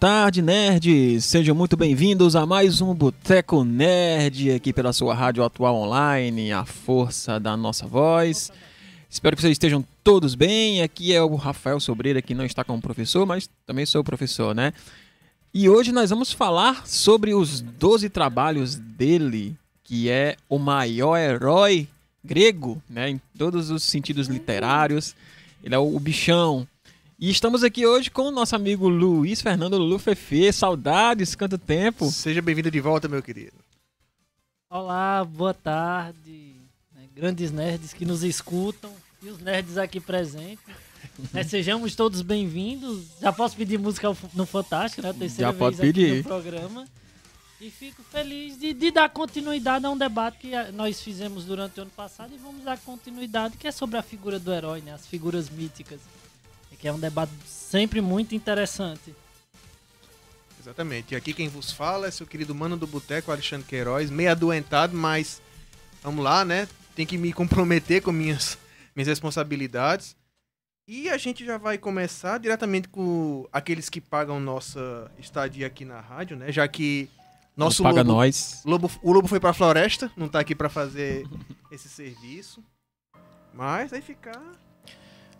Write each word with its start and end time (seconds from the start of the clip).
Tarde, 0.00 0.40
nerds! 0.40 1.24
Sejam 1.24 1.56
muito 1.56 1.76
bem-vindos 1.76 2.36
a 2.36 2.46
mais 2.46 2.80
um 2.80 2.94
Boteco 2.94 3.64
Nerd 3.64 4.52
aqui 4.52 4.72
pela 4.72 4.92
sua 4.92 5.12
Rádio 5.12 5.42
Atual 5.42 5.74
Online, 5.74 6.52
a 6.52 6.64
força 6.64 7.40
da 7.40 7.56
nossa 7.56 7.84
voz. 7.84 8.52
Espero 9.10 9.34
que 9.34 9.42
vocês 9.42 9.50
estejam 9.56 9.84
todos 10.04 10.36
bem. 10.36 10.82
Aqui 10.82 11.12
é 11.12 11.20
o 11.20 11.34
Rafael 11.34 11.80
Sobreira, 11.80 12.22
que 12.22 12.32
não 12.32 12.44
está 12.44 12.62
como 12.62 12.80
professor, 12.80 13.26
mas 13.26 13.50
também 13.66 13.84
sou 13.84 14.04
professor, 14.04 14.54
né? 14.54 14.72
E 15.52 15.68
hoje 15.68 15.90
nós 15.90 16.10
vamos 16.10 16.30
falar 16.30 16.86
sobre 16.86 17.34
os 17.34 17.60
12 17.60 18.08
trabalhos 18.08 18.76
dele, 18.76 19.56
que 19.82 20.08
é 20.08 20.36
o 20.48 20.60
maior 20.60 21.16
herói 21.16 21.88
grego, 22.24 22.80
né? 22.88 23.10
Em 23.10 23.20
todos 23.36 23.68
os 23.68 23.82
sentidos 23.82 24.28
literários. 24.28 25.16
Ele 25.60 25.74
é 25.74 25.78
o 25.78 25.98
bichão, 25.98 26.68
e 27.18 27.30
estamos 27.30 27.64
aqui 27.64 27.84
hoje 27.84 28.10
com 28.10 28.22
o 28.22 28.30
nosso 28.30 28.54
amigo 28.54 28.88
Luiz 28.88 29.42
Fernando 29.42 29.76
Lufefe. 29.76 30.52
Saudades, 30.52 31.34
quanto 31.34 31.58
tempo. 31.58 32.10
Seja 32.10 32.40
bem-vindo 32.40 32.70
de 32.70 32.80
volta, 32.80 33.08
meu 33.08 33.22
querido. 33.22 33.56
Olá, 34.70 35.24
boa 35.24 35.52
tarde. 35.54 36.54
né, 36.94 37.02
Grandes 37.14 37.50
nerds 37.50 37.92
que 37.92 38.04
nos 38.04 38.22
escutam 38.22 38.92
e 39.22 39.28
os 39.28 39.40
nerds 39.40 39.76
aqui 39.76 40.00
presentes. 40.00 40.58
Né, 41.32 41.42
sejamos 41.42 41.96
todos 41.96 42.22
bem-vindos. 42.22 43.06
Já 43.20 43.32
posso 43.32 43.56
pedir 43.56 43.76
música 43.78 44.08
no 44.34 44.46
Fantástico, 44.46 45.02
né? 45.02 45.12
Terceira 45.12 45.50
Já 45.52 45.56
pode 45.56 45.76
vez 45.76 45.90
aqui 45.90 46.00
pedir. 46.00 46.16
no 46.18 46.24
programa. 46.24 46.88
E 47.60 47.70
fico 47.70 48.02
feliz 48.04 48.56
de, 48.58 48.72
de 48.72 48.90
dar 48.92 49.08
continuidade 49.08 49.84
a 49.84 49.90
um 49.90 49.96
debate 49.96 50.38
que 50.38 50.50
nós 50.72 51.00
fizemos 51.00 51.44
durante 51.44 51.78
o 51.78 51.82
ano 51.82 51.90
passado 51.90 52.32
e 52.34 52.38
vamos 52.38 52.62
dar 52.64 52.78
continuidade, 52.78 53.56
que 53.56 53.66
é 53.66 53.72
sobre 53.72 53.96
a 53.96 54.02
figura 54.02 54.38
do 54.38 54.52
herói, 54.52 54.80
né? 54.80 54.92
As 54.92 55.06
figuras 55.06 55.48
míticas. 55.50 56.00
Que 56.78 56.88
é 56.88 56.92
um 56.92 56.98
debate 56.98 57.32
sempre 57.46 58.00
muito 58.00 58.34
interessante. 58.34 59.14
Exatamente. 60.60 61.14
E 61.14 61.16
aqui 61.16 61.32
quem 61.32 61.48
vos 61.48 61.72
fala 61.72 62.06
é 62.06 62.10
seu 62.10 62.26
querido 62.26 62.54
mano 62.54 62.76
do 62.76 62.86
boteco, 62.86 63.32
Alexandre 63.32 63.66
Queiroz, 63.66 64.10
meio 64.10 64.30
adoentado, 64.30 64.96
mas 64.96 65.40
vamos 66.02 66.22
lá, 66.22 66.44
né? 66.44 66.68
Tem 66.94 67.06
que 67.06 67.16
me 67.16 67.32
comprometer 67.32 68.02
com 68.02 68.12
minhas, 68.12 68.58
minhas 68.94 69.08
responsabilidades. 69.08 70.16
E 70.86 71.08
a 71.08 71.18
gente 71.18 71.44
já 71.44 71.58
vai 71.58 71.78
começar 71.78 72.38
diretamente 72.38 72.88
com 72.88 73.46
aqueles 73.52 73.88
que 73.88 74.00
pagam 74.00 74.40
nossa 74.40 75.10
estadia 75.18 75.66
aqui 75.66 75.84
na 75.84 76.00
rádio, 76.00 76.36
né? 76.36 76.50
Já 76.50 76.66
que 76.66 77.10
nosso 77.56 77.82
Paga 77.82 78.02
lobo, 78.02 78.12
nós. 78.12 78.62
lobo, 78.64 78.90
o 79.02 79.12
lobo 79.12 79.28
foi 79.28 79.40
pra 79.40 79.52
floresta, 79.52 80.10
não 80.16 80.28
tá 80.28 80.40
aqui 80.40 80.54
pra 80.54 80.68
fazer 80.68 81.26
esse 81.72 81.88
serviço. 81.88 82.62
Mas 83.52 83.90
vai 83.90 84.00
ficar 84.00 84.40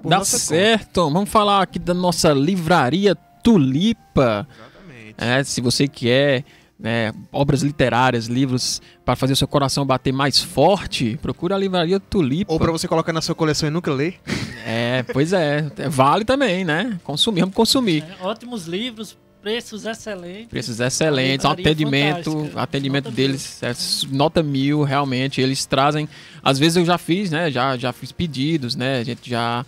Dá 0.04 0.18
nossa 0.18 0.36
conta. 0.36 0.44
certo. 0.46 1.10
Vamos 1.10 1.28
falar 1.30 1.62
aqui 1.62 1.78
da 1.78 1.94
nossa 1.94 2.32
livraria 2.32 3.14
Tulipa. 3.42 4.46
Exatamente. 4.50 5.14
É, 5.18 5.42
se 5.44 5.60
você 5.60 5.88
quer 5.88 6.44
né, 6.78 7.12
obras 7.32 7.62
literárias, 7.62 8.26
livros 8.26 8.80
para 9.04 9.16
fazer 9.16 9.32
o 9.32 9.36
seu 9.36 9.48
coração 9.48 9.84
bater 9.84 10.12
mais 10.12 10.38
forte, 10.40 11.18
procura 11.20 11.54
a 11.56 11.58
livraria 11.58 11.98
Tulipa. 11.98 12.52
Ou 12.52 12.58
pra 12.58 12.70
você 12.70 12.86
colocar 12.86 13.12
na 13.12 13.20
sua 13.20 13.34
coleção 13.34 13.68
e 13.68 13.72
nunca 13.72 13.92
ler. 13.92 14.20
É, 14.64 15.02
pois 15.12 15.32
é. 15.32 15.66
É, 15.76 15.88
Vale 15.88 16.24
também, 16.24 16.64
né? 16.64 16.98
Consumir, 17.02 17.40
vamos 17.40 17.54
consumir. 17.54 18.02
né? 18.04 18.14
Ótimos 18.20 18.66
livros, 18.66 19.16
preços 19.42 19.86
excelentes. 19.86 20.46
Preços 20.48 20.78
excelentes, 20.78 21.44
Livraria 21.44 21.62
atendimento, 21.64 22.30
fantástica. 22.30 22.60
atendimento 22.62 23.04
Nota 23.06 23.16
deles 23.16 23.62
é 23.62 23.72
nota 24.10 24.42
mil, 24.42 24.82
realmente. 24.84 25.40
Eles 25.40 25.64
trazem. 25.66 26.08
Às 26.42 26.58
vezes 26.58 26.76
eu 26.76 26.84
já 26.84 26.98
fiz, 26.98 27.30
né? 27.30 27.50
Já, 27.50 27.76
já 27.76 27.92
fiz 27.92 28.12
pedidos, 28.12 28.76
né? 28.76 28.98
A 29.00 29.04
gente 29.04 29.28
já. 29.28 29.64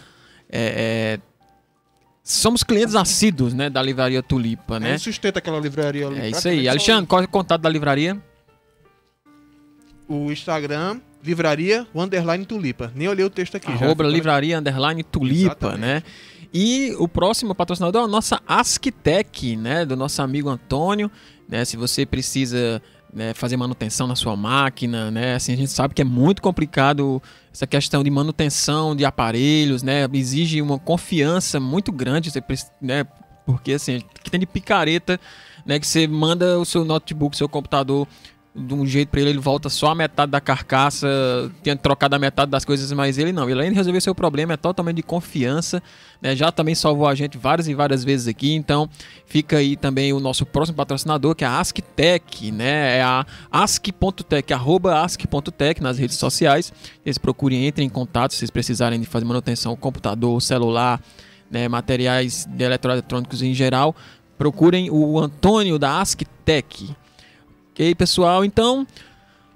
É, 0.52 1.18
é, 1.18 1.20
somos 2.22 2.62
clientes 2.62 2.94
assíduos, 2.94 3.54
né? 3.54 3.70
Da 3.70 3.80
livraria 3.82 4.22
Tulipa, 4.22 4.78
Né? 4.80 4.92
né? 4.92 4.98
sustenta 4.98 5.38
aquela 5.38 5.58
livraria 5.60 6.06
ali. 6.06 6.20
É 6.20 6.28
isso 6.30 6.48
aí. 6.48 6.68
Alexandre, 6.68 7.06
qual 7.06 7.22
é 7.22 7.24
o 7.24 7.28
contato 7.28 7.60
da 7.62 7.68
livraria? 7.68 8.20
O 10.08 10.30
Instagram, 10.32 11.00
livraria, 11.22 11.86
underline 11.94 12.44
tulipa. 12.44 12.90
Nem 12.94 13.06
olhei 13.08 13.24
o 13.24 13.30
texto 13.30 13.56
aqui. 13.56 13.66
já. 13.68 13.74
Arroba 13.74 14.02
Ficou- 14.04 14.10
livraria 14.10 14.58
underline 14.58 15.04
tulipa, 15.04 15.52
Exatamente. 15.68 15.80
né? 15.80 16.02
E 16.52 16.92
o 16.98 17.06
próximo 17.06 17.54
patrocinador 17.54 18.02
é 18.02 18.04
a 18.04 18.08
nossa 18.08 18.40
Asktec, 18.46 19.54
né? 19.56 19.84
Do 19.84 19.94
nosso 19.96 20.20
amigo 20.20 20.48
Antônio, 20.48 21.08
né? 21.48 21.64
Se 21.64 21.76
você 21.76 22.04
precisa 22.04 22.82
né, 23.12 23.34
fazer 23.34 23.56
manutenção 23.56 24.06
na 24.06 24.14
sua 24.14 24.36
máquina, 24.36 25.10
né? 25.10 25.34
Assim, 25.34 25.52
a 25.52 25.56
gente 25.56 25.70
sabe 25.70 25.94
que 25.94 26.02
é 26.02 26.04
muito 26.04 26.40
complicado 26.40 27.22
essa 27.52 27.66
questão 27.66 28.04
de 28.04 28.10
manutenção 28.10 28.94
de 28.94 29.04
aparelhos, 29.04 29.82
né? 29.82 30.06
Exige 30.12 30.62
uma 30.62 30.78
confiança 30.78 31.58
muito 31.58 31.90
grande, 31.90 32.30
você 32.30 32.42
né? 32.80 33.04
Porque 33.44 33.72
assim, 33.72 34.00
que 34.22 34.30
tem 34.30 34.40
de 34.40 34.46
picareta, 34.46 35.18
né? 35.66 35.78
Que 35.78 35.86
você 35.86 36.06
manda 36.06 36.58
o 36.58 36.64
seu 36.64 36.84
notebook, 36.84 37.36
seu 37.36 37.48
computador 37.48 38.06
de 38.54 38.74
um 38.74 38.84
jeito 38.84 39.10
pra 39.10 39.20
ele, 39.20 39.30
ele 39.30 39.38
volta 39.38 39.68
só 39.68 39.92
a 39.92 39.94
metade 39.94 40.32
da 40.32 40.40
carcaça, 40.40 41.06
tinha 41.62 41.76
trocado 41.76 42.16
a 42.16 42.18
metade 42.18 42.50
das 42.50 42.64
coisas, 42.64 42.90
mas 42.92 43.16
ele 43.16 43.32
não. 43.32 43.48
Ele 43.48 43.60
além 43.60 43.70
de 43.70 43.76
resolver 43.76 44.00
seu 44.00 44.14
problema, 44.14 44.54
é 44.54 44.56
totalmente 44.56 44.96
de 44.96 45.02
confiança, 45.04 45.80
né? 46.20 46.34
Já 46.34 46.50
também 46.50 46.74
salvou 46.74 47.06
a 47.06 47.14
gente 47.14 47.38
várias 47.38 47.68
e 47.68 47.74
várias 47.74 48.02
vezes 48.02 48.26
aqui, 48.26 48.52
então 48.52 48.88
fica 49.24 49.58
aí 49.58 49.76
também 49.76 50.12
o 50.12 50.18
nosso 50.18 50.44
próximo 50.44 50.76
patrocinador, 50.76 51.34
que 51.36 51.44
é 51.44 51.46
a 51.46 51.60
AskTech, 51.60 52.50
né? 52.50 52.98
É 52.98 53.02
a 53.02 53.24
ask.tech, 53.52 54.52
arroba 54.52 55.00
ask.tech 55.00 55.80
nas 55.80 55.96
redes 55.96 56.16
sociais. 56.16 56.72
Eles 57.06 57.18
procurem, 57.18 57.68
entrem 57.68 57.86
em 57.86 57.90
contato 57.90 58.32
se 58.32 58.38
vocês 58.38 58.50
precisarem 58.50 58.98
de 58.98 59.06
fazer 59.06 59.24
manutenção 59.24 59.76
computador, 59.76 60.42
celular, 60.42 61.00
né? 61.48 61.68
materiais 61.68 62.46
de 62.50 62.64
eletroeletrônicos 62.64 63.42
em 63.42 63.54
geral. 63.54 63.94
Procurem 64.36 64.90
o 64.90 65.20
Antônio 65.20 65.78
da 65.78 66.00
AskTech. 66.00 66.96
Ok, 67.72 67.94
pessoal? 67.94 68.44
Então, 68.44 68.86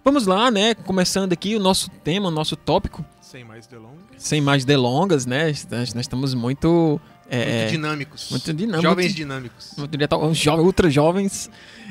vamos 0.04 0.26
lá, 0.26 0.50
né? 0.50 0.74
Começando 0.74 1.32
aqui 1.32 1.56
o 1.56 1.60
nosso 1.60 1.90
tema, 2.02 2.28
o 2.28 2.30
nosso 2.30 2.56
tópico, 2.56 3.04
Sem 3.34 3.42
mais 3.42 3.66
delongas. 3.66 3.98
sem 4.16 4.40
mais 4.40 4.64
delongas, 4.64 5.26
né? 5.26 5.46
Nós 5.68 5.92
nós 5.92 6.04
estamos 6.04 6.34
muito. 6.34 7.00
é, 7.28 7.36
muito 7.36 7.50
é, 7.50 7.66
dinâmicos. 7.66 8.30
muito 8.30 8.54
dinâmico. 8.54 8.82
Jovens 8.82 9.12
dinâmicos. 9.12 9.72
muito 9.76 9.98
jovens, 10.34 10.64
ultra 10.64 10.88
jovens. 10.88 11.50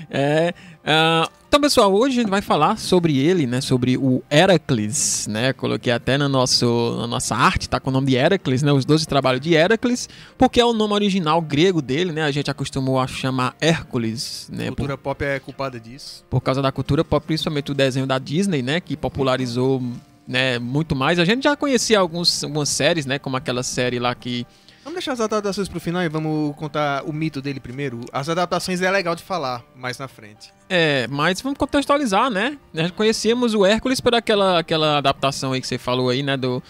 É, 0.09 0.53
ah, 0.85 1.29
então, 1.49 1.59
pessoal, 1.59 1.93
hoje 1.93 2.17
a 2.17 2.21
gente 2.21 2.29
vai 2.29 2.41
falar 2.41 2.77
sobre 2.77 3.17
ele, 3.17 3.45
né? 3.45 3.59
Sobre 3.59 3.97
o 3.97 4.23
Heracles, 4.31 5.27
né? 5.27 5.51
Coloquei 5.51 5.91
até 5.91 6.17
na, 6.17 6.29
nosso, 6.29 6.95
na 6.97 7.07
nossa 7.07 7.35
arte, 7.35 7.67
tá 7.67 7.77
com 7.77 7.89
o 7.89 7.93
nome 7.93 8.07
de 8.07 8.15
Heracles, 8.15 8.63
né? 8.63 8.71
Os 8.71 8.85
12 8.85 9.05
trabalhos 9.05 9.41
de 9.41 9.53
Heracles, 9.53 10.07
porque 10.37 10.61
é 10.61 10.65
o 10.65 10.71
nome 10.71 10.93
original 10.93 11.41
grego 11.41 11.81
dele, 11.81 12.13
né? 12.13 12.23
A 12.23 12.31
gente 12.31 12.49
acostumou 12.49 13.01
a 13.01 13.05
chamar 13.05 13.53
Hércules, 13.59 14.49
né? 14.49 14.63
A 14.63 14.67
por- 14.69 14.77
cultura 14.77 14.97
pop 14.97 15.25
é 15.25 15.39
culpada 15.41 15.77
disso. 15.77 16.23
por 16.29 16.39
causa 16.39 16.61
da 16.61 16.71
cultura 16.71 17.03
pop, 17.03 17.25
principalmente 17.27 17.69
o 17.69 17.75
desenho 17.75 18.07
da 18.07 18.17
Disney, 18.17 18.61
né, 18.61 18.79
que 18.79 18.95
popularizou 18.95 19.83
né, 20.27 20.59
muito 20.59 20.95
mais. 20.95 21.19
A 21.19 21.25
gente 21.25 21.43
já 21.43 21.55
conhecia 21.55 21.99
alguns, 21.99 22.43
algumas 22.43 22.69
séries, 22.69 23.05
né, 23.05 23.19
como 23.19 23.35
aquela 23.37 23.63
série 23.63 23.99
lá 23.99 24.13
que 24.15 24.45
Vamos 24.83 24.97
deixar 24.97 25.13
as 25.13 25.21
adaptações 25.21 25.69
pro 25.69 25.79
final 25.79 26.03
e 26.03 26.09
vamos 26.09 26.53
contar 26.57 27.03
o 27.05 27.13
mito 27.13 27.41
dele 27.41 27.57
primeiro. 27.61 28.01
As 28.11 28.27
adaptações 28.27 28.81
é 28.81 28.91
legal 28.91 29.15
de 29.15 29.23
falar 29.23 29.63
mais 29.73 29.97
na 29.97 30.09
frente. 30.09 30.51
é, 30.69 31.07
mas 31.09 31.39
vamos 31.41 31.57
contextualizar, 31.57 32.29
né? 32.29 32.57
Nós 32.73 32.91
conhecíamos 32.91 33.53
o 33.53 33.65
Hércules 33.65 34.01
por 34.01 34.13
aquela 34.13 34.59
aquela 34.59 34.97
adaptação 34.97 35.53
aí 35.53 35.61
que 35.61 35.67
você 35.67 35.77
falou 35.77 36.09
aí, 36.09 36.21
né, 36.21 36.35
do 36.35 36.61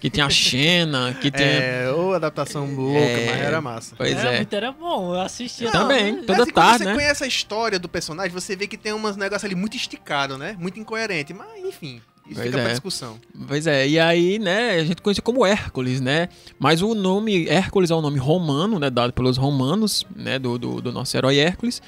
que 0.00 0.10
tem 0.10 0.24
a 0.24 0.28
Xena, 0.28 1.14
que 1.20 1.30
tem 1.30 1.46
É, 1.46 1.90
ou 1.94 2.12
adaptação 2.12 2.66
louca, 2.74 2.98
É, 2.98 3.26
mas 3.30 3.40
era 3.40 3.60
massa. 3.60 3.94
Pois 3.96 4.18
era 4.18 4.32
é. 4.32 4.36
muito 4.38 4.56
era 4.56 4.72
bom, 4.72 5.14
eu 5.14 5.20
assistia. 5.20 5.68
Eu 5.68 5.70
também, 5.72 6.22
toda 6.24 6.38
Mas, 6.38 6.48
e 6.48 6.52
quando 6.52 6.54
tarde, 6.64 6.78
você 6.78 6.84
né? 6.90 6.94
conhece 6.94 7.22
a 7.22 7.26
história 7.28 7.78
do 7.78 7.88
personagem, 7.88 8.32
você 8.32 8.56
vê 8.56 8.66
que 8.66 8.76
tem 8.76 8.92
uns 8.92 9.16
negócios 9.16 9.44
ali 9.44 9.54
muito 9.54 9.76
esticado, 9.76 10.36
né? 10.36 10.56
Muito 10.58 10.80
incoerente. 10.80 11.32
Mas, 11.32 11.48
enfim, 11.64 12.00
isso 12.30 12.40
Pois 12.40 12.46
fica 12.46 12.58
é. 12.58 12.62
pra 12.62 12.70
discussão. 12.70 13.18
Pois 13.46 13.66
é, 13.66 13.88
e 13.88 13.98
aí, 13.98 14.38
né, 14.38 14.76
a 14.76 14.84
gente 14.84 15.02
conhecia 15.02 15.22
como 15.22 15.44
Hércules, 15.44 16.00
né? 16.00 16.28
Mas 16.58 16.80
o 16.80 16.94
nome 16.94 17.48
Hércules 17.48 17.90
é 17.90 17.94
um 17.94 18.00
nome 18.00 18.18
romano, 18.18 18.78
né, 18.78 18.88
dado 18.88 19.12
pelos 19.12 19.36
romanos, 19.36 20.06
né, 20.14 20.38
do, 20.38 20.56
do, 20.56 20.80
do 20.80 20.92
nosso 20.92 21.16
herói 21.16 21.38
Hércules. 21.38 21.82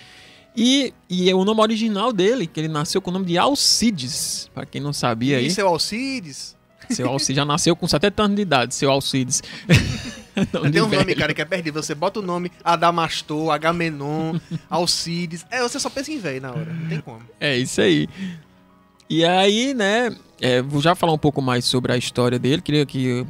E, 0.57 0.93
e 1.09 1.33
o 1.33 1.45
nome 1.45 1.61
original 1.61 2.13
dele, 2.13 2.47
que 2.47 2.61
ele 2.61 2.69
nasceu 2.69 3.01
com 3.01 3.11
o 3.11 3.13
nome 3.15 3.25
de 3.25 3.39
Alcides, 3.39 4.51
pra 4.53 4.67
quem 4.67 4.81
não 4.81 4.93
sabia 4.93 5.39
aí. 5.39 5.47
E 5.47 5.51
seu 5.51 5.67
Alcides? 5.67 6.55
Seu 6.91 7.09
Alcides 7.09 7.37
já 7.37 7.45
nasceu 7.45 7.75
com 7.75 7.89
70 7.89 8.23
anos 8.23 8.37
de 8.37 8.43
idade, 8.43 8.75
seu 8.75 8.91
Alcides. 8.91 9.43
Nome 10.53 10.67
de 10.69 10.73
Tem 10.73 10.83
um 10.83 10.89
nome, 10.89 11.05
velho. 11.05 11.19
cara, 11.19 11.35
que 11.35 11.43
é 11.43 11.45
perdido. 11.45 11.83
Você 11.83 11.95
bota 11.95 12.21
o 12.21 12.23
nome 12.23 12.51
Adamastor, 12.65 13.51
Agamenon, 13.51 14.39
Alcides. 14.69 15.45
É, 15.51 15.61
você 15.61 15.79
só 15.79 15.91
pensa 15.91 16.11
em 16.11 16.19
velho 16.19 16.41
na 16.41 16.51
hora. 16.51 16.73
Não 16.73 16.89
tem 16.89 17.01
como. 17.01 17.21
É 17.39 17.57
isso 17.57 17.81
aí. 17.83 18.09
E 19.11 19.25
aí, 19.27 19.75
né, 19.75 20.11
é, 20.43 20.61
vou 20.61 20.83
já 20.83 20.95
falar 20.97 21.13
um 21.13 21.19
pouco 21.19 21.41
mais 21.41 21.65
sobre 21.65 21.93
a 21.93 21.97
história 21.97 22.37
dele. 22.37 22.61
Queria 22.61 22.85
que 22.85 23.25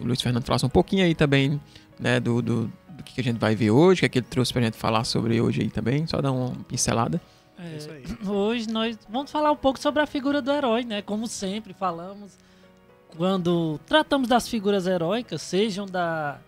o 0.00 0.04
Luiz 0.04 0.20
Fernando 0.20 0.44
falasse 0.44 0.66
um 0.66 0.70
pouquinho 0.70 1.04
aí 1.04 1.14
também, 1.14 1.60
né, 1.98 2.18
do, 2.18 2.42
do, 2.42 2.72
do 2.88 3.04
que 3.04 3.20
a 3.20 3.24
gente 3.24 3.38
vai 3.38 3.54
ver 3.54 3.70
hoje, 3.70 3.98
o 3.98 4.00
que, 4.00 4.06
é 4.06 4.08
que 4.08 4.18
ele 4.18 4.26
trouxe 4.28 4.52
pra 4.52 4.60
gente 4.60 4.76
falar 4.76 5.04
sobre 5.04 5.40
hoje 5.40 5.60
aí 5.62 5.70
também. 5.70 6.06
Só 6.08 6.20
dar 6.20 6.32
uma 6.32 6.50
pincelada. 6.66 7.20
É 7.56 7.76
isso 7.76 7.90
aí. 7.90 8.04
Hoje 8.28 8.68
nós 8.68 8.98
vamos 9.08 9.30
falar 9.30 9.52
um 9.52 9.56
pouco 9.56 9.78
sobre 9.78 10.02
a 10.02 10.06
figura 10.06 10.42
do 10.42 10.50
herói, 10.50 10.82
né? 10.82 11.00
Como 11.02 11.28
sempre 11.28 11.72
falamos, 11.72 12.36
quando 13.16 13.78
tratamos 13.86 14.28
das 14.28 14.48
figuras 14.48 14.88
heróicas, 14.88 15.42
sejam 15.42 15.86
da 15.86 16.38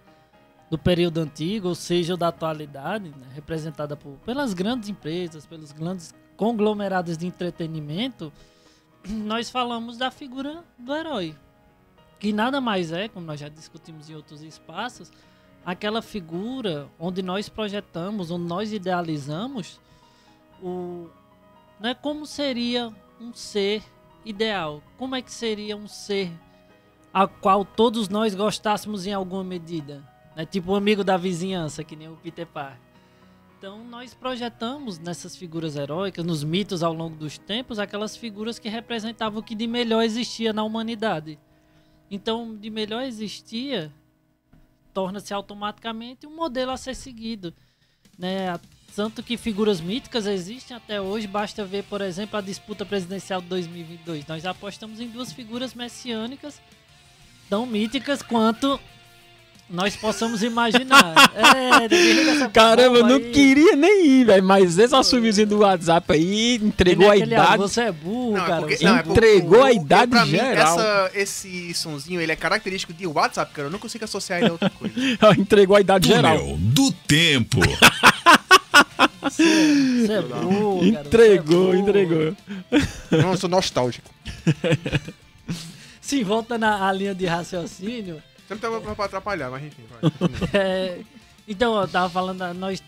do 0.68 0.78
período 0.78 1.18
antigo, 1.20 1.68
ou 1.68 1.74
seja, 1.74 2.16
da 2.16 2.28
atualidade, 2.28 3.10
né, 3.10 3.26
representada 3.34 3.94
por, 3.94 4.12
pelas 4.24 4.54
grandes 4.54 4.88
empresas, 4.88 5.44
pelos 5.44 5.70
grandes 5.70 6.14
conglomerados 6.34 7.18
de 7.18 7.26
entretenimento, 7.26 8.32
nós 9.08 9.50
falamos 9.50 9.96
da 9.96 10.10
figura 10.10 10.64
do 10.78 10.94
herói. 10.94 11.36
Que 12.18 12.32
nada 12.32 12.60
mais 12.60 12.92
é, 12.92 13.08
como 13.08 13.26
nós 13.26 13.40
já 13.40 13.48
discutimos 13.48 14.08
em 14.08 14.14
outros 14.14 14.42
espaços, 14.42 15.10
aquela 15.64 16.00
figura 16.00 16.88
onde 16.98 17.22
nós 17.22 17.48
projetamos, 17.48 18.30
onde 18.30 18.44
nós 18.44 18.72
idealizamos 18.72 19.80
o, 20.62 21.08
né, 21.80 21.94
como 21.94 22.26
seria 22.26 22.92
um 23.20 23.32
ser 23.34 23.82
ideal, 24.24 24.82
como 24.96 25.16
é 25.16 25.22
que 25.22 25.32
seria 25.32 25.76
um 25.76 25.88
ser 25.88 26.30
a 27.12 27.26
qual 27.26 27.64
todos 27.64 28.08
nós 28.08 28.34
gostássemos 28.34 29.06
em 29.06 29.12
alguma 29.12 29.44
medida. 29.44 30.02
Né? 30.34 30.46
Tipo 30.46 30.70
o 30.70 30.74
um 30.74 30.76
amigo 30.76 31.04
da 31.04 31.16
vizinhança, 31.16 31.84
que 31.84 31.94
nem 31.94 32.08
o 32.08 32.16
Peter 32.16 32.46
Parker. 32.46 32.91
Então 33.62 33.84
nós 33.84 34.12
projetamos 34.12 34.98
nessas 34.98 35.36
figuras 35.36 35.76
heróicas, 35.76 36.24
nos 36.24 36.42
mitos 36.42 36.82
ao 36.82 36.92
longo 36.92 37.14
dos 37.14 37.38
tempos, 37.38 37.78
aquelas 37.78 38.16
figuras 38.16 38.58
que 38.58 38.68
representavam 38.68 39.38
o 39.38 39.42
que 39.42 39.54
de 39.54 39.68
melhor 39.68 40.02
existia 40.02 40.52
na 40.52 40.64
humanidade. 40.64 41.38
Então, 42.10 42.56
de 42.56 42.68
melhor 42.68 43.04
existia, 43.04 43.92
torna-se 44.92 45.32
automaticamente 45.32 46.26
um 46.26 46.34
modelo 46.34 46.72
a 46.72 46.76
ser 46.76 46.96
seguido. 46.96 47.54
Né? 48.18 48.58
Tanto 48.96 49.22
que 49.22 49.36
figuras 49.36 49.80
míticas 49.80 50.26
existem 50.26 50.76
até 50.76 51.00
hoje, 51.00 51.28
basta 51.28 51.64
ver, 51.64 51.84
por 51.84 52.00
exemplo, 52.00 52.36
a 52.36 52.40
disputa 52.40 52.84
presidencial 52.84 53.40
de 53.40 53.46
2022. 53.46 54.26
Nós 54.26 54.44
apostamos 54.44 54.98
em 54.98 55.08
duas 55.08 55.32
figuras 55.32 55.72
messiânicas 55.72 56.60
tão 57.48 57.64
míticas 57.64 58.22
quanto 58.22 58.80
nós 59.72 59.96
possamos 59.96 60.42
imaginar. 60.42 61.14
é, 61.34 62.48
Caramba, 62.50 62.98
eu 62.98 63.06
não 63.06 63.16
aí. 63.16 63.30
queria 63.30 63.74
nem 63.74 64.06
ir, 64.06 64.24
velho. 64.26 64.44
Mas 64.44 64.78
esse 64.78 64.94
assumiozinho 64.94 65.46
do 65.46 65.58
WhatsApp 65.60 66.12
aí 66.12 66.56
entregou 66.56 67.10
a 67.10 67.16
idade. 67.16 67.56
Você 67.56 67.80
é 67.80 67.92
burro, 67.92 68.36
não, 68.36 68.44
é 68.44 68.46
cara. 68.46 68.74
É 68.74 68.84
não, 68.84 68.98
entregou 69.12 69.66
é 69.66 69.70
a 69.70 69.72
idade 69.72 70.10
pra 70.10 70.26
geral. 70.26 70.76
Mim, 70.76 70.82
essa, 70.82 71.10
esse 71.14 71.74
sonzinho 71.74 72.20
ele 72.20 72.30
é 72.30 72.36
característico 72.36 72.92
de 72.92 73.06
WhatsApp, 73.06 73.52
cara. 73.54 73.68
Eu 73.68 73.72
não 73.72 73.78
consigo 73.78 74.04
associar 74.04 74.40
ele 74.40 74.50
a 74.50 74.52
outra 74.52 74.70
coisa. 74.70 74.94
entregou 75.38 75.76
a 75.76 75.80
idade 75.80 76.08
Túnel 76.08 76.38
geral. 76.38 76.56
do 76.58 76.92
tempo. 76.92 77.60
Você, 79.22 80.12
é 80.12 80.22
burro, 80.22 80.84
Entregou, 80.84 81.66
cara, 81.68 81.76
é 81.76 81.80
entregou. 81.80 82.36
Não, 83.10 83.30
eu 83.30 83.36
sou 83.38 83.48
nostálgico. 83.48 84.10
Sim, 86.00 86.24
volta 86.24 86.58
na 86.58 86.92
linha 86.92 87.14
de 87.14 87.24
raciocínio. 87.24 88.22
Sempre 88.52 88.68
tava 88.68 88.94
pra 88.94 89.04
atrapalhar, 89.06 89.50
mas 89.50 89.64
enfim. 89.64 89.84
Vai. 89.88 90.00
é, 90.60 91.00
então, 91.48 91.80
eu 91.80 91.88
tava 91.88 92.10
falando, 92.10 92.52
nós 92.54 92.82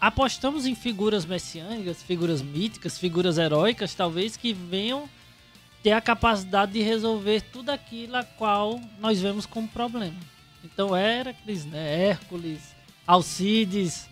apostamos 0.00 0.64
em 0.64 0.74
figuras 0.74 1.24
messiânicas, 1.24 2.02
figuras 2.02 2.40
míticas, 2.40 2.98
figuras 2.98 3.36
heróicas, 3.36 3.94
talvez, 3.94 4.36
que 4.36 4.52
venham 4.52 5.08
ter 5.82 5.90
a 5.90 6.00
capacidade 6.00 6.72
de 6.72 6.82
resolver 6.82 7.40
tudo 7.40 7.70
aquilo 7.70 8.16
a 8.16 8.22
qual 8.22 8.80
nós 9.00 9.20
vemos 9.20 9.44
como 9.44 9.66
problema. 9.66 10.18
Então, 10.62 10.94
Hércules, 10.94 11.64
né? 11.64 12.08
Hércules, 12.10 12.60
Alcides. 13.04 14.08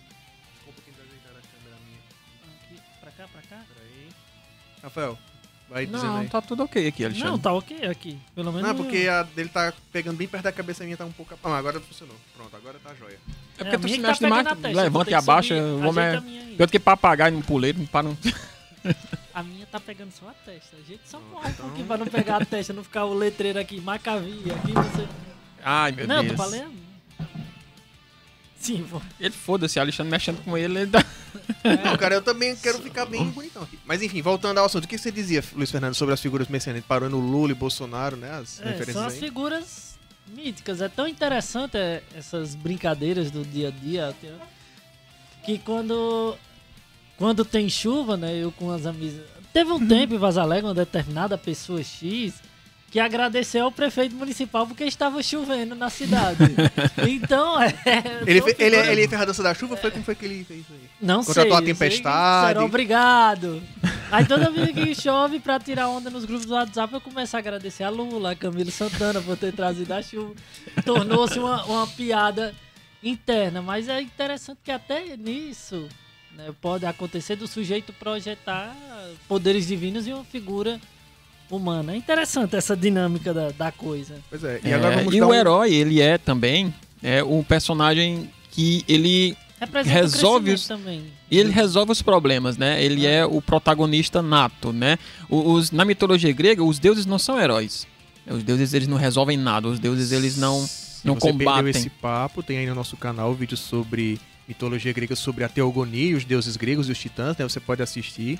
Desculpa 0.53 0.81
quem 0.83 0.93
tá 0.93 1.03
ajeitando 1.03 1.37
a 1.37 1.41
câmera 1.41 1.77
minha. 1.87 1.99
Aqui, 2.65 2.81
pra 2.99 3.11
cá, 3.11 3.27
pra 3.29 3.41
cá. 3.43 3.63
Peraí. 3.73 4.09
Rafael, 4.83 5.17
Vai 5.71 5.85
não, 5.85 6.17
aí. 6.17 6.27
tá 6.27 6.41
tudo 6.41 6.63
ok 6.63 6.85
aqui, 6.85 7.05
Alexandre. 7.05 7.29
Não, 7.29 7.39
tá 7.39 7.53
ok 7.53 7.85
aqui. 7.85 8.19
Pelo 8.35 8.51
menos. 8.51 8.67
Não, 8.67 8.75
porque 8.75 9.07
a 9.07 9.23
dele 9.23 9.47
tá 9.47 9.71
pegando 9.89 10.17
bem 10.17 10.27
perto 10.27 10.43
da 10.43 10.51
cabeça 10.51 10.83
minha, 10.83 10.97
tá 10.97 11.05
um 11.05 11.13
pouco. 11.13 11.33
Ah, 11.41 11.57
agora 11.57 11.79
funcionou. 11.79 12.15
Pronto, 12.35 12.53
agora 12.53 12.77
tá 12.83 12.93
jóia. 12.93 13.17
É 13.57 13.63
porque 13.63 13.75
é, 13.75 13.79
tu 13.79 13.87
se 13.87 13.97
mexe 13.97 14.19
tá 14.19 14.53
demais, 14.53 14.75
levanta 14.75 15.11
e 15.11 15.13
abaixa. 15.13 15.55
Vou 15.77 15.93
me... 15.93 16.57
Eu 16.59 16.67
que 16.67 16.77
papagaio 16.77 17.33
no 17.33 17.41
puleiro, 17.41 17.87
para 17.87 18.03
não. 18.03 18.17
A 19.33 19.41
minha 19.41 19.65
tá 19.65 19.79
pegando 19.79 20.11
só 20.11 20.27
a 20.27 20.33
testa. 20.33 20.75
A 20.75 20.81
gente 20.81 21.03
só 21.05 21.17
morre 21.21 21.51
então... 21.51 21.65
um 21.65 21.69
pouquinho 21.69 21.87
pra 21.87 21.97
não 21.97 22.05
pegar 22.05 22.41
a 22.41 22.45
testa, 22.45 22.73
não 22.73 22.83
ficar 22.83 23.05
o 23.05 23.13
letreiro 23.13 23.57
aqui, 23.57 23.79
Macavia, 23.79 24.53
aqui 24.55 24.73
você. 24.73 25.07
Ai, 25.63 25.93
meu 25.93 26.05
não, 26.05 26.21
Deus. 26.21 26.37
Não, 26.37 26.37
tô 26.37 26.43
falando. 26.43 26.90
Sim, 28.61 28.83
vou. 28.83 29.01
Ele 29.19 29.33
foda-se, 29.33 29.79
Alexandre 29.79 30.11
mexendo 30.11 30.43
com 30.43 30.55
ele, 30.55 30.81
ele 30.81 30.85
dá. 30.85 31.03
É. 31.63 31.77
Não, 31.83 31.97
cara, 31.97 32.13
eu 32.13 32.21
também 32.21 32.55
quero 32.55 32.77
ficar 32.79 33.07
bem 33.07 33.25
bonitão 33.25 33.63
aqui. 33.63 33.79
Mas 33.85 34.03
enfim, 34.03 34.21
voltando 34.21 34.59
ao 34.59 34.65
assunto, 34.65 34.85
o 34.85 34.87
que 34.87 34.99
você 34.99 35.11
dizia, 35.11 35.43
Luiz 35.55 35.71
Fernando, 35.71 35.95
sobre 35.95 36.13
as 36.13 36.21
figuras? 36.21 36.47
Parou 36.87 37.09
no 37.09 37.19
Lula 37.19 37.51
e 37.51 37.55
Bolsonaro, 37.55 38.15
né? 38.15 38.31
As 38.31 38.61
é, 38.61 38.65
referências 38.65 38.95
são 38.95 39.05
as 39.07 39.13
aí. 39.13 39.19
figuras 39.19 39.97
míticas. 40.27 40.79
É 40.79 40.87
tão 40.87 41.07
interessante 41.07 41.75
é, 41.75 42.03
essas 42.15 42.53
brincadeiras 42.53 43.31
do 43.31 43.43
dia 43.43 43.69
a 43.69 43.71
dia 43.71 44.15
que 45.43 45.57
quando 45.57 46.37
quando 47.17 47.43
tem 47.43 47.67
chuva, 47.67 48.15
né? 48.15 48.35
Eu 48.35 48.51
com 48.51 48.71
as 48.71 48.85
amigas. 48.85 49.25
Teve 49.51 49.71
um 49.71 49.87
tempo 49.87 50.13
em 50.13 50.17
Vazalega, 50.19 50.67
uma 50.67 50.73
determinada 50.75 51.35
pessoa 51.35 51.83
X 51.83 52.35
que 52.91 52.99
agradeceu 52.99 53.63
ao 53.63 53.71
prefeito 53.71 54.13
municipal 54.13 54.67
porque 54.67 54.83
estava 54.83 55.23
chovendo 55.23 55.73
na 55.73 55.89
cidade. 55.89 56.43
então, 57.09 57.59
é. 57.63 57.73
Ele, 58.27 58.41
fe, 58.41 58.55
ele, 58.59 58.75
ele 58.75 59.07
fez 59.07 59.21
a 59.21 59.23
dança 59.23 59.41
da 59.41 59.53
chuva? 59.53 59.77
Foi 59.77 59.89
como 59.89 60.03
foi 60.03 60.13
que 60.13 60.25
ele 60.25 60.43
fez 60.43 60.59
isso 60.59 60.73
aí? 60.73 60.89
Não 61.01 61.23
Contratou 61.23 61.53
sei. 61.53 61.61
a 61.61 61.65
tempestade. 61.65 62.47
Será 62.49 62.65
obrigado. 62.65 63.63
Aí 64.11 64.25
toda 64.25 64.51
vez 64.51 64.71
que 64.71 64.93
chove 64.93 65.39
pra 65.39 65.57
tirar 65.57 65.87
onda 65.87 66.09
nos 66.09 66.25
grupos 66.25 66.45
do 66.45 66.53
WhatsApp, 66.53 66.93
eu 66.93 66.99
começo 66.99 67.33
a 67.37 67.39
agradecer 67.39 67.85
a 67.85 67.89
Lula, 67.89 68.31
a 68.31 68.35
Camilo 68.35 68.69
Santana 68.69 69.21
por 69.21 69.37
ter 69.37 69.53
trazido 69.53 69.93
a 69.93 70.01
chuva. 70.01 70.35
Tornou-se 70.85 71.39
uma, 71.39 71.63
uma 71.63 71.87
piada 71.87 72.53
interna. 73.01 73.61
Mas 73.61 73.87
é 73.87 74.01
interessante 74.01 74.59
que 74.61 74.71
até 74.71 75.15
nisso 75.15 75.87
né, 76.35 76.53
pode 76.59 76.85
acontecer 76.85 77.37
do 77.37 77.47
sujeito 77.47 77.93
projetar 77.93 78.75
poderes 79.29 79.65
divinos 79.65 80.05
em 80.07 80.13
uma 80.13 80.25
figura 80.25 80.77
humana. 81.55 81.93
É 81.93 81.95
interessante 81.95 82.55
essa 82.55 82.75
dinâmica 82.75 83.33
da, 83.33 83.51
da 83.51 83.71
coisa. 83.71 84.15
Pois 84.29 84.43
é. 84.43 84.59
E, 84.63 84.73
agora 84.73 84.93
é, 84.93 84.97
vamos 84.97 85.15
e 85.15 85.21
o 85.21 85.27
um... 85.27 85.33
herói, 85.33 85.73
ele 85.73 86.01
é 86.01 86.17
também 86.17 86.73
é 87.03 87.23
um 87.23 87.43
personagem 87.43 88.29
que 88.51 88.83
ele 88.87 89.35
resolve 89.83 90.51
os 90.51 90.67
também. 90.67 91.05
E 91.29 91.37
ele 91.37 91.51
resolve 91.51 91.91
os 91.91 92.01
problemas, 92.01 92.57
né? 92.57 92.83
Ele 92.83 93.05
é, 93.05 93.17
é 93.17 93.25
o 93.25 93.41
protagonista 93.41 94.21
nato, 94.21 94.73
né? 94.73 94.97
Os, 95.29 95.71
na 95.71 95.85
mitologia 95.85 96.31
grega, 96.31 96.63
os 96.63 96.79
deuses 96.79 97.05
não 97.05 97.17
são 97.17 97.39
heróis. 97.39 97.87
Os 98.27 98.43
deuses 98.43 98.73
eles 98.73 98.87
não 98.87 98.97
resolvem 98.97 99.37
nada. 99.37 99.67
Os 99.67 99.79
deuses 99.79 100.11
eles 100.11 100.37
não 100.37 100.61
Se 100.61 101.05
não 101.05 101.15
você 101.15 101.31
combatem. 101.31 101.69
esse 101.69 101.89
papo, 101.89 102.43
tem 102.43 102.57
aí 102.57 102.67
no 102.67 102.75
nosso 102.75 102.97
canal 102.97 103.33
vídeo 103.33 103.57
sobre 103.57 104.19
mitologia 104.47 104.91
grega, 104.91 105.15
sobre 105.15 105.43
a 105.43 105.49
teogonia, 105.49 106.17
os 106.17 106.25
deuses 106.25 106.57
gregos 106.57 106.89
e 106.89 106.91
os 106.91 106.99
titãs, 106.99 107.37
né? 107.37 107.47
Você 107.47 107.59
pode 107.59 107.81
assistir 107.81 108.39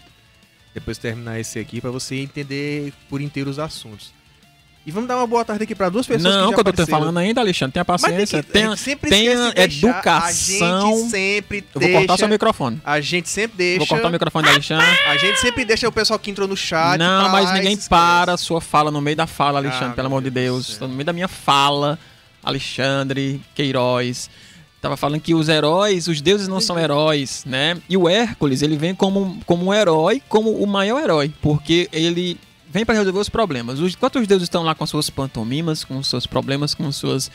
depois 0.74 0.98
terminar 0.98 1.40
esse 1.40 1.60
aqui 1.60 1.82
para 1.82 1.92
você 1.92 2.16
entender 2.16 2.94
por 3.10 3.22
inteiro 3.22 3.50
os 3.50 3.60
assuntos. 3.60 4.14
E 4.84 4.90
vamos 4.90 5.08
dar 5.08 5.18
uma 5.18 5.28
boa 5.28 5.46
tarde 5.46 5.64
aqui 5.64 5.76
para 5.76 5.90
duas 5.90 6.08
pessoas 6.08 6.34
Não, 6.34 6.50
que 6.50 6.56
quando 6.56 6.68
eu 6.68 6.74
tô 6.74 6.88
falando 6.88 7.16
ainda, 7.20 7.40
Alexandre, 7.40 7.74
tenha 7.74 7.86
paciência. 7.86 8.42
Tem 8.42 8.64
tenha, 8.64 8.76
tenha 8.98 9.52
de 9.68 9.86
educação. 9.86 10.88
A 10.88 10.96
gente 10.96 11.10
sempre 11.12 11.64
eu 11.76 11.82
vou 11.82 11.92
cortar 11.92 12.18
seu 12.18 12.28
microfone. 12.28 12.82
A 12.84 13.00
gente 13.00 13.30
sempre 13.30 13.58
deixa. 13.58 13.78
Vou 13.78 13.88
cortar 13.88 14.08
o 14.08 14.12
microfone 14.12 14.46
da 14.46 14.52
Alexandre. 14.54 14.88
A 15.06 15.18
gente 15.18 15.40
sempre 15.40 15.66
deixa 15.66 15.88
o 15.88 15.92
pessoal 15.92 16.18
que 16.18 16.32
entrou 16.32 16.48
no 16.48 16.58
chat. 16.58 16.98
Não, 16.98 17.30
mas 17.30 17.54
ninguém 17.54 17.78
para 17.78 18.34
a 18.34 18.38
sua 18.38 18.60
fala 18.60 18.90
no 18.90 19.00
meio 19.00 19.16
da 19.16 19.28
fala, 19.28 19.60
Alexandre, 19.60 19.90
ah, 19.90 19.94
pelo 19.94 20.08
amor 20.08 20.24
de 20.24 20.32
Deus. 20.32 20.70
Deus. 20.70 20.80
No 20.80 20.88
meio 20.90 21.06
da 21.06 21.14
minha 21.14 21.28
fala, 21.28 22.00
Alexandre, 22.44 23.40
Queiroz. 23.54 24.32
Tava 24.82 24.98
falando 24.98 25.22
que 25.22 25.36
os 25.36 25.48
heróis, 25.48 26.08
os 26.08 26.22
deuses 26.22 26.48
não 26.48 26.60
são 26.60 26.78
heróis, 26.80 27.44
né? 27.46 27.78
E 27.88 27.96
o 27.96 28.10
Hércules, 28.10 28.64
ele 28.64 28.76
vem 28.76 28.96
como, 28.96 29.40
como 29.46 29.68
um 29.68 29.74
herói, 29.74 30.22
como 30.28 30.50
o 30.52 30.66
maior 30.66 31.00
herói, 31.00 31.32
porque 31.40 31.88
ele 31.94 32.36
vem 32.68 32.84
para 32.84 32.96
resolver 32.96 33.20
os 33.20 33.30
problemas. 33.30 33.80
Os, 33.80 33.94
enquanto 33.94 34.18
os 34.18 34.28
deuses 34.28 34.46
estão 34.46 34.64
lá 34.64 34.74
com 34.74 34.86
suas 34.88 35.10
pantomimas, 35.10 35.84
com 35.84 36.02
seus 36.02 36.26
problemas, 36.26 36.74
com 36.74 36.92
suas 36.92 37.30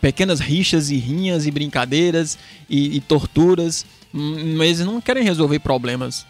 pequenas 0.00 0.40
rixas 0.40 0.90
e 0.90 0.96
rinhas 0.96 1.46
e 1.46 1.50
brincadeiras 1.52 2.36
e, 2.68 2.96
e 2.96 3.00
torturas, 3.00 3.86
hum, 4.12 4.56
mas 4.56 4.80
eles 4.80 4.86
não 4.92 5.00
querem 5.00 5.22
resolver 5.22 5.60
problemas. 5.60 6.26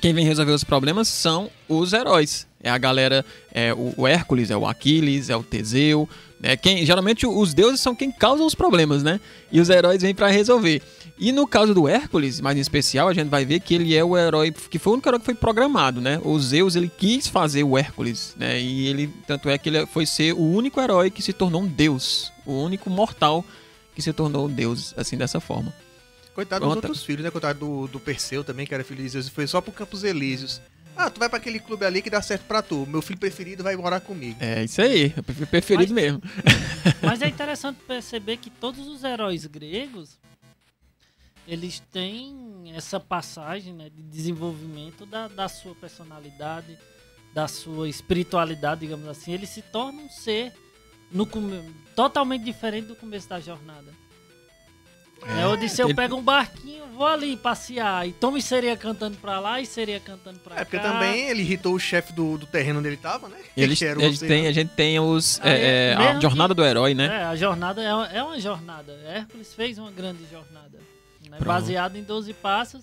Quem 0.00 0.14
vem 0.14 0.24
resolver 0.24 0.52
os 0.52 0.64
problemas 0.64 1.08
são 1.08 1.50
os 1.68 1.92
heróis. 1.92 2.46
É 2.62 2.70
a 2.70 2.78
galera, 2.78 3.24
é 3.52 3.74
o, 3.74 3.92
o 3.98 4.06
Hércules, 4.06 4.50
é 4.50 4.56
o 4.56 4.66
Aquiles, 4.66 5.28
é 5.28 5.36
o 5.36 5.42
Teseu, 5.42 6.08
é 6.44 6.58
quem, 6.58 6.84
geralmente 6.84 7.26
os 7.26 7.54
deuses 7.54 7.80
são 7.80 7.94
quem 7.94 8.12
causa 8.12 8.44
os 8.44 8.54
problemas, 8.54 9.02
né? 9.02 9.18
E 9.50 9.62
os 9.62 9.70
heróis 9.70 10.02
vêm 10.02 10.14
para 10.14 10.28
resolver. 10.28 10.82
E 11.18 11.32
no 11.32 11.46
caso 11.46 11.72
do 11.72 11.88
Hércules, 11.88 12.38
mais 12.38 12.58
em 12.58 12.60
especial, 12.60 13.08
a 13.08 13.14
gente 13.14 13.28
vai 13.28 13.46
ver 13.46 13.60
que 13.60 13.74
ele 13.74 13.96
é 13.96 14.04
o 14.04 14.14
herói 14.14 14.52
que 14.52 14.78
foi 14.78 14.90
o 14.90 14.94
único 14.94 15.08
herói 15.08 15.20
que 15.20 15.24
foi 15.24 15.34
programado, 15.34 16.02
né? 16.02 16.20
O 16.22 16.38
Zeus 16.38 16.76
ele 16.76 16.90
quis 16.94 17.26
fazer 17.28 17.64
o 17.64 17.78
Hércules, 17.78 18.34
né? 18.36 18.60
E 18.60 18.86
ele 18.88 19.10
tanto 19.26 19.48
é 19.48 19.56
que 19.56 19.70
ele 19.70 19.86
foi 19.86 20.04
ser 20.04 20.34
o 20.34 20.42
único 20.42 20.78
herói 20.78 21.10
que 21.10 21.22
se 21.22 21.32
tornou 21.32 21.62
um 21.62 21.66
deus, 21.66 22.30
o 22.44 22.52
único 22.52 22.90
mortal 22.90 23.42
que 23.94 24.02
se 24.02 24.12
tornou 24.12 24.46
um 24.46 24.50
deus 24.50 24.92
assim 24.98 25.16
dessa 25.16 25.40
forma. 25.40 25.72
Coitado 26.34 26.66
dos 26.66 26.76
outros 26.76 27.02
filhos, 27.02 27.24
né? 27.24 27.30
Coitado 27.30 27.58
do, 27.60 27.86
do 27.86 27.98
Perseu 27.98 28.44
também, 28.44 28.66
que 28.66 28.74
era 28.74 28.84
filho 28.84 29.02
de 29.02 29.08
Zeus, 29.08 29.28
e 29.28 29.30
foi 29.30 29.46
só 29.46 29.62
pro 29.62 29.72
Campos 29.72 30.04
Elíseos. 30.04 30.60
Ah, 30.96 31.10
tu 31.10 31.18
vai 31.18 31.28
para 31.28 31.38
aquele 31.38 31.58
clube 31.58 31.84
ali 31.84 32.00
que 32.00 32.10
dá 32.10 32.22
certo 32.22 32.44
para 32.44 32.62
tu. 32.62 32.86
Meu 32.86 33.02
filho 33.02 33.18
preferido 33.18 33.62
vai 33.62 33.76
morar 33.76 34.00
comigo. 34.00 34.36
É 34.40 34.64
isso 34.64 34.80
aí, 34.80 35.10
preferido 35.50 35.92
Mas, 35.92 36.02
mesmo. 36.02 36.22
Mas 37.02 37.22
é 37.22 37.28
interessante 37.28 37.78
perceber 37.86 38.36
que 38.36 38.50
todos 38.50 38.86
os 38.86 39.02
heróis 39.02 39.44
gregos 39.46 40.18
eles 41.46 41.80
têm 41.92 42.72
essa 42.74 42.98
passagem 42.98 43.74
né, 43.74 43.90
de 43.90 44.02
desenvolvimento 44.02 45.04
da, 45.04 45.28
da 45.28 45.48
sua 45.48 45.74
personalidade, 45.74 46.78
da 47.34 47.46
sua 47.46 47.88
espiritualidade, 47.88 48.80
digamos 48.80 49.06
assim. 49.08 49.32
Eles 49.32 49.50
se 49.50 49.60
tornam 49.60 50.04
um 50.04 50.08
ser 50.08 50.52
no, 51.10 51.28
totalmente 51.94 52.44
diferente 52.44 52.86
do 52.86 52.96
começo 52.96 53.28
da 53.28 53.40
jornada. 53.40 53.92
É, 55.28 55.46
Odisseu 55.46 55.86
ele- 55.86 55.94
pega 55.94 56.14
um 56.14 56.22
barquinho, 56.22 56.84
vou 56.94 57.06
ali 57.06 57.36
passear. 57.36 58.06
E 58.06 58.12
Tom 58.12 58.38
seria 58.40 58.76
cantando 58.76 59.16
pra 59.16 59.40
lá 59.40 59.60
e 59.60 59.66
seria 59.66 59.98
cantando 60.00 60.38
pra 60.38 60.54
cá. 60.56 60.60
É 60.60 60.64
porque 60.64 60.78
também 60.78 61.28
ele 61.28 61.40
irritou 61.42 61.74
o 61.74 61.78
chefe 61.78 62.12
do, 62.12 62.36
do 62.38 62.46
terreno 62.46 62.78
onde 62.78 62.88
ele 62.88 62.96
tava, 62.96 63.28
né? 63.28 63.36
Eles, 63.56 63.78
Que 63.78 63.84
era 63.84 63.98
o 63.98 64.02
eles 64.02 64.18
têm, 64.20 64.46
a 64.46 64.52
gente 64.52 64.70
tem 64.74 64.98
os, 65.00 65.40
Ah, 65.42 65.48
é, 65.50 65.52
é, 65.52 65.90
é, 65.92 65.94
a 65.94 66.20
jornada 66.20 66.54
que- 66.54 66.60
do 66.60 66.64
herói, 66.66 66.94
né? 66.94 67.06
É, 67.06 67.24
a 67.24 67.36
jornada 67.36 67.82
é 67.82 67.94
uma, 67.94 68.06
é 68.08 68.22
uma 68.22 68.38
jornada. 68.40 68.92
Hércules 69.06 69.52
fez 69.54 69.78
uma 69.78 69.90
grande 69.90 70.20
jornada. 70.30 70.78
Né? 71.30 71.38
Em 71.98 72.02
12 72.02 72.32
passos. 72.34 72.82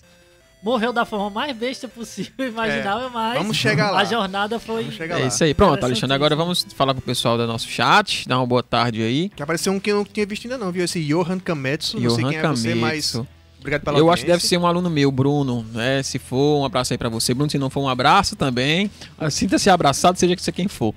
Morreu 0.64 0.94
da 0.94 1.06
forma 1.06 1.30
mais 1.30 1.56
besta 1.58 1.88
possível, 1.88 2.34
imaginável, 2.48 3.10
mas 3.10 3.36
É, 3.36 3.38
Vamos 3.40 3.58
chegar 3.58 3.90
lá. 3.92 4.00
a 4.02 4.04
jornada 4.06 4.60
foi. 4.60 4.84
Vamos 4.84 4.96
chegar 4.96 5.20
É 5.20 5.26
isso 5.28 5.44
aí. 5.44 5.54
Pronto, 5.54 5.84
Alexandre. 5.84 6.14
Agora 6.14 6.36
vamos 6.36 6.66
falar 6.76 6.94
pro 6.94 7.02
pessoal 7.02 7.38
do 7.38 7.48
nosso 7.48 7.68
chat. 7.68 8.28
Dar 8.28 8.38
uma 8.38 8.46
boa 8.46 8.62
tarde 8.62 9.02
aí. 9.02 9.30
Que 9.30 9.42
apareceu 9.42 9.74
um 9.74 9.80
que 9.80 9.92
eu 9.92 9.96
não 9.98 10.06
tinha 10.06 10.26
visto 10.26 10.46
ainda 10.46 10.58
não, 10.58 10.72
viu? 10.72 10.84
Esse 10.86 11.04
Johan 11.04 11.40
Kametsu. 11.40 12.00
não 12.00 12.10
sei 12.12 12.24
Johan 12.24 12.30
quem 12.30 12.40
é 12.40 12.48
você, 12.48 12.76
mas 12.76 13.16
obrigado 13.60 13.82
pela 13.82 13.98
Eu 13.98 14.12
acho 14.12 14.24
que 14.24 14.30
deve 14.30 14.44
ser 14.46 14.58
um 14.58 14.68
aluno 14.68 14.88
meu, 14.90 15.12
Bruno. 15.12 15.66
Né? 15.74 16.04
Se 16.04 16.20
for, 16.20 16.60
um 16.62 16.66
abraço 16.66 16.94
aí 16.94 16.98
pra 16.98 17.10
você. 17.10 17.34
Bruno, 17.34 17.50
se 17.50 17.58
não 17.58 17.70
for, 17.72 17.82
um 17.82 17.90
abraço 17.90 18.36
também. 18.36 18.90
Ah, 19.18 19.32
Sinta-se 19.32 19.68
abraçado, 19.70 20.20
seja 20.20 20.36
que 20.36 20.44
você 20.44 20.52
quem 20.52 20.68
for. 20.68 20.94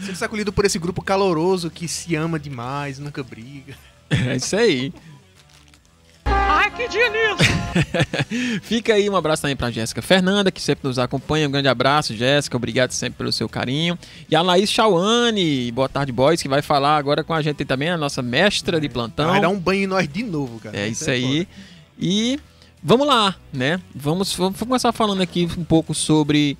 Sendo 0.00 0.24
acolhido 0.24 0.52
por 0.52 0.64
esse 0.64 0.78
grupo 0.80 1.00
caloroso 1.00 1.70
que 1.70 1.86
se 1.86 2.16
ama 2.16 2.38
demais, 2.40 2.98
nunca 2.98 3.22
briga. 3.22 3.74
É 4.10 4.36
isso 4.36 4.54
aí. 4.54 4.92
Ai, 6.54 6.70
que 6.70 6.86
dia 6.86 7.08
lindo! 7.08 7.42
Fica 8.62 8.92
aí 8.92 9.08
um 9.08 9.16
abraço 9.16 9.40
também 9.40 9.56
pra 9.56 9.70
Jéssica 9.70 10.02
Fernanda, 10.02 10.52
que 10.52 10.60
sempre 10.60 10.86
nos 10.86 10.98
acompanha. 10.98 11.48
Um 11.48 11.50
grande 11.50 11.66
abraço, 11.66 12.14
Jéssica. 12.14 12.58
Obrigado 12.58 12.90
sempre 12.92 13.16
pelo 13.16 13.32
seu 13.32 13.48
carinho. 13.48 13.98
E 14.30 14.36
a 14.36 14.42
Laís 14.42 14.70
Chauane, 14.70 15.72
boa 15.72 15.88
tarde, 15.88 16.12
boys, 16.12 16.42
que 16.42 16.50
vai 16.50 16.60
falar 16.60 16.98
agora 16.98 17.24
com 17.24 17.32
a 17.32 17.40
gente 17.40 17.64
também, 17.64 17.88
a 17.88 17.96
nossa 17.96 18.20
mestra 18.20 18.78
de 18.78 18.86
plantão. 18.86 19.30
Vai 19.30 19.40
dar 19.40 19.48
um 19.48 19.58
banho 19.58 19.84
em 19.84 19.86
nós 19.86 20.06
de 20.06 20.22
novo, 20.22 20.60
cara. 20.60 20.76
É 20.76 20.88
isso 20.88 21.10
aí. 21.10 21.48
E 21.98 22.38
vamos 22.82 23.06
lá, 23.06 23.34
né? 23.50 23.80
Vamos, 23.94 24.34
vamos 24.34 24.58
começar 24.58 24.92
falando 24.92 25.22
aqui 25.22 25.48
um 25.56 25.64
pouco 25.64 25.94
sobre. 25.94 26.58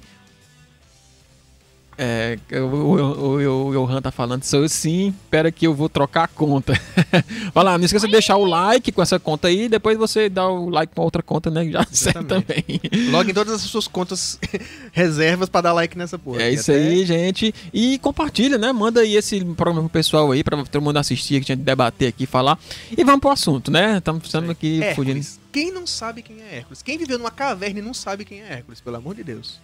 É, 1.99 2.39
o, 2.53 2.57
o, 2.57 3.37
o, 3.39 3.69
o 3.69 3.73
Johan 3.87 4.01
tá 4.01 4.11
falando, 4.11 4.43
sou 4.45 4.63
eu 4.63 4.69
sim, 4.69 5.09
espera 5.25 5.53
que 5.53 5.67
eu 5.67 5.75
vou 5.75 5.89
trocar 5.89 6.25
a 6.25 6.29
conta. 6.29 6.73
Vai 7.55 7.65
lá, 7.65 7.77
não 7.77 7.85
esqueça 7.85 8.07
de 8.07 8.13
deixar 8.13 8.37
o 8.37 8.45
like 8.45 8.91
com 8.91 9.03
essa 9.03 9.21
conta 9.21 9.49
aí, 9.49 9.69
depois 9.69 9.97
você 9.99 10.29
dá 10.29 10.49
o 10.49 10.69
like 10.71 10.95
com 10.95 11.03
outra 11.03 11.23
conta, 11.23 11.51
né? 11.51 11.69
Já 11.71 11.85
serve 11.93 12.25
também. 12.25 12.65
Logo 13.11 13.31
em 13.31 13.35
todas 13.35 13.53
as 13.55 13.61
suas 13.63 13.87
contas 13.87 14.39
reservas 14.93 15.49
pra 15.49 15.61
dar 15.61 15.73
like 15.73 15.97
nessa 15.97 16.19
porra. 16.19 16.43
É 16.43 16.51
isso 16.51 16.71
até- 16.71 16.81
aí, 16.81 17.05
gente. 17.05 17.55
E 17.73 17.99
compartilha, 17.99 18.57
né? 18.59 18.73
Manda 18.73 19.01
aí 19.01 19.17
esse 19.17 19.45
programa 19.45 19.81
pro 19.83 19.91
pessoal 19.91 20.33
aí, 20.33 20.43
pra 20.43 20.65
todo 20.65 20.83
mundo 20.83 20.97
assistir, 20.97 21.45
que 21.45 21.53
a 21.53 21.55
gente 21.55 21.65
debater 21.65 22.09
aqui, 22.09 22.27
falar. 22.27 22.59
E 22.97 23.05
vamos 23.05 23.21
pro 23.21 23.31
assunto, 23.31 23.71
né? 23.71 23.99
Estamos 23.99 24.21
precisando 24.21 24.51
aqui 24.51 24.81
fugindo. 24.95 25.17
Hércules. 25.19 25.41
Quem 25.53 25.71
não 25.71 25.87
sabe 25.87 26.23
quem 26.23 26.37
é 26.41 26.57
Hércules? 26.57 26.83
Quem 26.83 26.97
viveu 26.97 27.19
numa 27.19 27.31
caverna 27.31 27.79
e 27.81 27.83
não 27.83 27.93
sabe 27.93 28.25
quem 28.25 28.41
é 28.41 28.53
Hércules, 28.55 28.81
pelo 28.81 28.97
amor 28.97 29.15
de 29.15 29.23
Deus. 29.23 29.61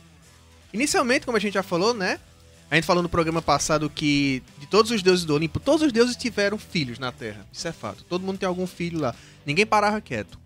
Inicialmente, 0.72 1.25
como 1.25 1.37
a 1.37 1.40
gente 1.40 1.54
já 1.54 1.62
falou, 1.62 1.94
né? 1.94 2.18
A 2.70 2.75
gente 2.75 2.84
falou 2.84 3.02
no 3.02 3.08
programa 3.08 3.40
passado 3.40 3.88
que 3.88 4.42
de 4.58 4.66
todos 4.66 4.90
os 4.90 5.02
deuses 5.02 5.25
do 5.25 5.34
Olimpo, 5.34 5.58
todos 5.58 5.87
os 5.87 5.92
deuses 5.92 6.16
tiveram 6.16 6.58
filhos 6.58 6.98
na 6.98 7.10
Terra. 7.10 7.46
Isso 7.50 7.66
é 7.66 7.72
fato. 7.72 8.04
Todo 8.04 8.22
mundo 8.22 8.38
tem 8.38 8.46
algum 8.46 8.66
filho 8.66 9.00
lá. 9.00 9.14
Ninguém 9.46 9.64
parava 9.64 10.00
quieto. 10.00 10.38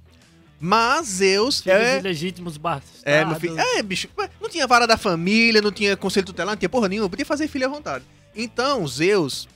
Mas 0.60 1.08
Zeus 1.08 1.60
Filhos 1.60 1.80
é, 1.80 1.98
ilegítimos 1.98 2.56
bastardos. 2.56 3.02
é, 3.04 3.24
meu 3.24 3.34
filho. 3.34 3.58
É, 3.58 3.82
bicho. 3.82 4.08
Não 4.40 4.48
tinha 4.48 4.64
vara 4.64 4.86
da 4.86 4.96
família, 4.96 5.60
não 5.60 5.72
tinha 5.72 5.96
conselho 5.96 6.26
tutelar, 6.26 6.54
não 6.54 6.56
tinha 6.56 6.68
porra 6.68 6.88
nenhuma. 6.88 7.10
Podia 7.10 7.26
fazer 7.26 7.48
filho 7.48 7.66
à 7.66 7.68
vontade. 7.68 8.04
Então, 8.36 8.86
Zeus, 8.86 9.48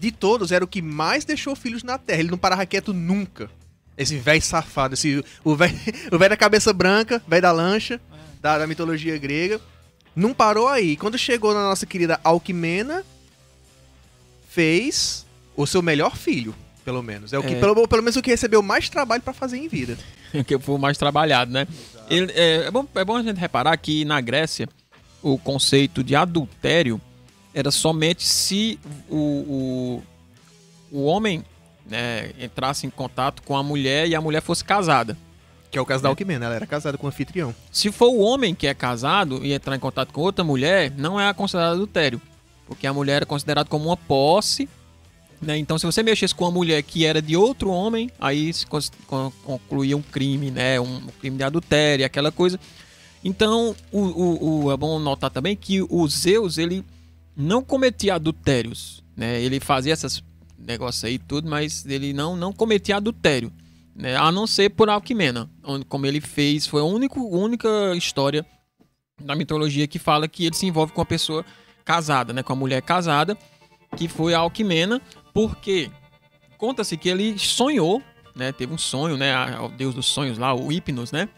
de 0.00 0.10
todos, 0.10 0.50
era 0.50 0.64
o 0.64 0.68
que 0.68 0.82
mais 0.82 1.24
deixou 1.24 1.54
filhos 1.54 1.84
na 1.84 1.98
Terra. 1.98 2.18
Ele 2.18 2.32
não 2.32 2.38
parava 2.38 2.66
quieto 2.66 2.92
nunca. 2.92 3.48
Esse 3.96 4.16
velho 4.16 4.42
safado, 4.42 4.94
esse, 4.94 5.24
o 5.44 5.54
velho 5.54 5.78
da 6.28 6.36
cabeça 6.36 6.72
branca, 6.72 7.22
velho 7.28 7.42
da 7.42 7.52
lancha, 7.52 8.00
da, 8.40 8.58
da 8.58 8.66
mitologia 8.66 9.16
grega. 9.18 9.60
Não 10.14 10.34
parou 10.34 10.68
aí. 10.68 10.96
Quando 10.96 11.16
chegou 11.18 11.54
na 11.54 11.62
nossa 11.62 11.86
querida 11.86 12.20
Alquimena, 12.24 13.04
fez 14.48 15.26
o 15.56 15.66
seu 15.66 15.82
melhor 15.82 16.16
filho, 16.16 16.54
pelo 16.84 17.02
menos. 17.02 17.32
É 17.32 17.38
o 17.38 17.42
que, 17.42 17.54
É. 17.54 17.60
pelo, 17.60 17.86
pelo 17.86 18.02
menos 18.02 18.16
o 18.16 18.22
que 18.22 18.30
recebeu 18.30 18.62
mais 18.62 18.88
trabalho 18.88 19.22
pra 19.22 19.32
fazer 19.32 19.58
em 19.58 19.68
vida. 19.68 19.96
que 20.46 20.58
foi 20.58 20.74
o 20.74 20.78
mais 20.78 20.96
trabalhado, 20.98 21.50
né? 21.52 21.66
Ele- 22.08 22.32
é, 22.32 22.66
é 22.66 22.70
bom, 22.70 22.86
é 22.94 23.04
bom 23.04 23.16
a 23.16 23.22
gente 23.22 23.38
reparar 23.38 23.76
que 23.76 24.04
na 24.04 24.20
Grécia 24.20 24.68
o 25.22 25.38
conceito 25.38 26.02
de 26.02 26.16
adultério 26.16 27.00
era 27.54 27.70
somente 27.70 28.26
se 28.26 28.78
o, 29.08 29.16
o, 29.16 30.02
o 30.98 31.04
homem 31.04 31.44
né, 31.86 32.30
entrasse 32.40 32.86
em 32.86 32.90
contato 32.90 33.42
com 33.42 33.56
a 33.56 33.62
mulher 33.62 34.08
e 34.08 34.14
a 34.14 34.20
mulher 34.20 34.40
fosse 34.40 34.64
casada. 34.64 35.16
Que 35.70 35.78
é 35.78 35.80
o 35.80 35.86
caso 35.86 36.02
da 36.02 36.08
Alquimena, 36.08 36.46
ela 36.46 36.54
era 36.56 36.66
casada 36.66 36.98
com 36.98 37.06
o 37.06 37.08
anfitrião. 37.08 37.54
Se 37.70 37.92
for 37.92 38.08
o 38.08 38.18
homem 38.18 38.54
que 38.54 38.66
é 38.66 38.74
casado 38.74 39.44
e 39.44 39.52
entrar 39.52 39.76
em 39.76 39.78
contato 39.78 40.12
com 40.12 40.20
outra 40.20 40.42
mulher, 40.44 40.92
não 40.96 41.20
é 41.20 41.32
considerado 41.32 41.74
adultério. 41.74 42.20
Porque 42.66 42.86
a 42.86 42.92
mulher 42.92 43.22
é 43.22 43.24
considerada 43.24 43.68
como 43.68 43.86
uma 43.86 43.96
posse. 43.96 44.68
Né? 45.40 45.56
Então, 45.58 45.78
se 45.78 45.86
você 45.86 46.02
mexesse 46.02 46.34
com 46.34 46.44
uma 46.44 46.50
mulher 46.50 46.82
que 46.82 47.04
era 47.06 47.22
de 47.22 47.36
outro 47.36 47.70
homem, 47.70 48.10
aí 48.20 48.52
se 48.52 48.66
concluía 49.46 49.96
um 49.96 50.02
crime, 50.02 50.50
né? 50.50 50.78
Um 50.80 51.00
crime 51.20 51.36
de 51.36 51.42
adultério, 51.44 52.04
aquela 52.04 52.30
coisa. 52.32 52.58
Então, 53.24 53.74
o, 53.92 54.00
o- 54.00 54.64
o- 54.66 54.72
é 54.72 54.76
bom 54.76 54.98
notar 54.98 55.30
também 55.30 55.54
que 55.56 55.82
o 55.82 56.06
Zeus, 56.08 56.58
ele 56.58 56.84
não 57.36 57.62
cometia 57.62 58.14
adultérios. 58.16 59.02
Né? 59.16 59.40
Ele 59.40 59.60
fazia 59.60 59.92
esses 59.92 60.22
negócios 60.58 61.04
aí 61.04 61.18
tudo, 61.18 61.48
mas 61.48 61.84
ele 61.86 62.12
não, 62.12 62.36
não 62.36 62.52
cometia 62.52 62.96
adultério. 62.96 63.52
Né? 63.94 64.16
A 64.16 64.30
não 64.30 64.46
ser 64.46 64.70
por 64.70 64.88
Alquimena, 64.88 65.50
onde, 65.64 65.84
como 65.84 66.06
ele 66.06 66.20
fez, 66.20 66.66
foi 66.66 66.80
a 66.80 66.84
única, 66.84 67.94
história 67.96 68.46
da 69.20 69.34
mitologia 69.34 69.86
que 69.86 69.98
fala 69.98 70.26
que 70.26 70.46
ele 70.46 70.56
se 70.56 70.66
envolve 70.66 70.92
com 70.92 71.00
uma 71.00 71.06
pessoa 71.06 71.44
casada, 71.84 72.32
né? 72.32 72.42
Com 72.42 72.52
a 72.52 72.56
mulher 72.56 72.80
casada, 72.82 73.36
que 73.96 74.08
foi 74.08 74.32
a 74.32 74.38
Alquimena, 74.38 75.00
porque 75.34 75.90
conta-se 76.56 76.96
que 76.96 77.08
ele 77.08 77.38
sonhou, 77.38 78.02
né? 78.34 78.52
Teve 78.52 78.72
um 78.72 78.78
sonho, 78.78 79.16
né? 79.16 79.58
O 79.60 79.68
deus 79.68 79.94
dos 79.94 80.06
sonhos 80.06 80.38
lá, 80.38 80.54
o 80.54 80.72
Hipnos, 80.72 81.12
né? 81.12 81.28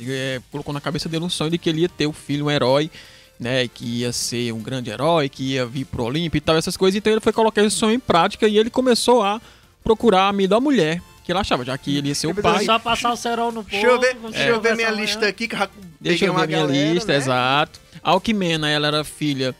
É, 0.00 0.40
colocou 0.50 0.72
na 0.72 0.80
cabeça 0.80 1.08
dele 1.08 1.24
um 1.24 1.30
sonho 1.30 1.50
de 1.50 1.58
que 1.58 1.68
ele 1.68 1.82
ia 1.82 1.88
ter 1.88 2.06
o 2.06 2.12
filho, 2.12 2.46
um 2.46 2.50
herói, 2.50 2.90
né? 3.38 3.68
Que 3.68 3.84
ia 3.84 4.12
ser 4.12 4.52
um 4.52 4.60
grande 4.60 4.90
herói, 4.90 5.28
que 5.28 5.52
ia 5.52 5.66
vir 5.66 5.84
pro 5.84 6.04
Olimpo 6.04 6.36
e 6.36 6.40
tal, 6.40 6.56
essas 6.56 6.76
coisas. 6.76 6.96
Então 6.96 7.12
ele 7.12 7.20
foi 7.20 7.32
colocar 7.32 7.62
esse 7.62 7.76
sonho 7.76 7.94
em 7.94 8.00
prática 8.00 8.48
e 8.48 8.56
ele 8.56 8.70
começou 8.70 9.22
a 9.22 9.40
procurar 9.82 10.28
a 10.28 10.32
melhor 10.32 10.60
mulher 10.60 11.02
que 11.24 11.32
ele 11.32 11.38
achava, 11.38 11.64
já 11.64 11.76
que 11.78 11.96
ele 11.96 12.08
ia 12.08 12.14
ser 12.14 12.26
o 12.28 12.34
pai. 12.34 12.64
Só 12.64 12.78
passar 12.78 13.12
o 13.12 13.16
cerol 13.16 13.50
no 13.50 13.64
povo. 13.64 13.70
Deixa 13.70 13.86
eu 13.86 13.98
ver, 14.00 14.14
deixa 14.14 14.48
eu 14.48 14.60
ver 14.60 14.76
minha 14.76 14.90
lista 14.90 15.26
aqui, 15.26 15.48
que 15.48 15.56
já 15.56 15.68
Deixa 16.00 16.26
eu 16.26 16.32
ver 16.34 16.38
uma 16.40 16.46
minha 16.46 16.60
galera, 16.60 16.92
lista, 16.92 17.12
né? 17.12 17.18
exato. 17.18 17.80
A 18.02 18.10
Alquimena, 18.10 18.68
ela 18.68 18.86
era 18.86 19.02
filha 19.02 19.54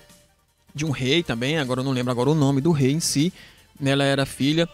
de 0.74 0.84
um 0.84 0.90
rei 0.90 1.22
também, 1.22 1.58
agora 1.58 1.80
eu 1.80 1.84
não 1.84 1.92
lembro 1.92 2.10
agora 2.12 2.30
o 2.30 2.34
nome 2.34 2.60
do 2.60 2.70
rei 2.70 2.92
em 2.92 3.00
si. 3.00 3.32
Ela 3.84 4.04
era 4.04 4.26
filha. 4.26 4.68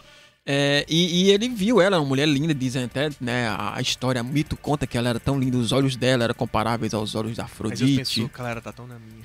é, 0.45 0.85
e, 0.89 1.25
e 1.27 1.31
ele 1.31 1.47
viu 1.49 1.79
ela, 1.79 1.97
uma 1.99 2.05
mulher 2.07 2.27
linda, 2.27 2.53
dizem 2.53 2.83
até, 2.83 3.09
né? 3.21 3.47
A 3.57 3.79
história, 3.79 4.21
o 4.21 4.25
mito 4.25 4.57
conta 4.57 4.85
que 4.85 4.97
ela 4.97 5.07
era 5.09 5.19
tão 5.19 5.39
linda, 5.39 5.57
os 5.57 5.71
olhos 5.71 5.95
dela 5.95 6.23
eram 6.25 6.33
comparáveis 6.35 6.93
aos 6.93 7.15
olhos 7.15 7.37
da 7.37 7.43
Mas 7.43 7.51
eu 7.51 7.55
Afrodite. 7.55 7.97
penso, 7.97 8.29
galera, 8.37 8.61
tá 8.61 8.71
tão 8.71 8.85
na 8.87 8.95
minha. 8.99 9.23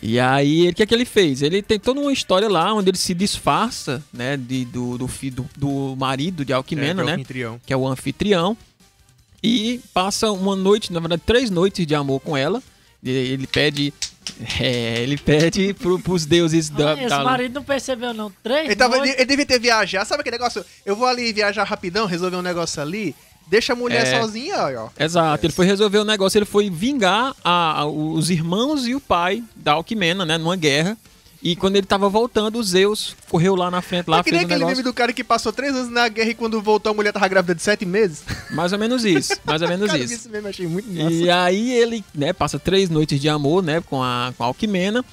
E 0.00 0.18
aí, 0.18 0.68
o 0.68 0.74
que 0.74 0.82
é 0.82 0.86
que 0.86 0.94
ele 0.94 1.04
fez? 1.04 1.42
Ele 1.42 1.60
tem 1.62 1.78
toda 1.78 2.00
uma 2.00 2.12
história 2.12 2.48
lá 2.48 2.72
onde 2.72 2.90
ele 2.90 2.96
se 2.98 3.12
disfarça, 3.14 4.02
né? 4.12 4.36
De, 4.36 4.64
do, 4.64 4.96
do, 4.98 5.06
do, 5.06 5.50
do 5.56 5.96
marido 5.96 6.44
de 6.44 6.52
Alquimena, 6.52 7.02
é, 7.02 7.04
né? 7.04 7.12
anfitrião. 7.14 7.60
que 7.66 7.72
é 7.72 7.76
o 7.76 7.86
anfitrião, 7.86 8.56
e 9.42 9.80
passa 9.92 10.30
uma 10.30 10.54
noite, 10.56 10.92
na 10.92 11.00
verdade, 11.00 11.22
três 11.26 11.50
noites 11.50 11.86
de 11.86 11.94
amor 11.94 12.20
com 12.20 12.36
ela. 12.36 12.62
E 13.02 13.10
Ele 13.10 13.46
pede. 13.46 13.92
É, 14.60 15.02
ele 15.02 15.18
pede 15.18 15.74
pro, 15.74 15.98
pros 15.98 16.24
deuses 16.24 16.70
da. 16.70 16.92
Ah, 16.92 16.98
esse 16.98 17.08
da- 17.08 17.24
marido 17.24 17.54
não 17.54 17.64
percebeu, 17.64 18.14
não. 18.14 18.32
Três 18.42 18.66
Ele, 18.66 18.76
tava, 18.76 18.96
noites. 18.98 19.16
ele 19.16 19.24
devia 19.26 19.44
ter 19.44 19.58
viajado. 19.58 20.06
Sabe 20.08 20.20
aquele 20.20 20.38
negócio? 20.38 20.64
Eu 20.86 20.94
vou 20.94 21.08
ali 21.08 21.32
viajar 21.32 21.64
rapidão, 21.64 22.06
resolver 22.06 22.36
um 22.36 22.42
negócio 22.42 22.80
ali. 22.80 23.16
Deixa 23.46 23.72
a 23.74 23.76
mulher 23.76 24.06
É. 24.06 24.20
sozinha, 24.20 24.56
ó. 24.80 24.88
Exato, 24.98 25.44
ele 25.46 25.52
foi 25.52 25.66
resolver 25.66 25.98
o 25.98 26.04
negócio, 26.04 26.38
ele 26.38 26.44
foi 26.46 26.70
vingar 26.70 27.34
a- 27.44 27.80
a- 27.80 27.86
os 27.86 28.30
irmãos 28.30 28.86
e 28.86 28.94
o 28.94 29.00
pai 29.00 29.42
da 29.54 29.72
Alquimena, 29.72 30.24
né? 30.24 30.38
Numa 30.38 30.56
guerra. 30.56 30.96
E 31.44 31.56
quando 31.56 31.74
ele 31.74 31.86
tava 31.86 32.08
voltando, 32.08 32.56
o 32.56 32.62
Zeus 32.62 33.16
correu 33.28 33.56
lá 33.56 33.68
na 33.68 33.82
frente, 33.82 34.08
lá 34.08 34.20
é 34.20 34.22
que 34.22 34.30
nem 34.30 34.40
aquele 34.42 34.54
negócio. 34.60 34.76
meme 34.76 34.84
do 34.84 34.94
cara 34.94 35.12
que 35.12 35.24
passou 35.24 35.52
três 35.52 35.74
anos 35.74 35.88
na 35.90 36.06
guerra 36.08 36.30
e 36.30 36.34
quando 36.34 36.62
voltou 36.62 36.90
a 36.92 36.94
mulher 36.94 37.12
tava 37.12 37.26
grávida 37.26 37.52
de 37.52 37.60
sete 37.60 37.84
meses. 37.84 38.22
Mais 38.52 38.72
ou 38.72 38.78
menos 38.78 39.04
isso, 39.04 39.32
mais 39.44 39.60
ou 39.60 39.66
menos 39.68 39.88
cara, 39.88 39.98
isso. 39.98 40.14
esse 40.14 40.28
meme, 40.28 40.48
achei 40.48 40.68
muito 40.68 40.88
massa. 40.88 41.10
E 41.10 41.28
aí 41.28 41.72
ele, 41.72 42.04
né, 42.14 42.32
passa 42.32 42.60
três 42.60 42.88
noites 42.88 43.20
de 43.20 43.28
amor, 43.28 43.60
né, 43.60 43.80
com 43.80 44.00
a, 44.00 44.32
com 44.38 44.44
a 44.44 44.46
Alquimena. 44.46 45.04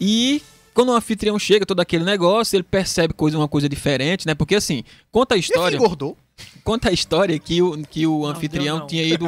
E 0.00 0.40
quando 0.72 0.90
o 0.90 0.92
anfitrião 0.94 1.38
chega, 1.40 1.66
todo 1.66 1.80
aquele 1.80 2.04
negócio, 2.04 2.54
ele 2.56 2.62
percebe 2.62 3.12
coisa, 3.12 3.36
uma 3.36 3.48
coisa 3.48 3.68
diferente, 3.68 4.26
né? 4.28 4.34
Porque 4.34 4.54
assim, 4.54 4.84
conta 5.10 5.34
a 5.34 5.36
E 5.36 5.40
história. 5.40 5.76
engordou. 5.76 6.16
Conta 6.64 6.88
a 6.88 6.92
história 6.92 7.38
que 7.38 7.60
o, 7.62 7.82
que 7.84 8.06
o 8.06 8.26
anfitrião 8.26 8.78
não. 8.80 8.86
tinha 8.86 9.02
ido. 9.04 9.26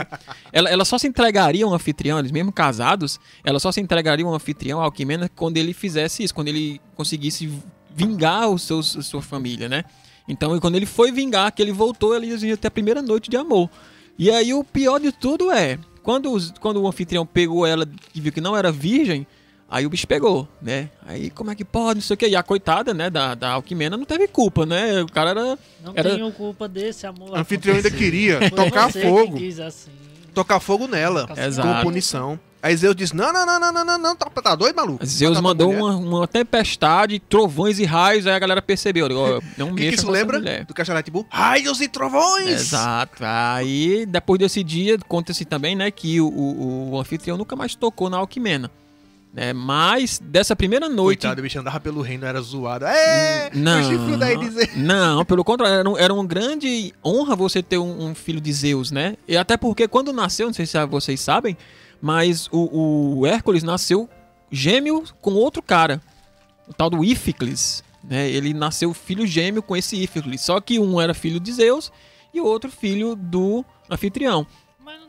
Ela, 0.52 0.70
ela 0.70 0.84
só 0.84 0.96
se 0.98 1.06
entregaria 1.06 1.64
ao 1.64 1.72
anfitrião, 1.72 2.18
eles 2.18 2.32
mesmo 2.32 2.50
casados, 2.50 3.20
ela 3.44 3.60
só 3.60 3.70
se 3.70 3.80
entregaria 3.80 4.24
ao 4.24 4.34
anfitrião, 4.34 4.78
ao 4.78 4.86
Alquimena, 4.86 5.28
quando 5.34 5.56
ele 5.58 5.72
fizesse 5.72 6.22
isso, 6.24 6.34
quando 6.34 6.48
ele 6.48 6.80
conseguisse 6.94 7.52
vingar 7.94 8.48
os 8.48 8.62
seus, 8.62 8.96
a 8.96 9.02
sua 9.02 9.22
família, 9.22 9.68
né? 9.68 9.84
Então, 10.28 10.58
quando 10.58 10.74
ele 10.76 10.86
foi 10.86 11.12
vingar, 11.12 11.52
que 11.52 11.62
ele 11.62 11.72
voltou, 11.72 12.14
eles 12.16 12.42
iam 12.42 12.56
ter 12.56 12.68
a 12.68 12.70
primeira 12.70 13.00
noite 13.02 13.30
de 13.30 13.36
amor. 13.36 13.70
E 14.18 14.30
aí, 14.30 14.52
o 14.52 14.64
pior 14.64 14.98
de 14.98 15.12
tudo 15.12 15.52
é, 15.52 15.78
quando, 16.02 16.32
os- 16.32 16.52
quando 16.58 16.80
o 16.82 16.88
anfitrião 16.88 17.24
pegou 17.26 17.66
ela 17.66 17.86
e 18.14 18.20
viu 18.20 18.32
que 18.32 18.40
não 18.40 18.56
era 18.56 18.72
virgem, 18.72 19.26
aí 19.70 19.86
o 19.86 19.90
bicho 19.90 20.06
pegou, 20.06 20.48
né? 20.60 20.90
Aí, 21.06 21.30
como 21.30 21.50
é 21.50 21.54
que 21.54 21.64
pode, 21.64 21.96
não 21.96 22.02
sei 22.02 22.14
o 22.14 22.16
quê. 22.16 22.28
E 22.28 22.36
a 22.36 22.42
coitada, 22.42 22.92
né, 22.94 23.10
da, 23.10 23.34
da 23.34 23.50
Alquimena 23.52 23.96
não 23.96 24.04
teve 24.04 24.26
culpa, 24.28 24.64
né? 24.66 25.02
O 25.02 25.06
cara 25.06 25.30
era... 25.30 25.58
Não 25.84 25.92
Era- 25.94 26.14
tenho 26.14 26.30
culpa 26.32 26.68
desse 26.68 27.06
amor. 27.06 27.30
O 27.30 27.36
anfitrião 27.36 27.76
ainda 27.76 27.90
queria 27.90 28.38
Foi 28.38 28.50
tocar 28.50 28.92
que 28.92 29.02
fogo. 29.02 29.36
quis 29.36 29.60
assim. 29.60 29.90
Tocar 30.34 30.60
fogo 30.60 30.86
nela. 30.86 31.28
Exato. 31.36 31.66
Como 31.68 31.82
punição. 31.82 32.38
Aí 32.62 32.76
Zeus 32.76 32.96
disse: 32.96 33.14
Não, 33.14 33.32
não, 33.32 33.46
não, 33.46 33.60
não, 33.60 33.72
não, 33.72 33.84
não, 33.84 33.98
não. 33.98 34.16
Tá, 34.16 34.28
tá 34.28 34.54
doido, 34.56 34.74
maluco? 34.74 35.06
Zeus 35.06 35.34
tua 35.34 35.42
mandou 35.42 35.70
uma, 35.72 35.94
uma 35.96 36.26
tempestade, 36.26 37.20
trovões 37.20 37.78
e 37.78 37.84
raios, 37.84 38.26
aí 38.26 38.34
a 38.34 38.38
galera 38.38 38.60
percebeu. 38.60 39.08
não 39.56 39.70
O 39.70 39.74
que, 39.76 39.88
que 39.88 39.94
isso 39.94 40.10
lembra? 40.10 40.40
Do 40.64 40.74
Castelo 40.74 40.98
Atibu? 40.98 41.24
Raios 41.30 41.80
e 41.80 41.86
trovões! 41.86 42.48
Exato. 42.48 43.22
Aí, 43.24 44.04
depois 44.04 44.38
desse 44.40 44.64
dia, 44.64 44.98
conta-se 45.06 45.44
também, 45.44 45.76
né, 45.76 45.90
que 45.92 46.20
o, 46.20 46.26
o, 46.28 46.90
o 46.92 47.00
anfitrião 47.00 47.36
nunca 47.38 47.54
mais 47.54 47.74
tocou 47.76 48.10
na 48.10 48.16
Alquimena. 48.16 48.70
Né? 49.36 49.52
Mas, 49.52 50.18
dessa 50.18 50.56
primeira 50.56 50.88
noite... 50.88 51.18
Coitado, 51.20 51.40
o 51.40 51.42
bicho 51.42 51.58
andava 51.60 51.78
pelo 51.78 52.00
reino, 52.00 52.24
era 52.24 52.40
zoado. 52.40 52.86
É! 52.86 53.50
Não, 53.54 53.80
O 53.80 53.84
chifrudo 53.84 54.24
aí 54.24 54.34
dizer. 54.38 54.70
não, 54.78 55.26
pelo 55.26 55.44
contrário, 55.44 55.76
era, 55.80 55.90
um- 55.90 55.98
era 55.98 56.14
uma 56.14 56.24
grande 56.24 56.94
honra 57.04 57.36
você 57.36 57.62
ter 57.62 57.76
um, 57.76 58.06
um 58.06 58.14
filho 58.14 58.40
de 58.40 58.50
Zeus, 58.50 58.90
né? 58.90 59.14
E 59.28 59.36
até 59.36 59.58
porque 59.58 59.86
quando 59.86 60.10
nasceu, 60.10 60.46
não 60.46 60.54
sei 60.54 60.64
se 60.64 60.82
vocês 60.86 61.20
sabem, 61.20 61.54
mas 62.00 62.48
o, 62.50 63.18
o 63.20 63.26
Hércules 63.26 63.62
nasceu 63.62 64.08
gêmeo 64.50 65.04
com 65.20 65.34
outro 65.34 65.62
cara, 65.62 66.00
o 66.66 66.72
tal 66.72 66.88
do 66.88 67.04
Íficles, 67.04 67.84
né? 68.02 68.30
Ele 68.30 68.54
nasceu 68.54 68.94
filho 68.94 69.26
gêmeo 69.26 69.62
com 69.62 69.76
esse 69.76 69.96
Íficles, 70.02 70.40
só 70.40 70.58
que 70.62 70.78
um 70.78 70.98
era 70.98 71.12
filho 71.12 71.38
de 71.38 71.52
Zeus 71.52 71.92
e 72.32 72.40
o 72.40 72.44
outro 72.46 72.70
filho 72.70 73.14
do 73.14 73.62
anfitrião. 73.90 74.46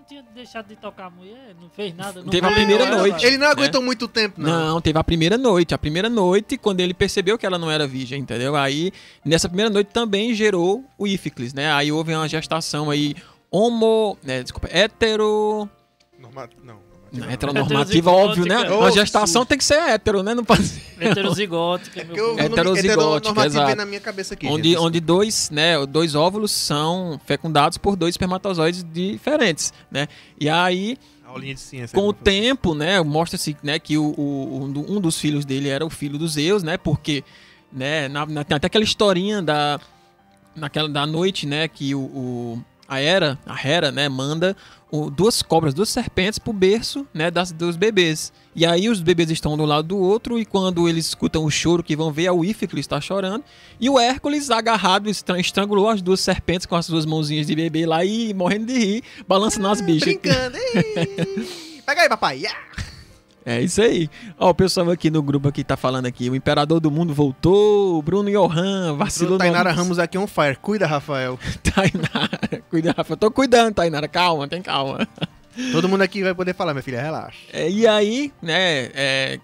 Tinha 0.08 0.24
deixado 0.34 0.68
de 0.68 0.78
tocar 0.78 1.08
a 1.08 1.10
mulher, 1.10 1.54
não 1.60 1.70
fez 1.70 1.94
nada. 1.94 2.22
Não 2.22 2.30
Teve 2.30 2.48
a 2.48 2.52
primeira 2.52 2.86
ela. 2.86 2.98
noite. 2.98 3.26
Ele 3.26 3.38
não 3.38 3.48
aguentou 3.48 3.82
muito 3.82 4.08
tempo, 4.08 4.40
não. 4.40 4.74
Não, 4.74 4.82
teve 4.82 4.98
a 4.98 5.04
primeira 5.04 5.38
noite. 5.38 5.74
A 5.74 5.78
primeira 5.78 6.10
noite, 6.10 6.58
quando 6.58 6.80
ele 6.80 6.94
percebeu 6.94 7.38
que 7.38 7.46
ela 7.46 7.58
não 7.58 7.70
era 7.70 7.86
virgem, 7.86 8.22
entendeu? 8.22 8.56
Aí, 8.56 8.94
nessa 9.26 9.50
primeira 9.50 9.70
noite 9.70 9.90
também 9.92 10.34
gerou 10.34 10.86
o 10.98 11.06
Íficles, 11.06 11.54
né? 11.54 11.74
Aí 11.74 11.92
houve 11.92 12.16
uma 12.16 12.28
gestação 12.28 12.90
aí 12.90 13.16
homo... 13.52 14.18
Né, 14.24 14.44
desculpa, 14.44 14.70
hetero... 14.72 15.70
Norma... 16.18 16.50
Não, 16.64 16.80
Não, 17.12 17.26
não. 17.26 17.32
heteronormativa, 17.32 18.12
óbvio, 18.12 18.46
né? 18.46 18.58
Uma 18.70 18.88
Ô, 18.88 18.92
gestação 18.92 19.46
tem 19.46 19.58
que 19.58 19.64
ser 19.64 19.76
hétero, 19.80 20.22
né? 20.24 20.34
Não 20.36 20.44
pode 20.44 20.64
ser... 20.64 20.82
Heterozigótica, 21.00 22.02
É 22.02 22.04
meu 22.04 22.16
porque 22.16 22.20
eu 22.42 22.46
Heterozigótica, 22.46 23.46
exato. 23.46 23.68
vem 23.68 23.76
na 23.76 23.86
minha 23.86 24.00
cabeça 24.02 24.34
aqui. 24.34 24.48
Onde, 24.48 24.70
gente. 24.70 24.80
onde 24.80 25.00
dois, 25.00 25.50
né, 25.50 25.86
dois 25.86 26.15
óvulos 26.15 26.52
são 26.52 27.20
fecundados 27.26 27.78
por 27.78 27.96
dois 27.96 28.13
espermatozoides 28.13 28.84
diferentes, 28.91 29.72
né? 29.91 30.08
E 30.39 30.50
aí, 30.50 30.98
ciência. 31.56 31.96
com 31.98 32.08
o 32.08 32.13
tempo, 32.13 32.74
né, 32.74 33.02
mostra-se, 33.02 33.56
né, 33.62 33.78
que 33.80 33.98
o, 33.98 34.04
o- 34.17 34.63
um 34.63 34.98
um 34.98 35.00
dos 35.02 35.20
filhos 35.20 35.46
dele 35.46 35.70
era 35.70 35.86
o 35.86 35.89
filho 35.89 36.17
dos 36.17 36.34
Zeus, 36.34 36.63
né, 36.63 36.78
porque, 36.78 37.24
né, 37.72 38.08
na, 38.08 38.26
na- 38.26 38.43
tem 38.43 38.56
até 38.58 38.67
aquela 38.67 38.84
historinha 38.84 39.41
da, 39.41 39.80
naquela, 40.56 40.89
da 40.89 41.06
noite, 41.06 41.46
né, 41.46 41.67
que 41.67 41.93
o, 41.93 42.00
o- 42.00 42.63
a 42.88 43.00
Hera, 43.02 43.38
a 43.45 43.67
Hera, 43.67 43.91
né, 43.91 44.08
manda 44.10 44.56
o- 44.89 45.10
duas 45.10 45.41
cobras, 45.41 45.73
duas 45.73 45.89
serpentes 45.89 46.39
pro 46.39 46.54
berço, 46.54 47.06
né, 47.13 47.30
das, 47.30 47.52
dos 47.52 47.76
bebês. 47.76 48.32
E 48.56 48.65
aí 48.65 48.89
os 48.89 49.02
bebês 49.02 49.30
estão 49.30 49.54
um 49.54 49.58
do 49.58 49.65
lado 49.65 49.88
do 49.89 49.97
outro 49.97 50.39
e 50.39 50.45
quando 50.45 50.88
eles 50.88 51.08
escutam 51.08 51.43
o 51.43 51.52
choro 51.52 51.84
que 51.84 51.95
vão 51.95 52.12
ver, 52.12 52.26
é 52.26 52.32
o 52.32 52.43
Íficles 52.45 52.84
está 52.86 53.00
chorando. 53.02 53.43
E 53.80 53.89
o 53.89 54.00
Hércules, 54.00 54.50
agarrado, 54.50 55.10
estra- 55.10 55.39
estrangulou 55.39 55.89
as 55.89 56.02
duas 56.02 56.19
serpentes 56.21 56.65
com 56.65 56.76
as 56.76 56.86
suas 56.86 57.06
mãozinhas 57.06 57.45
de 57.47 57.56
bebê 57.56 57.86
lá 57.86 58.04
e 58.06 58.34
morrendo 58.34 58.67
de 58.67 58.78
rir, 58.80 59.04
balançando 59.28 59.67
as 59.67 59.82
bichas. 59.82 60.04
Brincando. 60.08 60.58
Pega 61.86 62.02
aí, 62.02 62.10
papai. 62.10 62.39
Ya! 62.39 62.52
É 63.50 63.62
isso 63.62 63.82
aí. 63.82 64.10
Ó, 64.38 64.50
o 64.50 64.54
pessoal 64.54 64.90
aqui 64.92 65.10
no 65.10 65.22
grupo 65.24 65.48
aqui 65.48 65.64
tá 65.64 65.78
falando 65.78 66.06
aqui. 66.06 66.30
O 66.30 66.36
Imperador 66.36 66.82
do 66.82 66.92
Mundo 66.92 67.14
voltou. 67.14 67.98
O 67.98 68.02
Bruno 68.02 68.30
Johan 68.30 68.94
vacilou. 68.98 69.38
Tainara 69.38 69.72
no- 69.72 69.78
Ramos 69.78 70.00
aqui 70.00 70.18
on 70.18 70.28
fire. 70.28 70.58
Cuida, 70.62 70.86
Rafael. 70.86 71.40
Tainara. 71.64 72.62
Cuida, 72.70 72.94
Rafa. 72.98 73.14
Eu 73.14 73.18
tô 73.18 73.32
cuidando, 73.32 73.74
Tainara. 73.74 74.06
Calma, 74.10 74.50
tem 74.50 74.62
calma. 74.62 75.08
Todo 75.72 75.88
mundo 75.88 76.02
aqui 76.02 76.22
vai 76.24 76.36
poder 76.36 76.54
falar, 76.54 76.74
minha 76.74 76.84
filha. 76.84 77.02
Relaxa. 77.02 77.38
É, 77.54 77.70
e 77.70 77.88
aí, 77.88 78.34
né, 78.42 78.90
é, 78.94 79.40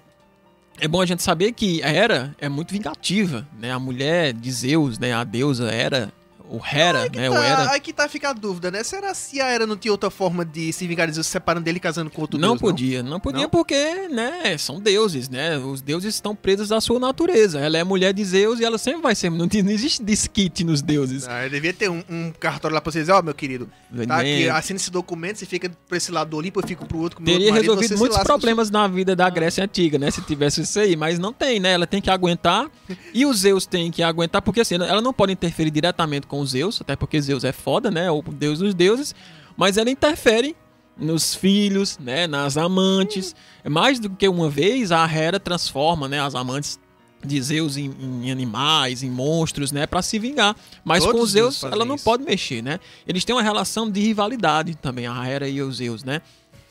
é 0.81 0.87
bom 0.89 0.99
a 0.99 1.05
gente 1.05 1.23
saber 1.23 1.53
que 1.53 1.81
a 1.81 1.89
Hera 1.89 2.35
é 2.39 2.49
muito 2.49 2.71
vingativa, 2.73 3.47
né? 3.57 3.71
A 3.71 3.79
mulher 3.79 4.33
de 4.33 4.51
Zeus, 4.51 4.99
né? 4.99 5.13
A 5.13 5.23
deusa 5.23 5.71
Hera, 5.71 6.11
o 6.49 6.59
Hera, 6.65 7.09
né? 7.13 7.29
O 7.29 7.33
Tá, 7.33 7.45
Hera. 7.45 7.71
aí 7.71 7.79
que 7.79 7.93
tá 7.93 8.07
fica 8.09 8.29
a 8.29 8.33
dúvida, 8.33 8.69
né? 8.69 8.83
Será 8.83 9.13
se 9.13 9.39
a 9.41 9.47
Era 9.47 9.65
não 9.65 9.75
tinha 9.77 9.91
outra 9.91 10.09
forma 10.09 10.43
de 10.45 10.71
se 10.73 10.85
vingar 10.87 11.07
de 11.07 11.13
Zeus, 11.13 11.25
se 11.27 11.31
separando 11.31 11.63
dele 11.65 11.77
e 11.77 11.79
casando 11.79 12.09
com 12.09 12.21
outro 12.21 12.39
Não 12.39 12.49
deus, 12.49 12.61
podia, 12.61 13.01
não 13.01 13.19
podia 13.19 13.43
Não? 13.43 13.49
porque, 13.49 14.07
né, 14.09 14.57
são 14.57 14.79
deuses, 14.79 15.29
né? 15.29 15.57
Os 15.57 15.81
deuses 15.81 16.13
estão 16.15 16.35
presos 16.35 16.71
à 16.71 16.79
sua 16.81 16.99
natureza. 16.99 17.59
Ela 17.59 17.77
é 17.77 17.83
mulher 17.83 18.13
de 18.13 18.23
Zeus 18.23 18.59
e 18.59 18.65
ela 18.65 18.77
sempre 18.77 19.01
vai 19.01 19.15
ser. 19.15 19.29
Não, 19.31 19.47
tem- 19.47 19.63
não 19.63 19.71
existe 19.71 20.03
desquite 20.03 20.63
nos 20.63 20.81
deuses. 20.81 21.27
Ah, 21.27 21.47
devia 21.47 21.73
ter 21.73 21.89
um, 21.89 22.03
um 22.09 22.31
cartório 22.39 22.75
lá 22.75 22.81
pra 22.81 22.91
vocês. 22.91 23.09
Ó, 23.09 23.21
meu 23.21 23.33
querido, 23.33 23.69
tá 24.07 24.17
aqui, 24.19 24.49
assina 24.49 24.77
esse 24.77 24.91
documento, 24.91 25.37
você 25.37 25.45
fica 25.45 25.71
pra 25.87 25.97
esse 25.97 26.11
lado 26.11 26.29
do 26.29 26.37
Olimpo, 26.37 26.59
eu 26.59 26.67
fico 26.67 26.85
pro 26.85 26.97
outro 26.99 27.21
o 27.21 27.23
Teria 27.23 27.39
outro 27.39 27.53
marido, 27.53 27.69
resolvido 27.71 27.97
muitos 27.97 28.17
problemas 28.19 28.69
na 28.69 28.87
vida 28.87 29.15
da 29.15 29.29
Grécia 29.29 29.63
Antiga, 29.63 29.97
né? 29.97 30.11
Se 30.11 30.21
tivesse 30.21 30.61
isso 30.61 30.79
aí, 30.79 30.95
mas 30.95 31.17
não 31.17 31.31
tem, 31.33 31.59
né? 31.59 31.71
Ela 31.73 31.87
tem 31.87 32.01
que 32.01 32.09
aguentar 32.09 32.69
e 33.13 33.25
os 33.25 33.39
Zeus 33.39 33.65
têm 33.65 33.89
que 33.91 34.03
aguentar, 34.03 34.41
porque 34.41 34.61
assim, 34.61 34.75
ela 34.75 35.01
não 35.01 35.13
pode 35.13 35.31
interferir 35.33 35.71
diretamente 35.71 36.27
com 36.27 36.32
os 36.39 36.51
Zeus, 36.51 36.81
até 36.81 36.95
porque 36.95 37.21
Zeus 37.21 37.43
é 37.43 37.51
foda, 37.51 37.89
né? 37.89 38.09
O 38.11 38.21
deus 38.21 38.59
dos 38.59 38.73
deuses, 38.73 39.13
mas 39.55 39.77
ela 39.77 39.89
interfere 39.89 40.55
nos 40.97 41.33
filhos, 41.33 41.97
né? 41.99 42.27
Nas 42.27 42.57
amantes. 42.57 43.35
Mais 43.67 43.99
do 43.99 44.09
que 44.09 44.27
uma 44.27 44.49
vez, 44.49 44.91
a 44.91 45.05
Hera 45.05 45.39
transforma, 45.39 46.07
né? 46.07 46.21
As 46.21 46.35
amantes 46.35 46.79
de 47.25 47.41
Zeus 47.41 47.77
em, 47.77 47.93
em 47.99 48.31
animais, 48.31 49.01
em 49.01 49.09
monstros, 49.09 49.71
né? 49.71 49.87
Pra 49.87 50.01
se 50.01 50.19
vingar. 50.19 50.55
Mas 50.83 51.03
Todos 51.03 51.19
com 51.19 51.25
Zeus, 51.25 51.63
ela 51.63 51.85
não 51.85 51.95
isso. 51.95 52.03
pode 52.03 52.23
mexer, 52.23 52.61
né? 52.61 52.79
Eles 53.07 53.23
têm 53.23 53.35
uma 53.35 53.41
relação 53.41 53.89
de 53.89 54.01
rivalidade 54.01 54.75
também, 54.75 55.07
a 55.07 55.27
Hera 55.27 55.47
e 55.47 55.61
os 55.61 55.77
Zeus, 55.77 56.03
né? 56.03 56.21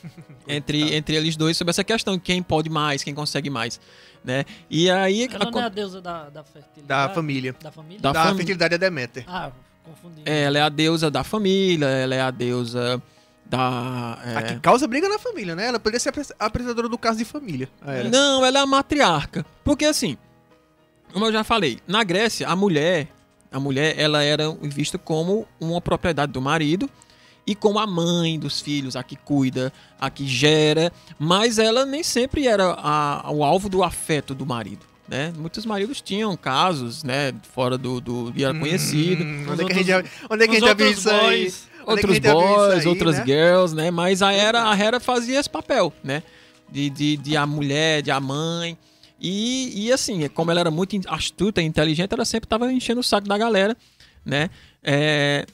entre, 0.46 0.94
entre 0.94 1.16
eles 1.16 1.36
dois 1.36 1.56
sobre 1.56 1.70
essa 1.70 1.84
questão, 1.84 2.18
quem 2.18 2.42
pode 2.42 2.68
mais, 2.68 3.02
quem 3.02 3.14
consegue 3.14 3.48
mais, 3.48 3.80
né? 4.24 4.44
E 4.70 4.90
aí 4.90 5.28
Ela 5.32 5.50
não 5.50 5.58
é 5.60 5.62
a- 5.62 5.66
a 5.66 5.68
deusa 5.68 6.00
da, 6.00 6.28
da 6.30 6.44
fertilidade? 6.44 7.08
Da 7.08 7.14
família. 7.14 7.54
Da 7.62 7.70
família? 7.72 8.00
Da 8.00 8.12
Da 8.12 8.24
fam- 8.24 8.36
fertilidade 8.36 8.74
é 8.74 8.78
Deméter. 8.78 9.24
Ah, 9.26 9.50
confundi. 9.84 10.22
é, 10.24 10.42
ela 10.44 10.58
é 10.58 10.60
a 10.62 10.68
deusa 10.68 11.10
da 11.10 11.24
família, 11.24 11.86
ela 11.86 12.14
é 12.14 12.20
a 12.20 12.30
deusa 12.30 13.02
da 13.44 14.18
é, 14.24 14.36
A 14.36 14.42
que 14.42 14.60
causa 14.60 14.86
briga 14.86 15.08
na 15.08 15.18
família, 15.18 15.54
né? 15.54 15.66
Ela 15.66 15.78
poderia 15.78 16.00
ser 16.00 16.08
a 16.08 16.10
apres- 16.10 16.32
a 16.38 16.46
apresentadora 16.46 16.88
do 16.88 16.96
caso 16.96 17.18
de 17.18 17.24
família. 17.24 17.68
a. 17.82 18.04
Não, 18.04 18.44
ela 18.44 18.58
é 18.58 18.62
a 18.62 18.66
matriarca. 18.66 19.44
Porque 19.64 19.84
assim, 19.84 20.16
como 21.12 21.26
eu 21.26 21.32
já 21.32 21.44
falei, 21.44 21.78
na 21.86 22.02
Grécia, 22.02 22.48
a 22.48 22.56
mulher, 22.56 23.08
a 23.50 23.60
mulher, 23.60 23.98
ela 23.98 24.22
era 24.22 24.50
vista 24.62 24.96
como 24.96 25.46
uma 25.60 25.80
propriedade 25.80 26.32
do 26.32 26.40
marido 26.40 26.88
e 27.46 27.54
como 27.54 27.78
a 27.78 27.86
mãe 27.86 28.38
dos 28.38 28.60
filhos, 28.60 28.94
a 28.96 29.02
que 29.02 29.16
cuida, 29.16 29.72
a 30.00 30.08
que 30.10 30.26
gera, 30.26 30.92
mas 31.18 31.58
ela 31.58 31.84
nem 31.84 32.02
sempre 32.02 32.46
era 32.46 32.72
a- 32.78 33.30
o 33.30 33.42
alvo 33.42 33.68
do 33.68 33.82
afeto 33.82 34.34
do 34.34 34.46
marido. 34.46 34.86
Né? 35.08 35.32
Muitos 35.36 35.66
maridos 35.66 36.00
tinham 36.00 36.34
casos, 36.36 37.02
né, 37.02 37.32
fora 37.52 37.76
do, 37.76 38.00
do 38.00 38.32
e 38.34 38.44
era 38.44 38.56
conhecido. 38.58 39.22
Hum, 39.24 39.46
onde 39.50 39.62
é 39.62 39.66
que 39.66 39.72
a 39.72 39.76
gente 39.76 39.86
já, 39.86 39.96
outros- 39.96 40.12
onde 40.30 40.44
é 40.44 40.46
que 40.46 40.50
a 40.52 40.54
gente 40.54 40.68
já 40.68 40.74
viu 40.74 40.90
isso 40.90 41.10
aí? 41.10 41.52
é 41.84 41.90
outros 41.90 42.18
boys, 42.18 42.80
aí, 42.80 42.86
outras 42.86 43.18
né? 43.18 43.24
girls, 43.26 43.74
né? 43.74 43.90
Mas 43.90 44.22
a 44.22 44.32
Hera, 44.32 44.70
a 44.70 44.78
Hera 44.78 45.00
fazia 45.00 45.38
esse 45.40 45.50
papel, 45.50 45.92
né? 46.02 46.22
De, 46.70 46.88
de, 46.88 47.16
de 47.18 47.36
a 47.36 47.44
mulher, 47.44 48.00
de 48.00 48.10
a 48.10 48.20
mãe. 48.20 48.78
E, 49.20 49.86
e 49.86 49.92
assim, 49.92 50.26
como 50.28 50.50
ela 50.50 50.60
era 50.60 50.70
muito 50.70 50.98
astuta 51.08 51.60
e 51.60 51.64
inteligente, 51.66 52.12
ela 52.14 52.24
sempre 52.24 52.48
tava 52.48 52.72
enchendo 52.72 53.00
o 53.00 53.04
saco 53.04 53.28
da 53.28 53.36
galera, 53.36 53.76
né? 54.24 54.48
É, 54.82 55.44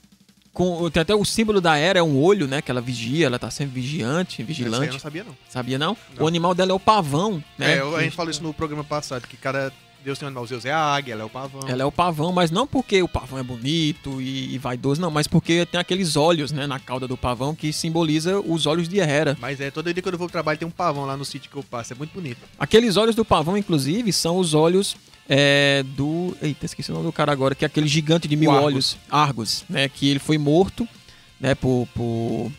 com, 0.53 0.89
tem 0.89 1.01
até 1.01 1.15
o 1.15 1.23
símbolo 1.23 1.61
da 1.61 1.77
Hera 1.77 1.99
é 1.99 2.03
um 2.03 2.17
olho, 2.17 2.47
né? 2.47 2.61
Que 2.61 2.71
ela 2.71 2.81
vigia, 2.81 3.27
ela 3.27 3.39
tá 3.39 3.49
sempre 3.49 3.81
vigiante, 3.81 4.41
aí 4.41 4.43
eu 4.43 4.47
vigilante. 4.47 4.93
não 4.93 4.99
sabia, 4.99 5.23
não. 5.23 5.37
Sabia 5.47 5.79
não? 5.79 5.97
Não. 6.15 6.25
O 6.25 6.27
animal 6.27 6.53
dela 6.53 6.71
é 6.71 6.73
o 6.73 6.79
pavão, 6.79 7.43
né? 7.57 7.77
É, 7.77 7.81
a 7.81 8.01
gente 8.01 8.15
falou 8.15 8.31
isso 8.31 8.43
no 8.43 8.53
programa 8.53 8.83
passado, 8.83 9.27
que 9.27 9.37
cada 9.37 9.71
Deus 10.03 10.17
tem 10.17 10.25
um 10.25 10.29
animal. 10.29 10.45
Zeus 10.47 10.65
é 10.65 10.71
a 10.71 10.79
águia, 10.79 11.13
ela 11.13 11.23
é 11.23 11.25
o 11.25 11.29
pavão. 11.29 11.61
Ela 11.67 11.83
é 11.83 11.85
o 11.85 11.91
pavão, 11.91 12.31
mas 12.31 12.51
não 12.51 12.65
porque 12.65 13.01
o 13.01 13.07
pavão 13.07 13.37
é 13.37 13.43
bonito 13.43 14.21
e, 14.21 14.53
e 14.53 14.57
vaidoso, 14.57 15.01
não, 15.01 15.11
mas 15.11 15.27
porque 15.27 15.65
tem 15.65 15.79
aqueles 15.79 16.15
olhos, 16.15 16.51
né, 16.51 16.65
na 16.65 16.79
cauda 16.79 17.07
do 17.07 17.17
pavão 17.17 17.53
que 17.53 17.71
simboliza 17.73 18.39
os 18.39 18.65
olhos 18.65 18.87
de 18.87 18.99
Hera. 18.99 19.37
Mas 19.39 19.59
é, 19.59 19.69
todo 19.69 19.93
dia 19.93 20.01
quando 20.01 20.13
eu 20.13 20.19
vou 20.19 20.27
pro 20.27 20.33
trabalho 20.33 20.57
tem 20.57 20.67
um 20.67 20.71
pavão 20.71 21.05
lá 21.05 21.17
no 21.17 21.25
sítio 21.25 21.49
que 21.49 21.57
eu 21.57 21.63
passo. 21.63 21.93
É 21.93 21.95
muito 21.95 22.13
bonito. 22.13 22.39
Aqueles 22.57 22.97
olhos 22.97 23.15
do 23.15 23.25
pavão, 23.25 23.57
inclusive, 23.57 24.11
são 24.13 24.37
os 24.37 24.53
olhos 24.53 24.95
é, 25.29 25.83
do. 25.95 26.35
Eita, 26.41 26.65
esqueci 26.65 26.89
o 26.89 26.95
nome 26.95 27.05
do 27.05 27.13
cara 27.13 27.31
agora, 27.31 27.53
que 27.53 27.63
é 27.63 27.67
aquele 27.67 27.87
gigante 27.87 28.27
de 28.27 28.35
mil 28.35 28.49
Argos. 28.49 28.65
olhos, 28.65 28.97
Argos, 29.09 29.63
né? 29.69 29.87
Que 29.87 30.09
ele 30.09 30.19
foi 30.19 30.39
morto, 30.39 30.87
né, 31.39 31.53
por. 31.53 31.87
por... 31.93 32.51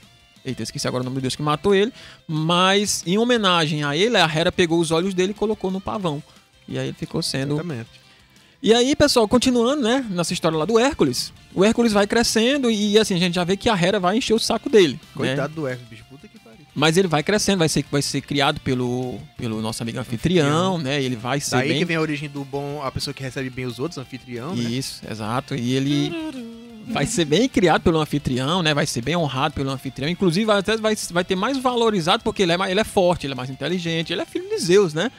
Eita, 0.45 0.63
esqueci 0.63 0.87
agora 0.87 1.03
o 1.03 1.05
nome 1.05 1.17
do 1.17 1.21
Deus 1.21 1.35
que 1.35 1.43
matou 1.43 1.75
ele. 1.75 1.93
Mas 2.27 3.03
em 3.05 3.19
homenagem 3.19 3.83
a 3.83 3.95
ele, 3.97 4.17
a 4.17 4.25
Hera 4.25 4.53
pegou 4.53 4.79
os 4.79 4.91
olhos 4.91 5.13
dele 5.13 5.33
e 5.33 5.35
colocou 5.35 5.71
no 5.71 5.81
pavão. 5.81 6.23
E 6.67 6.79
aí 6.79 6.87
ele 6.87 6.97
ficou 6.97 7.21
sendo 7.21 7.55
Exatamente. 7.55 8.01
E 8.63 8.73
aí, 8.73 8.95
pessoal, 8.95 9.27
continuando, 9.27 9.83
né, 9.83 10.07
nessa 10.11 10.33
história 10.35 10.57
lá 10.57 10.67
do 10.67 10.79
Hércules, 10.79 11.33
o 11.55 11.65
Hércules 11.65 11.93
vai 11.93 12.07
crescendo 12.07 12.71
e 12.71 12.99
assim, 12.99 13.15
a 13.15 13.19
gente 13.19 13.35
já 13.35 13.43
vê 13.43 13.57
que 13.57 13.69
a 13.69 13.75
Hera 13.75 13.99
vai 13.99 14.17
encher 14.19 14.35
o 14.35 14.39
saco 14.39 14.69
dele. 14.71 14.95
né? 14.95 15.01
Coitado 15.15 15.55
do 15.55 15.67
Hércules, 15.67 15.89
bicho. 15.89 16.05
Puta 16.09 16.29
que. 16.29 16.40
Mas 16.75 16.97
ele 16.97 17.09
vai 17.09 17.23
crescendo, 17.23 17.59
vai 17.59 17.69
ser, 17.69 17.85
vai 17.91 18.01
ser 18.03 18.21
criado 18.21 18.61
pelo, 18.61 19.19
pelo 19.37 19.61
nosso 19.61 19.83
amigo 19.83 19.99
anfitrião, 19.99 20.79
né? 20.79 21.03
Ele 21.03 21.17
vai 21.17 21.41
ser 21.41 21.57
Daí 21.57 21.69
bem... 21.71 21.79
que 21.81 21.85
vem 21.85 21.97
a 21.97 22.01
origem 22.01 22.29
do 22.29 22.45
bom, 22.45 22.81
a 22.83 22.91
pessoa 22.93 23.13
que 23.13 23.23
recebe 23.23 23.51
bem 23.51 23.67
os 23.67 23.79
outros, 23.79 23.99
anfitrião, 23.99 24.55
né? 24.55 24.63
Isso, 24.63 25.03
exato. 25.11 25.55
E 25.57 25.75
ele 25.75 26.13
vai 26.87 27.07
ser 27.07 27.25
bem 27.25 27.49
criado 27.49 27.83
pelo 27.83 28.01
anfitrião, 28.01 28.63
né? 28.63 28.73
Vai 28.73 28.87
ser 28.87 29.03
bem 29.03 29.17
honrado 29.17 29.55
pelo 29.55 29.71
anfitrião. 29.71 30.09
Inclusive, 30.09 30.47
vai- 30.47 30.59
até 30.59 30.77
vai, 30.77 30.95
vai 31.11 31.25
ter 31.25 31.35
mais 31.37 31.59
valorizado 31.59 32.23
porque 32.23 32.43
ele 32.43 32.53
é, 32.53 32.71
ele 32.71 32.81
é 32.81 32.85
forte, 32.85 33.27
ele 33.27 33.33
é 33.33 33.37
mais 33.37 33.51
inteligente, 33.51 34.13
ele 34.13 34.23
é 34.23 34.27
filho 34.27 34.49
de 34.49 34.59
Zeus, 34.59 34.95
né? 34.95 35.11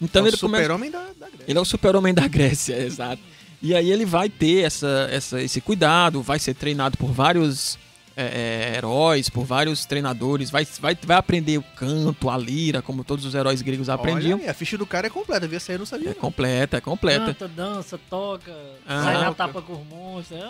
Então 0.00 0.22
é 0.22 0.24
o 0.26 0.28
ele 0.28 0.36
começa... 0.36 0.62
super-homem 0.62 0.90
da, 0.90 1.00
da 1.18 1.26
Grécia. 1.26 1.44
Ele 1.48 1.58
é 1.58 1.60
o 1.60 1.64
super-homem 1.64 2.14
da 2.14 2.28
Grécia, 2.28 2.74
exato. 2.84 3.22
E 3.60 3.74
aí 3.74 3.90
ele 3.90 4.04
vai 4.04 4.28
ter 4.28 4.64
essa, 4.64 5.08
essa, 5.10 5.42
esse 5.42 5.60
cuidado, 5.60 6.22
vai 6.22 6.38
ser 6.38 6.54
treinado 6.54 6.96
por 6.96 7.10
vários 7.12 7.76
é, 8.20 8.72
é, 8.72 8.76
heróis, 8.76 9.28
por 9.28 9.44
vários 9.44 9.86
treinadores, 9.86 10.50
vai, 10.50 10.66
vai, 10.80 10.98
vai 11.00 11.16
aprender 11.16 11.56
o 11.56 11.62
canto, 11.76 12.28
a 12.28 12.36
lira, 12.36 12.82
como 12.82 13.04
todos 13.04 13.24
os 13.24 13.32
heróis 13.34 13.62
gregos 13.62 13.88
aprendiam. 13.88 14.38
Olha 14.38 14.46
aí, 14.46 14.50
a 14.50 14.54
ficha 14.54 14.76
do 14.76 14.84
cara 14.84 15.06
é 15.06 15.10
completa, 15.10 15.46
viu? 15.46 15.56
Essa 15.56 15.70
aí 15.70 15.76
eu 15.76 15.78
não 15.78 15.86
sabia. 15.86 16.10
É 16.10 16.14
não. 16.14 16.20
completa, 16.20 16.76
é 16.78 16.80
completa. 16.80 17.26
Canta, 17.26 17.46
dança, 17.46 17.98
toca, 18.10 18.52
Ah. 18.86 19.04
sai 19.04 19.14
na 19.20 19.32
tapa 19.34 19.62
com 19.62 19.74
os 19.74 19.86
monstros. 19.86 20.40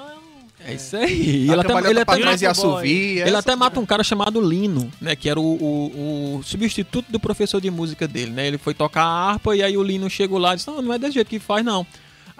É 0.60 0.70
É 0.70 0.74
isso 0.74 0.96
aí. 0.96 1.48
A 1.50 1.52
ele 1.52 1.52
até, 1.52 1.62
cambalhota 1.68 1.90
ele 1.90 2.00
até, 2.00 2.16
trás 2.16 2.42
e 2.42 2.46
assovia. 2.46 3.26
ele 3.28 3.36
até 3.36 3.54
mata 3.54 3.78
um 3.78 3.86
cara 3.86 4.02
chamado 4.02 4.40
Lino, 4.40 4.90
né? 5.00 5.14
Que 5.14 5.28
era 5.28 5.38
o, 5.38 5.44
o, 5.44 6.36
o 6.38 6.42
substituto 6.42 7.12
do 7.12 7.20
professor 7.20 7.60
de 7.60 7.70
música 7.70 8.08
dele, 8.08 8.32
né? 8.32 8.46
Ele 8.46 8.58
foi 8.58 8.74
tocar 8.74 9.02
a 9.04 9.30
harpa 9.30 9.54
e 9.54 9.62
aí 9.62 9.76
o 9.76 9.82
Lino 9.82 10.08
chegou 10.10 10.38
lá 10.38 10.54
e 10.54 10.56
disse, 10.56 10.68
não, 10.68 10.82
não 10.82 10.92
é 10.92 10.98
desse 10.98 11.12
jeito 11.14 11.28
que 11.28 11.38
faz, 11.38 11.64
não. 11.64 11.86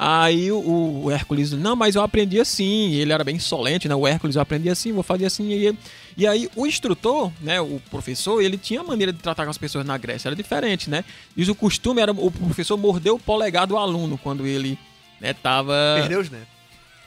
Aí 0.01 0.53
o, 0.53 1.03
o 1.07 1.11
Hércules, 1.11 1.51
não, 1.53 1.75
mas 1.75 1.97
eu 1.97 2.03
aprendi 2.03 2.39
assim. 2.39 2.93
Ele 2.95 3.13
era 3.13 3.25
bem 3.25 3.35
insolente, 3.35 3.89
né? 3.89 3.97
O 3.97 4.07
Hércules, 4.07 4.37
eu 4.37 4.43
aprendi 4.43 4.71
assim, 4.71 4.93
vou 4.93 5.03
fazer 5.03 5.27
assim. 5.27 5.49
E, 5.49 5.67
ele- 5.67 5.79
e 6.17 6.25
aí 6.25 6.49
o 6.55 6.65
instrutor, 6.69 7.33
né? 7.41 7.61
O 7.61 7.81
professor, 7.91 8.41
ele 8.41 8.57
tinha 8.57 8.81
maneira 8.85 9.13
de 9.13 9.19
tratar 9.19 9.43
com 9.45 9.51
as 9.51 9.59
pessoas 9.59 9.85
na 9.85 9.99
Grécia, 9.99 10.29
era 10.29 10.37
diferente, 10.37 10.89
né? 10.89 11.05
Diz 11.35 11.49
o 11.49 11.55
costume 11.55 12.01
era 12.01 12.13
o 12.13 12.31
professor 12.31 12.77
morder 12.77 13.13
o 13.13 13.19
polegar 13.19 13.67
do 13.67 13.77
aluno 13.77 14.17
quando 14.17 14.47
ele, 14.47 14.79
né, 15.21 15.33
tava... 15.33 15.75
Perdeu 15.99 16.21
netos. 16.23 16.49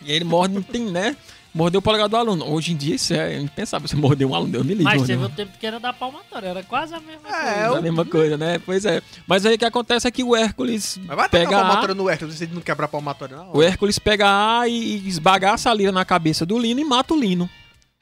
E 0.04 0.12
ele 0.12 0.25
morde, 0.25 0.62
tem, 0.63 0.84
né? 0.86 1.15
Mordeu 1.53 1.79
o 1.79 1.81
polegar 1.81 2.07
do 2.07 2.15
aluno. 2.15 2.45
Hoje 2.49 2.71
em 2.71 2.77
dia 2.77 2.95
isso 2.95 3.13
é 3.13 3.37
impensável. 3.39 3.85
Você 3.87 3.95
morder 3.95 4.25
um 4.25 4.33
aluno, 4.33 4.55
eu 4.55 4.63
me 4.63 4.73
livro. 4.73 4.83
Mas 4.85 5.03
teve 5.03 5.23
o 5.23 5.29
tempo 5.29 5.57
que 5.59 5.67
era 5.67 5.79
da 5.79 5.91
palmatória, 5.91 6.47
era 6.47 6.63
quase 6.63 6.93
a 6.95 6.99
mesma 6.99 7.27
É, 7.27 7.31
coisa. 7.31 7.75
É 7.75 7.77
a 7.77 7.81
mesma 7.81 8.05
coisa, 8.05 8.37
né? 8.37 8.59
Pois 8.65 8.85
é. 8.85 9.01
Mas 9.27 9.45
aí 9.45 9.55
o 9.55 9.57
que 9.57 9.65
acontece 9.65 10.07
é 10.07 10.11
que 10.11 10.23
o 10.23 10.33
Hércules 10.35 10.97
Mas 11.05 11.15
vai 11.17 11.27
pega 11.29 11.57
a 11.57 11.59
a, 11.59 11.63
palmatória 11.65 11.95
no 11.95 12.09
Hércules, 12.09 12.35
você 12.35 12.47
não 12.47 12.61
quebrar 12.61 12.85
a 12.85 12.87
palmatória 12.87 13.37
hora. 13.37 13.49
o 13.57 13.61
Hércules 13.61 13.99
pega 13.99 14.59
a 14.59 14.67
e 14.67 15.05
esbagaça 15.07 15.69
a 15.69 15.73
lira 15.73 15.91
na 15.91 16.05
cabeça 16.05 16.45
do 16.45 16.57
Lino 16.57 16.79
e 16.79 16.85
mata 16.85 17.13
o 17.13 17.19
Lino. 17.19 17.49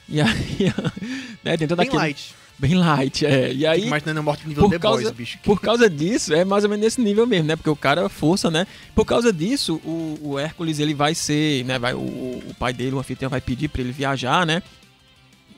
E 0.08 0.22
aí, 0.22 0.74
né, 1.44 1.58
dentro 1.58 1.76
Bem 1.76 1.86
daquele... 1.86 1.98
light. 1.98 2.36
Bem 2.60 2.76
light, 2.76 3.26
é. 3.26 3.54
E 3.54 3.66
aí, 3.66 3.86
imaginando 3.88 4.20
a 4.20 4.24
morte 4.24 4.46
nível 4.48 4.64
por 4.66 4.72
The 4.72 4.80
causa, 4.80 5.02
Boys, 5.04 5.16
bicho. 5.16 5.40
por 5.44 5.62
causa 5.62 5.90
disso, 5.90 6.34
é 6.34 6.44
mais 6.44 6.64
ou 6.66 6.70
menos 6.70 6.84
nesse 6.84 7.00
nível 7.02 7.26
mesmo, 7.26 7.48
né? 7.48 7.56
Porque 7.56 7.70
o 7.70 7.76
cara 7.76 8.10
força, 8.10 8.52
né? 8.52 8.68
Por 8.94 9.06
causa 9.06 9.32
disso, 9.32 9.76
o, 9.86 10.20
o 10.22 10.40
Hércules, 10.40 10.78
ele 10.80 10.94
vai 10.94 11.16
ser, 11.16 11.64
né? 11.64 11.80
Vai, 11.80 11.94
o, 11.94 12.00
o 12.00 12.54
pai 12.60 12.74
dele, 12.74 12.96
o 12.96 13.00
anfitrião, 13.00 13.30
vai 13.30 13.40
pedir 13.40 13.70
pra 13.70 13.82
ele 13.82 13.94
viajar, 13.94 14.46
né? 14.46 14.62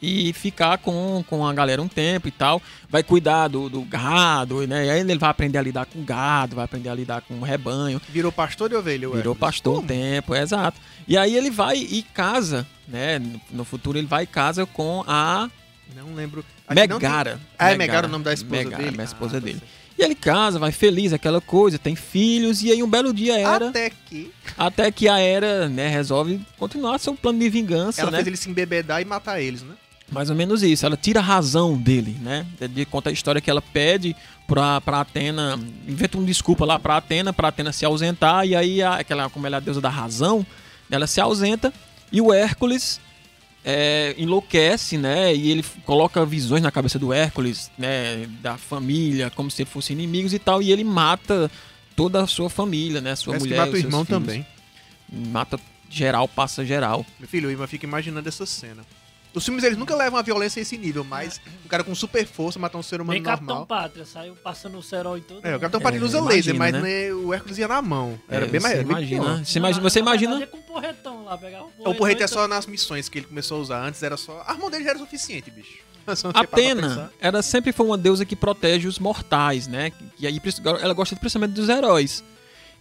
E 0.04 0.34
ficar 0.34 0.80
com, 0.80 1.24
com 1.28 1.46
a 1.46 1.54
galera 1.54 1.80
um 1.82 1.88
tempo 1.88 2.28
e 2.28 2.32
tal. 2.32 2.60
Vai 2.90 3.04
cuidar 3.04 3.48
do, 3.48 3.70
do 3.70 3.82
gado, 3.82 4.66
né? 4.68 4.88
E 4.88 4.90
aí 4.90 5.00
ele 5.00 5.18
vai 5.18 5.30
aprender 5.30 5.60
a 5.60 5.62
lidar 5.62 5.86
com 5.86 6.04
gado, 6.04 6.56
vai 6.56 6.66
aprender 6.66 6.90
a 6.90 6.96
lidar 6.96 7.22
com 7.22 7.36
o 7.36 7.42
rebanho. 7.44 8.02
Virou 8.10 8.32
pastor 8.32 8.68
de 8.70 8.76
ovelha, 8.76 9.08
o 9.10 9.14
Virou 9.14 9.34
Hércules. 9.34 9.40
pastor 9.40 9.74
um 9.74 9.76
Como? 9.78 9.88
tempo, 9.88 10.34
é 10.34 10.42
exato. 10.42 10.80
E 11.08 11.16
aí 11.18 11.36
ele 11.36 11.52
vai 11.52 11.78
e 11.78 12.02
casa, 12.02 12.66
né? 12.88 13.20
No- 13.20 13.40
No 13.52 13.64
futuro 13.64 13.98
ele 13.98 14.08
vai 14.08 14.24
e 14.24 14.28
casa 14.28 14.66
com 14.66 15.04
a 15.08 15.50
Não 15.96 16.14
lembro. 16.16 16.44
Que 16.44 16.74
não 16.74 16.76
tem- 16.76 16.88
Megara. 16.88 17.40
Ah, 17.58 17.72
é 17.72 17.78
Megara 17.78 18.08
o 18.08 18.10
nome 18.10 18.24
da 18.26 18.34
esposa 18.34 18.64
Megara, 18.64 18.84
dele? 18.84 19.02
a 19.02 19.04
esposa 19.04 19.38
Ah, 19.38 19.40
dele. 19.40 19.62
E 20.00 20.04
ele 20.04 20.16
casa, 20.16 20.58
vai 20.58 20.72
feliz, 20.72 21.14
aquela 21.14 21.40
coisa, 21.42 21.78
tem 21.78 21.96
filhos, 21.96 22.64
e 22.64 22.72
aí 22.72 22.82
um 22.82 22.90
belo 22.90 23.14
dia 23.14 23.38
era, 23.40 23.68
até, 23.70 23.92
Até 24.58 24.90
que 24.92 25.02
que 25.02 25.10
a 25.10 25.20
Era, 25.20 25.68
né, 25.70 25.90
resolve 25.90 26.40
continuar 26.58 26.98
seu 26.98 27.14
plano 27.14 27.38
de 27.40 27.50
vingança, 27.50 28.02
ela 28.02 28.10
né? 28.10 28.18
fez 28.18 28.28
ele 28.28 28.38
se 28.38 28.50
embebedar 28.50 29.02
e 29.02 29.06
matar 29.06 29.40
eles, 29.42 29.62
né? 29.62 29.76
Mais 30.12 30.30
ou 30.30 30.36
menos 30.36 30.62
isso. 30.64 30.86
Ela 30.86 30.98
tira 30.98 31.20
a 31.20 31.24
razão 31.24 31.78
dele, 31.78 32.18
né? 32.22 32.46
Ele 32.60 32.84
conta 32.86 33.10
a 33.10 33.14
história 33.14 33.40
que 33.40 33.50
ela 33.50 33.62
pede 33.62 34.16
pra, 34.48 34.82
pra 34.82 35.02
Atena, 35.02 35.58
inventa 35.88 36.18
uma 36.18 36.26
desculpa 36.26 36.66
lá 36.66 36.78
pra 36.80 36.98
Atena, 36.98 37.32
pra 37.32 37.50
Atena 37.50 37.72
se 37.72 37.86
ausentar, 37.86 38.46
e 38.46 38.56
aí, 38.56 38.82
a- 38.82 38.96
aquela, 38.96 39.30
como 39.30 39.46
ela 39.48 39.58
é 39.58 39.60
a 39.60 39.62
deusa 39.62 39.80
da 39.80 39.90
razão, 39.90 40.46
ela 40.90 41.06
se 41.08 41.22
ausenta, 41.22 41.72
e 42.12 42.20
o 42.20 42.34
Hércules 42.34 43.00
é, 43.64 44.16
enlouquece, 44.18 44.98
né? 44.98 45.34
E 45.36 45.52
ele 45.52 45.64
coloca 45.86 46.26
visões 46.26 46.62
na 46.62 46.72
cabeça 46.72 46.98
do 46.98 47.14
Hércules, 47.14 47.72
né? 47.78 48.28
Da 48.42 48.58
família, 48.58 49.30
como 49.30 49.52
se 49.52 49.66
fossem 49.66 49.96
inimigos 49.96 50.34
e 50.34 50.40
tal, 50.40 50.62
e 50.62 50.72
ele 50.72 50.84
mata 50.84 51.50
toda 51.96 52.22
a 52.22 52.28
sua 52.28 52.50
família, 52.50 53.02
né? 53.02 53.16
Sua 53.16 53.34
Parece 53.34 53.46
mulher, 53.46 53.60
mata 53.60 53.74
o 53.74 53.78
irmão 53.78 54.06
filhos. 54.06 54.22
também. 54.22 54.46
Mata 55.12 55.60
geral, 55.90 56.28
passa 56.28 56.66
geral. 56.66 57.06
Meu 57.20 57.28
filho, 57.28 57.52
eu 57.52 57.68
fico 57.68 57.86
imaginando 57.86 58.28
essa 58.28 58.46
cena. 58.46 58.84
Os 59.34 59.46
filmes, 59.46 59.64
eles 59.64 59.78
nunca 59.78 59.96
levam 59.96 60.20
a 60.20 60.22
violência 60.22 60.60
a 60.60 60.62
esse 60.62 60.78
nível, 60.78 61.04
mas 61.06 61.40
um 61.66 61.68
cara 61.70 61.84
com 61.86 61.96
super 61.96 62.26
força 62.28 62.60
matar 62.60 62.78
um 62.78 62.84
ser 62.84 63.00
humano 63.00 63.22
Capitão 63.22 63.48
normal. 63.48 63.66
Pátria, 63.66 64.06
saiu 64.06 64.36
passando 64.36 64.78
o 64.78 64.84
cerol 64.84 65.18
e 65.18 65.22
tudo. 65.22 65.40
É, 65.48 65.56
o 65.56 65.60
Capitão 65.60 65.80
Pátria 65.80 66.02
É, 66.02 66.04
usa 66.04 66.18
imagina, 66.18 66.36
laser, 66.36 66.56
mas 66.58 66.74
né? 66.74 66.82
né, 66.82 67.14
o 67.14 67.34
Hércules 67.34 67.58
ia 67.58 67.68
na 67.68 67.82
mão. 67.82 68.20
Era 68.28 68.46
É, 68.46 68.48
bem 68.50 68.60
mais. 68.60 68.74
você 68.74 68.80
era 68.80 68.90
imagina, 68.90 69.44
você 69.46 69.60
imagina, 69.60 69.82
você 69.90 70.00
imagina 70.00 70.44
É 70.44 70.46
com 70.46 70.58
um 70.58 70.62
porretão 70.62 71.24
lá, 71.24 71.38
pegava 71.38 71.64
um 71.66 71.70
O 71.90 71.96
porrete 71.96 72.22
é 72.22 72.26
então- 72.26 72.38
só 72.42 72.48
nas 72.48 72.66
missões 72.66 73.08
que 73.08 73.20
ele 73.20 73.28
começou 73.28 73.58
a 73.58 73.62
usar. 73.62 73.86
Antes 73.88 74.04
era 74.04 74.18
só. 74.18 74.44
A 74.46 74.54
mão 74.56 74.70
dele 74.70 74.84
já 74.84 74.90
era 74.90 75.00
suficiente, 75.00 75.50
bicho. 75.50 75.78
Atena, 76.34 77.12
ela 77.22 77.42
sempre 77.42 77.72
foi 77.72 77.86
uma 77.86 77.98
deusa 77.98 78.26
que 78.26 78.36
protege 78.36 78.88
os 78.88 78.98
mortais, 79.00 79.68
né? 79.68 79.92
E 80.20 80.28
aí 80.28 80.42
ela 80.82 80.94
gosta 80.94 81.16
principalmente 81.16 81.54
dos 81.54 81.70
heróis. 81.70 82.24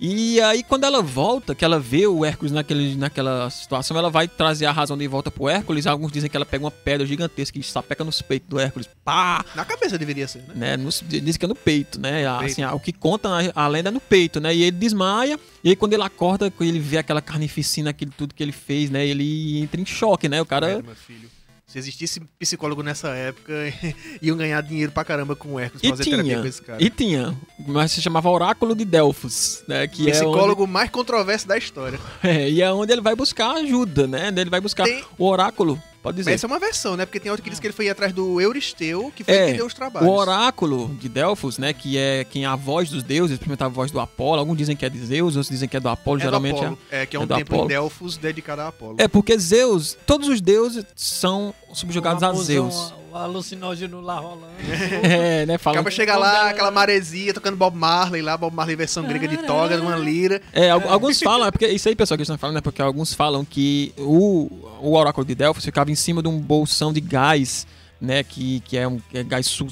E 0.01 0.41
aí 0.41 0.63
quando 0.63 0.85
ela 0.85 1.03
volta, 1.03 1.55
que 1.55 1.63
ela 1.65 1.79
vê 1.79 2.07
o 2.07 2.25
Hércules 2.25 2.53
naquele, 2.53 2.95
naquela 2.95 3.51
situação, 3.51 3.99
ela 3.99 4.09
vai 4.09 4.27
trazer 4.27 4.65
a 4.65 4.73
razão 4.73 4.97
de 4.97 5.07
volta 5.07 5.31
pro 5.31 5.47
Hércules. 5.49 5.87
Alguns 5.87 6.11
dizem 6.11 6.31
que 6.31 6.37
ela 6.37 6.47
pega 6.47 6.65
uma 6.65 6.71
pedra 6.71 7.07
gigantesca 7.07 7.59
e 7.59 7.63
sapeca 7.63 8.03
nos 8.03 8.23
peitos 8.23 8.49
do 8.49 8.59
Hércules. 8.59 8.89
Pá! 9.05 9.45
Na 9.55 9.65
cabeça 9.65 9.99
deveria 9.99 10.27
ser, 10.27 10.39
né? 10.49 10.55
Né? 10.55 10.77
Nos- 10.79 11.05
Diz 11.07 11.37
que 11.37 11.45
é 11.45 11.49
no 11.49 11.55
peito, 11.55 12.01
né? 12.01 12.27
Assim, 12.27 12.65
o 12.65 12.81
que 12.81 12.93
conta 12.93 13.29
a, 13.55 13.65
a 13.65 13.69
lenda 13.69 13.91
é 13.91 13.93
no 13.93 14.01
peito, 14.01 14.41
né? 14.41 14.55
E 14.55 14.63
ele 14.63 14.77
desmaia, 14.79 15.39
e 15.63 15.69
aí 15.69 15.77
quando 15.77 15.93
ele 15.93 16.03
acorda, 16.03 16.51
quando 16.51 16.69
ele 16.71 16.81
vê 16.81 16.97
aquela 16.97 17.21
carnificina, 17.21 17.91
aquilo 17.91 18.13
tudo 18.17 18.35
que 18.35 18.43
ele 18.43 18.53
fez, 18.53 18.89
né? 18.89 19.07
Ele 19.07 19.61
entra 19.61 19.79
em 19.81 19.85
choque, 19.85 20.29
né? 20.31 20.41
O 20.41 20.47
cara... 20.47 20.67
Merda, 20.69 20.83
meu 20.83 20.97
filho. 20.97 21.29
Se 21.71 21.79
existisse 21.79 22.21
psicólogo 22.37 22.83
nessa 22.83 23.11
época, 23.11 23.53
iam 24.21 24.37
ganhar 24.37 24.61
dinheiro 24.61 24.91
pra 24.91 25.05
caramba 25.05 25.37
com 25.37 25.55
o 25.55 25.59
Hércules 25.61 25.85
E 25.85 25.89
fazer 25.89 26.03
terapia 26.05 26.25
tinha, 26.25 26.41
com 26.43 26.49
esse 26.49 26.61
cara. 26.63 26.83
e 26.83 26.91
tinha, 26.91 27.37
mas 27.65 27.93
se 27.93 28.03
chamava 28.03 28.29
Oráculo 28.29 28.75
de 28.75 28.85
Delfos, 28.85 29.63
né? 29.69 29.87
Que 29.87 30.11
Psicólogo 30.11 30.67
mais 30.67 30.91
controverso 30.91 31.47
da 31.47 31.57
história. 31.57 31.99
é 32.25 32.27
onde, 32.29 32.39
é, 32.39 32.51
e 32.51 32.63
é 32.63 32.73
onde 32.73 32.93
ele 32.93 33.01
vai 33.01 33.15
buscar 33.15 33.53
ajuda, 33.53 34.09
né? 34.09 34.33
Ele 34.37 34.51
vai 34.51 34.61
buscar 34.61 34.83
Tem- 34.85 35.05
o 35.17 35.27
oráculo, 35.27 35.81
pode 36.03 36.17
dizer. 36.17 36.31
Mas 36.31 36.35
essa 36.41 36.47
é 36.47 36.49
uma 36.49 36.59
versão, 36.59 36.97
né? 36.97 37.05
Porque 37.07 37.21
tem 37.21 37.31
outro 37.31 37.43
que 37.45 37.51
diz 37.51 37.59
que 37.61 37.67
ele 37.67 37.75
foi 37.75 37.89
atrás 37.89 38.13
do 38.13 38.41
Euristeu, 38.41 39.13
que 39.15 39.23
foi 39.25 39.35
É, 39.35 39.47
quem 39.47 39.57
deu 39.57 39.67
os 39.67 39.73
O 39.73 39.77
trabalhos. 39.77 40.09
oráculo 40.09 40.95
de 41.01 41.09
Delfos, 41.09 41.59
né? 41.59 41.73
Que 41.73 41.97
é 41.99 42.25
quem 42.25 42.45
é 42.45 42.47
a 42.47 42.57
voz 42.57 42.91
dos 42.91 43.03
deuses, 43.03 43.39
primeiro 43.39 43.65
a 43.65 43.69
voz 43.69 43.91
do 43.91 44.01
Apolo. 44.01 44.39
Alguns 44.39 44.57
dizem 44.57 44.75
que 44.77 44.85
é 44.85 44.89
de 44.89 44.99
Zeus, 44.99 45.37
outros 45.37 45.49
dizem 45.51 45.69
que 45.69 45.77
é 45.77 45.81
do 45.81 45.89
Apolo. 45.89 46.17
É 46.17 46.21
do 46.21 46.25
geralmente 46.25 46.59
Apolo, 46.61 46.79
é, 46.91 47.07
que 47.07 47.17
é 47.17 47.21
é 47.21 47.23
um 47.23 47.27
templo 47.27 47.43
Apolo. 47.55 47.65
em 47.65 47.69
Delfos 47.69 48.17
dedicado 48.17 48.63
a 48.63 48.69
Apolo. 48.69 48.97
é. 48.99 49.05
É 49.05 49.09
porque 49.09 49.37
Zeus, 49.39 49.97
todos 50.07 50.29
os 50.29 50.41
deuses 50.41 50.85
são 50.97 51.53
subjugados 51.73 52.23
a 52.23 52.33
Zeus. 52.33 52.95
O 53.13 53.17
alucinógeno 53.17 54.01
lá 54.01 54.19
rolando. 54.21 54.47
É, 55.03 55.45
né? 55.47 55.59
Falam 55.59 55.81
Acaba 55.81 55.91
chegar 55.91 56.17
lá, 56.17 56.51
aquela 56.51 56.71
maresia, 56.71 57.33
tocando 57.35 57.57
Bob 57.57 57.77
Marley 57.77 58.23
lá, 58.23 58.37
Bob 58.37 58.55
Marley 58.55 58.77
versão 58.77 59.03
grega 59.05 59.27
de 59.27 59.39
toga, 59.39 59.77
numa 59.79 59.97
lira. 59.97 60.41
É, 60.53 60.71
al- 60.71 60.89
alguns 60.89 61.19
falam, 61.21 61.47
é 61.47 61.51
porque 61.51 61.67
isso 61.67 61.89
aí, 61.89 61.97
pessoal, 61.97 62.17
que 62.17 62.23
estão 62.23 62.39
falando, 62.39 62.59
é 62.59 62.61
porque 62.61 62.81
alguns 62.83 63.13
falam 63.15 63.45
que 63.45 63.93
o, 63.99 64.49
o 64.81 64.95
oráculo 64.97 65.27
de 65.27 65.35
Delfos 65.35 65.65
ficava 65.65 65.91
em 65.91 65.95
cima 65.95 66.23
de 66.23 66.29
um 66.29 66.39
bolsão 66.39 66.93
de 66.93 67.01
gás, 67.01 67.67
né, 68.01 68.23
que, 68.23 68.61
que 68.61 68.77
é 68.77 68.87
um 68.87 68.99
que 68.99 69.19
é 69.19 69.23
gás 69.25 69.47
sul- 69.47 69.69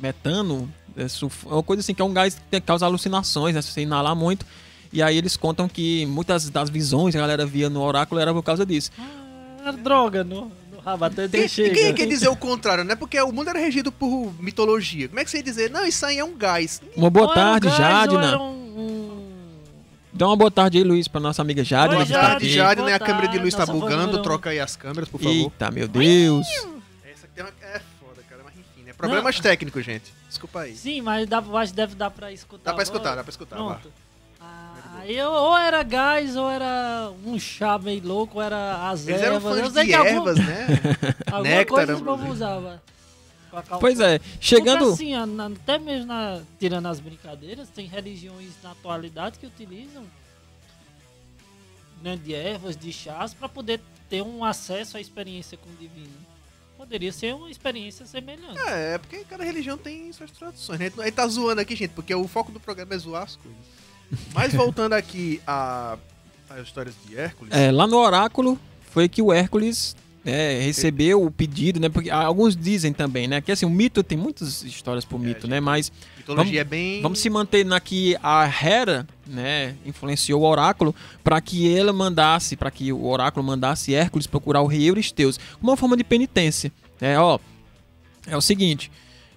metano, 0.00 0.68
é, 0.96 1.02
é 1.04 1.52
uma 1.54 1.62
coisa 1.62 1.80
assim, 1.80 1.92
que 1.94 2.00
é 2.02 2.04
um 2.04 2.12
gás 2.12 2.40
que 2.50 2.60
causa 2.60 2.86
alucinações, 2.86 3.54
né, 3.54 3.62
se 3.62 3.70
você 3.72 3.82
inalar 3.82 4.14
muito. 4.16 4.46
E 4.92 5.02
aí 5.02 5.18
eles 5.18 5.36
contam 5.36 5.68
que 5.68 6.06
muitas 6.06 6.48
das 6.48 6.70
visões 6.70 7.12
que 7.12 7.18
a 7.18 7.20
galera 7.20 7.44
via 7.44 7.68
no 7.68 7.82
oráculo 7.82 8.20
era 8.20 8.32
por 8.32 8.42
causa 8.42 8.64
disso. 8.64 8.90
Ah, 9.64 9.72
droga 9.72 10.24
no, 10.24 10.50
rabo, 10.84 11.04
até 11.04 11.28
Quem, 11.28 11.48
chega. 11.48 11.74
quem 11.74 11.94
quer 11.94 12.06
dizer 12.06 12.28
o 12.28 12.36
contrário, 12.36 12.84
né? 12.84 12.94
Porque 12.94 13.20
o 13.20 13.32
mundo 13.32 13.50
era 13.50 13.58
regido 13.58 13.90
por 13.92 14.32
mitologia. 14.42 15.08
Como 15.08 15.20
é 15.20 15.24
que 15.24 15.30
você 15.30 15.38
ia 15.38 15.42
dizer? 15.42 15.70
Não, 15.70 15.84
isso 15.86 16.04
aí 16.06 16.18
é 16.18 16.24
um 16.24 16.36
gás. 16.36 16.80
Uma 16.96 17.10
boa 17.10 17.26
Ou 17.26 17.32
um 17.32 17.34
tarde, 17.34 17.68
Jadna. 17.68 18.26
era 18.28 18.38
um- 18.38 18.78
um- 18.78 19.28
Dá 20.12 20.26
uma 20.26 20.36
boa 20.36 20.50
tarde 20.50 20.78
aí, 20.78 20.84
Luiz, 20.84 21.06
pra 21.06 21.20
nossa 21.20 21.42
amiga 21.42 21.62
Jadna. 21.62 21.94
Boa 21.96 22.06
tá 22.06 22.20
tarde. 22.20 22.50
Jade, 22.50 22.82
né? 22.82 22.94
A 22.94 22.98
câmera 22.98 23.28
de 23.28 23.38
luz 23.38 23.54
tá 23.54 23.60
nossa 23.60 23.72
bugando. 23.72 24.06
favor. 24.12 24.22
Troca 24.22 24.50
aí 24.50 24.58
as 24.58 24.74
câmeras, 24.74 25.08
por 25.08 25.20
favor. 25.20 25.32
Eita, 25.34 25.70
meu 25.70 25.86
Deus. 25.86 26.46
Essa 26.48 27.26
aqui 27.26 27.34
tem 27.34 27.44
uma- 27.44 27.52
é 27.62 27.80
foda, 28.00 28.22
cara, 28.28 28.42
mas 28.44 28.54
enfim, 28.54 28.82
né? 28.84 28.92
Problemas 28.94 29.38
técnicos, 29.38 29.84
gente. 29.84 30.12
Desculpa 30.28 30.60
aí. 30.60 30.74
Sim, 30.76 31.02
mas 31.02 31.28
dá, 31.28 31.38
acho 31.38 31.72
que 31.72 31.76
deve 31.76 31.94
dar 31.94 32.10
pra 32.10 32.32
escutar. 32.32 32.58
Dá 32.64 32.74
pra 32.74 32.82
agora. 32.82 32.82
escutar, 32.82 33.14
dá 33.14 33.22
pra 33.22 33.30
escutar. 33.30 33.56
Pronto. 33.56 33.88
Ah, 33.88 34.07
aí 34.98 35.16
eu- 35.16 35.30
ou 35.30 35.56
era 35.56 35.82
gás, 35.82 36.36
ou 36.36 36.48
era 36.50 37.10
um 37.24 37.38
chá 37.38 37.78
meio 37.78 38.06
louco, 38.06 38.36
ou 38.38 38.42
era 38.42 38.88
as 38.90 39.06
Eles 39.06 39.20
eram 39.22 39.36
ervas. 39.36 39.56
Eu 39.58 39.64
fãs 39.64 39.72
sei 39.72 39.82
de 39.84 39.88
que 39.90 39.94
algum- 39.94 40.08
ervas, 40.10 40.38
né? 40.38 40.66
alguma 41.26 41.42
néctar, 41.42 41.66
coisa 41.86 41.96
o 41.96 42.04
povo 42.04 42.30
usava. 42.32 42.82
Pois 43.80 43.98
é, 43.98 44.18
Porque 44.18 44.36
chegando. 44.40 44.90
assim, 44.92 45.14
a- 45.14 45.24
na- 45.24 45.46
até 45.46 45.78
mesmo 45.78 46.06
na- 46.06 46.42
tirando 46.60 46.86
as 46.86 47.00
brincadeiras, 47.00 47.68
tem 47.70 47.86
religiões 47.86 48.50
na 48.62 48.72
atualidade 48.72 49.38
que 49.38 49.46
utilizam 49.46 50.04
né, 52.02 52.16
de 52.16 52.32
ervas, 52.34 52.76
de 52.76 52.92
chás, 52.92 53.34
para 53.34 53.48
poder 53.48 53.80
ter 54.08 54.22
um 54.22 54.44
acesso 54.44 54.96
à 54.96 55.00
experiência 55.00 55.58
com 55.58 55.68
o 55.68 55.74
divino. 55.74 56.12
Poderia 56.76 57.10
ser 57.12 57.34
uma 57.34 57.50
experiência 57.50 58.06
semelhante. 58.06 58.56
É, 58.68 58.94
é 58.94 58.98
porque 58.98 59.24
cada 59.24 59.42
religião 59.42 59.76
tem 59.76 60.12
suas 60.12 60.30
tradições, 60.30 60.78
né? 60.78 60.92
Aí 60.98 61.10
tá 61.10 61.26
zoando 61.26 61.60
aqui, 61.60 61.74
gente, 61.74 61.90
porque 61.90 62.14
o 62.14 62.28
foco 62.28 62.52
do 62.52 62.60
programa 62.60 62.94
é 62.94 62.98
zoar 62.98 63.24
as 63.24 63.34
coisas. 63.34 63.58
Mas 64.34 64.52
voltando 64.54 64.92
aqui 64.94 65.40
a- 65.46 65.96
às 66.50 66.62
histórias 66.66 66.94
de 67.06 67.16
Hércules. 67.18 67.52
É, 67.52 67.70
lá 67.70 67.86
no 67.86 67.96
oráculo 67.98 68.58
foi 68.90 69.08
que 69.08 69.20
o 69.20 69.32
Hércules 69.32 69.94
né, 70.24 70.60
recebeu 70.60 71.22
o 71.24 71.30
pedido, 71.30 71.80
né? 71.80 71.88
Porque 71.88 72.10
alguns 72.10 72.54
dizem 72.56 72.92
também, 72.92 73.26
né? 73.26 73.40
Que 73.40 73.50
assim, 73.52 73.64
o 73.64 73.70
mito 73.70 74.02
tem 74.02 74.18
muitas 74.18 74.62
histórias 74.62 75.04
por 75.04 75.18
mito, 75.18 75.42
gente. 75.42 75.50
né? 75.50 75.60
Mas 75.60 75.90
mitologia 76.18 76.60
é 76.60 76.64
bem. 76.64 77.00
vamos 77.00 77.18
se 77.18 77.30
manter 77.30 77.64
na 77.64 77.80
que 77.80 78.14
a 78.22 78.44
Hera, 78.46 79.06
né, 79.26 79.74
influenciou 79.86 80.42
o 80.42 80.44
oráculo 80.46 80.94
para 81.24 81.40
que 81.40 81.74
ela 81.74 81.92
mandasse, 81.94 82.56
para 82.56 82.70
que 82.70 82.92
o 82.92 83.06
oráculo 83.06 83.44
mandasse 83.46 83.94
Hércules 83.94 84.26
procurar 84.26 84.60
o 84.60 84.66
rei 84.66 84.88
Euristeus, 84.90 85.38
uma 85.62 85.76
forma 85.78 85.96
de 85.96 86.04
penitência. 86.04 86.70
É, 87.00 87.18
ó, 87.18 87.38
é 88.26 88.36
o 88.36 88.40
seguinte, 88.42 88.90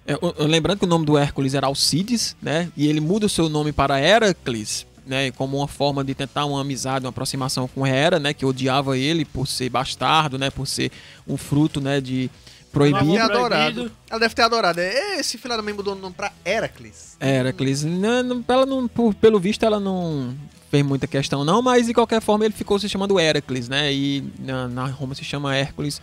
é, 0.06 0.16
lembrando 0.46 0.78
que 0.78 0.84
o 0.84 0.88
nome 0.88 1.04
do 1.06 1.16
Hércules 1.16 1.54
era 1.54 1.66
Alcides, 1.66 2.36
né? 2.42 2.70
E 2.76 2.86
ele 2.88 3.00
muda 3.00 3.26
o 3.26 3.28
seu 3.28 3.48
nome 3.48 3.72
para 3.72 4.00
Heracles, 4.00 4.86
né? 5.06 5.30
Como 5.32 5.58
uma 5.58 5.68
forma 5.68 6.02
de 6.04 6.14
tentar 6.14 6.44
uma 6.44 6.60
amizade, 6.60 7.04
uma 7.04 7.10
aproximação 7.10 7.68
com 7.68 7.86
Hera, 7.86 8.18
né? 8.18 8.32
Que 8.34 8.44
odiava 8.44 8.96
ele 8.98 9.24
por 9.24 9.46
ser 9.46 9.68
bastardo, 9.68 10.38
né? 10.38 10.50
Por 10.50 10.66
ser 10.66 10.90
um 11.26 11.36
fruto, 11.36 11.80
né? 11.80 12.00
De 12.00 12.24
Ela 12.24 12.70
proibido. 12.72 13.18
adorado. 13.22 13.74
Proibido. 13.74 13.92
Ela 14.10 14.20
deve 14.20 14.34
ter 14.34 14.42
adorado. 14.42 14.80
É, 14.80 15.20
Esse 15.20 15.38
filho 15.38 15.56
da 15.56 15.62
mãe 15.62 15.72
mudou 15.74 15.94
o 15.94 15.98
nome 15.98 16.14
pra 16.14 16.32
Heracles. 16.44 17.16
Heracles, 17.20 17.84
não, 17.84 18.22
não- 18.22 18.44
ela 18.48 18.66
não, 18.66 18.88
por- 18.88 19.14
pelo 19.14 19.38
visto, 19.38 19.62
ela 19.64 19.78
não 19.78 20.34
fez 20.70 20.84
muita 20.84 21.06
questão, 21.06 21.44
não, 21.44 21.60
mas 21.60 21.86
de 21.86 21.92
qualquer 21.92 22.22
forma 22.22 22.46
ele 22.46 22.54
ficou 22.54 22.78
se 22.78 22.88
chamando 22.88 23.20
Heracles, 23.20 23.68
né? 23.68 23.92
E 23.92 24.24
na, 24.38 24.66
na 24.68 24.86
Roma 24.86 25.14
se 25.14 25.22
chama 25.22 25.54
Hércules. 25.54 26.00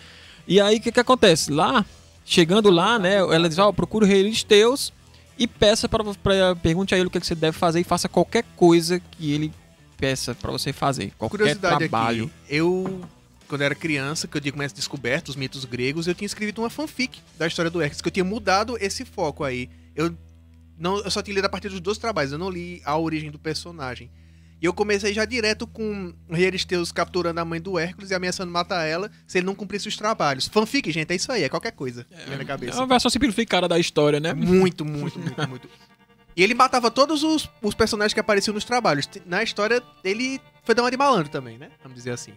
E 0.47 0.62
aí 0.62 0.77
o 0.77 0.81
que, 0.81 0.91
que 0.91 0.99
acontece? 0.99 1.51
Lá, 1.51 1.83
chegando 2.29 2.69
lá, 2.69 2.99
né? 2.99 3.15
Ela 3.15 3.49
diz: 3.49 3.57
Ó, 3.57 3.71
procura 3.73 4.05
o 4.05 4.07
rei 4.07 4.21
Aristeus 4.21 4.93
e 5.37 5.47
peça 5.47 5.89
para 5.89 6.03
pergunte 6.61 6.93
a 6.93 6.97
ele 6.97 7.07
o 7.07 7.09
que, 7.09 7.19
que 7.19 7.25
você 7.25 7.35
deve 7.35 7.57
fazer 7.57 7.79
e 7.79 7.83
faça 7.83 8.07
qualquer 8.07 8.43
coisa 8.55 8.99
que 8.99 9.31
ele 9.31 9.51
peça 9.97 10.35
para 10.35 10.51
você 10.51 10.71
fazer. 10.71 11.11
Qualquer 11.17 11.37
Curiosidade 11.37 11.89
trabalho. 11.89 12.25
aqui. 12.25 12.55
Eu, 12.55 13.01
quando 13.47 13.63
era 13.63 13.73
criança, 13.73 14.27
que 14.27 14.37
eu 14.37 14.41
tinha 14.41 14.51
começado 14.51 14.77
a 14.77 14.79
descoberto 14.79 15.29
os 15.29 15.35
mitos 15.35 15.65
gregos, 15.65 16.07
eu 16.07 16.13
tinha 16.13 16.27
escrito 16.27 16.61
uma 16.61 16.69
fanfic 16.69 17.19
da 17.37 17.47
história 17.47 17.71
do 17.71 17.81
Hércules, 17.81 18.01
que 18.01 18.07
eu 18.07 18.11
tinha 18.11 18.23
mudado 18.23 18.77
esse 18.79 19.03
foco 19.03 19.43
aí. 19.43 19.69
Eu, 19.95 20.15
não, 20.77 20.99
eu 20.99 21.09
só 21.09 21.21
tinha 21.21 21.33
lido 21.33 21.45
a 21.45 21.49
partir 21.49 21.69
dos 21.69 21.81
dois 21.81 21.97
trabalhos, 21.97 22.31
eu 22.31 22.37
não 22.37 22.49
li 22.49 22.81
a 22.85 22.97
origem 22.97 23.31
do 23.31 23.39
personagem. 23.39 24.09
E 24.62 24.65
eu 24.65 24.74
comecei 24.74 25.13
já 25.13 25.24
direto 25.24 25.65
com 25.65 26.13
o 26.28 26.34
rei 26.36 26.48
Aristeus 26.48 26.91
capturando 26.91 27.39
a 27.39 27.45
mãe 27.45 27.62
do 27.62 27.80
Hércules 27.80 28.12
e 28.12 28.13
ameaçando 28.13 28.52
matar 28.52 28.84
ela 28.86 29.10
se 29.26 29.38
ele 29.38 29.45
não 29.45 29.56
cumprisse 29.56 29.88
os 29.88 29.95
trabalhos. 29.95 30.48
Fanfic, 30.48 30.91
gente, 30.91 31.12
é 31.12 31.15
isso 31.15 31.32
aí, 31.32 31.43
é 31.43 31.50
qualquer 31.50 31.72
coisa. 31.72 32.06
É, 32.12 32.36
na 32.36 32.41
É 32.41 32.45
cabeça. 32.45 32.78
uma 32.78 32.88
versão 32.88 33.10
simplificada 33.10 33.67
da 33.69 33.80
história, 33.80 34.19
né? 34.19 34.30
É 34.30 34.34
muito, 34.34 34.84
muito, 34.84 35.17
muito, 35.17 35.48
muito. 35.48 35.69
E 36.36 36.43
ele 36.43 36.54
matava 36.54 36.91
todos 36.91 37.24
os, 37.24 37.50
os 37.62 37.74
personagens 37.74 38.13
que 38.13 38.19
apareciam 38.19 38.54
nos 38.54 38.65
trabalhos. 38.65 39.08
Na 39.26 39.41
história, 39.43 39.82
ele 40.04 40.41
foi 40.63 40.76
dar 40.76 40.84
uma 40.84 40.91
de 40.91 40.98
malandro 40.98 41.30
também, 41.30 41.58
né? 41.58 41.69
Vamos 41.82 41.95
dizer 41.98 42.12
assim. 42.12 42.34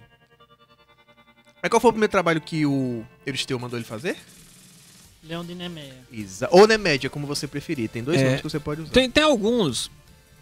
Mas 1.61 1.71
qual 1.71 1.81
foi 1.81 1.91
o 1.91 1.93
primeiro 1.93 2.11
trabalho 2.11 2.41
que 2.41 2.65
o 2.67 3.05
Euristeu 3.27 3.59
mandou 3.59 3.79
ele 3.79 3.87
fazer? 3.87 4.17
Leão 5.25 5.45
de 5.45 5.55
Nemeia. 5.55 5.95
Isa. 6.11 6.49
Ou 6.51 6.67
Nemédia, 6.67 7.09
como 7.09 7.27
você 7.27 7.47
preferir. 7.47 7.89
Tem 7.89 8.03
dois 8.03 8.21
É. 8.21 8.25
nomes 8.25 8.41
que 8.41 8.49
você 8.51 8.59
pode 8.59 8.81
usar. 8.83 8.91
Tem, 8.93 9.09
tem 9.09 9.23
alguns 9.23 9.89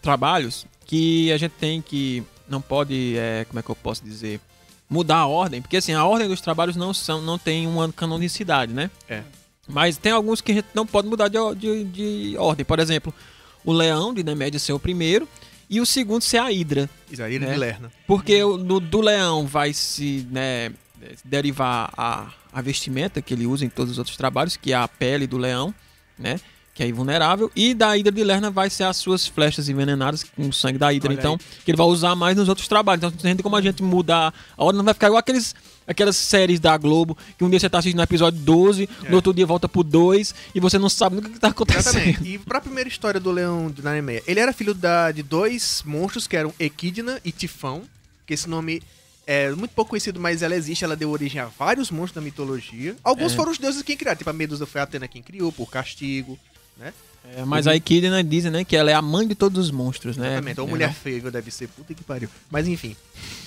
trabalhos 0.01 0.65
que 0.91 1.31
a 1.33 1.37
gente 1.39 1.53
tem 1.53 1.81
que. 1.81 2.23
Não 2.49 2.61
pode. 2.61 3.15
é, 3.17 3.45
como 3.49 3.61
é 3.61 3.63
que 3.63 3.71
eu 3.71 3.77
posso 3.77 4.03
dizer? 4.03 4.41
Mudar 4.89 5.19
a 5.19 5.27
ordem. 5.29 5.63
Porque 5.63 5.77
assim, 5.77 5.93
a 5.95 6.05
ordem 6.05 6.27
dos 6.27 6.41
trabalhos 6.41 6.75
não, 6.75 6.93
são, 6.93 7.23
não 7.23 7.39
tem 7.39 7.65
uma 7.69 7.93
canonicidade, 7.93 8.73
né? 8.73 8.91
É. 9.09 9.23
Mas 9.69 9.97
tem 9.97 10.11
alguns 10.11 10.41
que 10.41 10.51
a 10.51 10.55
gente 10.57 10.67
não 10.75 10.85
pode 10.85 11.07
mudar 11.07 11.29
de, 11.29 11.39
de, 11.55 11.85
de 11.85 12.37
ordem. 12.37 12.65
Por 12.67 12.81
exemplo, 12.81 13.15
o 13.65 13.73
Leão 13.73 14.13
de 14.13 14.25
Nemédia 14.25 14.59
ser 14.59 14.73
o 14.73 14.81
primeiro. 14.81 15.29
E 15.73 15.81
o 15.81 15.87
segundo 15.87 16.23
ser 16.23 16.39
a 16.39 16.51
Hidra. 16.51 16.91
Isaíra 17.09 17.47
É. 17.47 17.53
de 17.53 17.57
Lerna. 17.57 17.93
Porque 18.05 18.43
o- 18.43 18.57
do, 18.57 18.81
do 18.81 19.01
leão 19.01 19.47
vai 19.47 19.73
se 19.73 20.27
né, 20.29 20.73
derivar 21.25 21.93
a, 21.97 22.33
a 22.53 22.61
vestimenta 22.61 23.23
que 23.23 23.33
ele 23.35 23.47
usa 23.47 23.65
em 23.65 23.69
todos 23.69 23.93
os 23.93 23.99
outros 23.99 24.17
trabalhos, 24.17 24.57
que 24.57 24.73
é 24.73 24.77
a 24.77 24.89
pele 24.89 25.29
do 25.29 25.39
leão, 25.39 25.73
né? 26.19 26.41
Que 26.75 26.85
é 26.85 26.89
invulnerável. 26.89 27.51
E 27.55 27.75
da 27.75 27.97
Hidra 27.97 28.13
de 28.13 28.23
Lerna 28.25 28.51
vai 28.51 28.71
ser 28.71 28.85
as 28.85 28.97
suas 28.97 29.27
flechas 29.27 29.69
envenenadas 29.69 30.23
com 30.25 30.49
o 30.49 30.53
sangue 30.53 30.79
da 30.79 30.93
Hidra. 30.93 31.11
Olha 31.11 31.19
Então, 31.19 31.33
aí. 31.35 31.39
que 31.65 31.71
ele 31.71 31.77
vai 31.77 31.87
usar 31.87 32.15
mais 32.15 32.37
nos 32.37 32.49
outros 32.49 32.69
trabalhos. 32.69 32.99
Então, 33.05 33.11
não 33.11 33.19
tem 33.37 33.43
como 33.43 33.57
a 33.57 33.61
gente 33.61 33.83
mudar 33.83 34.33
a 34.57 34.65
ordem. 34.65 34.79
Não 34.79 34.85
vai 34.85 34.95
ficar 34.95 35.09
igual 35.09 35.19
aqueles, 35.19 35.55
aquelas 35.87 36.17
séries 36.17 36.61
da 36.61 36.77
Globo, 36.79 37.19
que 37.37 37.45
um 37.45 37.51
dia 37.51 37.59
você 37.59 37.69
tá 37.69 37.79
assistindo 37.81 37.99
o 37.99 38.03
episódio 38.03 38.39
12, 38.41 38.89
É. 39.05 39.09
no 39.11 39.17
outro 39.17 39.35
dia 39.35 39.45
volta 39.45 39.69
pro 39.69 39.83
2, 39.83 40.33
e 40.55 40.61
você 40.61 40.79
não 40.79 40.89
sabe 40.89 41.19
o 41.19 41.23
que, 41.23 41.31
que 41.31 41.41
tá 41.41 41.49
acontecendo. 41.49 41.97
Exatamente. 41.99 42.23
E 42.35 42.39
pra 42.39 42.61
primeira 42.61 42.89
história 42.89 43.19
do 43.21 43.31
Leão 43.33 43.69
de 43.71 43.83
Nanemeia, 43.83 44.23
ele 44.27 44.39
era 44.41 44.53
filho 44.53 44.73
da, 44.73 45.11
de 45.11 45.23
dois 45.25 45.83
monstros 45.85 46.27
que 46.29 46.37
eram 46.37 46.55
Equidna 46.59 47.21
e 47.25 47.33
Tifão, 47.33 47.83
que 48.25 48.33
esse 48.33 48.49
nome 48.49 48.81
é 49.27 49.51
muito 49.51 49.73
pouco 49.73 49.91
conhecido, 49.91 50.19
mas 50.21 50.41
ela 50.41 50.55
existe, 50.57 50.85
ela 50.85 50.97
deu 50.97 51.11
origem 51.11 51.41
a 51.41 51.47
vários 51.47 51.91
monstros 51.91 52.15
da 52.15 52.21
mitologia. 52.21 52.97
Alguns 53.05 53.33
É. 53.33 53.37
foram 53.37 53.51
os 53.53 53.59
deuses 53.59 53.83
quem 53.83 53.97
criaram, 53.97 54.17
tipo 54.17 54.31
a 54.31 54.33
Medusa 54.33 54.67
foi 54.67 54.81
a 54.81 54.85
Atena 54.85 55.07
quem 55.07 55.21
criou, 55.23 55.53
por 55.53 55.69
castigo, 55.71 56.39
né? 56.81 56.95
É, 57.37 57.45
mas 57.45 57.67
a 57.67 57.77
Equidna 57.77 58.25
dizem, 58.25 58.51
né, 58.51 58.65
que 58.65 58.75
ela 58.75 58.91
é 58.91 58.95
a 58.95 59.03
mãe 59.03 59.29
de 59.29 59.35
todos 59.35 59.67
os 59.67 59.71
monstros, 59.71 60.17
né? 60.17 60.33
Exatamente. 60.33 60.61
Ou 60.61 60.67
É, 60.67 60.71
mulher 60.71 60.93
feia, 60.95 61.31
deve 61.31 61.51
ser, 61.51 61.69
puta 61.69 61.95
que 61.95 62.03
pariu. 62.03 62.29
Mas 62.51 62.67
enfim. 62.67 62.97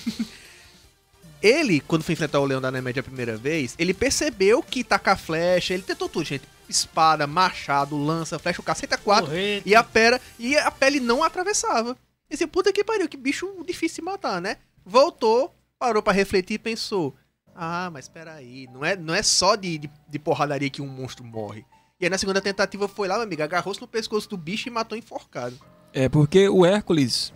ele, 1.42 1.80
quando 1.80 2.02
foi 2.02 2.12
enfrentar 2.12 2.40
o 2.40 2.46
Leão 2.46 2.60
da 2.60 2.70
Namédia 2.70 3.00
a 3.00 3.04
primeira 3.04 3.36
vez, 3.36 3.74
ele 3.78 3.92
percebeu 3.92 4.62
que 4.62 4.84
tacar 4.84 5.18
flecha, 5.18 5.74
ele 5.74 5.82
tentou 5.82 6.08
tudo, 6.08 6.24
gente. 6.24 6.44
Espada, 6.68 7.26
machado, 7.26 7.96
lança, 7.96 8.38
flecha, 8.38 8.60
o 8.60 8.64
caceta 8.64 8.96
4. 8.96 9.26
Porrete. 9.26 9.68
E 9.68 9.74
a 9.74 9.82
pera 9.82 10.20
e 10.38 10.56
a 10.56 10.70
pele 10.70 11.00
não 11.00 11.22
atravessava. 11.22 11.96
Esse 12.30 12.46
puta 12.46 12.72
que 12.72 12.82
pariu, 12.82 13.08
que 13.08 13.18
bicho 13.18 13.46
difícil 13.66 13.96
de 13.96 14.10
matar, 14.10 14.40
né? 14.40 14.56
Voltou, 14.86 15.54
parou 15.78 16.02
pra 16.02 16.12
refletir 16.12 16.54
e 16.54 16.58
pensou: 16.58 17.14
"Ah, 17.54 17.90
mas 17.92 18.08
peraí, 18.08 18.66
não 18.72 18.82
é, 18.82 18.96
não 18.96 19.14
é 19.14 19.22
só 19.22 19.56
de, 19.56 19.76
de, 19.76 19.90
de 20.08 20.18
porradaria 20.18 20.70
que 20.70 20.80
um 20.80 20.88
monstro 20.88 21.22
morre". 21.22 21.66
E 22.00 22.04
aí 22.06 22.10
na 22.10 22.18
segunda 22.18 22.40
tentativa 22.40 22.88
foi 22.88 23.06
lá, 23.06 23.14
meu 23.14 23.22
amigo, 23.24 23.42
agarrou-se 23.42 23.80
no 23.80 23.86
pescoço 23.86 24.28
do 24.28 24.36
bicho 24.36 24.68
e 24.68 24.72
matou 24.72 24.98
enforcado. 24.98 25.56
É 25.92 26.08
porque 26.08 26.48
o 26.48 26.66
Hércules, 26.66 27.32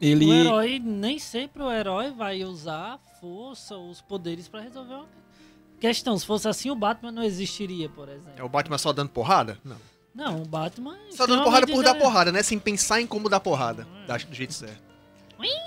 ele. 0.00 0.26
O 0.26 0.32
herói, 0.32 0.78
nem 0.78 1.18
sempre 1.18 1.62
o 1.62 1.70
herói 1.70 2.12
vai 2.12 2.44
usar 2.44 2.94
a 2.94 2.98
força, 3.20 3.76
os 3.76 4.00
poderes 4.00 4.46
pra 4.46 4.60
resolver 4.60 4.94
uma 4.94 5.08
questão. 5.80 6.16
Se 6.16 6.24
fosse 6.24 6.46
assim, 6.48 6.70
o 6.70 6.76
Batman 6.76 7.10
não 7.10 7.24
existiria, 7.24 7.88
por 7.88 8.08
É 8.08 8.12
exemplo. 8.14 8.44
o 8.44 8.48
Batman 8.48 8.78
só 8.78 8.92
dando 8.92 9.10
porrada? 9.10 9.58
Não. 9.64 9.76
Não, 10.14 10.42
o 10.42 10.46
Batman. 10.46 10.96
é 11.08 11.12
Só 11.16 11.26
dando 11.26 11.42
porrada 11.42 11.66
por 11.66 11.82
dar 11.82 11.94
porrada, 11.96 12.30
né? 12.32 12.42
Sem 12.42 12.58
pensar 12.58 13.00
em 13.00 13.06
como 13.06 13.28
dar 13.28 13.40
porrada. 13.40 13.86
Da- 14.06 14.16
Do 14.16 14.34
jeito 14.34 14.52
certo. 14.54 14.87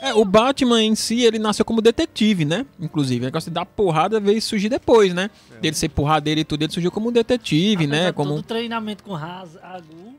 É, 0.01 0.13
o 0.13 0.25
Batman 0.25 0.83
em 0.83 0.95
si, 0.95 1.23
ele 1.23 1.39
nasceu 1.39 1.63
como 1.63 1.81
detetive, 1.81 2.43
né? 2.43 2.65
Inclusive, 2.79 3.21
o 3.21 3.25
negócio 3.25 3.49
de 3.49 3.53
dar 3.55 3.65
porrada 3.65 4.19
veio 4.19 4.41
surgir 4.41 4.67
depois, 4.69 5.13
né? 5.13 5.29
É. 5.55 5.59
Dele 5.59 5.75
ser 5.75 5.89
porradeiro 5.89 6.39
e 6.41 6.43
tudo, 6.43 6.63
ele 6.63 6.71
surgiu 6.73 6.91
como 6.91 7.11
detetive, 7.11 7.85
Apesar 7.85 8.03
né? 8.05 8.11
Como 8.11 8.31
Todo 8.31 8.43
treinamento 8.43 9.03
com 9.03 9.13
Raz, 9.13 9.55
Agu. 9.61 10.15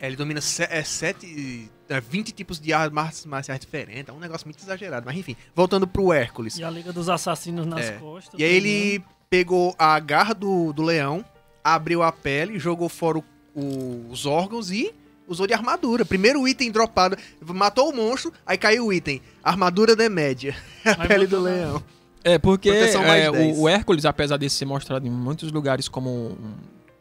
É, 0.00 0.06
ele 0.06 0.16
domina 0.16 0.40
se, 0.40 0.62
é, 0.64 0.82
sete, 0.82 1.70
é, 1.88 2.00
20 2.00 2.32
tipos 2.32 2.58
de 2.58 2.72
armas 2.72 3.24
marciais 3.26 3.60
diferentes. 3.60 4.08
É 4.08 4.12
um 4.12 4.18
negócio 4.18 4.46
muito 4.46 4.62
exagerado. 4.62 5.04
Mas 5.06 5.16
enfim, 5.16 5.36
voltando 5.54 5.86
pro 5.86 6.12
Hércules. 6.12 6.58
E 6.58 6.64
a 6.64 6.70
Liga 6.70 6.92
dos 6.92 7.08
Assassinos 7.08 7.66
nas 7.66 7.86
É. 7.86 7.92
costas. 7.92 8.38
E 8.38 8.42
aí 8.42 8.54
ele 8.56 9.04
pegou 9.28 9.74
a 9.78 9.98
garra 10.00 10.34
do, 10.34 10.72
do 10.72 10.82
leão, 10.82 11.24
abriu 11.62 12.02
a 12.02 12.10
pele, 12.10 12.58
jogou 12.58 12.88
fora 12.88 13.18
o- 13.18 13.24
o- 13.54 14.06
os 14.10 14.24
órgãos 14.26 14.70
e 14.70 14.90
usou 15.30 15.46
de 15.46 15.54
armadura. 15.54 16.04
Primeiro 16.04 16.46
item 16.46 16.70
dropado, 16.70 17.16
matou 17.40 17.88
o 17.88 17.96
monstro, 17.96 18.32
aí 18.44 18.58
caiu 18.58 18.86
o 18.86 18.92
item. 18.92 19.22
Armadura 19.42 19.94
de 19.94 20.08
média. 20.08 20.54
A 20.84 21.02
Aí 21.02 21.08
pele 21.08 21.26
do 21.26 21.40
leão. 21.40 21.82
É, 22.22 22.36
porque 22.36 22.68
é, 22.68 22.86
10. 23.30 23.56
o, 23.56 23.62
o 23.62 23.68
Hércules, 23.68 24.04
apesar 24.04 24.36
de 24.36 24.50
ser 24.50 24.66
mostrado 24.66 25.06
em 25.06 25.10
muitos 25.10 25.50
lugares 25.52 25.88
como 25.88 26.10
um 26.10 26.54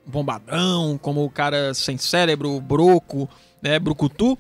bombadão, 0.06 0.98
como 1.02 1.26
o 1.26 1.30
cara 1.30 1.74
sem 1.74 1.98
cérebro, 1.98 2.62
broco, 2.62 3.28
né, 3.62 3.78
brucutu, 3.80 4.38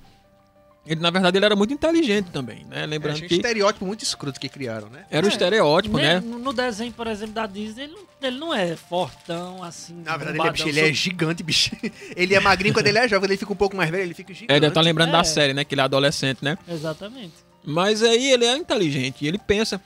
ele 0.89 0.99
na 1.01 1.09
verdade 1.11 1.37
ele 1.37 1.45
era 1.45 1.55
muito 1.55 1.73
inteligente 1.73 2.31
também, 2.31 2.65
né? 2.69 2.83
É, 2.83 2.85
Lembrando 2.85 3.13
achei 3.13 3.25
um 3.25 3.29
que 3.29 3.35
estereótipo 3.35 3.85
muito 3.85 4.03
escroto 4.03 4.39
que 4.39 4.49
criaram, 4.49 4.89
né? 4.89 5.05
era 5.11 5.25
o 5.25 5.29
É, 5.29 5.31
estereótipo, 5.31 5.97
Nem- 5.97 6.05
né? 6.05 6.19
No 6.19 6.51
desenho, 6.51 6.91
por 6.91 7.05
exemplo, 7.07 7.33
da 7.35 7.45
Disney, 7.45 7.83
ele, 7.83 7.93
não- 7.93 8.27
ele 8.27 8.37
não 8.39 8.53
é 8.55 8.75
fortão, 8.75 9.63
assim. 9.63 9.93
Na 10.03 10.17
verdade, 10.17 10.39
ele 10.39 10.47
é, 10.47 10.51
bicho, 10.51 10.67
ele 10.67 10.79
é 10.79 10.93
gigante, 10.93 11.43
bicho. 11.43 11.71
Ele 12.17 12.33
é 12.35 12.39
magrinho 12.39 12.73
quando 12.73 12.87
ele 12.87 12.97
é 12.97 13.03
jovem, 13.03 13.19
quando 13.21 13.31
ele 13.31 13.37
fica 13.37 13.53
um 13.53 13.55
pouco 13.55 13.77
mais 13.77 13.89
velho, 13.89 14.03
ele 14.03 14.13
fica 14.13 14.33
gigante. 14.33 14.51
É, 14.51 14.59
deve 14.59 14.67
estar 14.71 14.81
lembrando 14.81 15.11
da 15.11 15.19
É. 15.19 15.23
série, 15.23 15.53
né? 15.53 15.63
Que 15.63 15.73
ele 15.75 15.81
é 15.81 15.83
adolescente, 15.85 16.39
né? 16.41 16.57
Exatamente. 16.67 17.33
Mas 17.63 18.01
aí 18.03 18.31
ele 18.31 18.45
é 18.45 18.57
inteligente, 18.57 19.25
ele 19.25 19.37
pensa. 19.37 19.79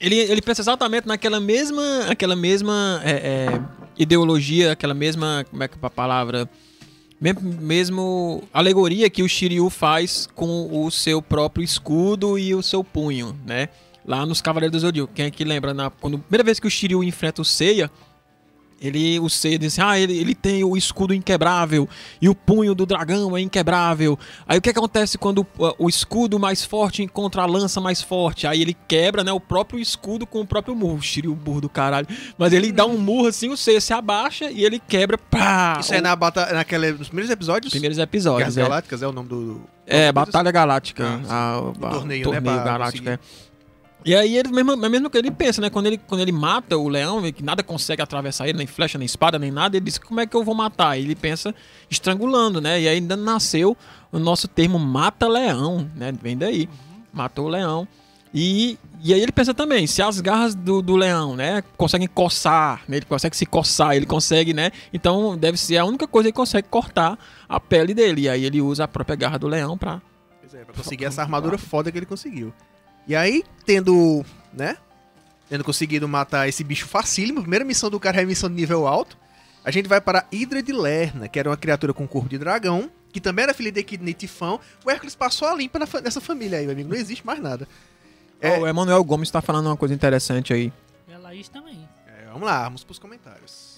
Ele, 0.00 0.16
ele 0.16 0.40
pensa 0.42 0.60
exatamente 0.62 1.06
naquela 1.06 1.40
mesma, 1.40 2.06
aquela 2.08 2.34
mesma 2.36 3.00
é, 3.04 3.10
é, 3.10 3.60
ideologia, 3.98 4.72
aquela 4.72 4.94
mesma. 4.94 5.44
Como 5.50 5.62
é 5.62 5.68
que 5.68 5.74
é 5.74 5.78
a 5.86 5.90
palavra? 5.90 6.48
Mesmo, 7.20 8.42
alegoria 8.52 9.10
que 9.10 9.22
o 9.22 9.28
Shiryu 9.28 9.68
faz 9.68 10.26
com 10.34 10.84
o 10.84 10.90
seu 10.90 11.20
próprio 11.20 11.62
escudo 11.62 12.38
e 12.38 12.54
o 12.54 12.62
seu 12.62 12.82
punho, 12.82 13.38
né? 13.44 13.68
Lá 14.06 14.24
nos 14.24 14.40
Cavaleiros 14.40 14.72
do 14.72 14.80
Zodíaco. 14.80 15.12
Quem 15.14 15.26
é 15.26 15.30
que 15.30 15.44
lembra? 15.44 15.74
Na, 15.74 15.90
quando, 15.90 16.18
primeira 16.18 16.42
vez 16.42 16.58
que 16.58 16.66
o 16.66 16.70
Shiryu 16.70 17.04
enfrenta 17.04 17.42
o 17.42 17.44
Seiya, 17.44 17.90
ele, 18.80 19.20
o 19.20 19.28
Seiya 19.28 19.58
diz 19.58 19.72
assim, 19.78 19.88
ah, 19.88 19.98
ele, 19.98 20.16
ele 20.18 20.34
tem 20.34 20.64
o 20.64 20.76
escudo 20.76 21.12
inquebrável 21.12 21.88
e 22.20 22.28
o 22.28 22.34
punho 22.34 22.74
do 22.74 22.86
dragão 22.86 23.36
é 23.36 23.40
inquebrável. 23.40 24.18
Aí 24.46 24.58
o 24.58 24.62
que, 24.62 24.70
acontece 24.70 25.18
quando 25.18 25.46
o, 25.58 25.84
o 25.84 25.88
escudo 25.88 26.38
mais 26.38 26.64
forte 26.64 27.02
encontra 27.02 27.42
a 27.42 27.46
lança 27.46 27.80
mais 27.80 28.00
forte? 28.00 28.46
Aí 28.46 28.62
ele 28.62 28.76
quebra, 28.88 29.22
né, 29.22 29.32
o 29.32 29.40
próprio 29.40 29.78
escudo 29.78 30.26
com 30.26 30.40
o 30.40 30.46
próprio 30.46 30.74
murro. 30.74 31.00
Shiryu 31.02 31.34
burro 31.34 31.60
do 31.60 31.68
caralho. 31.68 32.06
Mas 32.38 32.52
ele 32.52 32.72
dá 32.72 32.86
um 32.86 32.96
murro 32.96 33.26
assim, 33.26 33.50
o 33.50 33.56
Seiya 33.56 33.80
se 33.80 33.92
abaixa 33.92 34.50
e 34.50 34.64
ele 34.64 34.78
quebra, 34.78 35.18
pá! 35.18 35.78
Isso 35.80 35.94
é 35.94 36.00
na 36.00 36.16
bata, 36.16 36.52
naquela, 36.52 36.90
nos 36.92 37.08
primeiros 37.08 37.30
episódios? 37.30 37.70
primeiros 37.70 37.96
Guerras 37.98 38.08
episódios, 38.08 38.56
é. 38.56 38.62
Galácticas 38.62 39.02
é 39.02 39.06
o 39.06 39.12
nome 39.12 39.28
do... 39.28 39.60
É, 39.86 40.12
Batalha 40.12 40.50
Galáctica. 40.52 41.20
Ah, 41.28 41.54
a- 41.54 41.60
O 41.60 41.74
a- 41.84 41.90
torneio, 41.90 42.30
né, 42.30 42.40
pra 42.40 42.58
Galáctico, 42.58 43.08
é. 43.08 43.18
E 44.04 44.14
aí 44.14 44.36
ele 44.36 44.48
mesmo, 44.50 44.76
mesmo 44.76 45.10
que 45.10 45.18
ele 45.18 45.30
pensa, 45.30 45.60
né? 45.60 45.68
Quando 45.68 45.86
ele, 45.86 45.98
quando 45.98 46.20
ele 46.20 46.32
mata 46.32 46.76
o 46.76 46.88
leão, 46.88 47.20
que 47.32 47.42
nada 47.42 47.62
consegue 47.62 48.00
atravessar 48.00 48.48
ele, 48.48 48.58
nem 48.58 48.66
flecha, 48.66 48.96
nem 48.96 49.04
espada, 49.04 49.38
nem 49.38 49.50
nada, 49.50 49.76
ele 49.76 49.84
diz, 49.84 49.98
como 49.98 50.20
é 50.20 50.26
que 50.26 50.34
eu 50.34 50.42
vou 50.42 50.54
matar? 50.54 50.98
Ele 50.98 51.14
pensa 51.14 51.54
estrangulando, 51.90 52.60
né? 52.60 52.80
E 52.80 52.88
aí 52.88 52.96
ainda 52.96 53.16
nasceu 53.16 53.76
o 54.10 54.18
nosso 54.18 54.48
termo 54.48 54.78
mata-leão, 54.78 55.90
né? 55.94 56.12
Vem 56.12 56.36
daí. 56.36 56.68
Matou 57.12 57.46
o 57.46 57.48
leão. 57.48 57.86
E, 58.32 58.78
e 59.02 59.12
aí 59.12 59.20
ele 59.20 59.32
pensa 59.32 59.52
também, 59.52 59.86
se 59.86 60.00
as 60.00 60.20
garras 60.20 60.54
do, 60.54 60.80
do 60.80 60.94
leão, 60.94 61.34
né, 61.34 61.64
conseguem 61.76 62.06
coçar, 62.06 62.82
né, 62.86 62.98
ele 62.98 63.06
consegue 63.06 63.36
se 63.36 63.44
coçar, 63.44 63.96
ele 63.96 64.06
consegue, 64.06 64.54
né, 64.54 64.70
então 64.92 65.36
deve 65.36 65.58
ser 65.58 65.78
a 65.78 65.84
única 65.84 66.06
coisa 66.06 66.28
que 66.28 66.36
consegue 66.36 66.68
cortar 66.68 67.18
a 67.48 67.58
pele 67.58 67.92
dele. 67.92 68.22
E 68.22 68.28
aí 68.28 68.44
ele 68.44 68.60
usa 68.60 68.84
a 68.84 68.88
própria 68.88 69.16
garra 69.16 69.36
do 69.36 69.48
leão 69.48 69.76
pra 69.76 70.00
Pois 70.40 70.54
é, 70.54 70.64
pra 70.64 70.74
conseguir 70.74 71.04
essa 71.04 71.22
armadura 71.22 71.58
foda 71.58 71.90
que 71.90 71.98
ele 71.98 72.06
conseguiu. 72.06 72.52
E 73.06 73.14
aí, 73.16 73.44
tendo, 73.64 74.24
né? 74.52 74.76
Tendo 75.48 75.64
conseguido 75.64 76.06
matar 76.08 76.48
esse 76.48 76.62
bicho 76.62 76.86
facílimo, 76.86 77.38
a 77.38 77.42
primeira 77.42 77.64
missão 77.64 77.90
do 77.90 77.98
cara 77.98 78.20
é 78.20 78.22
a 78.22 78.26
missão 78.26 78.48
de 78.48 78.54
nível 78.54 78.86
alto. 78.86 79.18
A 79.64 79.70
gente 79.70 79.88
vai 79.88 80.00
para 80.00 80.20
a 80.20 80.24
Hidra 80.32 80.62
de 80.62 80.72
Lerna, 80.72 81.28
que 81.28 81.38
era 81.38 81.50
uma 81.50 81.56
criatura 81.56 81.92
com 81.92 82.06
corpo 82.06 82.28
de 82.28 82.38
dragão, 82.38 82.90
que 83.12 83.20
também 83.20 83.42
era 83.42 83.52
filha 83.52 83.70
de 83.72 83.80
Echidna 83.80 84.10
e 84.10 84.14
Tifão. 84.14 84.60
O 84.84 84.90
Hércules 84.90 85.14
passou 85.14 85.48
a 85.48 85.54
limpa 85.54 85.78
nessa 86.02 86.20
família 86.20 86.58
aí, 86.58 86.64
meu 86.64 86.72
amigo. 86.72 86.88
Não 86.88 86.96
existe 86.96 87.26
mais 87.26 87.40
nada. 87.40 87.66
É. 88.40 88.58
Ó, 88.58 88.60
O 88.62 88.66
Emanuel 88.66 89.02
Gomes 89.04 89.30
tá 89.30 89.40
falando 89.42 89.66
uma 89.66 89.76
coisa 89.76 89.92
interessante 89.92 90.52
aí. 90.52 90.72
E 91.08 91.12
a 91.12 91.18
Laís 91.18 91.48
também. 91.48 91.86
É, 92.06 92.26
vamos 92.32 92.42
lá, 92.42 92.62
vamos 92.64 92.84
pros 92.84 92.98
comentários. 92.98 93.70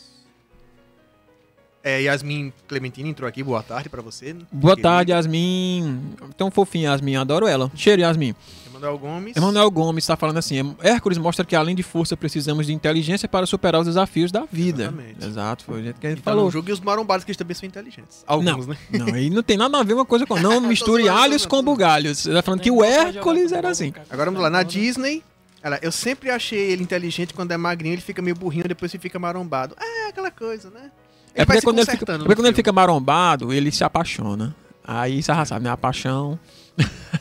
É, 1.82 2.02
Yasmin 2.02 2.52
Clementine 2.68 3.10
entrou 3.10 3.28
aqui, 3.28 3.42
boa 3.42 3.62
tarde 3.62 3.88
pra 3.88 4.00
você. 4.00 4.34
Boa 4.52 4.76
querida. 4.76 4.88
tarde, 4.88 5.10
Yasmin. 5.10 6.14
Tão 6.36 6.48
fofinha, 6.48 6.90
Yasmin. 6.90 7.16
Adoro 7.16 7.48
ela. 7.48 7.72
Cheiro, 7.74 8.02
Yasmin. 8.02 8.36
Emanuel 8.82 8.98
Gomes. 8.98 9.36
Emanuel 9.36 9.70
Gomes 9.70 10.04
está 10.04 10.16
falando 10.16 10.38
assim: 10.38 10.74
Hércules 10.82 11.18
mostra 11.18 11.44
que 11.44 11.54
além 11.54 11.74
de 11.74 11.82
força 11.82 12.16
precisamos 12.16 12.66
de 12.66 12.72
inteligência 12.72 13.28
para 13.28 13.46
superar 13.46 13.80
os 13.80 13.86
desafios 13.86 14.32
da 14.32 14.44
vida. 14.50 14.84
Exatamente. 14.84 15.24
Exato, 15.26 15.64
foi 15.64 15.80
o 15.80 15.82
jeito 15.84 16.00
que 16.00 16.06
a 16.06 16.10
gente 16.10 16.18
Então, 16.20 16.32
falou. 16.32 16.44
não 16.44 16.50
julgue 16.50 16.72
os 16.72 16.80
marombados 16.80 17.24
que 17.24 17.30
eles 17.30 17.36
também 17.36 17.54
são 17.54 17.66
inteligentes. 17.66 18.24
Alguns, 18.26 18.66
não, 18.66 18.74
né? 18.74 18.78
não, 18.90 19.06
aí 19.14 19.30
não 19.30 19.42
tem 19.42 19.56
nada 19.56 19.78
a 19.78 19.82
ver 19.82 19.94
uma 19.94 20.04
coisa 20.04 20.26
com. 20.26 20.38
Não 20.38 20.60
misture 20.66 21.08
alhos 21.08 21.46
com 21.46 21.62
bugalhos. 21.62 22.18
Você 22.18 22.32
tá 22.32 22.42
falando 22.42 22.60
que 22.60 22.70
Ele 22.70 22.76
o 22.78 22.84
Hércules 22.84 23.52
era 23.52 23.68
assim. 23.70 23.92
Agora 24.10 24.30
vamos 24.30 24.42
lá, 24.42 24.50
na 24.50 24.62
Disney. 24.62 25.22
Ela, 25.62 25.78
eu 25.80 25.92
sempre 25.92 26.28
achei 26.28 26.58
ele 26.58 26.82
inteligente 26.82 27.32
quando 27.32 27.52
é 27.52 27.56
magrinho, 27.56 27.94
ele 27.94 28.02
fica 28.02 28.20
meio 28.20 28.34
burrinho, 28.34 28.64
depois 28.66 28.92
ele 28.92 29.00
fica 29.00 29.16
marombado. 29.16 29.76
É 29.80 30.08
aquela 30.08 30.28
coisa, 30.30 30.68
né? 30.70 30.90
É 31.34 31.44
vai 31.44 31.46
porque 31.46 31.60
se 31.60 31.64
quando 31.64 31.78
ele, 31.78 31.86
fica, 31.86 32.04
porque 32.04 32.18
quando 32.18 32.28
ele 32.30 32.36
filme. 32.46 32.54
fica 32.56 32.72
marombado, 32.72 33.52
ele 33.52 33.70
se 33.70 33.84
apaixona. 33.84 34.54
Aí 34.84 35.22
você 35.22 35.32
já 35.32 35.44
sabe, 35.44 35.64
né? 35.64 35.70
A 35.70 35.76
paixão. 35.76 36.36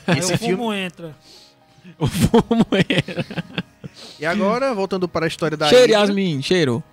Aí 0.07 0.17
Esse 0.17 0.33
o 0.33 0.37
filme- 0.39 0.55
fumo 0.55 0.73
entra. 0.73 1.15
O 2.03 2.07
fumo 2.07 2.65
é. 2.71 3.51
E 4.19 4.25
agora, 4.25 4.73
voltando 4.73 5.07
para 5.07 5.25
a 5.25 5.27
história 5.27 5.55
da 5.55 5.67
Cheiro, 5.67 5.83
Hydra. 5.93 5.99
Yasmin, 5.99 6.41
cheiro. 6.41 6.83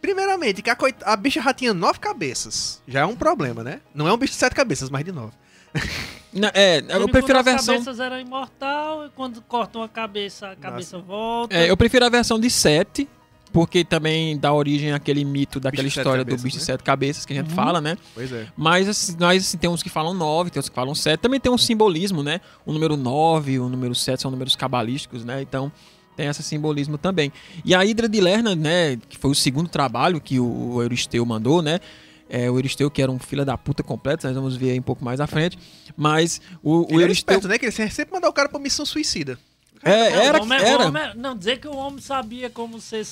Primeiramente, 0.00 0.60
que 0.62 0.68
a, 0.70 0.76
coit- 0.76 1.02
a 1.04 1.16
bicha 1.16 1.40
já 1.40 1.52
tinha 1.54 1.72
nove 1.74 1.98
cabeças. 1.98 2.82
Já 2.86 3.00
é 3.00 3.06
um 3.06 3.16
problema, 3.16 3.64
né? 3.64 3.80
Não 3.94 4.06
é 4.06 4.12
um 4.12 4.16
bicho 4.18 4.32
de 4.34 4.38
sete 4.38 4.54
cabeças, 4.54 4.90
mas 4.90 5.04
de 5.04 5.10
nove. 5.12 5.32
Não, 6.32 6.50
É, 6.54 6.80
eu 6.88 7.02
Ele, 7.02 7.10
prefiro 7.12 7.38
a 7.38 7.42
versão. 7.42 7.74
As 7.74 7.80
cabeças 7.84 8.00
eram 8.00 8.20
imortal 8.20 9.06
e 9.06 9.10
quando 9.10 9.40
cortam 9.42 9.82
a 9.82 9.88
cabeça, 9.88 10.50
a 10.50 10.56
cabeça 10.56 10.98
volta. 10.98 11.54
É, 11.56 11.70
eu 11.70 11.76
prefiro 11.76 12.04
a 12.04 12.08
versão 12.08 12.38
de 12.38 12.50
7, 12.50 13.08
porque 13.52 13.84
também 13.84 14.36
dá 14.38 14.52
origem 14.52 14.92
àquele 14.92 15.24
mito 15.24 15.58
daquela 15.60 15.82
Bicho 15.84 15.94
sete 15.94 16.02
história 16.04 16.24
do 16.24 16.28
cabeças, 16.28 16.42
bicho 16.44 16.56
de 16.56 16.62
né? 16.62 16.66
sete 16.66 16.82
cabeças 16.84 17.24
que 17.26 17.32
a 17.32 17.36
gente 17.36 17.48
Uhum. 17.50 17.54
fala, 17.56 17.80
né? 17.80 17.96
Pois 18.14 18.32
é. 18.32 18.46
Mas 18.56 18.88
assim, 18.88 19.16
nós 19.18 19.42
assim, 19.46 19.58
tem 19.58 19.68
uns 19.70 19.82
que 19.82 19.88
falam 19.88 20.12
9, 20.14 20.50
tem 20.50 20.60
uns 20.60 20.68
que 20.68 20.74
falam 20.74 20.94
7. 20.94 21.20
Também 21.20 21.40
tem 21.40 21.50
um 21.50 21.58
simbolismo, 21.58 22.22
né? 22.22 22.40
O 22.66 22.72
número 22.72 22.96
9, 22.96 23.58
o 23.58 23.68
número 23.68 23.94
7 23.94 24.20
são 24.22 24.30
números 24.30 24.54
cabalísticos, 24.56 25.24
né? 25.24 25.40
Então 25.42 25.70
tem 26.16 26.26
esse 26.26 26.42
simbolismo 26.42 26.98
também. 26.98 27.32
E 27.64 27.74
a 27.74 27.84
Hidra 27.84 28.08
de 28.08 28.20
Lerna, 28.20 28.54
né? 28.56 28.96
Que 29.08 29.16
foi 29.16 29.30
o 29.30 29.34
segundo 29.34 29.68
trabalho 29.68 30.20
que 30.20 30.38
o, 30.40 30.74
o 30.74 30.82
Euristeu 30.82 31.24
mandou, 31.24 31.62
né? 31.62 31.78
É, 32.30 32.50
o 32.50 32.56
Euristeu, 32.58 32.90
que 32.90 33.00
era 33.00 33.10
um 33.10 33.18
filho 33.18 33.42
da 33.44 33.56
puta 33.56 33.82
completo, 33.82 34.26
nós 34.26 34.36
vamos 34.36 34.54
ver 34.54 34.72
aí 34.72 34.78
um 34.78 34.82
pouco 34.82 35.02
mais 35.02 35.18
à 35.20 35.26
frente. 35.26 35.58
Mas 35.96 36.40
o, 36.62 36.80
o 36.80 36.82
Ele 36.82 36.94
era 36.94 37.02
Euristeu. 37.04 37.12
esperto, 37.36 37.48
né? 37.48 37.58
Que 37.58 37.64
ele 37.66 37.72
sempre 37.90 38.12
mandava 38.12 38.30
o 38.30 38.34
cara 38.34 38.48
pra 38.50 38.58
missão 38.58 38.84
suicida. 38.84 39.38
É, 39.82 40.26
era, 40.26 40.38
o 40.40 40.42
homem- 40.42 40.58
o 40.58 40.62
era. 40.62 40.86
homem- 40.88 41.14
não, 41.16 41.36
dizer 41.36 41.60
que 41.60 41.68
o 41.68 41.74
homem 41.76 42.00
sabia 42.00 42.50
como 42.50 42.80
ser 42.80 43.06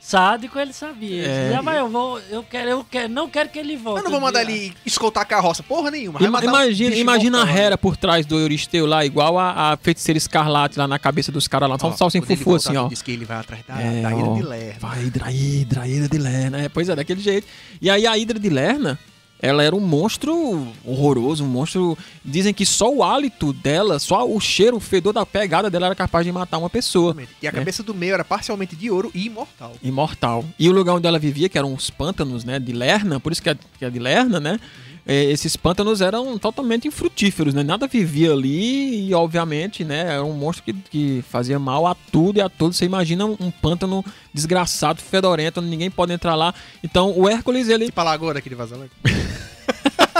sádico, 0.00 0.58
ele 0.58 0.72
sabia. 0.72 1.22
Ele 1.22 1.28
É. 1.28 1.42
dizia, 1.44 1.62
mas 1.62 1.76
eu 1.78 1.88
vou, 1.88 2.18
eu 2.30 2.42
quero, 2.42 2.70
eu 2.70 2.84
quero, 2.90 3.08
não 3.12 3.28
quero 3.28 3.48
que 3.50 3.58
ele 3.58 3.76
volte. 3.76 3.98
Eu 3.98 4.04
não 4.04 4.10
vou 4.10 4.20
mandar 4.20 4.42
ele 4.42 4.72
escoltar 4.84 5.22
a 5.22 5.26
carroça, 5.26 5.62
porra 5.62 5.90
nenhuma. 5.90 6.20
Ima- 6.22 6.40
um 6.40 6.42
imagina 6.44 6.96
imagina 6.96 7.42
a 7.42 7.44
né? 7.44 7.60
Hera 7.60 7.78
por 7.78 7.96
trás 7.96 8.24
do 8.24 8.38
Euristeu 8.38 8.86
lá, 8.86 9.04
igual 9.04 9.38
a, 9.38 9.72
a 9.72 9.76
feiticeira 9.76 10.16
escarlate 10.16 10.78
lá 10.78 10.88
na 10.88 10.98
cabeça 10.98 11.30
dos 11.30 11.46
caras 11.46 11.68
lá. 11.68 11.78
Só 11.78 11.88
um 11.88 11.90
Ó, 11.90 11.96
quando 11.96 12.14
ele 12.30 12.36
fufu 12.36 12.54
assim, 12.56 12.76
ó. 12.76 12.88
Diz 12.88 13.02
que 13.02 13.12
ele 13.12 13.24
vai 13.26 13.38
atrás 13.38 13.62
da, 13.68 13.80
É, 13.80 14.00
da 14.02 14.10
ilha 14.12 14.24
ó. 14.24 14.34
de 14.34 14.42
Lerna. 14.42 14.74
Vai, 14.80 15.04
Hidra, 15.04 15.30
Hidra, 15.32 15.86
Hidra 15.86 16.08
de 16.08 16.18
Lerna. 16.18 16.62
É, 16.62 16.68
pois 16.68 16.88
é, 16.88 16.96
daquele 16.96 17.20
jeito. 17.20 17.46
E 17.80 17.90
aí 17.90 18.06
a 18.06 18.16
Hidra 18.16 18.38
de 18.38 18.48
Lerna, 18.48 18.98
ela 19.40 19.62
era 19.62 19.74
um 19.74 19.80
monstro 19.80 20.68
horroroso, 20.84 21.44
um 21.44 21.48
monstro... 21.48 21.96
Dizem 22.24 22.52
que 22.52 22.66
só 22.66 22.92
o 22.92 23.02
hálito 23.02 23.52
dela, 23.52 23.98
só 23.98 24.28
o 24.28 24.38
cheiro, 24.40 24.76
o 24.76 24.80
fedor 24.80 25.12
da 25.12 25.24
pegada 25.24 25.70
dela 25.70 25.86
era 25.86 25.94
capaz 25.94 26.24
de 26.26 26.32
matar 26.32 26.58
uma 26.58 26.70
pessoa. 26.70 27.16
E 27.40 27.48
a 27.48 27.52
cabeça 27.52 27.82
do 27.82 27.94
meio 27.94 28.14
era 28.14 28.24
parcialmente 28.24 28.76
de 28.76 28.90
ouro 28.90 29.10
e 29.14 29.26
imortal. 29.26 29.72
Imortal. 29.82 30.44
E 30.58 30.68
o 30.68 30.72
lugar 30.72 30.94
onde 30.94 31.06
ela 31.06 31.18
vivia, 31.18 31.48
que 31.48 31.58
eram 31.58 31.72
os 31.74 31.90
pântanos, 31.90 32.44
né, 32.44 32.58
de 32.58 32.72
Lerna, 32.72 33.18
por 33.18 33.32
isso 33.32 33.42
que 33.42 33.50
é, 33.50 33.56
que 33.78 33.84
é 33.84 33.90
de 33.90 33.98
Lerna, 33.98 34.38
né? 34.38 34.60
é, 35.06 35.24
esses 35.24 35.56
pântanos 35.56 36.00
eram 36.00 36.38
totalmente 36.38 36.86
infrutíferos, 36.86 37.54
né? 37.54 37.62
Nada 37.62 37.86
vivia 37.86 38.32
ali 38.32 39.08
e, 39.08 39.14
obviamente, 39.14 39.84
né, 39.84 40.14
era 40.14 40.24
um 40.24 40.32
monstro 40.32 40.64
que, 40.64 40.72
que 40.72 41.24
fazia 41.28 41.58
mal 41.58 41.86
a 41.86 41.94
tudo 41.94 42.38
e 42.38 42.40
a 42.40 42.48
todos. 42.48 42.76
Você 42.76 42.84
imagina 42.84 43.26
um, 43.26 43.50
pântano 43.50 44.04
desgraçado, 44.32 45.00
fedorento, 45.00 45.60
ninguém 45.60 45.90
pode 45.90 46.12
entrar 46.12 46.34
lá. 46.34 46.54
Então, 46.82 47.12
o 47.16 47.28
Hércules, 47.28 47.68
ele... 47.68 47.86
Tipo 47.86 48.00
a 48.00 48.04
lagoa 48.04 48.34
daquele 48.34 48.54
vazamento. 48.54 48.92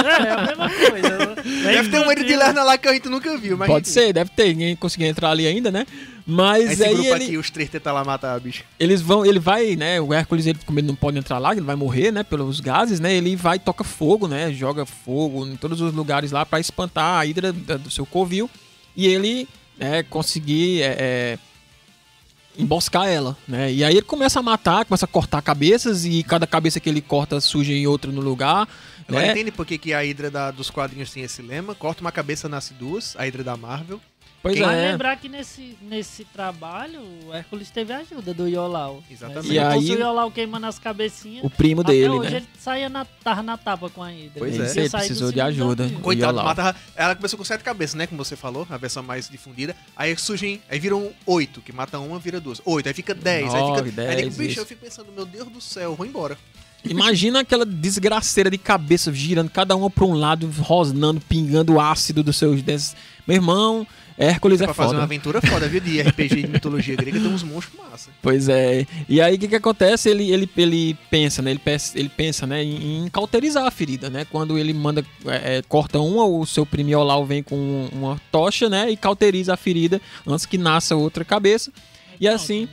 É, 0.05 0.29
é 0.29 0.31
a 0.31 0.47
mesma 0.47 0.71
coisa. 0.71 1.35
Deve 1.65 1.89
ter 1.89 1.99
um 2.01 2.13
ilha 2.13 2.25
de 2.25 2.37
Lerna 2.37 2.63
lá 2.63 2.79
que 2.79 2.89
a 2.89 2.93
gente 2.93 3.09
nunca 3.09 3.37
viu, 3.37 3.57
mas 3.57 3.69
Pode 3.69 3.89
ser, 3.89 4.13
deve 4.13 4.31
ter, 4.31 4.49
ninguém 4.49 4.77
conseguiu 4.77 5.09
entrar 5.09 5.31
ali 5.31 5.47
ainda, 5.47 5.71
né? 5.71 5.87
Mas 6.27 6.73
Esse 6.73 6.85
aí 6.85 6.95
grupo 6.95 7.09
ele, 7.09 7.25
aqui, 7.25 7.39
os 7.39 7.51
três 7.51 7.69
tentam 7.69 7.93
lá 7.93 8.05
matar 8.05 8.37
a 8.37 8.39
bicha. 8.39 8.63
eles 8.79 9.01
vão, 9.01 9.27
ele 9.27 9.39
vai, 9.39 9.75
né? 9.75 10.01
O 10.01 10.15
Hércules, 10.15 10.47
ele, 10.47 10.59
como 10.65 10.79
ele 10.79 10.87
não 10.87 10.95
pode 10.95 11.19
entrar 11.19 11.39
lá, 11.39 11.53
ele 11.53 11.61
vai 11.61 11.75
morrer, 11.75 12.13
né? 12.13 12.23
Pelos 12.23 12.61
gases, 12.61 13.01
né? 13.01 13.13
Ele 13.15 13.35
vai 13.35 13.57
e 13.57 13.61
toca 13.61 13.83
fogo, 13.83 14.29
né? 14.29 14.53
Joga 14.53 14.87
fogo 14.87 15.47
em 15.47 15.57
todos 15.57 15.81
os 15.81 15.93
lugares 15.93 16.31
lá 16.31 16.47
pra 16.47 16.61
espantar 16.61 17.21
a 17.21 17.27
hidra 17.27 17.53
do 17.53 17.91
seu 17.91 18.07
covil. 18.07 18.49
E 18.97 19.07
ele, 19.07 19.49
né, 19.79 20.03
conseguir 20.05 20.83
é, 20.83 20.97
é, 20.99 21.39
emboscar 22.59 23.07
ela, 23.09 23.37
né? 23.47 23.73
E 23.73 23.83
aí 23.83 23.95
ele 23.95 24.03
começa 24.03 24.39
a 24.39 24.43
matar, 24.43 24.85
começa 24.85 25.07
a 25.07 25.09
cortar 25.09 25.43
cabeças 25.43 26.05
e 26.05 26.23
cada 26.23 26.47
cabeça 26.47 26.81
que 26.81 26.89
ele 26.89 27.01
corta 27.01 27.41
surge 27.41 27.73
em 27.73 27.87
outra 27.87 28.13
no 28.13 28.21
lugar, 28.21 28.69
Agora 29.11 29.27
né? 29.27 29.33
entende 29.33 29.51
por 29.53 29.67
que, 29.67 29.77
que 29.79 29.93
a 29.93 30.01
Hydra 30.01 30.31
da- 30.31 30.51
dos 30.51 30.71
quadrinhos 30.71 31.11
tem 31.13 31.23
esse 31.23 31.43
lema? 31.43 31.75
Corta 31.75 32.01
uma 32.01 32.13
cabeça, 32.13 32.49
nasce 32.49 32.73
duas, 32.75 33.15
a 33.17 33.23
Hydra 33.25 33.45
da 33.45 33.57
Marvel. 33.57 34.01
Pois 34.43 34.55
Quem- 34.55 34.65
é. 34.65 34.91
lembrar 34.93 35.17
que 35.17 35.29
nesse, 35.29 35.77
nesse 35.83 36.25
trabalho, 36.25 36.99
o 37.27 37.35
Hércules 37.35 37.69
teve 37.71 37.93
a 37.93 37.99
ajuda 37.99 38.33
do 38.33 38.49
Yolau. 38.49 39.03
Exatamente. 39.11 39.49
Se 39.49 39.53
E 39.53 39.59
aí- 39.59 39.79
o 39.91 39.99
Yolau 39.99 40.31
queimando 40.31 40.65
as 40.65 40.79
cabecinhas, 40.79 41.45
O 41.45 41.51
primo 41.51 41.83
até 41.83 41.93
dele, 41.93 42.09
hoje 42.09 42.31
né? 42.31 42.37
ele 42.39 42.47
saía 42.59 42.89
na, 42.89 43.05
tava 43.05 43.43
na 43.43 43.59
tapa 43.59 43.91
com 43.91 44.03
a 44.03 44.09
Hydra. 44.09 44.39
Pois 44.39 44.55
Ele 44.55 44.63
é. 44.67 44.71
Ele 44.85 44.89
precisou 44.89 45.31
de 45.31 45.43
ajuda. 45.43 45.91
Coitado, 46.01 46.33
Yolau. 46.39 46.45
mata. 46.47 46.75
Ela 46.97 47.15
começou 47.15 47.37
com 47.37 47.45
sete 47.45 47.63
cabeças, 47.63 47.97
né? 47.97 48.07
Como 48.07 48.25
você 48.25 48.35
falou, 48.35 48.67
a 48.71 48.79
versão 48.79 49.03
mais 49.03 49.29
difundida. 49.29 49.77
Aí 49.95 50.17
surgem. 50.17 50.63
Aí 50.71 50.79
viram 50.79 51.13
oito, 51.27 51.61
que 51.61 51.71
mata 51.71 51.99
uma, 51.99 52.19
vira 52.19 52.41
duas. 52.41 52.63
Oito, 52.65 52.87
aí 52.87 52.95
fica 52.95 53.13
dez. 53.15 53.53
aí 53.53 53.61
Nove, 53.61 53.91
fica. 53.91 54.01
aí 54.01 54.07
dez, 54.07 54.17
nego, 54.25 54.31
bicho, 54.37 54.51
isso. 54.53 54.61
eu 54.61 54.65
fico 54.67 54.81
pensando, 54.81 55.13
meu 55.13 55.27
Deus 55.27 55.49
do 55.51 55.61
céu, 55.61 55.95
vou 55.95 56.07
embora. 56.07 56.39
Imagina 56.85 57.41
aquela 57.41 57.67
desgraceira 57.67 58.51
de 58.51 58.59
cabeça 58.59 59.13
girando 59.13 59.51
cada 59.51 59.77
uma 59.77 59.91
para 59.91 60.05
um 60.05 60.15
lado, 60.15 60.51
rosnando, 60.61 61.21
pingando 61.21 61.75
o 61.75 61.81
ácido 61.81 62.23
dos 62.23 62.37
seus 62.37 62.63
dentes. 62.63 62.97
Meu 63.27 63.37
irmão, 63.37 63.87
Hércules 64.17 64.61
é 64.61 64.65
pra 64.65 64.75
fazer 64.75 64.89
foda. 64.89 64.99
uma 64.99 65.05
aventura 65.05 65.41
foda, 65.41 65.69
viu? 65.69 65.81
De 65.81 66.01
RPG 66.01 66.43
de 66.43 66.47
mitologia 66.49 66.97
grega, 66.97 67.21
tem 67.21 67.29
uns 67.29 67.43
monstros 67.43 67.79
massa. 67.79 68.11
Pois 68.21 68.49
é. 68.49 68.87
E 69.09 69.21
aí 69.21 69.37
o 69.37 69.39
que, 69.39 69.49
que 69.49 69.57
acontece? 69.57 70.09
Ele, 70.11 70.31
ele, 70.31 70.49
ele 70.57 70.97
pensa, 71.11 71.41
né? 71.43 71.51
Ele, 71.53 71.61
pensa- 71.61 71.99
ele 71.99 72.09
pensa, 72.09 72.47
né, 72.47 72.63
em, 72.63 73.05
em 73.05 73.09
cauterizar 73.09 73.67
a 73.67 73.71
ferida, 73.71 74.11
né? 74.11 74.27
Quando 74.31 74.59
ele 74.59 74.73
manda, 74.75 75.05
é, 75.27 75.59
é, 75.59 75.63
corta 75.69 75.99
uma, 76.01 76.25
o 76.25 76.45
seu 76.47 76.67
primiolau 76.67 77.25
vem 77.25 77.43
com 77.43 77.89
uma 77.93 78.21
tocha, 78.33 78.69
né? 78.69 78.91
E 78.91 78.97
cauteriza 78.97 79.55
a 79.55 79.57
ferida 79.57 80.01
antes 80.27 80.45
que 80.47 80.59
nasça 80.59 80.97
outra 80.97 81.25
cabeça. 81.25 81.71
E 82.21 82.27
assim, 82.29 82.69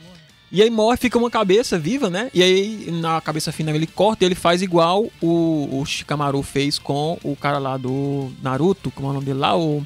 e 0.50 0.62
aí 0.62 0.70
morre, 0.70 0.96
fica 0.96 1.18
uma 1.18 1.30
cabeça 1.30 1.78
viva, 1.78 2.08
né? 2.08 2.30
E 2.32 2.42
aí 2.42 2.90
na 2.90 3.20
cabeça 3.20 3.52
final 3.52 3.74
ele 3.74 3.86
corta 3.86 4.24
e 4.24 4.26
ele 4.26 4.34
faz 4.34 4.62
igual 4.62 5.06
o, 5.20 5.68
o 5.80 5.84
Shikamaru 5.84 6.42
fez 6.42 6.78
com 6.78 7.18
o 7.22 7.36
cara 7.36 7.58
lá 7.58 7.76
do 7.76 8.30
Naruto, 8.42 8.90
como 8.90 9.08
é 9.08 9.10
o 9.10 9.14
nome 9.14 9.26
dele 9.26 9.38
lá? 9.38 9.56
O, 9.56 9.84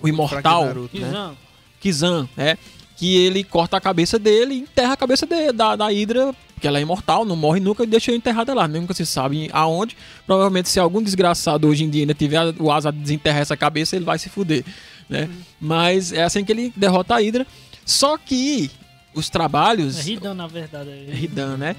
o 0.00 0.08
Imortal. 0.08 0.64
Naruto, 0.66 0.98
né? 0.98 1.06
Kizan, 1.06 1.34
Kizan, 1.80 2.28
né? 2.36 2.56
Que 2.96 3.16
ele 3.16 3.44
corta 3.44 3.76
a 3.76 3.80
cabeça 3.80 4.18
dele 4.18 4.54
e 4.54 4.58
enterra 4.60 4.94
a 4.94 4.96
cabeça 4.96 5.26
de- 5.26 5.52
da, 5.52 5.76
da 5.76 5.88
Hydra, 5.88 6.34
que 6.58 6.66
ela 6.66 6.78
é 6.78 6.80
imortal, 6.82 7.26
não 7.26 7.36
morre 7.36 7.60
nunca, 7.60 7.84
e 7.84 7.86
deixa 7.86 8.10
enterrada 8.10 8.54
lá. 8.54 8.66
Nunca 8.66 8.94
se 8.94 9.04
sabe 9.04 9.50
aonde. 9.52 9.94
Provavelmente, 10.26 10.70
se 10.70 10.80
algum 10.80 11.02
desgraçado 11.02 11.68
hoje 11.68 11.84
em 11.84 11.90
dia 11.90 12.02
ainda 12.04 12.14
tiver 12.14 12.54
o 12.58 12.72
asa 12.72 12.90
de 12.90 12.98
desenterrar 12.98 13.42
essa 13.42 13.54
cabeça, 13.54 13.94
ele 13.94 14.06
vai 14.06 14.18
se 14.18 14.30
fuder, 14.30 14.64
né? 15.10 15.28
Mas 15.60 16.10
é 16.10 16.22
assim 16.22 16.42
que 16.42 16.50
ele 16.50 16.72
derrota 16.74 17.14
a 17.16 17.18
Hydra. 17.18 17.46
Só 17.84 18.16
que 18.16 18.70
os 19.16 19.28
trabalhos. 19.28 19.98
É 19.98 20.02
Ridan, 20.02 20.34
na 20.34 20.46
verdade. 20.46 20.90
é 20.90 21.12
Ridan, 21.14 21.56
né? 21.56 21.74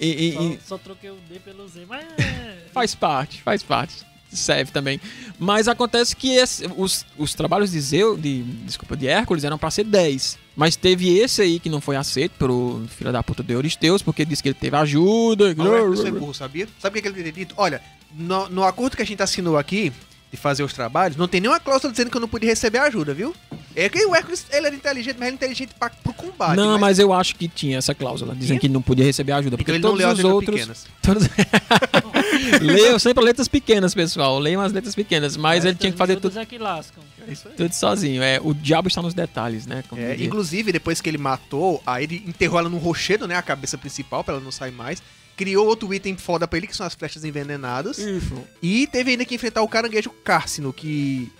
É. 0.00 0.06
e- 0.06 0.28
e- 0.28 0.32
Só, 0.34 0.42
e- 0.42 0.58
só 0.68 0.78
troquei 0.78 1.10
o 1.10 1.16
D 1.28 1.40
pelo 1.40 1.66
Z, 1.66 1.84
mas 1.88 2.04
é... 2.18 2.58
Faz 2.72 2.94
parte, 2.94 3.42
faz 3.42 3.62
parte. 3.62 4.06
Serve 4.30 4.70
também. 4.70 5.00
Mas 5.38 5.66
acontece 5.68 6.14
que 6.14 6.28
esse- 6.30 6.66
os, 6.76 7.04
os 7.16 7.32
trabalhos 7.34 7.70
de 7.72 7.80
Zeu, 7.80 8.16
de, 8.16 8.42
desculpa, 8.42 8.94
de 8.96 9.06
Hércules 9.08 9.42
eram 9.42 9.56
pra 9.56 9.70
ser 9.70 9.84
10. 9.84 10.38
Mas 10.54 10.76
teve 10.76 11.16
esse 11.18 11.40
aí 11.40 11.58
que 11.58 11.70
não 11.70 11.80
foi 11.80 11.96
aceito 11.96 12.32
pelo 12.32 12.84
filho 12.88 13.10
da 13.10 13.22
puta 13.22 13.42
de 13.42 13.54
Euristeus, 13.54 14.02
porque 14.02 14.24
disse 14.26 14.42
que 14.42 14.48
ele 14.50 14.54
teve 14.54 14.76
ajuda. 14.76 15.54
Ah, 15.58 15.62
O 15.62 15.74
Hércules 15.74 16.00
foi 16.00 16.10
burro, 16.10 16.34
sabia? 16.34 16.68
Sabe 16.78 16.92
o 16.92 16.96
que 16.96 17.02
que 17.02 17.08
ele 17.08 17.14
teria 17.24 17.32
dito? 17.32 17.54
Olha, 17.56 17.80
no, 18.14 18.48
no 18.50 18.64
acordo 18.64 18.96
que 18.96 19.02
a 19.02 19.06
gente 19.06 19.22
assinou 19.22 19.56
aqui, 19.56 19.92
de 20.30 20.36
fazer 20.36 20.62
os 20.62 20.72
trabalhos, 20.72 21.16
não 21.16 21.26
tem 21.26 21.40
nenhuma 21.40 21.58
cláusula 21.60 21.90
dizendo 21.90 22.10
que 22.10 22.16
eu 22.16 22.20
não 22.20 22.28
podia 22.28 22.50
receber 22.50 22.78
ajuda, 22.78 23.14
viu? 23.14 23.34
É 23.74 23.88
que 23.88 24.04
o 24.04 24.14
Hércules, 24.14 24.44
ele 24.50 24.66
era 24.66 24.74
inteligente, 24.74 25.16
mas 25.18 25.28
ele 25.28 25.34
é 25.34 25.34
inteligente 25.36 25.74
pra, 25.78 25.88
pro 25.88 26.12
combate. 26.12 26.56
Não, 26.56 26.78
mas 26.78 26.98
eu 26.98 27.12
acho 27.12 27.36
que 27.36 27.46
tinha 27.48 27.78
essa 27.78 27.94
cláusula, 27.94 28.34
dizendo 28.34 28.48
Tinha? 28.48 28.60
que 28.60 28.68
não 28.68 28.82
podia 28.82 29.04
receber 29.04 29.32
ajuda. 29.32 29.56
Porque 29.56 29.70
Então 29.70 29.96
ele 29.96 30.02
não 30.02 30.12
todos 30.14 30.24
leu 30.24 30.32
as 30.34 30.44
os 30.44 30.56
letras 30.56 30.66
outros. 30.74 30.86
pequenas. 30.86 30.86
Todos... 31.00 32.60
Leio 32.60 32.98
sempre 32.98 33.24
letras 33.24 33.48
pequenas, 33.48 33.94
pessoal. 33.94 34.38
Leio 34.38 34.58
umas 34.58 34.72
letras 34.72 34.94
pequenas. 34.94 35.36
Mas 35.36 35.64
ele 35.64 35.76
tinha 35.76 35.92
que 35.92 35.98
fazer 35.98 36.14
tudo, 36.16 36.22
Todos 36.22 36.36
é 36.38 36.44
que 36.44 36.58
lascam. 36.58 37.02
É 37.26 37.32
isso 37.32 37.48
aí. 37.48 37.54
tudo 37.54 37.72
sozinho. 37.72 38.22
É, 38.22 38.40
o 38.42 38.52
diabo 38.52 38.88
está 38.88 39.00
nos 39.00 39.14
detalhes, 39.14 39.66
né? 39.66 39.82
Como 39.88 40.00
É, 40.02 40.16
inclusive, 40.16 40.72
depois 40.72 41.00
que 41.00 41.08
ele 41.08 41.18
matou, 41.18 41.82
aí 41.86 42.04
ele 42.04 42.24
enterrou 42.26 42.58
ela 42.58 42.68
num 42.68 42.78
rochedo, 42.78 43.26
né? 43.26 43.36
A 43.36 43.42
cabeça 43.42 43.78
principal, 43.78 44.22
pra 44.24 44.34
ela 44.34 44.42
não 44.42 44.52
sair 44.52 44.72
mais. 44.72 45.02
Criou 45.38 45.66
outro 45.66 45.94
item 45.94 46.16
foda 46.16 46.46
pra 46.46 46.58
ele, 46.58 46.66
que 46.66 46.76
são 46.76 46.84
as 46.84 46.94
flechas 46.94 47.24
envenenadas. 47.24 47.96
Isso. 47.96 48.34
E 48.60 48.86
teve 48.88 49.12
ainda 49.12 49.24
que 49.24 49.34
enfrentar 49.34 49.62
o 49.62 49.68
caranguejo 49.68 50.10
Cársino, 50.22 50.72
que. 50.72 51.32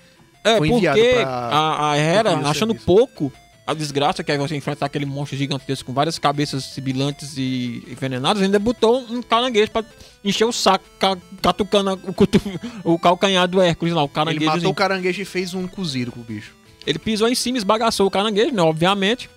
É, 0.44 0.56
Foi 0.56 0.68
porque 0.68 0.86
enviado 0.86 1.00
pra 1.00 1.28
a, 1.28 1.90
a 1.92 1.96
Hera, 1.98 2.36
achando 2.48 2.70
serviço. 2.70 2.86
pouco 2.86 3.32
a 3.66 3.74
desgraça 3.74 4.24
que 4.24 4.32
é 4.32 4.38
você 4.38 4.56
enfrentar 4.56 4.86
aquele 4.86 5.04
monstro 5.04 5.36
gigantesco 5.36 5.84
com 5.86 5.92
várias 5.92 6.18
cabeças 6.18 6.64
sibilantes 6.64 7.34
e 7.36 7.82
envenenadas, 7.90 8.42
ainda 8.42 8.58
botou 8.58 9.00
um 9.10 9.20
caranguejo 9.20 9.70
pra 9.70 9.84
encher 10.24 10.44
o 10.46 10.52
saco, 10.52 10.84
ca- 10.98 11.18
catucando 11.42 12.00
o, 12.06 12.14
cutu- 12.14 12.40
o 12.82 12.98
calcanhar 12.98 13.46
do 13.46 13.60
Hércules 13.60 13.92
lá, 13.92 14.00
o 14.02 14.06
Ele 14.06 14.12
caranguejo. 14.14 14.50
matou 14.52 14.70
o 14.70 14.74
caranguejo 14.74 15.20
e 15.20 15.24
fez 15.26 15.52
um 15.52 15.66
cozido 15.66 16.12
com 16.12 16.20
o 16.20 16.24
bicho. 16.24 16.54
Ele 16.86 16.98
pisou 16.98 17.28
em 17.28 17.34
cima, 17.34 17.58
esbagaçou 17.58 18.06
o 18.06 18.10
caranguejo, 18.10 18.54
né, 18.54 18.62
obviamente. 18.62 19.28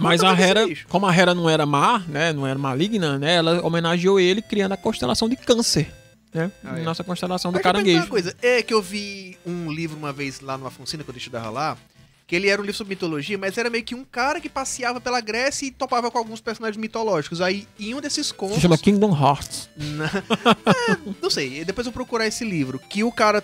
Mas 0.00 0.22
a 0.22 0.34
tá 0.34 0.40
Hera, 0.42 0.66
como 0.88 1.06
a 1.06 1.14
Hera 1.14 1.34
não 1.34 1.48
era 1.50 1.66
má, 1.66 1.98
né, 2.06 2.32
não 2.32 2.46
era 2.46 2.58
maligna, 2.58 3.18
né, 3.18 3.34
ela 3.36 3.64
homenageou 3.66 4.20
ele 4.20 4.40
criando 4.42 4.72
a 4.72 4.76
constelação 4.76 5.28
de 5.28 5.36
câncer, 5.36 5.92
né? 6.32 6.50
Ah, 6.64 6.78
é. 6.78 6.82
Nossa 6.82 7.02
constelação 7.02 7.50
do 7.50 7.54
Mas 7.56 7.62
caranguejo. 7.62 7.98
Uma 7.98 8.06
coisa, 8.06 8.34
é 8.40 8.62
que 8.62 8.72
eu 8.72 8.80
vi 8.80 9.36
um 9.44 9.70
livro 9.72 9.96
uma 9.96 10.12
vez 10.12 10.40
lá 10.40 10.56
no 10.56 10.66
Afonsina, 10.66 11.02
quando 11.02 11.16
eu 11.16 11.20
estudava 11.20 11.50
lá, 11.50 11.76
que 12.26 12.36
ele 12.36 12.48
era 12.48 12.62
um 12.62 12.64
livro 12.64 12.76
sobre 12.76 12.90
mitologia, 12.94 13.36
mas 13.36 13.58
era 13.58 13.68
meio 13.68 13.82
que 13.82 13.92
um 13.96 14.04
cara 14.04 14.40
que 14.40 14.48
passeava 14.48 15.00
pela 15.00 15.20
Grécia 15.20 15.66
e 15.66 15.70
topava 15.72 16.08
com 16.12 16.18
alguns 16.18 16.40
personagens 16.40 16.76
mitológicos. 16.80 17.40
Aí, 17.40 17.66
em 17.76 17.92
um 17.92 18.00
desses 18.00 18.30
contos... 18.30 18.54
Se 18.54 18.60
chama 18.62 18.78
Kingdom 18.78 19.10
Hearts. 19.12 19.68
Na- 19.76 20.06
É, 20.08 20.96
não 21.20 21.28
sei, 21.28 21.64
depois 21.64 21.84
eu 21.88 21.92
vou 21.92 22.04
procurar 22.04 22.28
esse 22.28 22.44
livro. 22.44 22.78
Que 22.88 23.02
o 23.02 23.10
cara 23.10 23.42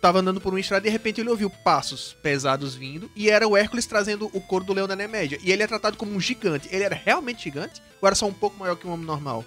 tava 0.00 0.20
andando 0.20 0.40
por 0.40 0.52
uma 0.52 0.60
estrada 0.60 0.86
e 0.86 0.90
de 0.90 0.92
repente 0.92 1.20
ele 1.20 1.30
ouviu 1.30 1.50
passos 1.50 2.16
pesados 2.22 2.74
vindo 2.74 3.10
e 3.16 3.30
era 3.30 3.46
o 3.46 3.56
Hércules 3.56 3.86
trazendo 3.86 4.30
o 4.32 4.40
couro 4.40 4.64
do 4.64 4.72
leão 4.72 4.86
da 4.86 4.96
Nemédia. 4.96 5.38
E 5.42 5.50
ele 5.50 5.62
é 5.62 5.66
tratado 5.66 5.96
como 5.96 6.12
um 6.12 6.20
gigante. 6.20 6.68
Ele 6.70 6.84
era 6.84 6.94
realmente 6.94 7.44
gigante 7.44 7.82
ou 8.00 8.06
era 8.06 8.14
só 8.14 8.26
um 8.26 8.32
pouco 8.32 8.58
maior 8.58 8.76
que 8.76 8.86
um 8.86 8.92
homem 8.92 9.06
normal? 9.06 9.44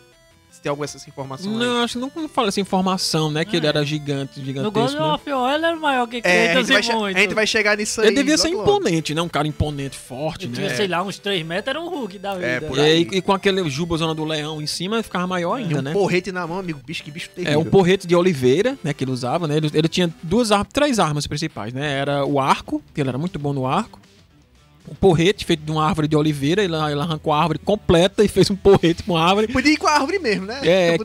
Tem 0.62 0.70
alguma 0.70 0.86
dessas 0.86 1.08
informações 1.08 1.52
aí. 1.52 1.60
Não, 1.60 1.84
acho 1.84 2.00
que 2.00 2.00
não 2.20 2.30
fala 2.30 2.50
essa 2.50 2.62
informação, 2.62 3.32
né, 3.32 3.44
que 3.44 3.56
ele 3.58 3.66
É. 3.66 3.70
era 3.70 3.84
gigante, 3.84 4.40
No 4.40 4.46
gigantesco. 4.46 4.72
God 4.78 4.94
né? 5.08 5.14
of 5.14 5.30
War 5.32 5.56
ele 5.56 5.66
era 5.66 5.76
maior 5.76 6.08
que 6.08 6.18
É, 6.18 6.20
a 6.20 6.52
Kratos 6.52 6.68
gente, 6.68 6.88
vai 6.88 6.96
e 6.96 7.00
muito. 7.00 7.18
a 7.18 7.20
gente 7.22 7.34
vai 7.34 7.48
chegar 7.48 7.78
nisso 7.78 8.00
aí. 8.02 8.08
Ele 8.08 8.16
devia 8.18 8.38
ser 8.38 8.50
imponente, 8.50 9.16
né? 9.16 9.22
Um 9.24 9.28
cara 9.30 9.48
imponente, 9.48 9.98
forte, 9.98 10.46
Ele 10.46 10.52
né? 10.52 10.58
tinha, 10.68 10.76
sei 10.76 10.88
lá, 10.88 11.02
uns 11.02 11.18
3 11.18 11.44
metros, 11.44 11.68
era 11.70 11.82
um 11.82 11.90
Hulk 11.90 12.20
da 12.20 12.36
vida. 12.36 12.46
É, 12.46 12.60
por 12.60 12.78
E, 12.78 12.82
aí. 12.82 12.92
aí, 12.92 13.08
e 13.12 13.22
com 13.22 13.34
aquele 13.34 13.68
jubazona 13.70 14.14
do 14.14 14.24
leão 14.24 14.62
em 14.62 14.68
cima, 14.68 15.02
ficava 15.02 15.26
maior 15.26 15.56
ainda, 15.56 15.80
um 15.80 15.82
né? 15.82 15.94
porrete 15.94 16.32
na 16.32 16.46
mão, 16.46 16.60
amigo. 16.60 16.80
Bicho, 16.86 17.04
que 17.04 17.10
bicho 17.10 17.30
terrível. 17.30 17.54
É 17.54 17.58
um 17.58 17.66
porrete 17.66 18.06
de 18.06 18.16
oliveira, 18.16 18.78
né, 18.84 18.94
que 18.94 19.04
ele 19.04 19.12
usava, 19.12 19.48
né? 19.48 19.58
Ele, 19.58 19.72
ele 19.74 19.88
tinha 19.88 20.14
duas 20.22 20.52
armas, 20.52 20.68
três 20.72 21.00
armas 21.00 21.26
principais, 21.26 21.74
né? 21.74 21.92
Era 21.98 22.24
o 22.24 22.40
arco, 22.40 22.84
que 22.94 23.02
ele 23.02 23.10
era 23.10 23.18
muito 23.18 23.40
bom 23.40 23.52
no 23.52 23.66
arco. 23.66 24.00
Um 24.90 24.96
porrete 24.96 25.46
feito 25.46 25.64
de 25.64 25.72
uma 25.72 25.86
árvore 25.86 26.08
de 26.08 26.16
oliveira, 26.16 26.64
ele, 26.64 26.76
ele 26.76 27.00
arrancou 27.00 27.32
a 27.32 27.40
árvore 27.40 27.60
completa 27.60 28.24
e 28.24 28.28
fez 28.28 28.50
um 28.50 28.56
porrete 28.56 29.04
com 29.04 29.16
a 29.16 29.24
árvore. 29.24 29.48
Podia 29.48 29.74
ir 29.74 29.78
com 29.78 29.88
a 29.88 29.92
árvore 29.92 30.20
mesmo, 30.20 30.46
né? 30.46 30.60
É, 30.64 30.98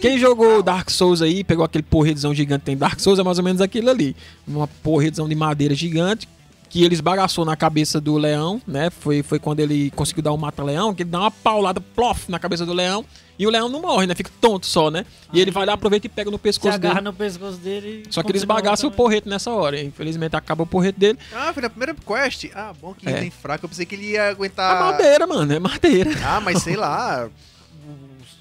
Quem 0.00 0.16
e- 0.16 0.18
jogou 0.18 0.62
Dark 0.62 0.90
Souls 0.90 1.20
aí, 1.22 1.42
pegou 1.42 1.64
aquele 1.64 1.82
porretezão 1.82 2.34
gigante 2.34 2.60
que 2.60 2.66
tem 2.66 2.76
Dark 2.76 3.00
Souls, 3.00 3.18
é 3.18 3.22
mais 3.22 3.38
ou 3.38 3.44
menos 3.44 3.60
aquilo 3.60 3.90
ali. 3.90 4.14
Uma 4.46 4.66
porretezão 4.66 5.28
de 5.28 5.34
madeira 5.34 5.74
gigante, 5.74 6.28
que 6.74 6.82
ele 6.82 6.92
esbagaçou 6.92 7.44
na 7.44 7.54
cabeça 7.54 8.00
do 8.00 8.16
leão, 8.18 8.60
né? 8.66 8.90
Foi, 8.90 9.22
foi 9.22 9.38
quando 9.38 9.60
ele 9.60 9.92
conseguiu 9.92 10.24
dar 10.24 10.32
o 10.32 10.36
mata-leão, 10.36 10.92
que 10.92 11.04
ele 11.04 11.10
dá 11.10 11.20
uma 11.20 11.30
paulada, 11.30 11.80
plof, 11.80 12.28
na 12.28 12.36
cabeça 12.36 12.66
do 12.66 12.72
leão, 12.72 13.04
e 13.38 13.46
o 13.46 13.50
leão 13.50 13.68
não 13.68 13.80
morre, 13.80 14.08
né? 14.08 14.14
Fica 14.16 14.28
tonto 14.40 14.66
só, 14.66 14.90
né? 14.90 15.06
E 15.32 15.40
ele 15.40 15.52
vai 15.52 15.64
lá, 15.64 15.74
aproveita 15.74 16.08
e 16.08 16.10
pega 16.10 16.32
no 16.32 16.36
Se 16.36 16.42
pescoço 16.42 16.74
agarra 16.74 16.94
dele. 16.96 17.04
no 17.06 17.12
pescoço 17.12 17.58
dele. 17.58 18.02
e 18.08 18.12
Só 18.12 18.24
que 18.24 18.32
ele 18.32 18.38
esbagaça 18.38 18.88
o 18.88 18.90
porrete 18.90 19.28
nessa 19.28 19.52
hora. 19.52 19.80
Infelizmente 19.80 20.34
acaba 20.34 20.64
o 20.64 20.66
porrete 20.66 20.98
dele. 20.98 21.16
Ah, 21.32 21.52
foi 21.52 21.62
na 21.62 21.70
primeira 21.70 21.94
quest? 21.94 22.46
Ah, 22.52 22.72
bom 22.82 22.92
que 22.92 23.08
É. 23.08 23.20
tem 23.20 23.30
fraco. 23.30 23.66
Eu 23.66 23.68
pensei 23.68 23.86
que 23.86 23.94
ele 23.94 24.10
ia 24.10 24.22
É 24.22 24.30
aguentar... 24.30 24.80
madeira, 24.84 25.28
mano, 25.28 25.52
é 25.52 25.60
madeira. 25.60 26.10
Ah, 26.26 26.40
mas 26.40 26.60
sei 26.60 26.74
lá. 26.74 27.28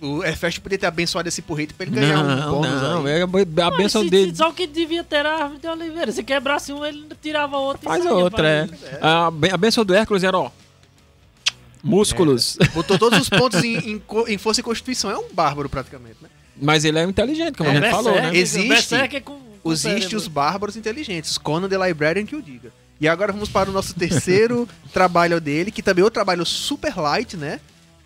O 0.04 0.18
o 0.18 0.24
Efest 0.26 0.60
podia 0.60 0.78
ter 0.78 0.86
abençoado 0.86 1.28
esse 1.30 1.41
porrete 1.41 1.74
pra 1.74 1.86
ele 1.86 1.95
ganhar 1.95 2.20
um 2.20 2.36
Não, 2.36 2.51
bônus 2.56 2.82
não, 2.82 3.06
aí. 3.06 3.14
é 3.20 3.22
a 3.22 3.28
Mas 3.28 3.78
benção 3.78 4.06
dele. 4.06 4.36
Só 4.36 4.49
o 4.49 4.54
que 4.54 4.68
devia 4.68 5.04
ter 5.04 5.26
a 5.26 5.43
árvore 5.43 5.60
de 5.62 5.68
oliveira. 5.68 6.12
Se 6.12 6.24
quebrasse 6.24 6.74
um, 6.74 6.84
ele 6.86 7.08
tirava 7.22 7.58
outro 7.58 7.84
e 7.84 7.86
Faz 7.88 8.06
outra, 8.06 8.47
é. 8.49 8.64
ele. 8.64 8.74
A, 9.01 9.32
ben- 9.32 9.51
a 9.51 9.58
benção 9.58 9.86
do 9.86 9.93
Hércules 9.93 10.24
era, 10.24 10.38
ó. 10.38 10.51
Músculos. 11.84 12.58
Botou 12.74 12.97
todos 12.97 13.20
os 13.20 13.30
pontos 13.30 13.64
em, 13.64 13.76
em, 13.78 14.01
em 14.28 14.38
força 14.38 14.62
e 14.62 14.64
constituição. 14.64 15.12
É 15.12 15.18
um 15.18 15.26
bárbaro, 15.34 15.68
praticamente, 15.68 16.18
né? 16.22 16.30
Mas 16.62 16.86
ele 16.86 16.99
é 16.99 17.04
inteligente, 17.04 17.58
como 17.58 17.70
É, 17.70 17.78
a 17.78 17.82
gente 17.82 17.89
falou, 17.91 18.14
né? 18.16 18.36
Existe- 18.36 18.68
Berserker 18.70 19.22
com- 19.24 19.39
com 19.62 19.72
Existe 19.72 20.16
os 20.16 20.28
bárbaros 20.28 20.76
inteligentes. 20.78 21.38
Conan 21.38 21.68
the 21.68 21.78
Librarian 21.88 22.26
que 22.26 22.36
o 22.36 22.41
diga. 22.41 22.72
E 23.01 23.08
agora 23.08 23.34
vamos 23.34 23.49
para 23.49 23.70
o 23.70 23.74
nosso 23.74 23.93
terceiro 23.95 24.68
trabalho 24.93 25.41
dele, 25.41 25.72
que 25.72 25.82
também 25.82 26.01
é 26.01 26.06
outro 26.06 26.16
trabalho 26.16 26.45
super 26.45 26.95
light, 26.97 27.36
né? 27.36 27.60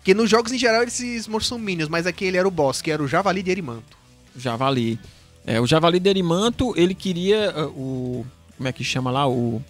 Que 0.08 0.14
nos 0.14 0.30
jogos 0.30 0.50
em 0.52 0.56
geral 0.58 0.84
esses 0.84 1.28
monstros 1.28 1.48
são 1.48 1.58
minions, 1.58 1.86
mas 1.90 2.06
aqui 2.06 2.24
ele 2.24 2.38
era 2.38 2.48
o 2.48 2.50
boss, 2.50 2.80
que 2.80 2.90
era 2.90 3.02
o 3.02 3.06
Javali 3.06 3.42
de 3.42 3.50
Erimanto. 3.50 3.94
Javali. 4.34 4.98
É, 5.46 5.60
o 5.60 5.66
Javali 5.66 6.00
Derimanto, 6.00 6.72
ele 6.78 6.94
queria 6.94 7.50
ah, 7.54 7.66
o. 7.66 8.24
Como 8.56 8.66
é 8.66 8.72
que 8.72 8.82
chama 8.82 9.10
lá? 9.10 9.28
O. 9.28 9.62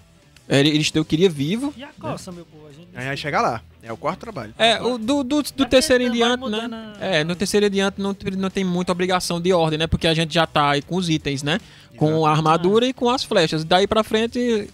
É, 0.49 0.61
Euristeu 0.61 1.05
queria 1.05 1.29
vivo. 1.29 1.75
E 1.77 1.83
a 1.83 1.89
coça, 2.01 2.31
meu 2.31 2.45
povo? 2.47 2.69
A 2.69 2.73
gente 2.73 2.87
Aí 2.95 3.07
vai 3.07 3.17
chegar 3.17 3.43
lá. 3.43 3.61
É 3.83 3.93
o 3.93 3.97
quarto 3.97 4.21
trabalho. 4.21 4.55
É, 4.57 4.81
o 4.81 4.97
do, 4.97 5.25
do, 5.25 5.43
do 5.43 5.53
porque 5.55 5.65
terceiro 5.67 6.05
em 6.05 6.13
diante, 6.13 6.49
né? 6.49 6.95
a- 7.01 7.05
É, 7.05 7.25
no 7.25 7.35
terceiro 7.35 7.67
em 7.67 7.71
diante 7.71 8.01
não, 8.01 8.15
não 8.37 8.49
tem 8.49 8.63
muita 8.63 8.93
obrigação 8.93 9.41
de 9.41 9.53
ordem, 9.53 9.77
né? 9.77 9.89
Porque 9.89 10.07
a 10.07 10.15
gente 10.15 10.33
já 10.33 10.47
tá 10.47 10.71
aí 10.71 10.83
com 10.83 10.95
os 10.95 11.11
itens, 11.11 11.43
né? 11.43 11.59
Com 11.97 12.25
a 12.25 12.31
armadura 12.31 12.87
e 12.87 12.93
com 12.93 13.11
as 13.11 13.25
flechas. 13.25 13.65
Daí 13.65 13.89
pra 13.89 14.05
frente. 14.05 14.71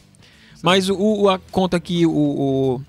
Mas 0.62 0.90
o, 0.90 0.94
o- 0.98 1.28
a 1.30 1.38
conta 1.50 1.80
que 1.80 2.04
o, 2.04 2.10
o, 2.12 2.82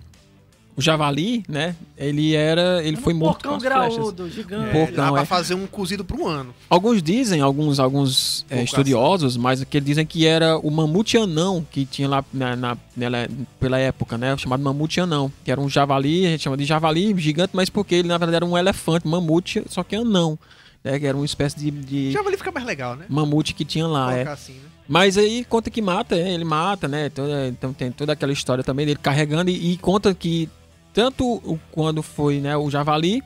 o 0.78 0.82
Javali, 0.82 1.44
né? 1.48 1.76
Ele 1.98 2.36
era. 2.36 2.84
Ele 2.84 2.98
Um 2.98 3.02
foi 3.02 3.14
morto 3.14 3.44
com 3.48 3.50
porcão 3.50 3.56
as 3.56 3.64
flechas. 3.64 3.96
graúdo, 3.98 4.30
gigante. 4.30 4.70
É, 4.70 4.72
Porcão, 4.86 5.06
dá 5.06 5.12
pra 5.14 5.22
é. 5.22 5.26
fazer 5.26 5.54
um 5.56 5.66
cozido 5.66 6.04
por 6.04 6.20
um 6.20 6.28
ano. 6.28 6.54
Alguns 6.70 7.02
dizem, 7.02 7.40
alguns, 7.42 7.80
alguns 7.80 8.46
é, 8.50 8.62
estudiosos, 8.64 9.38
mas 9.38 9.64
que 9.64 9.78
eles 9.78 9.88
dizem 9.88 10.06
que 10.06 10.26
era 10.26 10.58
o 10.58 10.70
mamute 10.70 11.18
anão 11.18 11.66
que 11.72 11.86
tinha 11.86 12.10
lá 12.10 12.26
na, 12.34 12.56
na- 12.56 12.78
nela- 12.96 13.28
pela 13.60 13.80
época, 13.80 14.18
né? 14.18 14.36
Chamado 14.38 14.62
mamute 14.62 15.00
anão, 15.00 15.32
que 15.46 15.52
era 15.52 15.62
um 15.62 15.70
javali, 15.70 16.26
a 16.26 16.30
gente 16.32 16.44
chama 16.44 16.58
de 16.58 16.66
javali 16.66 17.16
gigante, 17.18 17.52
mas 17.54 17.70
porque 17.70 17.96
ele 17.96 18.08
na 18.10 18.18
verdade 18.18 18.36
era 18.36 18.46
um 18.46 18.58
elefante, 18.58 19.08
mamute, 19.08 19.64
só 19.70 19.82
que 19.82 19.96
anão, 19.96 20.38
né? 20.84 21.00
Que 21.00 21.06
era 21.08 21.16
uma 21.16 21.26
espécie 21.26 21.58
de, 21.58 21.72
de 21.72 22.12
Javali 22.12 22.36
fica 22.36 22.52
mais 22.52 22.66
legal, 22.66 22.96
né? 22.98 23.06
mamute 23.08 23.54
que 23.54 23.64
tinha 23.64 23.88
lá, 23.88 24.14
é. 24.14 24.28
Assim, 24.28 24.54
né? 24.54 24.60
Mas 24.88 25.18
aí 25.18 25.44
conta 25.46 25.70
que 25.72 25.82
mata, 25.82 26.16
é, 26.16 26.34
ele 26.34 26.44
mata, 26.44 26.88
né? 26.88 27.10
Então 27.48 27.74
tem 27.74 27.92
toda 27.92 28.12
aquela 28.14 28.32
história 28.34 28.64
também 28.64 28.86
dele 28.86 29.00
carregando 29.02 29.50
e, 29.50 29.72
e 29.72 29.78
conta 29.78 30.14
que 30.14 30.48
tanto 30.96 31.24
o- 31.26 31.60
quando 31.72 32.02
foi 32.02 32.40
né, 32.40 32.58
o 32.58 32.72
javali 32.72 33.22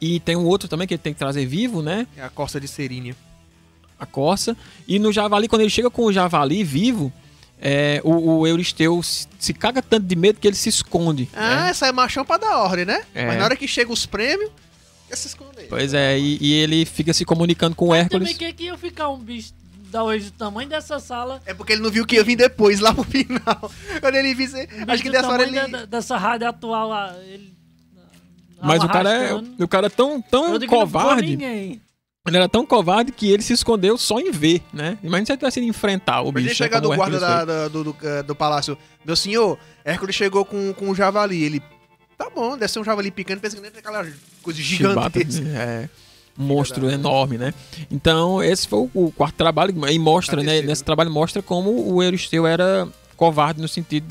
e 0.00 0.20
tem 0.20 0.36
um 0.36 0.44
outro 0.44 0.68
também 0.68 0.86
que 0.86 0.94
ele 0.94 1.02
tem 1.02 1.12
que 1.14 1.18
trazer 1.18 1.44
vivo, 1.46 1.82
né? 1.82 2.06
É 2.16 2.22
a 2.22 2.28
costa 2.28 2.60
de 2.60 2.68
Serínia. 2.68 3.16
a 3.98 4.04
corça. 4.04 4.54
E 4.86 4.98
no 4.98 5.10
javali, 5.10 5.48
quando 5.48 5.62
ele 5.62 5.70
chega 5.70 5.88
com 5.90 6.02
o 6.04 6.12
javali 6.12 6.62
vivo, 6.62 7.10
é, 7.58 7.98
o, 8.04 8.40
o 8.40 8.46
Euristeu 8.46 9.02
se, 9.02 9.26
se 9.38 9.54
caga 9.54 9.80
tanto 9.80 10.06
de 10.06 10.14
medo 10.14 10.38
que 10.38 10.46
ele 10.46 10.54
se 10.54 10.68
esconde. 10.68 11.26
Ah, 11.32 11.64
né? 11.64 11.70
essa 11.70 11.86
é 11.86 11.92
machão 11.92 12.22
pra 12.22 12.36
dar 12.36 12.58
ordem, 12.58 12.84
né? 12.84 13.02
É. 13.14 13.26
Mas 13.26 13.38
na 13.38 13.44
hora 13.46 13.56
que 13.56 13.66
chega 13.66 13.90
os 13.90 14.04
prêmios, 14.04 14.50
quer 15.08 15.16
se 15.16 15.28
esconder. 15.28 15.66
Pois 15.70 15.94
é, 15.94 16.18
e, 16.18 16.36
e 16.42 16.52
ele 16.52 16.84
fica 16.84 17.14
se 17.14 17.24
comunicando 17.24 17.74
com 17.74 17.86
o 17.86 17.88
Também 17.88 18.02
Hércules. 18.02 18.36
que 18.36 18.52
que 18.52 18.64
ia 18.64 18.76
ficar 18.76 19.08
um 19.08 19.18
bicho 19.18 19.54
da 19.90 20.02
hoje 20.04 20.26
do 20.26 20.32
tamanho 20.38 20.68
dessa 20.68 20.98
sala. 20.98 21.40
É 21.46 21.54
porque 21.54 21.72
ele 21.72 21.82
não 21.82 21.90
viu 21.90 22.04
que 22.06 22.16
ia 22.16 22.24
vir 22.24 22.36
depois, 22.36 22.80
lá 22.80 22.92
pro 22.94 23.04
final. 23.04 23.70
Quando 24.00 24.14
ele 24.14 24.34
visse. 24.34 24.56
um 24.56 24.66
bicho 24.66 24.84
Acho 24.88 25.02
que 25.02 25.10
dessa 25.10 25.28
hora 25.28 25.42
ele. 25.42 25.68
da- 25.68 25.84
dessa 25.86 26.16
rádio 26.16 26.48
atual. 26.48 26.92
ah, 26.92 27.14
Ele, 27.24 27.54
Mas 28.62 28.82
o 28.82 28.88
cara, 28.88 29.10
é, 29.12 29.34
o 29.34 29.68
cara 29.68 29.86
é 29.86 29.90
tão, 29.90 30.20
tão 30.20 30.58
covarde. 30.66 31.32
Ele 32.28 32.36
era 32.36 32.48
tão 32.48 32.66
covarde 32.66 33.12
que 33.12 33.30
ele 33.30 33.42
se 33.42 33.52
escondeu 33.52 33.96
só 33.96 34.18
em 34.18 34.32
ver, 34.32 34.60
né? 34.72 34.98
Imagina 35.00 35.26
se 35.26 35.32
ele 35.32 35.38
tivesse 35.38 35.60
ido 35.60 35.68
enfrentar 35.68 36.22
o 36.22 36.32
Pra 36.32 36.40
ele 36.40 36.48
bicho. 36.48 36.60
né, 36.60 36.66
chegar 36.66 36.80
como 36.80 36.88
do 36.88 36.94
o 36.94 36.96
guarda 36.96 37.20
da- 37.20 37.44
da- 37.44 37.68
do, 37.68 37.84
do, 37.84 37.96
eh, 38.02 38.22
do 38.24 38.34
palácio. 38.34 38.76
Meu 39.04 39.14
senhor, 39.14 39.56
Hércules 39.84 40.16
chegou 40.16 40.44
com, 40.44 40.74
com 40.74 40.90
o 40.90 40.94
javali. 40.94 41.44
Ele. 41.44 41.62
Tá 42.18 42.28
bom, 42.34 42.56
deve 42.58 42.72
ser 42.72 42.80
um 42.80 42.84
javali 42.84 43.12
pequeno, 43.12 43.40
pensa 43.40 43.56
que 43.60 43.78
aquela 43.78 44.02
coisa 44.02 44.16
foi. 44.42 44.52
gigante. 44.54 44.94
Chibata, 44.94 45.18
é, 45.54 45.88
um 45.88 45.88
monstro 46.36 46.90
enorme, 46.90 47.38
né? 47.38 47.54
Então, 47.90 48.42
esse 48.42 48.68
foi 48.68 48.88
o, 48.92 49.10
quarto 49.10 49.34
trabalho. 49.34 49.74
E 49.88 49.98
mostra, 49.98 50.42
né? 50.42 50.60
Nesse 50.62 50.84
trabalho 50.84 51.10
mostra 51.10 51.42
como 51.42 51.92
o 51.92 52.02
Euristeu 52.02 52.46
era 52.46 52.88
covarde 53.16 53.60
no 53.60 53.68
sentido 53.68 54.06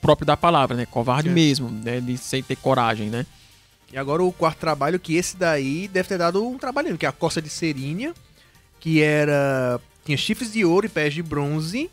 próprio 0.00 0.26
da 0.26 0.36
palavra, 0.36 0.76
né? 0.76 0.86
Covarde 0.86 1.28
Sim. 1.28 1.34
mesmo, 1.34 1.70
né? 1.70 2.00
De 2.00 2.16
sem 2.16 2.42
ter 2.42 2.56
coragem, 2.56 3.08
né? 3.08 3.26
E 3.92 3.98
agora 3.98 4.22
o 4.22 4.32
quarto 4.32 4.58
trabalho, 4.58 4.98
que 4.98 5.16
esse 5.16 5.36
daí 5.36 5.86
deve 5.86 6.08
ter 6.08 6.18
dado 6.18 6.46
um 6.46 6.56
trabalhinho, 6.56 6.96
que 6.96 7.04
é 7.04 7.08
a 7.08 7.12
costa 7.12 7.42
de 7.42 7.50
Serínia, 7.50 8.14
que 8.80 9.02
era. 9.02 9.80
Tinha 10.04 10.16
chifres 10.16 10.52
de 10.52 10.64
ouro 10.64 10.86
e 10.86 10.88
pés 10.88 11.14
de 11.14 11.22
bronze. 11.22 11.90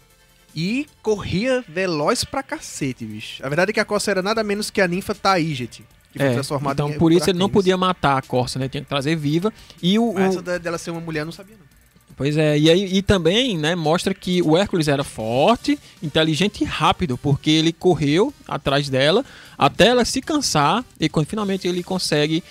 E 0.55 0.87
corria 1.03 1.63
veloz 1.67 2.23
pra 2.23 2.41
cacete, 2.41 3.05
bicho. 3.05 3.45
A 3.45 3.49
verdade 3.49 3.69
é 3.69 3.73
que 3.73 3.79
a 3.79 3.85
costa 3.85 4.09
era 4.09 4.23
nada 4.23 4.43
menos 4.43 4.71
que 4.71 4.81
a 4.81 4.87
ninfa 4.87 5.13
Taíget, 5.13 5.85
que 6.11 6.19
foi 6.19 6.27
É, 6.27 6.33
transformada 6.33 6.73
então, 6.83 6.89
em 6.95 6.97
por 6.97 7.11
isso 7.11 7.29
ele 7.29 7.37
não 7.39 7.49
podia 7.49 7.77
matar 7.77 8.17
a 8.17 8.21
Corsa, 8.21 8.57
né? 8.59 8.67
Tinha 8.67 8.81
que 8.81 8.89
trazer 8.89 9.15
viva. 9.15 9.53
E 9.81 9.97
o, 9.99 10.13
Mas 10.13 10.35
o- 10.35 10.39
essa 10.39 10.59
dela 10.59 10.77
ser 10.77 10.91
uma 10.91 11.01
mulher 11.01 11.23
não 11.25 11.31
sabia, 11.31 11.55
não. 11.55 11.69
Pois 12.17 12.35
é, 12.35 12.57
e, 12.59 12.69
aí, 12.69 12.97
e 12.97 13.01
também, 13.01 13.57
né, 13.57 13.75
mostra 13.75 14.13
que 14.13 14.41
o 14.41 14.57
Hércules 14.57 14.89
era 14.89 15.05
forte, 15.05 15.79
inteligente 16.03 16.61
e 16.61 16.65
rápido, 16.65 17.17
porque 17.17 17.49
ele 17.49 17.71
correu 17.71 18.33
atrás 18.45 18.89
dela 18.89 19.23
até 19.57 19.87
ela 19.87 20.03
se 20.03 20.21
cansar 20.21 20.83
e 20.99 21.07
quando 21.07 21.27
finalmente 21.27 21.65
ele 21.65 21.81
consegue 21.81 22.43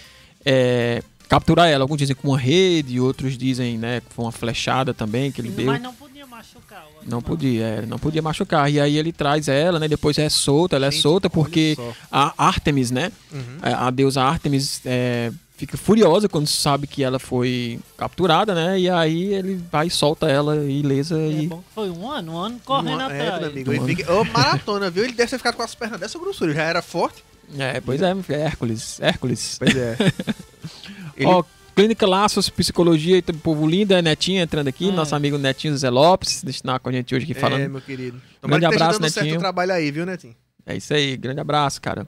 é, 0.43 1.03
capturar 1.29 1.69
ela. 1.69 1.85
Alguns 1.85 1.99
dizem 1.99 2.17
com 2.17 2.29
uma 2.29 2.39
rede, 2.39 2.99
outros 2.99 3.37
dizem, 3.37 3.77
né, 3.77 4.01
foi 4.09 4.25
uma 4.25 4.33
flechada 4.33 4.95
também 4.95 5.31
que 5.31 5.41
ele 5.43 5.51
deu. 5.51 5.67
Mas 5.67 5.83
não 5.83 5.93
machucar. 6.39 6.85
o 7.05 7.09
Não 7.11 7.21
podia, 7.21 7.65
é, 7.67 7.87
não 7.87 7.99
podia 7.99 8.23
machucar. 8.23 8.71
E 8.71 8.81
aí 8.81 8.97
ele 8.97 9.13
traz 9.13 9.49
ela, 9.49 9.79
né? 9.79 9.87
Depois 9.89 10.17
é 10.19 10.29
solta, 10.29 10.77
ela 10.77 10.87
é 10.87 10.91
Gente, 10.91 11.03
solta 11.03 11.27
olha 11.29 11.31
porque 11.35 11.77
a 12.11 12.33
Artemis, 12.47 12.91
né? 12.91 13.13
Uhum. 13.33 13.59
A, 13.61 13.87
a 13.87 13.91
deusa 13.91 14.23
Artemis 14.23 14.81
é, 14.85 15.31
fica 15.57 15.77
furiosa 15.77 16.29
quando 16.29 16.47
sabe 16.47 16.87
que 16.87 17.03
ela 17.03 17.19
foi 17.19 17.81
capturada, 17.97 18.55
né? 18.55 18.79
E 18.79 18.89
aí 18.89 19.35
ele 19.35 19.61
vai 19.71 19.89
e 19.89 19.91
solta 19.91 20.29
ela 20.29 20.57
ilesa 20.65 21.19
É 21.19 21.31
e. 21.43 21.47
bom 21.49 21.59
que 21.59 21.75
foi 21.75 21.91
um 21.91 22.11
ano, 22.11 22.33
um 22.33 22.39
ano 22.39 22.61
correndo 22.65 23.01
Uma- 23.01 23.13
é, 23.13 23.23
atrás. 23.23 23.41
meu 23.43 23.51
amigo, 23.51 23.71
Um 23.71 23.75
ele 23.75 23.81
ano. 23.81 23.89
fica- 23.89 24.13
Ô, 24.15 24.25
maratona, 24.25 24.91
viu? 24.91 25.05
Ele 25.05 25.13
deve 25.13 25.31
ter 25.31 25.39
ficado 25.39 25.57
com 25.57 25.63
as 25.63 25.75
pernas 25.75 25.99
dessa 26.01 26.19
grossura. 26.19 26.55
Já 26.55 26.63
era 26.63 26.81
forte. 26.83 27.25
É, 27.59 27.81
pois 27.81 28.01
é, 28.03 28.15
é 28.29 28.35
Hércules. 28.43 29.01
Hércules. 29.01 29.57
Pois 29.59 29.75
é. 29.77 29.97
Ele- 31.17 31.27
Ó, 31.27 31.43
Clínica 31.79 32.09
Laços, 32.09 32.51
Psicologia 32.51 33.17
e 33.19 33.23
Povo 33.23 33.65
Lindo, 33.65 33.95
é 33.95 34.03
Netinho 34.03 34.43
entrando 34.43 34.67
aqui, 34.67 34.89
É. 34.89 34.91
nosso 34.93 35.15
amigo 35.15 35.39
Netinho 35.39 35.77
Zé 35.79 35.89
Lopes, 35.89 36.43
está 36.43 36.77
com 36.77 36.89
a 36.89 36.93
gente 36.93 37.15
hoje 37.15 37.23
aqui 37.23 37.35
falando. 37.35 37.61
É, 37.61 37.69
meu 37.69 37.81
querido. 37.81 38.21
Tomara 38.41 38.59
Grande 38.61 38.77
que 38.77 38.83
abraço, 38.83 38.99
dando 39.01 39.11
certo 39.13 39.25
Netinho. 39.27 39.39
o 39.39 39.41
trabalho 39.41 39.73
aí, 39.73 39.89
viu, 39.93 40.05
Netinho? 40.05 40.35
É 40.67 40.77
isso 40.77 40.93
aí, 40.93 41.17
grande 41.17 41.39
abraço, 41.39 41.81
cara. 41.81 42.05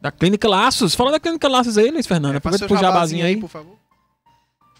Da 0.00 0.10
Clínica 0.10 0.48
Laços, 0.48 0.94
fala 0.94 1.10
da 1.12 1.20
Clínica 1.20 1.46
Laços 1.48 1.76
aí, 1.76 1.90
Luiz 1.90 2.06
Fernando. 2.06 2.32
É, 2.32 2.38
Aproveita 2.38 2.66
pro 2.66 2.78
jabazinho 2.78 3.26
aí. 3.26 3.36
por 3.36 3.50
favor. 3.50 3.76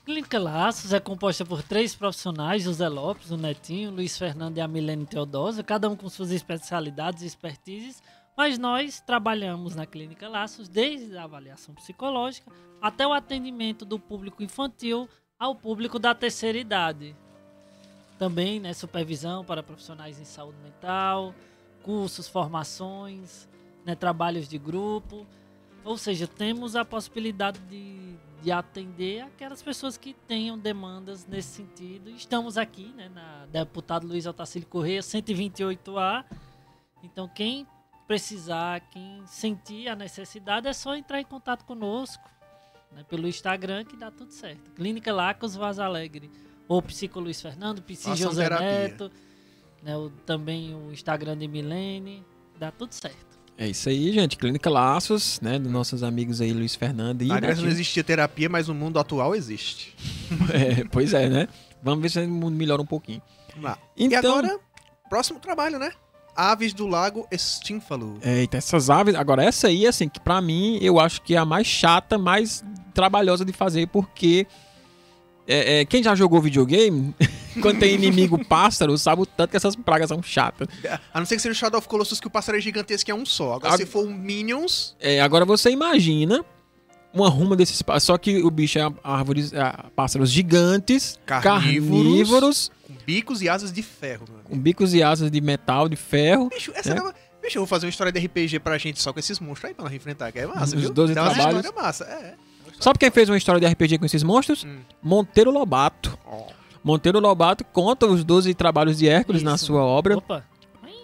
Clínica 0.06 0.38
Laços 0.38 0.94
é 0.94 1.00
composta 1.00 1.44
por 1.44 1.62
três 1.62 1.94
profissionais, 1.94 2.62
José 2.62 2.88
Lopes, 2.88 3.30
o 3.30 3.36
Netinho, 3.36 3.90
Luiz 3.90 4.16
Fernando 4.16 4.56
e 4.56 4.60
a 4.62 4.66
Milene 4.66 5.04
Teodosa, 5.04 5.62
cada 5.62 5.86
um 5.90 5.94
com 5.96 6.08
suas 6.08 6.30
especialidades 6.30 7.22
e 7.22 7.26
expertises, 7.26 8.02
mas 8.36 8.58
nós 8.58 9.00
trabalhamos 9.00 9.74
na 9.74 9.86
Clínica 9.86 10.28
Laços 10.28 10.68
desde 10.68 11.16
a 11.16 11.24
avaliação 11.24 11.74
psicológica 11.74 12.50
até 12.80 13.06
o 13.06 13.12
atendimento 13.12 13.84
do 13.84 13.98
público 13.98 14.42
infantil 14.42 15.08
ao 15.38 15.54
público 15.54 15.98
da 15.98 16.14
terceira 16.14 16.58
idade. 16.58 17.14
Também 18.18 18.60
né, 18.60 18.72
supervisão 18.72 19.44
para 19.44 19.62
profissionais 19.62 20.20
em 20.20 20.24
saúde 20.24 20.58
mental, 20.62 21.34
cursos, 21.82 22.28
formações, 22.28 23.48
né, 23.84 23.94
trabalhos 23.94 24.48
de 24.48 24.58
grupo. 24.58 25.26
Ou 25.84 25.98
seja, 25.98 26.26
temos 26.26 26.74
a 26.76 26.84
possibilidade 26.84 27.58
de, 27.60 28.16
de 28.42 28.50
atender 28.50 29.22
aquelas 29.22 29.62
pessoas 29.62 29.96
que 29.96 30.14
tenham 30.26 30.58
demandas 30.58 31.26
nesse 31.26 31.56
sentido. 31.56 32.10
Estamos 32.10 32.56
aqui, 32.56 32.86
né, 32.96 33.08
na 33.08 33.46
deputado 33.46 34.06
Luiz 34.06 34.26
Otacílio 34.26 34.66
Correia, 34.66 35.00
128A. 35.00 36.24
Então, 37.02 37.28
quem 37.28 37.66
precisar, 38.06 38.80
quem 38.90 39.22
sentir 39.26 39.88
a 39.88 39.96
necessidade, 39.96 40.66
é 40.68 40.72
só 40.72 40.94
entrar 40.94 41.20
em 41.20 41.24
contato 41.24 41.64
conosco 41.64 42.22
né, 42.92 43.04
pelo 43.08 43.26
Instagram 43.26 43.84
que 43.84 43.96
dá 43.96 44.10
tudo 44.10 44.32
certo. 44.32 44.70
Clínica 44.72 45.12
Lacos 45.12 45.54
Vaz 45.54 45.78
Alegre. 45.78 46.30
Ou 46.66 46.80
Psico 46.80 47.20
Luiz 47.20 47.40
Fernando, 47.42 47.82
Psi 47.82 48.04
Façam 48.04 48.16
José 48.30 48.42
terapia. 48.44 48.66
Neto. 48.66 49.10
Né, 49.82 49.96
o- 49.96 50.10
também 50.24 50.74
o 50.74 50.90
Instagram 50.92 51.36
de 51.36 51.46
Milene. 51.46 52.24
Dá 52.58 52.70
tudo 52.70 52.92
certo. 52.92 53.34
É 53.56 53.68
isso 53.68 53.88
aí, 53.88 54.12
gente. 54.12 54.36
Clínica 54.36 54.68
Laços, 54.70 55.40
né? 55.40 55.58
Dos 55.58 55.70
nossos 55.70 56.02
amigos 56.02 56.40
aí, 56.40 56.52
Luiz 56.52 56.74
Fernando 56.74 57.22
e 57.22 57.26
Na 57.26 57.38
Grécia 57.38 57.62
não 57.62 57.70
existia 57.70 58.02
terapia, 58.02 58.48
mas 58.48 58.66
no 58.68 58.74
mundo 58.74 58.98
atual 58.98 59.34
existe. 59.34 59.94
É, 60.52 60.84
pois 60.90 61.12
é, 61.14 61.28
né? 61.28 61.48
Vamos 61.82 62.02
ver 62.02 62.08
se 62.08 62.18
o 62.20 62.28
mundo 62.28 62.56
melhora 62.56 62.80
um 62.82 62.86
pouquinho. 62.86 63.22
Vamos 63.50 63.64
lá. 63.64 63.78
Então, 63.96 64.20
E 64.22 64.26
agora, 64.26 64.58
próximo 65.08 65.38
trabalho, 65.38 65.78
né? 65.78 65.92
Aves 66.36 66.72
do 66.72 66.86
Lago 66.86 67.26
Estínfalo. 67.30 68.18
Eita, 68.22 68.56
essas 68.56 68.90
aves. 68.90 69.14
Agora, 69.14 69.42
essa 69.44 69.68
aí, 69.68 69.86
assim, 69.86 70.08
que 70.08 70.20
pra 70.20 70.40
mim 70.40 70.78
eu 70.82 70.98
acho 71.00 71.22
que 71.22 71.34
é 71.34 71.38
a 71.38 71.44
mais 71.44 71.66
chata, 71.66 72.18
mais 72.18 72.64
trabalhosa 72.92 73.44
de 73.44 73.52
fazer, 73.52 73.86
porque. 73.88 74.46
é, 75.46 75.80
é, 75.80 75.84
quem 75.84 76.02
já 76.02 76.14
jogou 76.14 76.40
videogame, 76.40 77.14
quando 77.60 77.78
tem 77.78 77.94
inimigo 77.94 78.42
pássaro, 78.44 78.96
sabe 78.96 79.22
o 79.22 79.26
tanto 79.26 79.50
que 79.50 79.56
essas 79.56 79.76
pragas 79.76 80.08
são 80.08 80.22
chatas. 80.22 80.66
A 81.12 81.18
não 81.20 81.26
ser 81.26 81.36
que 81.36 81.42
seja 81.42 81.52
o 81.52 81.54
Shadow 81.54 81.78
of 81.78 81.86
Colossus, 81.88 82.18
que 82.20 82.26
o 82.26 82.30
pássaro 82.30 82.56
é 82.58 82.60
gigantesco 82.60 83.10
e 83.10 83.12
é 83.12 83.14
um 83.14 83.26
só. 83.26 83.54
Agora, 83.54 83.74
Ag- 83.74 83.84
se 83.84 83.86
for 83.86 84.06
um 84.06 84.12
Minions, 84.14 84.96
É, 84.98 85.20
agora 85.20 85.44
você 85.44 85.70
imagina 85.70 86.44
uma 87.14 87.28
ruma 87.28 87.54
desses 87.56 87.80
pássaros. 87.82 88.02
Só 88.04 88.18
que 88.18 88.42
o 88.42 88.50
bicho 88.50 88.78
é 88.78 88.92
árvores, 89.02 89.52
é, 89.52 89.72
pássaros 89.94 90.30
gigantes, 90.30 91.18
Carnívoros. 91.24 92.02
carnívoros, 92.02 92.72
com 92.86 92.94
bicos 93.06 93.40
e 93.42 93.48
asas 93.48 93.72
de 93.72 93.82
ferro, 93.82 94.24
mano. 94.28 94.42
com 94.44 94.58
bicos 94.58 94.92
e 94.94 95.02
asas 95.02 95.30
de 95.30 95.40
metal, 95.40 95.88
de 95.88 95.96
ferro. 95.96 96.48
Bicho, 96.48 96.72
essa 96.74 96.90
É. 96.90 96.94
dava... 96.94 97.14
Bicho, 97.42 97.58
eu 97.58 97.60
vou 97.62 97.66
fazer 97.66 97.84
uma 97.86 97.90
história 97.90 98.10
de 98.10 98.18
RPG 98.18 98.58
pra 98.60 98.78
gente 98.78 99.00
só 99.02 99.12
com 99.12 99.18
esses 99.20 99.38
monstros 99.38 99.68
aí 99.68 99.74
pra 99.74 99.84
nós 99.84 99.92
enfrentar, 99.92 100.32
que 100.32 100.38
é 100.38 100.46
massa, 100.46 100.74
Os 100.76 100.80
viu? 100.82 100.90
12 100.90 101.12
Dá 101.14 101.24
trabalhos. 101.30 101.56
história 101.66 101.82
massa, 101.82 102.04
é. 102.04 102.34
Sabe 102.80 102.98
quem 102.98 103.10
fez 103.10 103.28
uma 103.28 103.36
história 103.36 103.60
de 103.60 103.66
RPG 103.66 103.98
com 103.98 104.06
esses 104.06 104.22
monstros? 104.22 104.64
Hum. 104.64 104.78
Monteiro 105.02 105.50
Lobato. 105.50 106.18
Ó. 106.26 106.46
Monteiro 106.82 107.20
Lobato 107.20 107.62
conta 107.64 108.06
os 108.06 108.24
12 108.24 108.52
trabalhos 108.54 108.96
de 108.98 109.08
Hércules 109.08 109.42
na 109.42 109.54
Isso. 109.54 109.66
sua 109.66 109.82
obra. 109.82 110.16
Opa. 110.16 110.42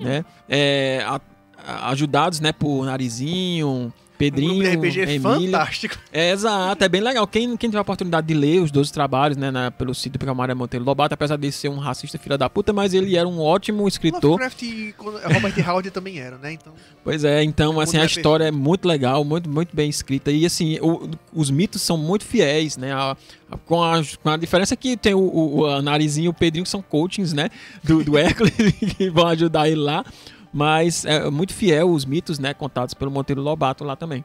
né? 0.01 0.25
É, 0.49 1.05
a- 1.07 1.21
a- 1.59 1.91
ajudados, 1.91 2.41
né, 2.41 2.53
por 2.55 2.87
Narizinho, 2.87 3.93
Um 4.21 4.31
Pedrinho, 4.31 4.71
grupo 4.73 4.91
de 4.91 5.01
RPG 5.03 5.15
Emília. 5.15 5.21
fantástico. 5.59 5.97
É, 6.13 6.31
exato, 6.31 6.85
é 6.85 6.89
bem 6.89 7.01
legal. 7.01 7.27
Quem, 7.27 7.57
quem 7.57 7.71
tiver 7.71 7.79
a 7.79 7.83
oportunidade 7.83 8.27
de 8.27 8.35
ler 8.35 8.61
os 8.61 8.71
12 8.71 8.93
trabalhos, 8.93 9.37
né, 9.39 9.51
na- 9.51 9.71
pelo 9.71 9.95
sítio 9.95 10.19
do 10.19 10.27
Camarão 10.27 10.55
Monteiro 10.55 10.85
Lobato, 10.85 11.15
apesar 11.15 11.37
de 11.37 11.51
ser 11.51 11.69
um 11.71 11.79
racista 11.79 12.19
filha 12.19 12.37
da 12.37 12.51
puta, 12.51 12.73
mas 12.73 12.93
ele 12.93 13.17
era 13.17 13.27
um 13.27 13.41
ótimo 13.41 13.89
escritor. 13.89 14.33
Lovecraft 14.33 14.63
e 14.63 14.95
Robert 14.99 15.69
Howard 15.69 15.91
também 15.91 16.19
era, 16.19 16.37
né? 16.37 16.53
Então, 16.53 16.73
Pois 17.03 17.25
é, 17.25 17.43
então, 17.43 17.81
assim, 17.81 17.97
a 17.97 18.03
é 18.03 18.07
história 18.07 18.45
é 18.45 18.51
muito 18.51 18.87
legal, 18.87 19.25
muito, 19.25 19.49
muito 19.49 19.75
bem 19.75 19.89
escrita. 19.89 20.31
E, 20.31 20.45
assim, 20.45 20.79
o- 20.83 21.09
os 21.33 21.51
mitos 21.51 21.81
são 21.81 21.97
muito 21.97 22.25
fiéis, 22.27 22.77
né? 22.77 22.93
A- 22.93 23.17
a- 23.51 23.57
com, 23.57 23.83
a, 23.83 24.03
com 24.23 24.29
a 24.29 24.37
diferença 24.37 24.77
que 24.77 24.97
tem 24.99 25.15
o, 25.15 25.19
o, 25.21 25.61
o 25.63 25.81
Narizinho 25.83 26.27
e 26.27 26.29
o 26.29 26.35
Pedrinho, 26.35 26.65
que 26.65 26.71
são 26.71 26.83
coachings, 26.83 27.33
né? 27.33 27.49
Do, 27.83 28.05
do 28.05 28.19
Hércules, 28.19 28.53
que 28.99 29.09
vão 29.09 29.27
ajudar 29.29 29.67
ele 29.69 29.81
lá. 29.81 30.05
Mas 30.53 31.05
é 31.05 31.31
muito 31.31 31.55
fiel 31.55 31.91
os 31.91 32.05
mitos, 32.05 32.39
né? 32.39 32.53
Contados 32.55 32.95
pelo 32.95 33.11
Monteiro 33.11 33.41
Lobato 33.41 33.85
lá 33.85 33.95
também. 33.97 34.25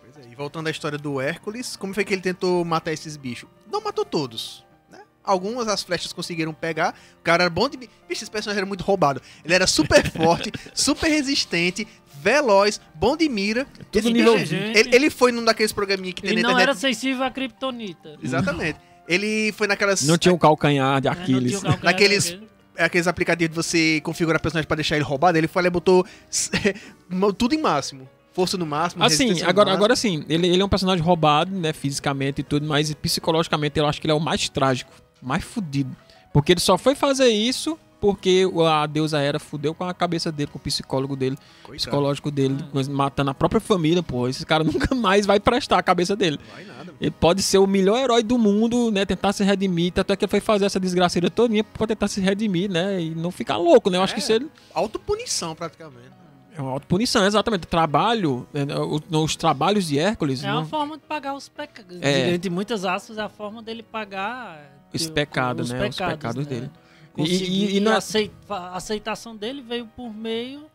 pois 0.00 0.24
é. 0.26 0.30
E 0.30 0.34
voltando 0.34 0.68
à 0.68 0.70
história 0.70 0.96
do 0.98 1.20
Hércules, 1.20 1.76
como 1.76 1.92
foi 1.92 2.04
que 2.04 2.14
ele 2.14 2.22
tentou 2.22 2.64
matar 2.64 2.92
esses 2.92 3.16
bichos? 3.16 3.48
Não 3.70 3.80
matou 3.82 4.04
todos. 4.04 4.64
né? 4.90 5.00
Algumas 5.24 5.66
as 5.66 5.82
flechas 5.82 6.12
conseguiram 6.12 6.54
pegar. 6.54 6.94
O 7.20 7.22
cara 7.24 7.44
era 7.44 7.50
bom 7.50 7.68
de. 7.68 7.76
Bicho, 7.76 7.90
esse 8.10 8.30
personagem 8.30 8.58
era 8.58 8.66
muito 8.66 8.82
roubado. 8.84 9.20
Ele 9.44 9.52
era 9.54 9.66
super 9.66 10.06
forte, 10.12 10.52
super 10.72 11.08
resistente, 11.08 11.88
veloz, 12.22 12.80
bom 12.94 13.16
de 13.16 13.28
mira. 13.28 13.66
Tudo 13.90 14.10
nível 14.10 14.38
bicho- 14.38 14.54
20. 14.54 14.76
ele, 14.78 14.94
ele 14.94 15.10
foi 15.10 15.32
num 15.32 15.44
daqueles 15.44 15.72
programinhos 15.72 16.14
que 16.14 16.22
tem 16.22 16.30
Ele 16.30 16.42
na 16.42 16.48
não 16.50 16.54
internet. 16.54 16.70
era 16.76 16.78
sensível 16.78 17.24
à 17.24 17.30
kryptonita. 17.30 18.16
Exatamente. 18.22 18.78
Ele 19.08 19.52
foi 19.52 19.66
naquelas. 19.66 20.02
Não 20.06 20.16
tinha 20.16 20.32
um 20.32 20.38
calcanhar 20.38 21.00
de 21.00 21.08
É, 21.08 21.10
não 21.14 21.20
Aquiles. 21.20 21.48
tinha 21.50 21.58
o 21.58 21.62
calcanhar 21.62 21.84
Naqueles- 21.84 22.24
daquele. 22.30 22.53
Aqueles 22.78 23.06
aplicativos 23.06 23.54
de 23.54 23.62
você 23.62 24.00
configurar 24.02 24.40
personagem 24.40 24.66
pra 24.66 24.74
deixar 24.76 24.96
ele 24.96 25.04
roubado, 25.04 25.36
ele 25.38 25.48
foi 25.48 25.62
lá 25.62 25.68
e 25.68 25.70
botou 25.70 26.04
tudo 27.38 27.54
em 27.54 27.58
máximo. 27.60 28.08
Força 28.32 28.58
no 28.58 28.66
máximo, 28.66 29.04
Assim, 29.04 29.30
agora, 29.42 29.66
máximo. 29.66 29.70
agora 29.70 29.94
sim, 29.96 30.24
ele, 30.28 30.48
ele 30.48 30.60
é 30.60 30.64
um 30.64 30.68
personagem 30.68 31.04
roubado, 31.04 31.54
né, 31.54 31.72
fisicamente 31.72 32.40
e 32.40 32.42
tudo, 32.42 32.66
mas 32.66 32.92
psicologicamente 32.94 33.78
eu 33.78 33.86
acho 33.86 34.00
que 34.00 34.06
ele 34.08 34.12
é 34.12 34.16
o 34.16 34.20
mais 34.20 34.48
trágico, 34.48 34.90
mais 35.22 35.44
fudido. 35.44 35.96
Porque 36.32 36.50
ele 36.52 36.60
só 36.60 36.76
foi 36.76 36.96
fazer 36.96 37.28
isso 37.28 37.78
porque 38.04 38.46
a 38.68 38.86
deusa 38.86 39.18
Hera 39.18 39.38
fudeu 39.38 39.72
com 39.74 39.84
a 39.84 39.94
cabeça 39.94 40.30
dele, 40.30 40.50
com 40.52 40.58
o 40.58 40.60
psicólogo 40.60 41.16
dele, 41.16 41.36
Coitado, 41.62 41.76
psicológico 41.78 42.30
dele, 42.30 42.62
coisa- 42.70 42.92
matando 42.92 43.30
a 43.30 43.34
própria 43.34 43.60
família, 43.60 44.02
pô. 44.02 44.28
Esse 44.28 44.44
cara 44.44 44.62
nunca 44.64 44.94
mais 44.94 45.24
vai 45.24 45.40
prestar 45.40 45.78
a 45.78 45.82
cabeça 45.82 46.14
dele. 46.14 46.38
não 46.46 46.54
vai 46.54 46.64
nada. 46.64 46.94
Ele 47.00 47.10
pode 47.10 47.42
ser 47.42 47.58
o 47.58 47.66
melhor 47.66 47.98
herói 47.98 48.22
do 48.22 48.36
mundo, 48.38 48.90
né? 48.90 49.04
Tentar 49.06 49.32
se 49.32 49.42
redimir, 49.42 49.92
tanto 49.92 50.12
é 50.12 50.16
que 50.16 50.24
ele 50.24 50.30
foi 50.30 50.40
fazer 50.40 50.66
essa 50.66 50.78
desgraceira 50.78 51.30
todinha 51.30 51.64
pra 51.64 51.86
tentar 51.86 52.08
se 52.08 52.20
redimir, 52.20 52.70
né? 52.70 53.00
E 53.00 53.14
não 53.14 53.30
ficar 53.30 53.56
louco, 53.56 53.88
né? 53.88 53.96
Eu 53.98 54.02
acho 54.02 54.12
É. 54.12 54.16
que 54.16 54.20
isso 54.20 54.32
ele 54.32 54.48
Autopunição, 54.74 55.54
praticamente. 55.54 56.10
é 56.56 56.60
uma 56.60 56.70
autopunição, 56.72 57.24
exatamente. 57.26 57.64
O 57.64 57.66
trabalho, 57.68 58.46
é, 58.52 58.62
os, 58.78 59.00
os 59.10 59.34
trabalhos 59.36 59.86
de 59.88 59.98
Hércules, 59.98 60.44
É 60.44 60.50
uma 60.52 60.60
não- 60.60 60.66
forma 60.66 60.96
de 60.98 61.02
pagar 61.04 61.34
os 61.34 61.48
pecados. 61.48 61.98
É. 62.02 62.34
Entre 62.34 62.50
muitas 62.50 62.84
aspas, 62.84 63.16
é 63.18 63.22
a 63.22 63.28
forma 63.28 63.62
dele 63.62 63.82
pagar 63.82 64.70
os 64.92 65.06
né? 65.06 65.88
Os 65.88 65.96
pecados 65.96 66.46
dele. 66.46 66.70
E- 67.16 67.22
e- 67.22 67.76
e 67.76 67.80
não 67.80 67.92
a 67.92 67.96
acei- 67.98 68.32
a 68.48 68.76
aceitação 68.76 69.36
dele 69.36 69.62
veio 69.62 69.86
por 69.86 70.12
meio. 70.12 70.70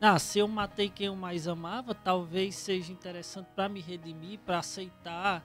Ah, 0.00 0.18
se 0.18 0.38
eu 0.38 0.46
matei 0.48 0.88
quem 0.88 1.06
eu 1.06 1.16
mais 1.16 1.48
amava, 1.48 1.94
talvez 1.94 2.54
seja 2.54 2.92
interessante 2.92 3.48
pra 3.54 3.68
me 3.68 3.80
redimir, 3.80 4.38
pra 4.40 4.58
aceitar 4.58 5.44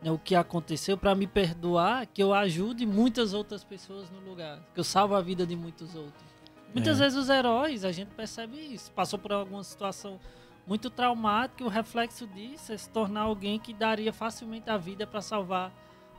né, 0.00 0.12
o 0.12 0.18
que 0.18 0.34
aconteceu, 0.36 0.96
pra 0.96 1.12
me 1.14 1.26
perdoar, 1.26 2.06
que 2.06 2.22
eu 2.22 2.32
ajude 2.32 2.86
muitas 2.86 3.34
outras 3.34 3.64
pessoas 3.64 4.08
no 4.10 4.20
lugar, 4.20 4.60
que 4.72 4.78
eu 4.78 4.84
salvo 4.84 5.14
a 5.16 5.20
vida 5.20 5.44
de 5.44 5.56
muitos 5.56 5.94
outros. 5.96 6.24
Muitas 6.72 7.00
É. 7.00 7.04
vezes 7.04 7.18
os 7.18 7.28
heróis, 7.28 7.84
a 7.84 7.90
gente 7.90 8.14
percebe 8.14 8.56
isso, 8.58 8.92
passou 8.92 9.18
por 9.18 9.32
alguma 9.32 9.64
situação 9.64 10.20
muito 10.66 10.88
traumática, 10.88 11.64
e 11.64 11.66
o 11.66 11.68
reflexo 11.68 12.28
disso 12.28 12.72
é 12.72 12.76
se 12.76 12.88
tornar 12.90 13.22
alguém 13.22 13.58
que 13.58 13.72
daria 13.74 14.12
facilmente 14.12 14.70
a 14.70 14.76
vida 14.76 15.04
pra 15.06 15.20
salvar 15.20 15.72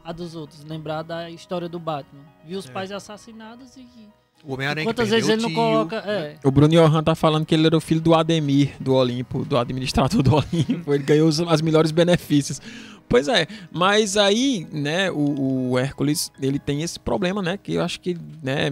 a 0.04 0.12
dos 0.12 0.36
outros. 0.36 0.64
Lembrar 0.64 1.04
da 1.04 1.30
história 1.30 1.68
do 1.70 1.80
Batman. 1.80 2.22
Viu 2.46 2.60
os 2.60 2.68
É. 2.68 2.72
pais 2.72 2.92
assassinados 2.92 3.76
e 3.78 3.86
O 4.44 4.54
Homem-Aranha 4.54 4.86
quantas 4.86 5.10
vezes 5.10 5.30
ele 5.30 5.42
não 5.42 5.54
coloca. 5.54 5.98
É, 5.98 6.38
O 6.44 6.50
Bruno 6.52 6.74
Johan 6.74 7.04
tá 7.04 7.14
falando 7.14 7.46
que 7.46 7.54
ele 7.54 7.66
era 7.68 7.76
o 7.76 7.82
filho 7.82 8.00
do 8.00 8.16
Ademir, 8.16 8.72
do 8.80 8.94
Olimpo, 8.94 9.44
do 9.44 9.58
administrador 9.58 10.24
do 10.24 10.36
Olimpo. 10.36 10.94
Ele 10.94 11.04
ganhou 11.04 11.28
os, 11.28 11.40
as 11.42 11.62
melhores 11.62 11.92
benefícios. 11.92 12.62
Pois 13.10 13.28
é, 13.28 13.48
mas 13.72 14.16
aí, 14.16 14.68
né, 14.72 15.10
o, 15.12 15.72
o 15.72 15.78
Hércules, 15.80 16.32
ele 16.40 16.60
tem 16.60 16.84
esse 16.84 17.00
problema, 17.00 17.42
né, 17.42 17.58
que 17.58 17.74
eu 17.74 17.82
acho 17.84 18.00
que, 18.00 18.16
né, 18.44 18.70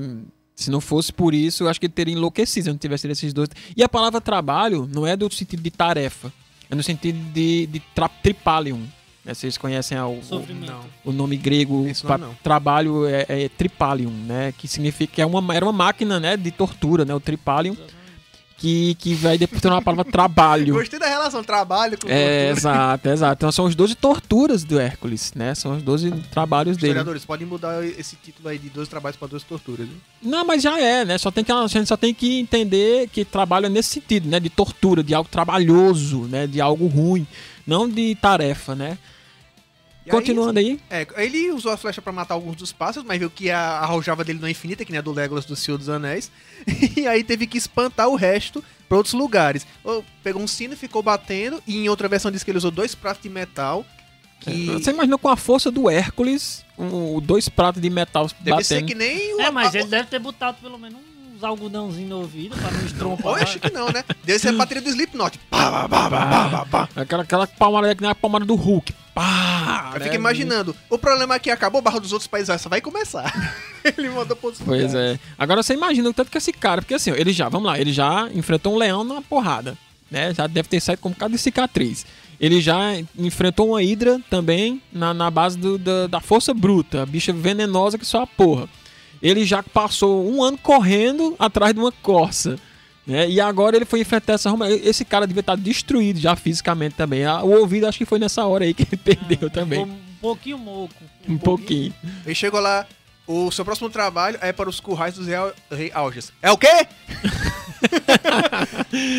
se 0.56 0.70
não 0.70 0.80
fosse 0.80 1.12
por 1.12 1.34
isso, 1.34 1.64
eu 1.64 1.70
acho 1.70 1.80
que 1.80 1.88
ele 1.88 1.94
teria 1.94 2.14
enlouquecido 2.14 2.66
se 2.66 2.70
não 2.70 2.78
tivesse 2.78 3.08
esses 3.08 3.34
dois. 3.34 3.50
E 3.76 3.82
a 3.84 3.90
palavra 3.90 4.22
trabalho 4.22 4.88
não 4.94 5.06
é 5.08 5.18
do 5.18 5.32
sentido 5.34 5.62
de 5.64 5.72
tarefa, 5.72 6.32
é 6.70 6.76
no 6.76 6.84
sentido 6.84 7.18
de, 7.34 7.66
de 7.68 7.80
tra 7.96 8.08
tripalium. 8.08 8.82
Né, 9.28 9.34
Vocês 9.34 9.58
conhecem 9.58 9.98
a- 9.98 10.08
o, 10.08 10.22
não. 10.66 10.82
o 11.06 11.12
nome 11.12 11.36
grego 11.36 11.86
para 12.04 12.18
não. 12.18 12.34
trabalho 12.42 13.06
é, 13.06 13.26
é 13.28 13.50
tripalium, 13.50 14.10
né? 14.10 14.54
Que 14.58 14.68
significa 14.68 15.16
que 15.16 15.22
é 15.22 15.26
uma, 15.26 15.54
era 15.54 15.66
uma 15.66 15.74
máquina, 15.74 16.20
né? 16.20 16.38
De 16.38 16.50
tortura, 16.50 17.04
né? 17.04 17.14
O 17.14 17.20
tripalium, 17.20 17.76
que, 18.58 18.96
que 18.96 19.14
vai 19.14 19.38
depois 19.38 19.62
ter 19.62 19.68
uma 19.68 19.82
palavra 19.82 20.10
trabalho. 20.12 20.74
Gostei 20.80 20.98
da 20.98 21.06
relação 21.08 21.44
trabalho 21.44 21.98
com 22.00 22.08
É, 22.10 22.50
exato, 22.50 23.08
exato. 23.10 23.36
Então 23.38 23.52
são 23.52 23.66
os 23.66 23.76
12 23.76 23.94
torturas 23.96 24.64
do 24.64 24.80
Hércules, 24.80 25.32
né? 25.36 25.54
São 25.54 25.76
os 25.78 25.84
12 25.84 26.10
trabalhos 26.32 26.76
dele. 26.78 26.88
Historiadores, 26.94 27.26
podem 27.26 27.46
mudar 27.46 27.86
esse 27.86 28.16
título 28.16 28.50
aí 28.50 28.58
de 28.58 28.70
12 28.70 28.90
trabalhos 28.90 29.16
pra 29.18 29.28
12 29.28 29.46
torturas. 29.46 29.86
viu? 29.88 29.98
Não, 30.24 30.44
mas 30.46 30.64
já 30.64 30.80
é, 30.80 31.06
né? 31.06 31.18
Só 31.18 31.30
tem 31.30 31.44
que, 31.44 31.52
a 31.52 31.68
gente 31.68 31.86
só 31.88 31.98
tem 31.98 32.14
que 32.14 32.40
entender 32.40 33.10
que 33.10 33.24
trabalho 33.24 33.68
é 33.68 33.70
nesse 33.70 33.90
sentido, 33.90 34.28
né? 34.28 34.40
De 34.40 34.50
tortura, 34.50 35.04
de 35.04 35.14
algo 35.14 35.30
trabalhoso, 35.30 36.22
né? 36.22 36.48
De 36.48 36.60
algo 36.60 36.88
ruim, 36.88 37.28
não 37.66 37.88
de 37.88 38.16
tarefa, 38.16 38.74
né? 38.74 38.98
E 40.08 40.10
Continuando 40.10 40.58
aí. 40.60 40.80
É, 40.90 41.06
ele 41.18 41.52
usou 41.52 41.72
a 41.72 41.78
flecha 41.78 42.02
pra 42.02 42.14
matar 42.14 42.34
alguns 42.34 42.56
dos 42.56 42.72
pássaros, 42.72 43.06
mas 43.08 43.20
viu 43.20 43.30
que 43.30 43.50
a 43.52 43.60
arrojava 43.80 44.24
dele 44.24 44.40
não 44.40 44.48
é 44.48 44.52
infinita, 44.52 44.86
que 44.86 44.92
nem 44.92 45.00
a 45.00 45.02
do 45.02 45.12
Legolas 45.12 45.44
do 45.46 45.56
Senhor 45.56 45.78
dos 45.78 45.90
Anéis. 45.90 46.32
E 46.98 47.06
aí 47.08 47.24
teve 47.24 47.46
que 47.46 47.58
espantar 47.58 48.08
o 48.08 48.16
resto 48.16 48.64
pra 48.88 48.98
outros 48.98 49.14
lugares. 49.14 49.68
Pegou 50.24 50.42
um 50.42 50.48
sino 50.48 50.74
e 50.74 50.78
ficou 50.78 51.04
batendo. 51.04 51.62
E 51.68 51.78
em 51.78 51.90
outra 51.90 52.08
versão 52.08 52.32
diz 52.32 52.44
que 52.44 52.50
ele 52.52 52.58
usou 52.58 52.72
dois 52.72 52.96
pratos 52.96 53.22
de 53.22 53.30
metal. 53.30 53.86
Que 54.40 54.68
Você 54.68 54.92
imaginou 54.92 55.18
com 55.20 55.30
a 55.30 55.36
força 55.36 55.70
do 55.72 55.90
Hércules, 55.90 56.64
um, 56.78 57.20
dois 57.20 57.50
pratos 57.50 57.82
de 57.82 57.90
metal 57.90 58.30
deve 58.40 58.64
ser 58.64 58.76
batendo. 58.76 58.88
que 58.88 58.96
nem 58.96 59.36
o. 59.36 59.42
É, 59.42 59.50
mas 59.52 59.74
a- 59.76 59.80
ele 59.80 59.88
deve 59.90 60.08
ter 60.08 60.20
botado 60.20 60.58
pelo 60.62 60.78
menos 60.78 61.00
uns 61.36 61.44
algodãozinhos 61.44 62.10
no 62.10 62.20
ouvido 62.20 62.56
pra 62.56 62.72
não 62.72 62.86
estrompar. 62.86 63.26
Eu 63.34 63.44
acho 63.44 63.60
que 63.60 63.72
não, 63.72 63.90
né? 63.92 64.04
Deve 64.24 64.40
ser 64.40 64.50
a 64.50 64.54
bateria 64.54 64.82
do 64.82 64.90
Slipknot. 64.90 65.40
Pá, 65.50 65.72
pá, 65.72 65.90
pá, 65.90 66.10
pá, 66.10 66.50
pá, 66.50 66.66
pá. 66.66 66.90
Aquela, 67.02 67.24
aquela 67.24 67.48
palmada 67.48 67.94
que 67.96 68.02
nem 68.02 68.10
a 68.12 68.16
palmada 68.16 68.46
do 68.46 68.56
Hulk. 68.56 68.94
Pá! 69.18 69.92
Eu 69.96 70.00
né? 70.00 70.06
fico 70.06 70.16
imaginando. 70.16 70.76
O 70.92 70.98
problema 71.00 71.34
é 71.34 71.40
que 71.40 71.50
acabou 71.50 71.80
o 71.80 71.84
barro 71.84 72.00
dos 72.00 72.14
outros 72.14 72.28
países, 72.28 72.50
essa 72.50 72.70
vai 72.70 72.80
começar. 72.80 73.34
ele 73.98 74.10
mandou 74.10 74.38
outros 74.44 74.62
Pois 74.64 74.94
é. 74.94 75.20
Agora 75.40 75.64
você 75.64 75.74
imagina 75.74 76.08
o 76.08 76.14
tanto 76.14 76.30
que 76.30 76.38
esse 76.38 76.54
cara, 76.54 76.84
porque 76.84 76.94
assim, 76.94 77.10
ele 77.12 77.34
já, 77.34 77.50
vamos 77.50 77.66
lá, 77.66 77.80
ele 77.80 77.92
já 77.92 78.30
enfrentou 78.32 78.76
um 78.76 78.78
leão 78.78 79.04
na 79.04 79.20
porrada, 79.22 79.76
né? 80.12 80.32
Já 80.36 80.46
deve 80.46 80.70
ter 80.70 80.80
saído 80.80 81.02
com 81.02 81.10
um 81.10 81.14
bocado 81.14 81.34
de 81.34 81.40
cicatriz. 81.40 82.06
Ele 82.40 82.62
já 82.62 82.92
enfrentou 83.18 83.70
uma 83.70 83.82
hidra 83.82 84.22
também 84.30 84.80
na, 84.94 85.16
na 85.16 85.32
base 85.32 85.58
do- 85.58 85.80
da, 85.80 86.06
da 86.06 86.22
força 86.22 86.54
bruta, 86.54 87.02
a 87.02 87.06
bicha 87.06 87.34
venenosa 87.34 87.98
que 87.98 88.06
só 88.06 88.22
a 88.22 88.28
porra. 88.28 88.70
Ele 89.20 89.44
já 89.44 89.64
passou 89.64 90.32
um 90.32 90.44
ano 90.44 90.60
correndo 90.60 91.36
atrás 91.40 91.74
de 91.74 91.80
uma 91.80 91.92
corça. 91.92 92.60
Né? 93.08 93.30
E 93.30 93.40
agora 93.40 93.76
ele 93.78 93.86
foi 93.86 94.02
enfrentar 94.02 94.34
essa 94.34 94.50
Roma. 94.50 94.70
Esse 94.70 95.06
cara 95.06 95.26
devia 95.26 95.40
estar 95.40 95.56
destruído 95.56 96.20
já 96.20 96.36
fisicamente 96.36 96.94
também. 96.96 97.24
Ah, 97.26 97.42
O 97.42 97.52
ouvido 97.60 97.88
acho 97.88 97.98
que 97.98 98.06
foi 98.06 98.20
nessa 98.20 98.46
hora 98.46 98.66
aí 98.66 98.74
que 98.74 98.84
ele 98.84 98.98
perdeu 99.02 99.50
também. 99.50 99.80
Um 99.86 99.98
pouquinho 100.20 100.58
moco. 100.58 100.94
Um 101.28 101.38
pouquinho. 101.38 101.94
Ele 102.26 102.36
chegou 102.36 102.60
lá. 102.60 102.86
O 103.26 103.50
seu 103.52 103.64
próximo 103.66 103.90
trabalho 103.90 104.38
é 104.42 104.52
para 104.54 104.70
os 104.70 104.80
currais 104.80 105.16
dos 105.16 105.28
Real- 105.28 105.54
Rei 105.72 105.92
Alges. 105.94 106.32
É 106.42 106.50
o 106.52 106.58
quê? 106.58 106.68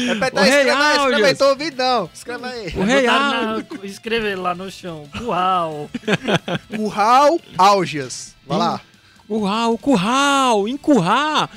Repete 0.09 0.37
O 0.37 0.39
aí, 0.39 0.51
Rei 0.51 0.59
escreve 0.61 0.71
aí, 0.83 0.97
escreve 0.99 1.25
aí, 1.27 1.35
tô 1.35 1.49
ouvindo 1.49 1.77
não. 1.77 2.11
Escreve 2.13 2.45
aí. 2.47 2.73
O 2.77 2.83
rei 2.85 3.07
Alges. 3.07 3.67
Escrever 3.85 4.37
lá 4.37 4.55
no 4.55 4.71
chão. 4.71 5.07
Curral. 5.17 5.91
Curral 6.75 7.41
Alges. 7.57 8.35
Vai 8.47 8.59
lá. 8.59 8.81
Curral, 9.27 9.77
curral, 9.77 10.67
encurrar. 10.69 11.51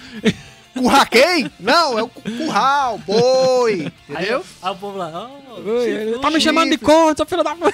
Curra 0.74 1.06
quem? 1.06 1.52
Não, 1.60 2.00
é 2.00 2.04
o 2.04 2.08
cu- 2.08 2.22
curral, 2.22 2.98
boi. 3.00 3.92
Aí, 4.10 4.16
Entendeu? 4.16 4.44
aí 4.62 4.72
o 4.72 4.76
povo 4.76 4.98
lá. 4.98 5.30
Oh, 5.50 5.70
Oi, 5.70 5.90
ele 5.90 6.20
tá 6.20 6.30
me 6.32 6.40
chamando 6.40 6.70
de 6.72 6.78
corno, 6.78 7.16
seu 7.16 7.26
filho 7.26 7.44
da 7.44 7.56
puta. 7.56 7.74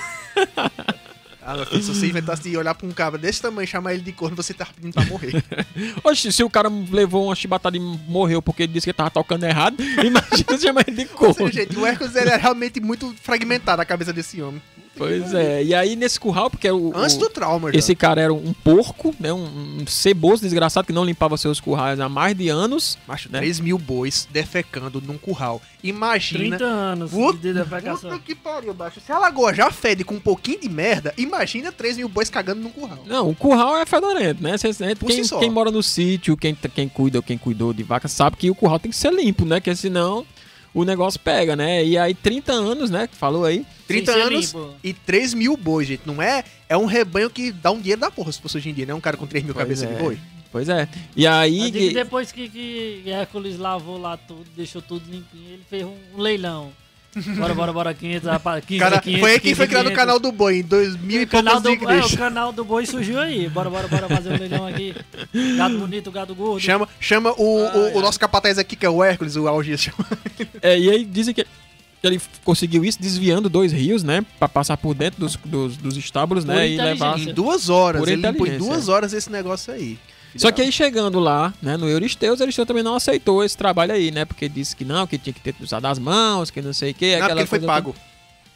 Ah, 1.49 1.55
meu 1.55 1.65
filho, 1.65 1.81
se 1.81 1.93
você 1.95 2.07
inventasse 2.07 2.43
de 2.43 2.57
olhar 2.57 2.75
pra 2.75 2.85
um 2.85 2.91
cabra 2.91 3.17
desse 3.17 3.41
tamanho 3.41 3.63
e 3.63 3.67
chamar 3.67 3.93
ele 3.93 4.01
de 4.03 4.11
corno, 4.11 4.35
você 4.35 4.53
tá 4.53 4.65
pedindo 4.65 4.93
pra 4.93 5.05
morrer. 5.05 5.41
Oxe, 6.03 6.29
se 6.33 6.43
o 6.43 6.49
cara 6.49 6.69
levou 6.91 7.25
uma 7.27 7.35
chibatada 7.35 7.77
e 7.77 7.79
morreu 7.79 8.41
porque 8.41 8.63
ele 8.63 8.73
disse 8.73 8.83
que 8.85 8.89
ele 8.89 8.97
tava 8.97 9.09
tocando 9.11 9.45
errado, 9.45 9.81
imagina 10.03 10.57
se 10.57 10.63
chamar 10.63 10.83
ele 10.87 11.05
de 11.05 11.09
Ou 11.13 11.33
seja, 11.33 11.33
corno. 11.35 11.51
gente, 11.53 11.77
o 11.77 11.85
Hércules 11.85 12.15
ele 12.17 12.31
é 12.31 12.35
realmente 12.35 12.81
muito 12.81 13.15
fragmentado 13.23 13.81
a 13.81 13.85
cabeça 13.85 14.11
desse 14.11 14.41
homem. 14.41 14.61
Pois 14.97 15.33
é. 15.33 15.63
E 15.63 15.73
aí 15.73 15.95
nesse 15.95 16.19
curral, 16.19 16.49
porque 16.49 16.69
o, 16.69 16.91
Antes 16.95 17.17
do 17.17 17.29
trauma, 17.29 17.71
já. 17.71 17.79
esse 17.79 17.95
cara 17.95 18.21
era 18.21 18.33
um 18.33 18.53
porco, 18.53 19.13
né? 19.19 19.31
Um, 19.31 19.79
um 19.81 19.87
ceboso 19.87 20.41
desgraçado 20.41 20.87
que 20.87 20.93
não 20.93 21.05
limpava 21.05 21.37
seus 21.37 21.59
currais 21.59 21.99
há 21.99 22.09
mais 22.09 22.35
de 22.35 22.49
anos. 22.49 22.97
Macho, 23.07 23.29
né? 23.31 23.39
3 23.39 23.59
mil 23.59 23.77
bois 23.77 24.27
defecando 24.31 25.01
num 25.01 25.17
curral. 25.17 25.61
Imagina. 25.83 26.57
30 26.57 26.65
anos 26.65 27.11
Puta, 27.11 27.37
de 27.39 27.53
defecação. 27.53 28.09
puta 28.09 28.21
que 28.23 28.35
pariu, 28.35 28.73
baixo. 28.73 28.99
Se 28.99 29.11
a 29.11 29.19
lagoa 29.19 29.53
já 29.53 29.71
fede 29.71 30.03
com 30.03 30.15
um 30.15 30.19
pouquinho 30.19 30.59
de 30.59 30.69
merda, 30.69 31.13
imagina 31.17 31.71
3 31.71 31.97
mil 31.97 32.09
bois 32.09 32.29
cagando 32.29 32.61
num 32.61 32.69
curral. 32.69 32.99
Não, 33.05 33.29
o 33.29 33.35
curral 33.35 33.77
é 33.77 33.85
fedorento, 33.85 34.41
né? 34.41 34.55
Por 34.99 35.07
quem, 35.07 35.23
si 35.23 35.35
quem 35.37 35.49
mora 35.49 35.71
no 35.71 35.83
sítio, 35.83 36.35
quem, 36.35 36.55
quem 36.55 36.89
cuida 36.89 37.19
ou 37.19 37.23
quem 37.23 37.37
cuidou 37.37 37.73
de 37.73 37.83
vaca, 37.83 38.07
sabe 38.07 38.37
que 38.37 38.49
o 38.49 38.55
curral 38.55 38.79
tem 38.79 38.91
que 38.91 38.97
ser 38.97 39.13
limpo, 39.13 39.45
né? 39.45 39.59
Porque 39.59 39.75
senão 39.75 40.25
o 40.73 40.83
negócio 40.83 41.19
pega, 41.19 41.55
né? 41.55 41.83
E 41.83 41.97
aí 41.97 42.13
30 42.13 42.51
anos, 42.53 42.89
né? 42.89 43.07
Que 43.07 43.15
falou 43.15 43.45
aí. 43.45 43.65
30 43.87 44.11
Sem 44.11 44.21
ser 44.21 44.27
anos 44.27 44.53
limpo. 44.53 44.73
e 44.83 44.93
3 44.93 45.33
mil 45.33 45.55
bois, 45.57 45.87
gente. 45.87 46.01
Não 46.05 46.21
é. 46.21 46.43
É 46.69 46.77
um 46.77 46.85
rebanho 46.85 47.29
que 47.29 47.51
dá 47.51 47.71
um 47.71 47.79
dinheiro 47.79 48.01
da 48.01 48.11
porra 48.11 48.31
se 48.31 48.41
fosse 48.41 48.57
hoje 48.57 48.69
em 48.69 48.73
dia, 48.73 48.85
né? 48.85 48.93
Um 48.93 48.99
cara 49.01 49.15
com 49.17 49.25
3 49.25 49.43
mil 49.43 49.53
Pois 49.53 49.63
cabeças 49.65 49.89
é. 49.89 49.93
de 49.93 50.01
boi. 50.03 50.17
Pois 50.51 50.69
é. 50.69 50.87
E 51.15 51.25
aí. 51.27 51.59
Eu 51.65 51.71
digo 51.71 51.87
que- 51.89 51.93
depois 51.93 52.31
que, 52.31 52.49
que 52.49 53.03
Hércules 53.09 53.57
lavou 53.57 53.97
lá 53.97 54.15
tudo, 54.17 54.45
deixou 54.55 54.81
tudo 54.81 55.03
limpinho, 55.09 55.49
ele 55.53 55.63
fez 55.69 55.83
um, 55.83 55.95
um 56.15 56.21
leilão. 56.21 56.71
Bora, 57.37 57.53
bora, 57.53 57.73
bora, 57.73 57.93
500, 57.93 58.29
rapaz, 58.29 58.65
15, 58.65 58.79
Cara, 58.79 58.99
500, 58.99 59.19
foi 59.21 59.31
aí 59.31 59.39
que 59.39 59.43
15, 59.49 59.55
foi 59.55 59.67
criado 59.67 59.85
o 59.85 59.89
500. 59.89 60.03
canal 60.03 60.19
do 60.19 60.31
boi 60.31 60.59
em 60.59 60.63
2000 60.63 61.21
e 61.21 61.23
O 61.23 61.27
canal, 61.27 61.61
poucos 61.61 61.87
do, 61.87 61.93
é, 61.93 62.05
o 62.05 62.17
canal 62.17 62.51
do 62.53 62.63
boi 62.65 62.85
surgiu 62.85 63.19
aí. 63.19 63.49
Bora, 63.49 63.69
bora, 63.69 63.87
bora 63.87 64.07
fazer 64.07 64.33
um 64.33 64.37
leilão 64.37 64.67
aqui. 64.67 64.95
Gado 65.57 65.77
bonito, 65.79 66.11
gado 66.11 66.35
gordo. 66.35 66.59
Chama, 66.59 66.87
chama 66.99 67.33
o, 67.37 67.63
o, 67.63 67.85
Ai, 67.85 67.93
o 67.95 68.01
nosso 68.01 68.19
capataz 68.19 68.57
aqui, 68.57 68.75
que 68.75 68.85
é 68.85 68.89
o 68.89 69.03
Hércules, 69.03 69.35
o 69.35 69.47
Algias. 69.47 69.81
chama. 69.81 70.07
É, 70.61 70.77
e 70.77 70.89
aí 70.89 71.05
dizem 71.05 71.33
que 71.33 71.45
ele 72.03 72.21
conseguiu 72.43 72.85
isso 72.85 73.01
desviando 73.01 73.49
dois 73.49 73.71
rios, 73.71 74.03
né? 74.03 74.23
Pra 74.37 74.47
passar 74.47 74.77
por 74.77 74.93
dentro 74.93 75.19
dos, 75.19 75.35
dos, 75.35 75.77
dos 75.77 75.97
estábulos, 75.97 76.45
Por 76.45 76.53
né? 76.55 76.69
E 76.69 76.77
levar. 76.77 77.19
Em 77.19 77.33
duas 77.33 77.69
horas. 77.69 77.99
Por 77.99 78.07
ele 78.09 78.21
limpou 78.21 78.47
em 78.47 78.57
duas 78.57 78.87
horas 78.87 79.13
esse 79.13 79.31
negócio 79.31 79.73
aí. 79.73 79.97
Só 80.37 80.51
que 80.51 80.61
aí 80.61 80.71
chegando 80.71 81.19
lá, 81.19 81.53
né, 81.61 81.75
no 81.77 81.87
Euristeus, 81.89 82.39
Euristeus 82.39 82.67
também 82.67 82.83
não 82.83 82.95
aceitou 82.95 83.43
esse 83.43 83.57
trabalho 83.57 83.93
aí, 83.93 84.11
né? 84.11 84.25
Porque 84.25 84.47
disse 84.47 84.75
que 84.75 84.85
não, 84.85 85.05
que 85.07 85.17
tinha 85.17 85.33
que 85.33 85.39
ter 85.41 85.55
usado 85.59 85.85
as 85.85 85.99
mãos, 85.99 86.49
que 86.51 86.61
não 86.61 86.73
sei 86.73 86.91
o 86.91 86.93
que. 86.93 87.17
Não, 87.17 87.27
porque 87.27 87.39
ele 87.41 87.47
foi 87.47 87.59
pago. 87.59 87.95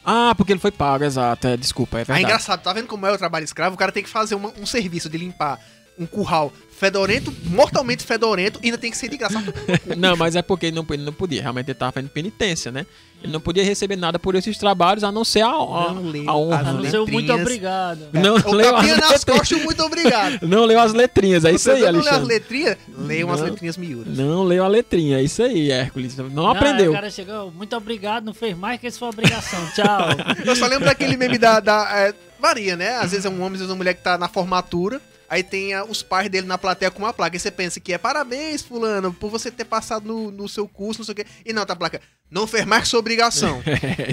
Ah, 0.04 0.34
porque 0.36 0.52
ele 0.52 0.60
foi 0.60 0.70
pago, 0.72 1.04
exato. 1.04 1.46
É, 1.46 1.56
desculpa, 1.56 1.98
é 1.98 2.00
Aí 2.00 2.04
verdade. 2.06 2.24
engraçado, 2.24 2.62
tá 2.62 2.72
vendo 2.72 2.86
como 2.88 3.06
é 3.06 3.12
o 3.12 3.18
trabalho 3.18 3.44
escravo? 3.44 3.74
O 3.74 3.78
cara 3.78 3.92
tem 3.92 4.02
que 4.02 4.08
fazer 4.08 4.34
uma- 4.34 4.52
um 4.60 4.66
serviço 4.66 5.08
de 5.08 5.16
limpar 5.18 5.60
um 5.98 6.06
curral 6.06 6.52
fedorento, 6.76 7.32
mortalmente 7.44 8.02
fedorento, 8.02 8.58
e 8.62 8.66
ainda 8.66 8.78
tem 8.78 8.90
que 8.90 8.96
ser 8.96 9.08
de 9.08 9.16
graça. 9.16 9.40
Não, 9.96 10.16
mas 10.16 10.34
é 10.34 10.42
porque 10.42 10.66
ele 10.66 10.74
não, 10.74 10.84
ele 10.90 11.04
não 11.04 11.12
podia. 11.12 11.40
Realmente 11.42 11.68
ele 11.68 11.74
tava 11.78 11.92
fazendo 11.92 12.10
penitência, 12.10 12.72
né? 12.72 12.84
Ele 13.22 13.32
não 13.32 13.40
podia 13.40 13.64
receber 13.64 13.96
nada 13.96 14.18
por 14.18 14.34
esses 14.34 14.58
trabalhos, 14.58 15.04
a 15.04 15.12
não 15.12 15.24
ser 15.24 15.42
a, 15.42 15.48
a, 15.48 15.92
Não 15.92 16.02
leu 16.08 16.28
a 16.28 16.36
honra. 16.36 16.60
as 16.60 16.66
A 16.68 16.72
né? 16.72 16.80
não 16.82 16.90
ser 16.90 16.98
o 16.98 17.06
muito 17.06 17.32
obrigado. 17.32 18.08
Não 18.12 18.34
o 18.34 18.54
leu 18.54 18.76
as 18.76 18.82
nas 18.86 18.98
letrinhas. 18.98 19.24
costas, 19.24 19.62
muito 19.62 19.82
obrigado. 19.82 20.38
Não 20.48 20.64
leu 20.64 20.80
as 20.80 20.92
letrinhas, 20.92 21.44
é 21.44 21.52
isso 21.52 21.70
aí, 21.70 21.80
Você 21.80 21.92
não 21.92 21.92
lê 21.92 21.98
as 22.00 22.06
Alexandre. 22.14 22.34
letrinhas? 22.34 22.76
Leia 22.98 23.26
umas 23.26 23.40
Não. 23.40 23.46
letrinhas 23.46 23.76
miúdas. 23.76 24.18
Não 24.18 24.42
leu 24.42 24.64
a 24.64 24.68
letrinha, 24.68 25.18
é 25.18 25.22
isso 25.22 25.42
aí, 25.42 25.70
Hércules. 25.70 26.16
Não, 26.16 26.28
Não, 26.28 26.46
aprendeu. 26.48 26.90
O 26.90 26.94
cara 26.94 27.10
chegou, 27.10 27.50
muito 27.52 27.76
obrigado, 27.76 28.24
não 28.24 28.34
fez 28.34 28.56
mais 28.56 28.80
que 28.80 28.86
isso 28.88 28.98
foi 28.98 29.08
obrigação. 29.08 29.60
Tchau. 29.74 30.08
Eu 30.44 30.56
só 30.56 30.66
lembro 30.66 30.84
daquele 30.86 31.16
meme 31.16 31.38
da. 31.38 31.60
da 31.60 31.88
é, 31.92 32.14
varia, 32.40 32.74
né? 32.76 32.96
Às 32.96 33.12
vezes 33.12 33.24
é 33.24 33.28
um 33.28 33.34
homem, 33.36 33.52
às 33.52 33.58
vezes 33.60 33.68
é 33.68 33.72
uma 33.72 33.76
mulher 33.76 33.94
que 33.94 34.02
tá 34.02 34.18
na 34.18 34.28
formatura. 34.28 35.00
Aí 35.32 35.42
tem 35.42 35.74
os 35.88 36.02
pais 36.02 36.28
dele 36.28 36.46
na 36.46 36.58
plateia 36.58 36.90
com 36.90 36.98
uma 36.98 37.12
placa. 37.14 37.34
E 37.34 37.40
você 37.40 37.50
pensa 37.50 37.80
que 37.80 37.94
é 37.94 37.96
parabéns, 37.96 38.60
fulano, 38.60 39.14
por 39.14 39.30
você 39.30 39.50
ter 39.50 39.64
passado 39.64 40.06
no, 40.06 40.30
no 40.30 40.46
seu 40.46 40.68
curso, 40.68 41.00
não 41.00 41.06
sei 41.06 41.12
o 41.12 41.16
quê. 41.16 41.24
E 41.46 41.54
não, 41.54 41.64
tá 41.64 41.72
a 41.72 41.76
placa. 41.76 42.02
Não 42.30 42.46
fez 42.46 42.66
mais 42.66 42.82
que 42.82 42.88
sua 42.90 42.98
obrigação. 42.98 43.62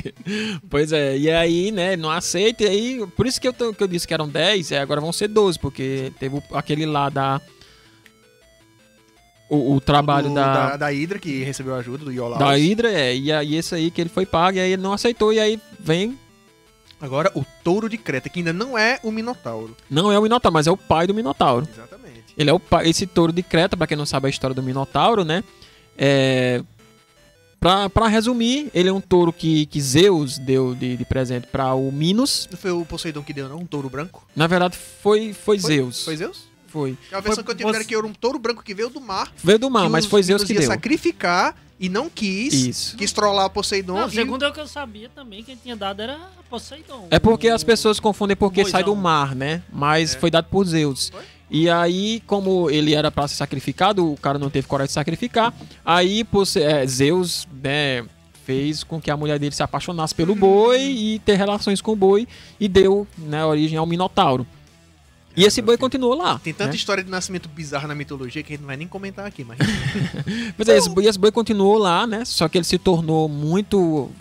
pois 0.70 0.94
é, 0.94 1.18
e 1.18 1.30
aí, 1.30 1.72
né, 1.72 1.98
não 1.98 2.10
aceita, 2.10 2.64
e 2.64 2.68
aí, 2.68 3.08
por 3.18 3.28
isso 3.28 3.42
que 3.42 3.50
eu, 3.50 3.54
que 3.54 3.84
eu 3.84 3.88
disse 3.90 4.08
que 4.08 4.14
eram 4.14 4.30
10, 4.30 4.72
é, 4.72 4.80
agora 4.80 5.02
vão 5.02 5.12
ser 5.12 5.28
12, 5.28 5.60
porque 5.60 6.14
teve 6.18 6.42
aquele 6.54 6.86
lá 6.86 7.10
da. 7.10 7.42
O, 9.50 9.76
o 9.76 9.82
trabalho 9.82 10.30
Do- 10.30 10.36
da, 10.36 10.70
da. 10.70 10.78
Da 10.78 10.88
Hydra, 10.88 11.20
que 11.20 11.44
recebeu 11.44 11.76
ajuda 11.76 12.06
do 12.06 12.12
Yola. 12.14 12.38
da 12.38 12.52
Hydra, 12.56 12.94
é, 12.94 13.14
e 13.14 13.30
aí 13.30 13.56
esse 13.58 13.76
aí 13.76 13.92
que 13.92 14.00
ele 14.00 14.10
foi 14.10 14.26
pago, 14.26 14.58
e 14.58 14.62
aí 14.62 14.72
ele 14.72 14.82
não 14.82 14.94
aceitou, 14.94 15.34
e 15.34 15.40
aí 15.42 15.60
vem. 15.78 16.18
Agora, 17.02 17.32
o 17.36 17.46
touro 17.64 17.88
de 17.88 17.98
Creta, 17.98 18.30
que 18.30 18.40
ainda 18.40 18.52
não 18.52 18.78
é 18.78 19.00
o 19.04 19.12
Minotauro. 19.12 19.76
Não 19.90 20.12
é 20.12 20.20
o 20.20 20.22
Minotauro, 20.22 20.54
mas 20.54 20.68
é 20.68 20.72
o 20.72 20.78
pai 20.78 21.08
do 21.08 21.14
Minotauro. 21.14 21.68
Exatamente. 21.72 22.26
Ele 22.38 22.50
é 22.50 22.54
o 22.54 22.60
pai, 22.60 22.90
esse 22.90 23.08
touro 23.08 23.32
de 23.32 23.42
Creta, 23.44 23.78
pra 23.78 23.88
quem 23.88 23.98
não 23.98 24.06
sabe 24.06 24.28
a 24.28 24.30
história 24.30 24.54
do 24.54 24.64
Minotauro, 24.64 25.24
né? 25.24 25.44
É. 25.98 26.62
Pra, 27.60 27.90
pra 27.90 28.08
resumir, 28.08 28.70
ele 28.74 28.88
é 28.88 28.94
um 28.94 29.02
touro 29.02 29.34
que, 29.34 29.66
que 29.66 29.82
Zeus 29.82 30.38
deu 30.38 30.74
de, 30.74 30.96
de 30.96 31.04
presente 31.04 31.46
pra 31.48 31.74
o 31.74 31.92
Minos. 31.92 32.48
Não 32.50 32.58
foi 32.58 32.72
o 32.72 32.86
Poseidon 32.86 33.22
que 33.22 33.34
deu, 33.34 33.50
não? 33.50 33.58
Um 33.58 33.66
touro 33.66 33.90
branco? 33.90 34.26
Na 34.34 34.48
verdade, 34.48 34.78
foi, 34.78 35.34
foi, 35.34 35.60
Foi? 35.60 35.70
Zeus. 35.70 36.06
Foi 36.06 36.16
Zeus? 36.16 36.49
Foi. 36.72 36.98
A 37.12 37.20
versão 37.20 37.36
Foi- 37.36 37.44
que 37.44 37.52
eu 37.52 37.56
tive 37.56 37.70
você- 37.70 37.76
era 37.78 37.86
que 37.86 37.96
era 37.96 38.06
um 38.06 38.14
touro 38.14 38.38
branco 38.40 38.64
que 38.64 38.74
veio 38.74 38.90
do 38.90 39.02
mar. 39.02 39.32
Veio 39.44 39.60
do 39.60 39.70
mar, 39.70 39.84
que 39.86 39.90
mas 39.90 40.06
foi 40.06 40.22
Zeus 40.24 40.44
que 40.44 40.54
ia 40.54 40.60
deu. 40.60 40.68
sacrificar 40.68 41.56
e 41.80 41.90
não 41.90 42.10
quis. 42.10 42.54
Isso. 42.54 42.98
Quis 42.98 43.12
trollar 43.12 43.50
Poseidon. 43.50 43.96
Não, 44.00 44.08
e- 44.08 44.12
segundo 44.12 44.44
é 44.46 44.50
o 44.50 44.54
que 44.54 44.60
eu 44.60 44.68
sabia 44.68 45.10
também, 45.10 45.44
quem 45.44 45.56
tinha 45.56 45.76
dado 45.76 46.02
era 46.02 46.18
Poseidon. 46.50 47.08
É 47.10 47.18
porque 47.20 47.50
O- 47.50 47.56
as 47.56 47.64
pessoas 47.64 48.00
confundem 48.00 48.36
porque 48.38 48.64
sai 48.66 48.84
do 48.84 48.96
mar, 48.96 49.36
né? 49.36 49.62
Mas 49.72 50.16
É. 50.16 50.20
foi 50.20 50.30
dado 50.30 50.46
por 50.50 50.66
Zeus. 50.66 51.10
Foi? 51.10 51.24
E 51.52 51.68
aí, 51.68 52.22
como 52.28 52.70
ele 52.70 52.94
era 52.94 53.10
pra 53.10 53.28
ser 53.28 53.36
sacrificado, 53.36 54.12
o 54.12 54.16
cara 54.18 54.38
não 54.38 54.52
teve 54.52 54.68
coragem 54.68 54.90
de 54.90 54.94
sacrificar. 54.94 55.52
Aí, 55.84 56.24
Pose- 56.24 56.62
é, 56.62 56.86
Zeus, 56.86 57.48
né, 57.64 58.06
fez 58.46 58.84
com 58.84 59.02
que 59.02 59.10
a 59.10 59.18
mulher 59.18 59.40
dele 59.40 59.56
se 59.56 59.64
apaixonasse 59.64 60.14
pelo 60.14 60.36
boi 60.36 60.80
e 60.80 61.20
ter 61.26 61.36
relações 61.36 61.82
com 61.82 61.94
o 61.94 61.96
boi 61.96 62.28
e 62.60 62.68
deu, 62.68 63.08
né, 63.18 63.44
origem 63.44 63.78
ao 63.80 63.86
Minotauro. 63.88 64.46
E 65.40 65.46
esse 65.46 65.62
boi 65.62 65.78
continuou 65.78 66.14
lá. 66.14 66.40
Tem 66.40 66.54
tanta 66.54 66.72
né? 66.72 66.76
história 66.76 67.04
de 67.04 67.10
nascimento 67.10 67.48
bizarra 67.48 67.88
na 67.88 67.96
mitologia 67.96 68.44
que 68.44 68.54
a 68.54 68.56
gente 68.56 68.62
não 68.62 68.68
vai 68.68 68.78
nem 68.78 68.88
comentar 68.88 69.26
aqui, 69.26 69.44
mas. 69.44 69.58
Mas 70.58 70.68
é, 70.68 70.78
esse 70.78 70.90
boi, 70.90 71.06
esse 71.06 71.18
boi 71.18 71.32
continuou 71.32 71.78
lá, 71.78 72.06
né? 72.06 72.26
Só 72.26 72.48
que 72.50 72.58
ele 72.58 72.66
se 72.66 72.78
tornou 72.78 73.30
muito 73.30 74.12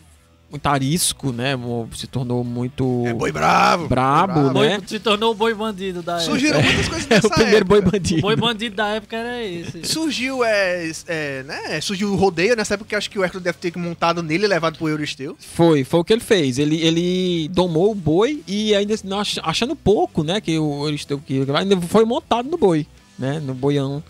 muito 0.50 0.66
arisco, 0.66 1.30
né? 1.32 1.52
Se 1.94 2.06
tornou 2.06 2.42
muito 2.42 3.04
É 3.06 3.12
boi 3.12 3.30
bravo. 3.30 3.86
Brabo, 3.88 4.50
boi 4.50 4.68
né? 4.68 4.78
Boi- 4.78 4.88
Se 4.88 4.98
tornou 4.98 5.32
o 5.32 5.34
boi 5.34 5.52
bandido 5.54 6.02
da 6.02 6.14
época. 6.14 6.24
Surgiram 6.30 6.62
muitas 6.62 6.88
coisas 6.88 7.06
É 7.10 7.14
nessa 7.14 7.26
o 7.26 7.30
primeiro 7.30 7.56
época. 7.58 7.80
boi 7.82 7.90
bandido. 7.92 8.18
O 8.18 8.22
boi 8.22 8.36
bandido 8.36 8.76
da 8.76 8.86
época 8.88 9.16
era 9.16 9.42
esse. 9.44 9.84
Surgiu, 9.84 10.42
é, 10.44 10.90
é, 11.06 11.42
né? 11.42 11.80
Surgiu 11.80 12.10
o 12.12 12.16
rodeio 12.16 12.56
nessa 12.56 12.74
época 12.74 12.88
que 12.88 12.96
acho 12.96 13.10
que 13.10 13.18
o 13.18 13.24
Hércules 13.24 13.44
deve 13.44 13.58
ter 13.58 13.76
montado 13.76 14.22
nele 14.22 14.44
e 14.44 14.48
levado 14.48 14.78
pro 14.78 14.88
Euristeu. 14.88 15.36
Foi, 15.38 15.84
foi 15.84 16.00
o 16.00 16.04
que 16.04 16.12
ele 16.14 16.22
fez. 16.22 16.58
Ele, 16.58 16.80
ele 16.80 17.48
domou 17.48 17.90
o 17.90 17.94
boi 17.94 18.42
e 18.46 18.74
ainda 18.74 18.94
ach- 19.18 19.38
achando 19.42 19.76
pouco, 19.76 20.22
né? 20.22 20.40
Que 20.40 20.58
o 20.58 20.86
Euristeu 20.86 21.18
que 21.18 21.44
ainda 21.54 21.78
foi 21.82 22.04
montado 22.04 22.48
no 22.48 22.56
boi, 22.56 22.86
né? 23.18 23.38
No 23.38 23.52
boião. 23.54 24.02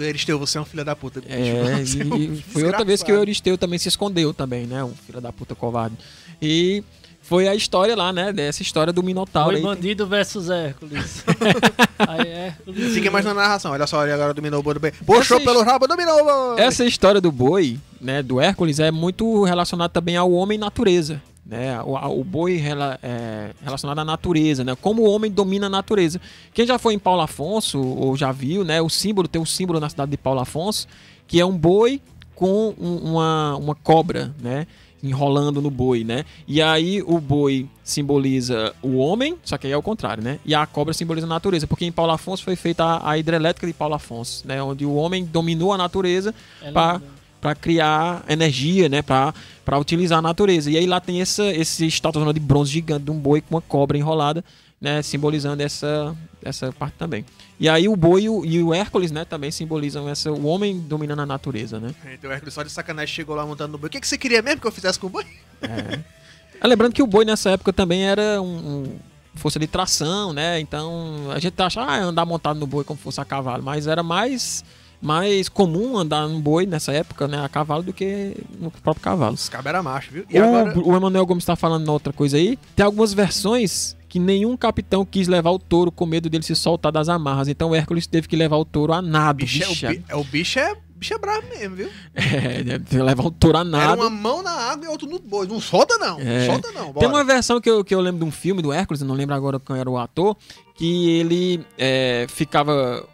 Euristeu, 0.00 0.38
você 0.38 0.58
é 0.58 0.60
um 0.60 0.64
filho 0.64 0.84
da 0.84 0.94
puta. 0.94 1.20
bicho. 1.20 1.32
É, 1.32 1.40
é 1.40 1.82
e, 1.82 2.02
um 2.30 2.34
e 2.34 2.42
foi 2.42 2.64
outra 2.64 2.84
vez 2.84 3.02
que 3.02 3.12
o. 3.12 3.16
Euristeu 3.16 3.58
também 3.58 3.78
se 3.78 3.88
escondeu 3.88 4.32
também, 4.32 4.66
né? 4.66 4.82
Um 4.84 4.94
filho 4.94 5.20
da 5.20 5.32
puta 5.32 5.54
covarde. 5.54 5.96
E 6.40 6.82
foi 7.22 7.46
a 7.46 7.54
história 7.54 7.96
lá, 7.96 8.12
né? 8.12 8.32
Dessa 8.32 8.62
história 8.62 8.92
do 8.92 9.02
Minotauro. 9.02 9.56
Aí. 9.56 9.62
bandido 9.62 10.06
versus 10.06 10.50
Hércules. 10.50 11.24
Aí 11.98 12.28
Hércules. 12.28 12.94
Fica 12.94 13.10
mais 13.10 13.24
na 13.24 13.32
narração. 13.32 13.72
Olha 13.72 13.86
só, 13.86 14.02
ele 14.02 14.12
agora 14.12 14.34
dominou 14.34 14.60
o 14.60 14.62
boi 14.62 14.74
do 14.74 14.80
bem. 14.80 14.92
Puxou 15.06 15.36
Essa 15.36 15.46
pelo 15.46 15.62
rabo, 15.62 15.86
dominou 15.86 16.20
o 16.20 16.24
boi. 16.24 16.60
Essa 16.60 16.84
história 16.84 17.20
do 17.20 17.30
boi, 17.30 17.78
né, 18.00 18.22
do 18.22 18.40
Hércules, 18.40 18.80
é 18.80 18.90
muito 18.90 19.44
relacionada 19.44 19.88
também 19.88 20.16
ao 20.16 20.32
homem 20.32 20.56
e 20.56 20.60
natureza. 20.60 21.22
Né? 21.44 21.80
O, 21.82 21.96
o 22.20 22.24
boi 22.24 22.56
rela- 22.56 22.98
é 23.02 23.50
relacionado 23.62 23.98
à 23.98 24.04
natureza, 24.04 24.62
né? 24.62 24.76
Como 24.80 25.02
o 25.02 25.10
homem 25.10 25.30
domina 25.30 25.66
a 25.66 25.70
natureza. 25.70 26.20
Quem 26.54 26.64
já 26.66 26.78
foi 26.78 26.94
em 26.94 26.98
Paulo 26.98 27.20
Afonso, 27.20 27.80
ou 27.80 28.16
já 28.16 28.30
viu, 28.30 28.64
né? 28.64 28.80
O 28.80 28.88
símbolo, 28.88 29.26
tem 29.26 29.42
um 29.42 29.46
símbolo 29.46 29.80
na 29.80 29.88
cidade 29.88 30.12
de 30.12 30.16
Paulo 30.16 30.40
Afonso, 30.40 30.86
que 31.26 31.40
é 31.40 31.44
um 31.44 31.56
boi 31.56 32.00
com 32.34 32.72
um- 32.78 32.96
uma, 33.12 33.56
uma 33.56 33.74
cobra, 33.74 34.32
né? 34.40 34.66
Enrolando 35.02 35.60
no 35.60 35.68
boi, 35.68 36.04
né? 36.04 36.24
E 36.46 36.62
aí 36.62 37.02
o 37.02 37.18
boi 37.18 37.68
simboliza 37.82 38.72
o 38.80 38.98
homem, 38.98 39.36
só 39.44 39.58
que 39.58 39.66
aí 39.66 39.72
é 39.72 39.76
o 39.76 39.82
contrário, 39.82 40.22
né? 40.22 40.38
E 40.46 40.54
a 40.54 40.64
cobra 40.64 40.94
simboliza 40.94 41.26
a 41.26 41.28
natureza, 41.28 41.66
porque 41.66 41.84
em 41.84 41.90
Paulo 41.90 42.12
Afonso 42.12 42.44
foi 42.44 42.54
feita 42.54 42.84
a, 42.84 43.10
a 43.10 43.18
hidrelétrica 43.18 43.66
de 43.66 43.72
Paulo 43.72 43.94
Afonso, 43.96 44.46
né? 44.46 44.62
Onde 44.62 44.84
o 44.86 44.94
homem 44.94 45.24
dominou 45.24 45.72
a 45.72 45.76
natureza 45.76 46.32
É 46.62 46.70
pá. 46.70 47.02
Para 47.42 47.56
criar 47.56 48.24
energia, 48.28 48.88
né, 48.88 49.02
para 49.02 49.34
utilizar 49.76 50.20
a 50.20 50.22
natureza. 50.22 50.70
E 50.70 50.78
aí 50.78 50.86
lá 50.86 51.00
tem 51.00 51.20
essa 51.20 51.44
esse 51.52 51.84
estátua 51.84 52.32
de 52.32 52.38
bronze 52.38 52.70
gigante 52.70 53.06
de 53.06 53.10
um 53.10 53.18
boi 53.18 53.40
com 53.40 53.56
uma 53.56 53.60
cobra 53.60 53.98
enrolada, 53.98 54.44
né, 54.80 55.02
simbolizando 55.02 55.60
essa 55.60 56.16
essa 56.44 56.72
parte 56.72 56.94
também. 56.94 57.24
E 57.58 57.68
aí 57.68 57.88
o 57.88 57.96
boi 57.96 58.22
e 58.22 58.62
o, 58.62 58.72
Hércules, 58.72 59.10
né, 59.10 59.24
também 59.24 59.50
simbolizam 59.50 60.08
essa 60.08 60.30
o 60.30 60.46
homem 60.46 60.78
dominando 60.78 61.20
a 61.20 61.26
natureza, 61.26 61.80
né? 61.80 61.92
Então 62.14 62.30
o 62.30 62.32
Hércules 62.32 62.54
só 62.54 62.62
de 62.62 62.70
sacanagem 62.70 63.12
chegou 63.12 63.34
lá 63.34 63.44
montando 63.44 63.72
no 63.72 63.78
boi. 63.78 63.88
O 63.88 63.90
que, 63.90 64.00
que 64.00 64.06
você 64.06 64.16
queria 64.16 64.40
mesmo 64.40 64.60
que 64.60 64.66
eu 64.66 64.72
fizesse 64.72 64.98
com 64.98 65.08
o 65.08 65.10
boi? 65.10 65.26
Ah, 66.60 66.68
lembrando 66.68 66.92
que 66.92 67.02
o 67.02 67.08
boi 67.08 67.24
nessa 67.24 67.50
época 67.50 67.72
também 67.72 68.04
era 68.04 68.40
um, 68.40 68.84
um 68.84 68.96
força 69.34 69.58
de 69.58 69.66
tração, 69.66 70.32
né? 70.32 70.60
Então 70.60 71.28
a 71.34 71.40
gente 71.40 71.60
acha 71.60 71.80
ah, 71.80 71.98
andar 71.98 72.24
montado 72.24 72.60
no 72.60 72.68
boi 72.68 72.84
como 72.84 73.00
fosse 73.00 73.20
a 73.20 73.24
cavalo, 73.24 73.64
mas 73.64 73.88
era 73.88 74.00
mais 74.00 74.64
mais 75.02 75.48
comum 75.48 75.98
andar 75.98 76.28
num 76.28 76.40
boi 76.40 76.64
nessa 76.64 76.92
época, 76.92 77.26
né, 77.26 77.44
a 77.44 77.48
cavalo, 77.48 77.82
do 77.82 77.92
que 77.92 78.36
no 78.60 78.70
próprio 78.70 79.02
cavalo. 79.02 79.34
Os 79.34 79.48
cabos 79.48 79.66
eram 79.66 79.82
macho, 79.82 80.12
viu? 80.12 80.24
E 80.30 80.38
O, 80.40 80.44
agora... 80.44 80.78
o 80.78 80.96
Emanuel 80.96 81.26
Gomes 81.26 81.42
está 81.42 81.56
falando 81.56 81.88
outra 81.88 82.12
coisa 82.12 82.36
aí. 82.36 82.56
Tem 82.76 82.86
algumas 82.86 83.12
versões 83.12 83.96
que 84.08 84.18
nenhum 84.20 84.56
capitão 84.56 85.04
quis 85.04 85.26
levar 85.26 85.50
o 85.50 85.58
touro 85.58 85.90
com 85.90 86.06
medo 86.06 86.30
dele 86.30 86.44
se 86.44 86.54
soltar 86.54 86.92
das 86.92 87.08
amarras. 87.08 87.48
Então 87.48 87.70
o 87.70 87.74
Hércules 87.74 88.06
teve 88.06 88.28
que 88.28 88.36
levar 88.36 88.56
o 88.58 88.64
touro 88.64 88.92
a 88.92 89.02
nado. 89.02 89.38
Bicho 89.38 89.64
é, 89.64 89.68
o, 89.68 89.90
bi- 89.92 90.04
é, 90.08 90.16
o 90.16 90.24
bicho 90.24 90.58
é, 90.58 90.76
bicho 90.96 91.14
é 91.14 91.18
bravo 91.18 91.42
mesmo, 91.48 91.76
viu? 91.76 91.88
é, 92.14 92.78
que 92.78 92.96
levar 92.98 93.24
o 93.24 93.30
touro 93.30 93.56
a 93.56 93.60
Era 93.62 93.70
nado. 93.70 94.02
uma 94.02 94.10
mão 94.10 94.42
na 94.42 94.50
água 94.52 94.84
e 94.84 94.88
outra 94.88 95.08
no 95.08 95.18
boi. 95.18 95.46
Não 95.46 95.58
solta 95.60 95.96
não, 95.96 96.20
É. 96.20 96.44
solta 96.46 96.70
não. 96.72 96.84
Tem 96.84 96.92
Bora. 96.92 97.08
uma 97.08 97.24
versão 97.24 97.58
que 97.60 97.70
eu, 97.70 97.82
que 97.82 97.94
eu 97.94 98.00
lembro 98.02 98.20
de 98.20 98.26
um 98.26 98.30
filme 98.30 98.60
do 98.60 98.70
Hércules, 98.72 99.00
não 99.02 99.14
lembro 99.14 99.34
agora 99.34 99.58
quem 99.58 99.78
era 99.78 99.88
o 99.90 99.96
ator, 99.98 100.36
que 100.76 101.10
ele 101.18 101.64
é, 101.78 102.26
ficava 102.28 103.08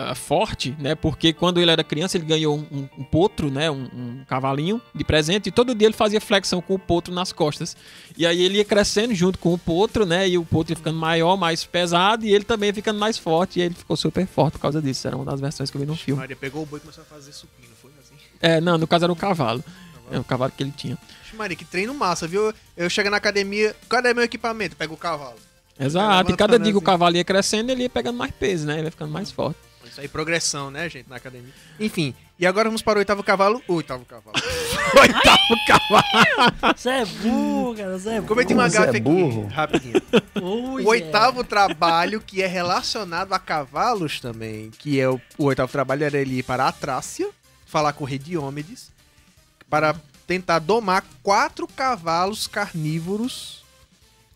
ah, 0.00 0.14
forte, 0.14 0.76
né? 0.78 0.94
Porque 0.94 1.32
quando 1.32 1.60
ele 1.60 1.72
era 1.72 1.82
criança 1.82 2.16
ele 2.16 2.24
ganhou 2.24 2.56
um, 2.56 2.60
um- 2.78 2.88
um 2.98 3.02
potro, 3.04 3.50
né? 3.50 3.68
Um, 3.68 3.82
um 3.92 4.24
cavalinho 4.28 4.80
de 4.94 5.02
presente 5.02 5.48
e 5.48 5.50
todo 5.52 5.74
dia 5.74 5.88
ele 5.88 5.94
fazia 5.96 6.20
flexão 6.20 6.62
com 6.62 6.74
o 6.74 6.78
potro 6.78 7.12
nas 7.12 7.32
costas. 7.32 7.76
E 8.16 8.24
aí 8.24 8.40
ele 8.40 8.58
ia 8.58 8.64
crescendo 8.64 9.12
junto 9.12 9.38
com 9.40 9.52
o 9.52 9.58
potro, 9.58 10.06
né? 10.06 10.28
E 10.28 10.38
o 10.38 10.44
potro 10.44 10.72
ia 10.72 10.76
ficando 10.76 10.96
maior, 10.98 11.36
mais 11.36 11.64
pesado 11.64 12.24
e 12.24 12.32
ele 12.32 12.44
também 12.44 12.68
ia 12.68 12.74
ficando 12.74 12.98
mais 13.00 13.18
forte. 13.18 13.58
E 13.58 13.62
ele 13.62 13.74
ficou 13.74 13.96
super 13.96 14.24
forte 14.26 14.52
por 14.52 14.60
causa 14.60 14.80
disso. 14.80 15.04
Era 15.06 15.16
uma 15.16 15.24
das 15.24 15.40
versões 15.40 15.68
que 15.68 15.76
eu 15.76 15.80
vi 15.80 15.86
no 15.86 15.96
filme. 15.96 16.20
Maria 16.20 16.36
pegou 16.36 16.62
o 16.62 16.66
boi 16.66 16.78
e 16.78 16.80
começou 16.80 17.02
a 17.02 17.06
fazer 17.06 17.32
supino, 17.32 17.72
foi 17.82 17.90
assim? 18.00 18.14
É, 18.40 18.60
não, 18.60 18.78
no 18.78 18.86
caso 18.86 19.04
era 19.04 19.12
o 19.12 19.16
cavalo. 19.16 19.64
É 20.12 20.18
o 20.18 20.24
cavalo 20.24 20.52
que 20.56 20.62
ele 20.62 20.72
tinha. 20.76 20.96
Maria, 21.34 21.56
que 21.56 21.64
treino 21.64 21.92
massa, 21.94 22.26
viu? 22.26 22.52
Eu 22.76 22.88
chego 22.88 23.10
na 23.10 23.16
academia, 23.16 23.74
cadê 23.88 24.12
meu 24.14 24.24
equipamento? 24.24 24.74
Pego 24.74 24.94
o 24.94 24.96
cavalo. 24.96 25.36
Exato. 25.78 26.32
E 26.32 26.36
cada 26.36 26.58
dia 26.58 26.72
que 26.72 26.76
o 26.76 26.78
assim. 26.78 26.84
cavalo 26.86 27.16
ia 27.16 27.22
crescendo, 27.24 27.70
ele 27.70 27.82
ia 27.82 27.90
pegando 27.90 28.16
mais 28.16 28.32
peso, 28.32 28.66
né? 28.66 28.74
Ele 28.78 28.86
ia 28.86 28.90
ficando 28.90 29.12
mais 29.12 29.30
forte. 29.30 29.58
Isso 29.98 30.02
aí, 30.02 30.08
progressão, 30.08 30.70
né, 30.70 30.88
gente, 30.88 31.08
na 31.10 31.16
academia. 31.16 31.52
Enfim, 31.80 32.14
e 32.38 32.46
agora 32.46 32.68
vamos 32.68 32.82
para 32.82 32.98
o 32.98 33.00
oitavo 33.00 33.20
cavalo. 33.24 33.60
O 33.66 33.74
oitavo 33.74 34.04
cavalo. 34.04 34.36
oitavo 35.00 35.56
cavalo. 35.66 36.76
Você 36.76 36.88
é 36.90 37.04
burro, 37.04 37.74
cara. 37.74 37.98
Você 37.98 38.08
é 38.10 38.14
burro. 38.14 38.28
Cometi 38.28 38.54
uma 38.54 38.70
Você 38.70 38.76
é 38.76 38.80
gafe 38.80 38.90
aqui, 38.90 39.00
burro. 39.00 39.46
rapidinho. 39.48 39.94
Ui, 40.40 40.84
O 40.84 40.88
oitavo 40.88 41.42
trabalho, 41.42 42.20
que 42.20 42.40
é 42.40 42.46
relacionado 42.46 43.32
a 43.32 43.40
cavalos 43.40 44.20
também, 44.20 44.70
que 44.78 45.00
é 45.00 45.08
o, 45.08 45.20
o 45.36 45.46
oitavo 45.46 45.72
trabalho, 45.72 46.04
era 46.04 46.16
ele 46.16 46.38
ir 46.38 46.42
para 46.44 46.68
a 46.68 46.72
Trácia, 46.72 47.28
falar 47.66 47.92
com 47.92 48.04
o 48.04 48.06
rei 48.06 48.20
Diomedes, 48.20 48.92
para 49.68 49.96
tentar 50.28 50.60
domar 50.60 51.04
quatro 51.24 51.66
cavalos 51.66 52.46
carnívoros 52.46 53.64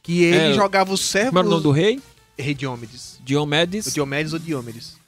que 0.03 0.25
ele 0.25 0.37
É, 0.51 0.55
jogava 0.55 0.93
os 0.93 1.03
servos... 1.03 1.29
Como 1.31 1.39
era 1.39 1.47
o 1.47 1.51
nome 1.51 1.63
do 1.63 1.71
rei? 1.71 2.01
Rei 2.37 2.53
Diomedes. 2.53 3.19
O 3.21 3.23
Diomedes. 3.23 3.95
Diomedes 3.95 4.33
ou 4.33 4.41
Diomedes. 4.41 5.01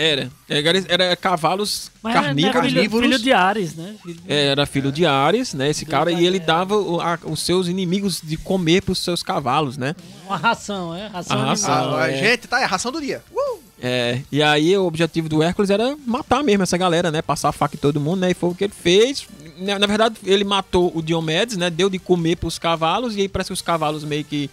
Era. 0.00 0.30
Era, 0.48 0.84
era 0.88 1.16
cavalos 1.16 1.90
Mas 2.00 2.14
era- 2.14 2.24
carnívoros. 2.26 2.56
era 2.56 2.64
filho, 2.82 2.90
filho 3.02 3.18
de 3.18 3.32
Ares, 3.32 3.74
né? 3.74 3.96
Filho 4.00 4.14
de- 4.14 4.32
É, 4.32 4.46
Era 4.46 4.64
filho 4.64 4.92
de 4.92 5.04
Ares, 5.04 5.52
né? 5.54 5.68
Esse 5.70 5.84
Deus 5.84 5.90
cara, 5.90 6.12
e 6.12 6.24
ele 6.24 6.38
dava 6.38 6.76
o- 6.76 7.00
a- 7.00 7.18
os 7.24 7.40
seus 7.40 7.66
inimigos 7.66 8.20
de 8.22 8.36
comer 8.36 8.82
pros 8.82 9.00
seus 9.00 9.24
cavalos, 9.24 9.76
né? 9.76 9.96
Uma 10.24 10.36
ração, 10.36 10.94
é? 10.94 11.08
Ração, 11.08 11.40
A 11.40 11.44
ração. 11.46 11.96
Ah, 11.98 12.08
é. 12.10 12.16
Gente, 12.16 12.46
tá, 12.46 12.60
é 12.60 12.64
a 12.64 12.68
ração 12.68 12.92
do 12.92 13.00
dia. 13.00 13.22
Uh! 13.34 13.58
É, 13.80 14.22
e 14.30 14.40
aí 14.40 14.76
o 14.76 14.86
objetivo 14.86 15.28
do 15.28 15.42
Hércules 15.42 15.68
era 15.70 15.96
matar 16.06 16.42
mesmo 16.44 16.62
essa 16.62 16.76
galera, 16.78 17.10
né? 17.10 17.20
Passar 17.20 17.48
a 17.48 17.52
faca 17.52 17.74
em 17.74 17.78
todo 17.78 18.00
mundo, 18.00 18.20
né? 18.20 18.30
E 18.30 18.34
foi 18.34 18.50
o 18.50 18.54
que 18.54 18.64
ele 18.64 18.72
fez. 18.72 19.26
Na, 19.58 19.80
na 19.80 19.86
verdade, 19.88 20.14
ele 20.24 20.44
matou 20.44 20.92
o 20.94 21.02
Diomedes, 21.02 21.56
né? 21.56 21.70
Deu 21.70 21.90
de 21.90 21.98
comer 21.98 22.36
pros 22.36 22.56
cavalos, 22.56 23.16
e 23.16 23.20
aí 23.22 23.28
parece 23.28 23.48
que 23.48 23.54
os 23.54 23.62
cavalos 23.62 24.04
meio 24.04 24.24
que. 24.24 24.48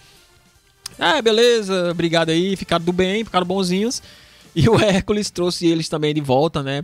Ah, 0.99 1.21
beleza, 1.21 1.91
obrigado 1.91 2.29
aí, 2.29 2.55
ficaram 2.55 2.83
do 2.83 2.91
bem, 2.93 3.23
ficaram 3.23 3.45
bonzinhos. 3.45 4.01
E 4.55 4.69
o 4.69 4.79
Hércules 4.79 5.29
trouxe 5.29 5.67
eles 5.67 5.89
também 5.89 6.13
de 6.13 6.21
volta, 6.21 6.63
né? 6.63 6.83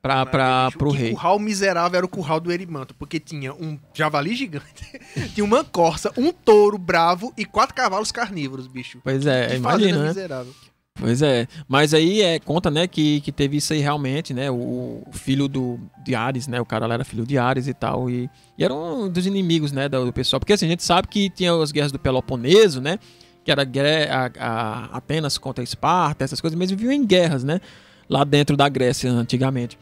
Pra, 0.00 0.26
pra, 0.26 0.68
pro 0.72 0.90
que 0.90 0.96
rei. 0.96 1.10
curral 1.12 1.38
miserável 1.38 1.96
era 1.98 2.04
o 2.04 2.08
curral 2.08 2.40
do 2.40 2.50
Erimanto, 2.50 2.92
porque 2.92 3.20
tinha 3.20 3.54
um 3.54 3.78
javali 3.94 4.34
gigante, 4.34 4.98
tinha 5.32 5.44
uma 5.44 5.62
corça, 5.62 6.12
um 6.16 6.32
touro 6.32 6.76
bravo 6.76 7.32
e 7.38 7.44
quatro 7.44 7.72
cavalos 7.72 8.10
carnívoros, 8.10 8.66
bicho. 8.66 8.98
Pois 9.04 9.24
é, 9.26 9.50
Que 9.50 9.54
imagina, 9.54 9.98
né? 9.98 10.08
miserável. 10.08 10.52
Pois 10.98 11.22
é, 11.22 11.46
mas 11.68 11.94
aí 11.94 12.20
é, 12.20 12.40
conta, 12.40 12.68
né, 12.70 12.88
que, 12.88 13.20
que 13.20 13.30
teve 13.30 13.56
isso 13.56 13.72
aí 13.72 13.78
realmente, 13.78 14.34
né, 14.34 14.50
o, 14.50 15.04
o 15.06 15.10
filho 15.12 15.46
do, 15.48 15.78
de 16.04 16.14
Ares, 16.16 16.46
né, 16.48 16.60
o 16.60 16.66
cara 16.66 16.86
lá 16.86 16.94
era 16.94 17.04
filho 17.04 17.24
de 17.24 17.38
Ares 17.38 17.66
e 17.68 17.72
tal, 17.72 18.10
e, 18.10 18.28
e 18.58 18.64
era 18.64 18.74
um 18.74 19.08
dos 19.08 19.24
inimigos, 19.26 19.70
né, 19.72 19.88
do, 19.88 20.04
do 20.04 20.12
pessoal, 20.12 20.38
porque 20.38 20.52
assim, 20.52 20.66
a 20.66 20.68
gente 20.68 20.82
sabe 20.82 21.08
que 21.08 21.30
tinha 21.30 21.54
as 21.54 21.72
guerras 21.72 21.92
do 21.92 21.98
Peloponeso, 21.98 22.80
né, 22.80 22.98
que 23.44 23.50
era 23.50 23.62
a, 23.62 24.30
a 24.38 24.96
Atenas 24.96 25.38
contra 25.38 25.64
Esparta, 25.64 26.24
essas 26.24 26.40
coisas, 26.40 26.58
mas 26.58 26.70
viviam 26.70 26.92
em 26.92 27.04
guerras, 27.04 27.42
né, 27.44 27.60
lá 28.08 28.24
dentro 28.24 28.56
da 28.56 28.68
Grécia 28.68 29.10
antigamente. 29.10 29.78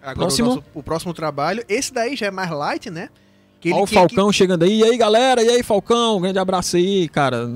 Agora 0.00 0.16
Próximo. 0.16 0.50
O, 0.50 0.54
nosso- 0.56 0.66
o 0.74 0.82
próximo 0.82 1.14
trabalho, 1.14 1.64
esse 1.68 1.92
daí 1.92 2.14
já 2.14 2.26
é 2.26 2.30
mais 2.30 2.50
light, 2.50 2.90
né? 2.90 3.08
Que 3.60 3.72
Olha 3.72 3.82
o 3.84 3.86
Falcão 3.86 4.30
chegando 4.30 4.64
aí, 4.64 4.80
e 4.80 4.84
aí 4.84 4.96
galera, 4.98 5.42
e 5.42 5.48
aí 5.48 5.62
Falcão, 5.62 6.18
um 6.18 6.20
grande 6.20 6.38
abraço 6.38 6.76
aí, 6.76 7.08
cara. 7.08 7.46
Que... 7.46 7.52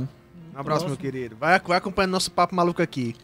Um 0.56 0.60
abraço, 0.60 0.86
meu 0.86 0.96
querido. 0.96 1.36
Vai, 1.36 1.60
vai 1.60 1.76
acompanhando 1.78 2.12
nosso 2.12 2.30
papo 2.30 2.54
maluco 2.54 2.80
aqui. 2.82 3.14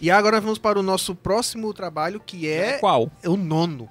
E 0.00 0.10
agora 0.10 0.40
vamos 0.40 0.58
para 0.58 0.78
o 0.78 0.82
nosso 0.82 1.14
próximo 1.14 1.72
trabalho, 1.72 2.20
que 2.20 2.48
é 2.48 2.78
Qual? 2.78 3.10
o 3.24 3.36
nono. 3.36 3.88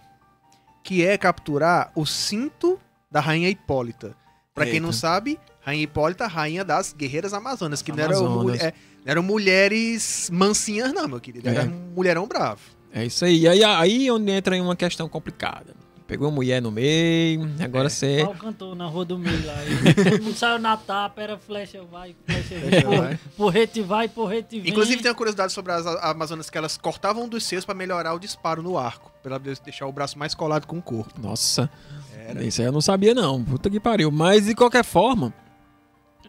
Que 0.83 1.03
é 1.03 1.17
capturar 1.17 1.91
o 1.95 2.05
cinto 2.05 2.79
da 3.09 3.19
Rainha 3.19 3.49
Hipólita. 3.49 4.15
Pra 4.53 4.65
quem 4.65 4.79
não 4.79 4.91
sabe, 4.91 5.39
Rainha 5.65 5.83
Hipólita, 5.83 6.27
rainha 6.27 6.63
das 6.63 6.93
guerreiras 6.93 7.33
amazonas, 7.33 7.81
que 7.81 7.91
não 7.91 8.03
eram, 8.03 8.17
Amazonas. 8.19 8.43
mulher- 8.43 8.73
não 9.03 9.11
eram 9.11 9.23
mulheres 9.23 10.29
mansinhas, 10.31 10.93
não, 10.93 11.07
meu 11.07 11.19
querido. 11.19 11.49
Era 11.49 11.63
É. 11.63 11.65
um 11.65 11.91
mulherão 11.95 12.27
bravo. 12.27 12.61
É 12.93 13.03
isso 13.05 13.25
aí. 13.25 13.39
E 13.41 13.47
aí, 13.47 13.63
aí 13.63 14.11
onde 14.11 14.31
entra 14.31 14.55
em 14.55 14.61
uma 14.61 14.75
questão 14.75 15.09
complicada. 15.09 15.73
Pegou 16.07 16.27
a 16.27 16.31
mulher 16.31 16.61
no 16.61 16.69
meio, 16.71 17.49
agora 17.59 17.87
É. 17.87 17.89
você. 17.89 18.21
Lá 18.23 18.29
o 18.29 18.35
cantor 18.35 18.75
na 18.75 18.85
rua 18.85 19.03
do 19.03 19.17
lá. 19.17 19.23
Todo 20.11 20.23
mundo 20.23 20.35
saiu 20.37 20.59
na 20.59 20.77
tapa, 20.77 21.19
era 21.19 21.35
flecha 21.35 21.81
vai, 21.91 22.15
flecha 22.27 22.59
vem. 22.59 22.81
Por-. 22.83 23.17
Porrete 23.35 23.81
vai, 23.81 24.07
porrete 24.07 24.59
vem. 24.59 24.69
Inclusive, 24.71 25.01
tem 25.01 25.09
uma 25.09 25.17
curiosidade 25.17 25.51
sobre 25.51 25.71
as 25.71 25.83
amazonas 25.87 26.47
que 26.47 26.57
elas 26.59 26.77
cortavam 26.77 27.27
dos 27.27 27.43
seios 27.43 27.65
pra 27.65 27.73
melhorar 27.73 28.13
o 28.13 28.19
disparo 28.19 28.61
no 28.61 28.77
arco. 28.77 29.11
Pra 29.23 29.37
ela 29.37 29.39
deixar 29.63 29.87
o 29.87 29.91
braço 29.91 30.19
mais 30.19 30.35
colado 30.35 30.67
com 30.67 30.77
o 30.77 30.81
corpo. 30.81 31.19
Nossa, 31.19 31.67
Era. 32.15 32.43
isso 32.43 32.61
aí 32.61 32.67
eu 32.67 32.71
não 32.71 32.81
sabia 32.81 33.15
não. 33.15 33.43
Puta 33.43 33.67
que 33.67 33.79
pariu. 33.79 34.11
Mas 34.11 34.45
de 34.45 34.53
qualquer 34.53 34.85
forma, 34.85 35.33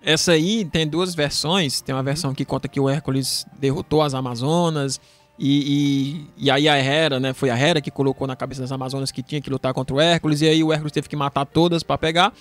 essa 0.07 0.30
aí 0.30 0.64
tem 0.64 0.86
duas 0.86 1.16
versões. 1.16 1.80
Tem 1.80 1.92
uma 1.92 2.02
versão 2.02 2.32
que 2.32 2.44
conta 2.44 2.68
que 2.68 2.78
o 2.78 2.88
Hércules 2.88 3.44
derrotou 3.59 4.02
as 4.02 4.14
Amazonas. 4.14 5.00
E, 5.36 6.28
e, 6.38 6.44
e 6.46 6.48
aí 6.48 6.68
a 6.68 6.76
Hera, 6.76 7.18
né? 7.18 7.34
Foi 7.34 7.50
a 7.50 7.59
Hera 7.59 7.80
que 7.80 7.90
colocou 7.90 8.24
na 8.24 8.36
cabeça 8.36 8.61
das 8.61 8.70
Amazonas 8.70 9.11
que 9.11 9.20
tinha 9.20 9.40
que 9.40 9.50
lutar 9.50 9.74
contra 9.74 9.96
o 9.96 10.00
Hércules. 10.00 10.42
E 10.42 10.48
aí 10.48 10.62
o 10.62 10.72
Hércules 10.72 10.92
teve 10.92 11.09
que 11.09 11.16
matar 11.16 11.44
todas 11.44 11.82
pra 11.82 11.98
pegar. 11.98 12.32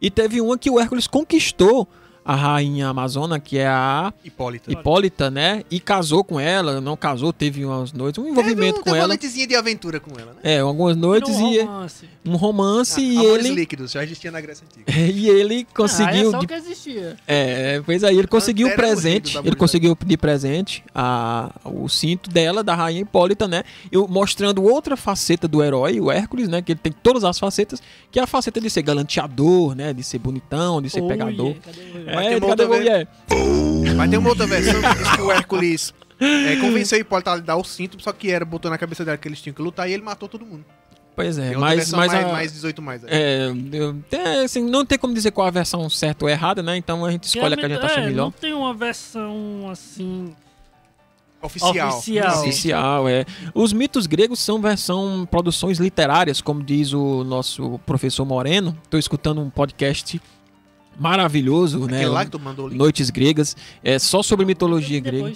E 0.00 0.10
teve 0.10 0.40
uma 0.40 0.56
que 0.56 0.70
o 0.70 0.80
Hércules 0.80 1.06
conquistou 1.06 1.86
a 2.26 2.34
rainha 2.34 2.88
amazona, 2.88 3.38
que 3.38 3.56
é 3.58 3.66
a 3.68 4.12
Hipólita. 4.24 4.72
Hipólita, 4.72 5.30
né? 5.30 5.62
E 5.70 5.78
casou 5.78 6.24
com 6.24 6.40
ela. 6.40 6.80
Não 6.80 6.96
casou, 6.96 7.32
teve 7.32 7.64
umas 7.64 7.92
noites, 7.92 8.18
um 8.22 8.26
envolvimento 8.28 8.56
Teve 8.58 8.70
um- 8.70 8.72
com 8.78 8.82
teve 8.82 8.90
uma 8.90 8.98
ela. 8.98 9.08
noitezinha 9.08 9.46
de 9.46 9.54
aventura 9.54 10.00
com 10.00 10.10
ela, 10.18 10.32
né? 10.32 10.38
É, 10.42 10.58
algumas 10.58 10.96
noites 10.96 11.30
um 11.36 11.52
e 11.52 11.60
romance. 11.62 12.08
um 12.24 12.36
romance 12.36 13.00
e 13.00 13.16
Amores 13.18 13.46
ele 13.46 13.54
líquidos, 13.54 13.92
já 13.92 14.02
existia 14.02 14.30
na 14.32 14.40
Grécia 14.40 14.64
Antiga. 14.66 14.84
e 15.00 15.28
ele 15.28 15.66
Ah, 15.70 15.76
conseguiu 15.76 16.28
é 16.28 16.30
só 16.32 16.38
de- 16.38 16.44
o 16.44 16.48
que 16.48 16.54
existia. 16.54 17.16
é, 17.28 17.80
pois 17.86 18.02
aí 18.02 18.18
ele 18.18 18.26
conseguiu 18.26 18.68
no 18.70 18.74
presente, 18.74 19.38
ele 19.44 19.54
conseguiu 19.54 19.96
de 20.04 20.16
presente 20.16 20.82
a, 20.94 21.50
o 21.64 21.88
cinto 21.88 22.28
dela 22.28 22.64
da 22.64 22.74
rainha 22.74 23.02
Hipólita, 23.02 23.46
né? 23.46 23.62
Eu 23.92 24.08
mostrando 24.08 24.64
outra 24.64 24.96
faceta 24.96 25.46
do 25.46 25.62
herói, 25.62 26.00
o 26.00 26.10
Hércules, 26.10 26.48
né, 26.48 26.60
que 26.60 26.72
ele 26.72 26.80
tem 26.82 26.92
todas 26.92 27.22
as 27.22 27.38
facetas, 27.38 27.80
que 28.10 28.18
é 28.18 28.22
a 28.22 28.26
faceta 28.26 28.60
de 28.60 28.68
ser 28.68 28.82
galanteador, 28.82 29.74
né, 29.74 29.92
de 29.92 30.02
ser 30.02 30.18
bonitão, 30.18 30.82
de 30.82 30.90
ser 30.90 31.00
Oi, 31.02 31.08
pegador. 31.08 31.54
cadê 31.64 31.80
o- 31.80 32.15
Mas 32.16 32.26
É, 32.26 32.28
tem 32.30 32.38
uma 32.38 32.46
outra? 32.48 32.66
Mas 33.96 34.10
tem 34.10 34.18
uma 34.18 34.28
outra 34.28 34.46
versão 34.46 34.80
que 34.82 34.98
diz 34.98 35.10
que 35.12 35.20
o 35.22 35.30
Hércules 35.32 35.94
é, 36.20 36.56
convenceu 36.56 36.98
a 36.98 37.00
Hipólita 37.00 37.32
a 37.32 37.36
dar 37.38 37.56
o 37.56 37.64
cinto, 37.64 38.00
só 38.02 38.12
que 38.12 38.30
era, 38.30 38.44
botou 38.44 38.70
na 38.70 38.78
cabeça 38.78 39.04
dela 39.04 39.16
que 39.16 39.28
eles 39.28 39.40
tinham 39.40 39.54
que 39.54 39.62
lutar 39.62 39.88
e 39.88 39.92
ele 39.92 40.02
matou 40.02 40.28
todo 40.28 40.44
mundo. 40.44 40.64
Pois 41.14 41.38
é, 41.38 41.56
mas 41.56 41.76
versão 41.76 41.98
mas 41.98 42.12
mais, 42.12 42.26
a- 42.26 42.32
mais 42.32 42.52
18 42.52 42.82
mais. 42.82 43.02
é. 43.04 43.08
é, 43.10 43.52
eu- 43.72 43.94
tem, 44.10 44.44
assim, 44.44 44.62
não 44.68 44.84
tem 44.84 44.98
como 44.98 45.14
dizer 45.14 45.30
qual 45.30 45.46
a 45.46 45.50
versão 45.50 45.88
certa 45.88 46.26
ou 46.26 46.28
errada, 46.28 46.62
né? 46.62 46.76
Então 46.76 47.06
a 47.06 47.10
gente 47.10 47.24
escolhe 47.24 47.54
a 47.54 47.56
que 47.56 47.64
a 47.64 47.68
gente 47.68 47.84
acha 47.84 48.00
é, 48.00 48.06
melhor. 48.06 48.24
Não 48.24 48.30
tem 48.32 48.52
uma 48.52 48.74
versão 48.74 49.68
assim. 49.70 50.34
Oficial. 51.40 51.88
Oficial. 51.98 52.40
Oficial, 52.40 53.08
é. 53.08 53.24
Os 53.54 53.72
mitos 53.72 54.06
gregos 54.06 54.40
são, 54.40 54.60
são 54.76 55.28
produções 55.30 55.78
literárias, 55.78 56.40
como 56.40 56.62
diz 56.62 56.92
o 56.92 57.22
nosso 57.24 57.78
professor 57.86 58.24
Moreno. 58.24 58.76
Estou 58.82 58.98
escutando 58.98 59.40
um 59.40 59.48
podcast 59.48 60.20
maravilhoso, 60.98 61.86
né? 61.86 62.08
Lá 62.08 62.24
que 62.24 62.30
tu 62.30 62.38
mandou 62.38 62.66
o 62.66 62.68
link. 62.68 62.78
Noites 62.78 63.10
Gregas, 63.10 63.56
é 63.82 63.98
só 63.98 64.22
sobre 64.22 64.44
mitologia 64.44 65.00
grega. 65.00 65.32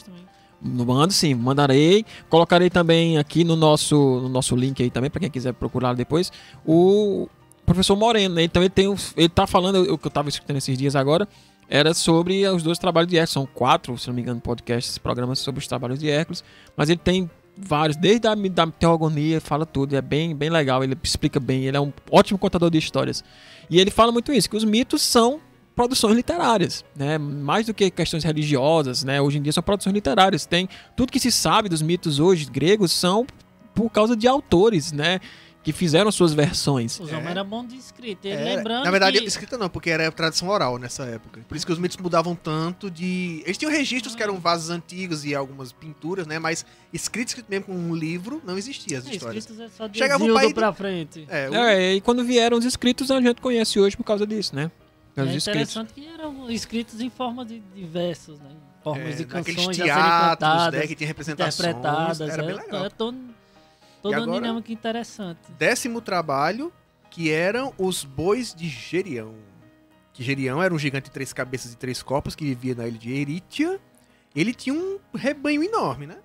Mando 0.62 1.12
sim, 1.12 1.34
mandarei. 1.34 2.04
Colocarei 2.28 2.68
também 2.68 3.18
aqui 3.18 3.44
no 3.44 3.56
nosso, 3.56 3.96
no 3.96 4.28
nosso 4.28 4.54
link 4.54 4.82
aí 4.82 4.90
também, 4.90 5.10
para 5.10 5.20
quem 5.20 5.30
quiser 5.30 5.54
procurar 5.54 5.94
depois, 5.94 6.30
o 6.66 7.28
professor 7.64 7.96
Moreno, 7.96 8.34
né? 8.34 8.42
Então 8.42 8.62
ele 8.62 8.70
tem. 8.70 8.94
Ele 9.16 9.28
tá 9.28 9.46
falando, 9.46 9.92
o 9.92 9.96
que 9.96 10.06
eu 10.06 10.10
tava 10.10 10.28
escutando 10.28 10.56
esses 10.58 10.76
dias 10.76 10.94
agora, 10.94 11.26
era 11.68 11.94
sobre 11.94 12.46
os 12.48 12.62
dois 12.62 12.78
trabalhos 12.78 13.08
de 13.08 13.16
Hércules. 13.16 13.32
São 13.32 13.46
quatro, 13.46 13.96
se 13.96 14.08
não 14.08 14.14
me 14.14 14.20
engano, 14.20 14.40
podcasts, 14.40 14.98
programas 14.98 15.38
sobre 15.38 15.60
os 15.60 15.66
trabalhos 15.66 15.98
de 15.98 16.10
Hércules. 16.10 16.44
Mas 16.76 16.90
ele 16.90 17.00
tem 17.02 17.30
vários, 17.56 17.96
desde 17.96 18.26
a 18.26 18.34
da 18.34 18.66
teogonia, 18.66 19.40
fala 19.40 19.66
tudo, 19.66 19.94
é 19.94 20.02
bem, 20.02 20.34
bem 20.34 20.50
legal, 20.50 20.82
ele 20.82 20.96
explica 21.02 21.38
bem, 21.38 21.64
ele 21.66 21.76
é 21.76 21.80
um 21.80 21.92
ótimo 22.10 22.38
contador 22.38 22.70
de 22.70 22.78
histórias. 22.78 23.22
E 23.68 23.78
ele 23.78 23.90
fala 23.90 24.10
muito 24.10 24.32
isso, 24.32 24.48
que 24.48 24.56
os 24.56 24.64
mitos 24.64 25.02
são 25.02 25.40
produções 25.80 26.14
literárias, 26.14 26.84
né? 26.94 27.16
Mais 27.16 27.64
do 27.64 27.72
que 27.72 27.90
questões 27.90 28.22
religiosas, 28.22 29.02
né? 29.02 29.18
Hoje 29.18 29.38
em 29.38 29.42
dia 29.42 29.50
são 29.52 29.62
produções 29.62 29.94
literárias. 29.94 30.44
Tem 30.44 30.68
tudo 30.94 31.10
que 31.10 31.18
se 31.18 31.32
sabe 31.32 31.70
dos 31.70 31.80
mitos 31.80 32.18
hoje 32.20 32.44
gregos 32.44 32.92
são 32.92 33.26
por 33.74 33.88
causa 33.88 34.14
de 34.14 34.28
autores, 34.28 34.92
né? 34.92 35.20
Que 35.62 35.72
fizeram 35.72 36.10
suas 36.12 36.34
versões. 36.34 37.00
Os 37.00 37.10
homens 37.10 37.26
É. 37.28 37.30
eram 37.30 37.46
bons 37.46 37.68
de 37.68 37.76
escrita. 37.76 38.28
E 38.28 38.30
É, 38.30 38.56
lembrando 38.56 38.84
na 38.84 38.90
verdade, 38.90 39.18
que... 39.20 39.24
escrita 39.26 39.56
não, 39.56 39.70
porque 39.70 39.88
era 39.88 40.10
tradição 40.12 40.48
oral 40.48 40.76
nessa 40.78 41.04
época. 41.04 41.40
Por 41.48 41.56
isso 41.56 41.64
que 41.66 41.72
os 41.72 41.78
mitos 41.78 41.96
mudavam 41.96 42.34
tanto 42.34 42.90
de. 42.90 43.42
Eles 43.46 43.56
tinham 43.56 43.72
registros 43.72 44.14
que 44.14 44.22
eram 44.22 44.38
vasos 44.38 44.68
antigos 44.68 45.24
e 45.24 45.34
algumas 45.34 45.72
pinturas, 45.72 46.26
né? 46.26 46.38
Mas 46.38 46.64
escrito, 46.92 47.28
escrito 47.28 47.46
mesmo 47.48 47.64
com 47.66 47.74
um 47.74 47.94
livro, 47.94 48.42
não 48.46 48.58
existia 48.58 48.98
as 48.98 49.06
É, 49.06 49.12
histórias. 49.12 49.44
escritos 49.44 49.64
é 49.64 49.68
só 49.74 49.86
de 49.86 49.96
Chegava 49.98 50.22
um 50.24 50.34
país- 50.34 50.52
pra 50.52 50.72
frente. 50.74 51.26
É, 51.30 51.48
o- 51.48 51.54
É, 51.54 51.94
e 51.94 52.00
quando 52.02 52.22
vieram 52.22 52.58
os 52.58 52.64
escritos, 52.66 53.10
a 53.10 53.18
gente 53.20 53.40
conhece 53.40 53.78
hoje 53.80 53.96
por 53.96 54.04
causa 54.04 54.26
disso, 54.26 54.54
né? 54.54 54.70
Causa 55.20 55.32
É 55.32 55.34
dos 55.34 55.46
escritos. 55.46 55.72
interessante 55.72 55.92
que 55.94 56.06
eram 56.06 56.50
escritos 56.50 57.00
em 57.00 57.10
forma 57.10 57.44
de, 57.44 57.60
de 57.60 57.84
versos, 57.84 58.38
né? 58.40 58.50
Em 58.50 58.82
formas 58.82 59.14
é, 59.14 59.16
de 59.16 59.24
canções 59.24 59.80
a 59.80 59.84
teatros, 59.84 60.30
cantadas, 60.30 60.80
né? 60.80 60.86
Que 60.86 60.94
tinha 60.94 61.06
representações. 61.06 61.54
interpretadas. 61.54 62.20
Era 62.20 62.42
bem 62.42 62.56
é, 62.56 62.62
legal. 62.62 62.84
é 62.86 62.90
todo, 62.90 63.18
toda 64.02 64.16
uma 64.16 64.22
agora? 64.24 64.40
dinâmica 64.40 64.72
interessante. 64.72 65.40
Décimo 65.58 66.00
trabalho, 66.00 66.72
que 67.10 67.30
eram 67.30 67.72
os 67.78 68.04
bois 68.04 68.54
de 68.54 68.68
Gerião. 68.68 69.34
Que 70.12 70.22
Gerião 70.22 70.62
era 70.62 70.72
um 70.74 70.78
gigante 70.78 71.04
de 71.04 71.10
três 71.10 71.32
cabeças 71.32 71.72
e 71.72 71.76
três 71.76 72.02
corpos 72.02 72.34
que 72.34 72.44
vivia 72.44 72.74
na 72.74 72.86
ilha 72.86 72.98
de 72.98 73.12
Eritia. 73.12 73.80
Ele 74.34 74.52
tinha 74.54 74.74
um 74.74 74.98
rebanho 75.14 75.62
enorme, 75.62 76.06
né? 76.06 76.16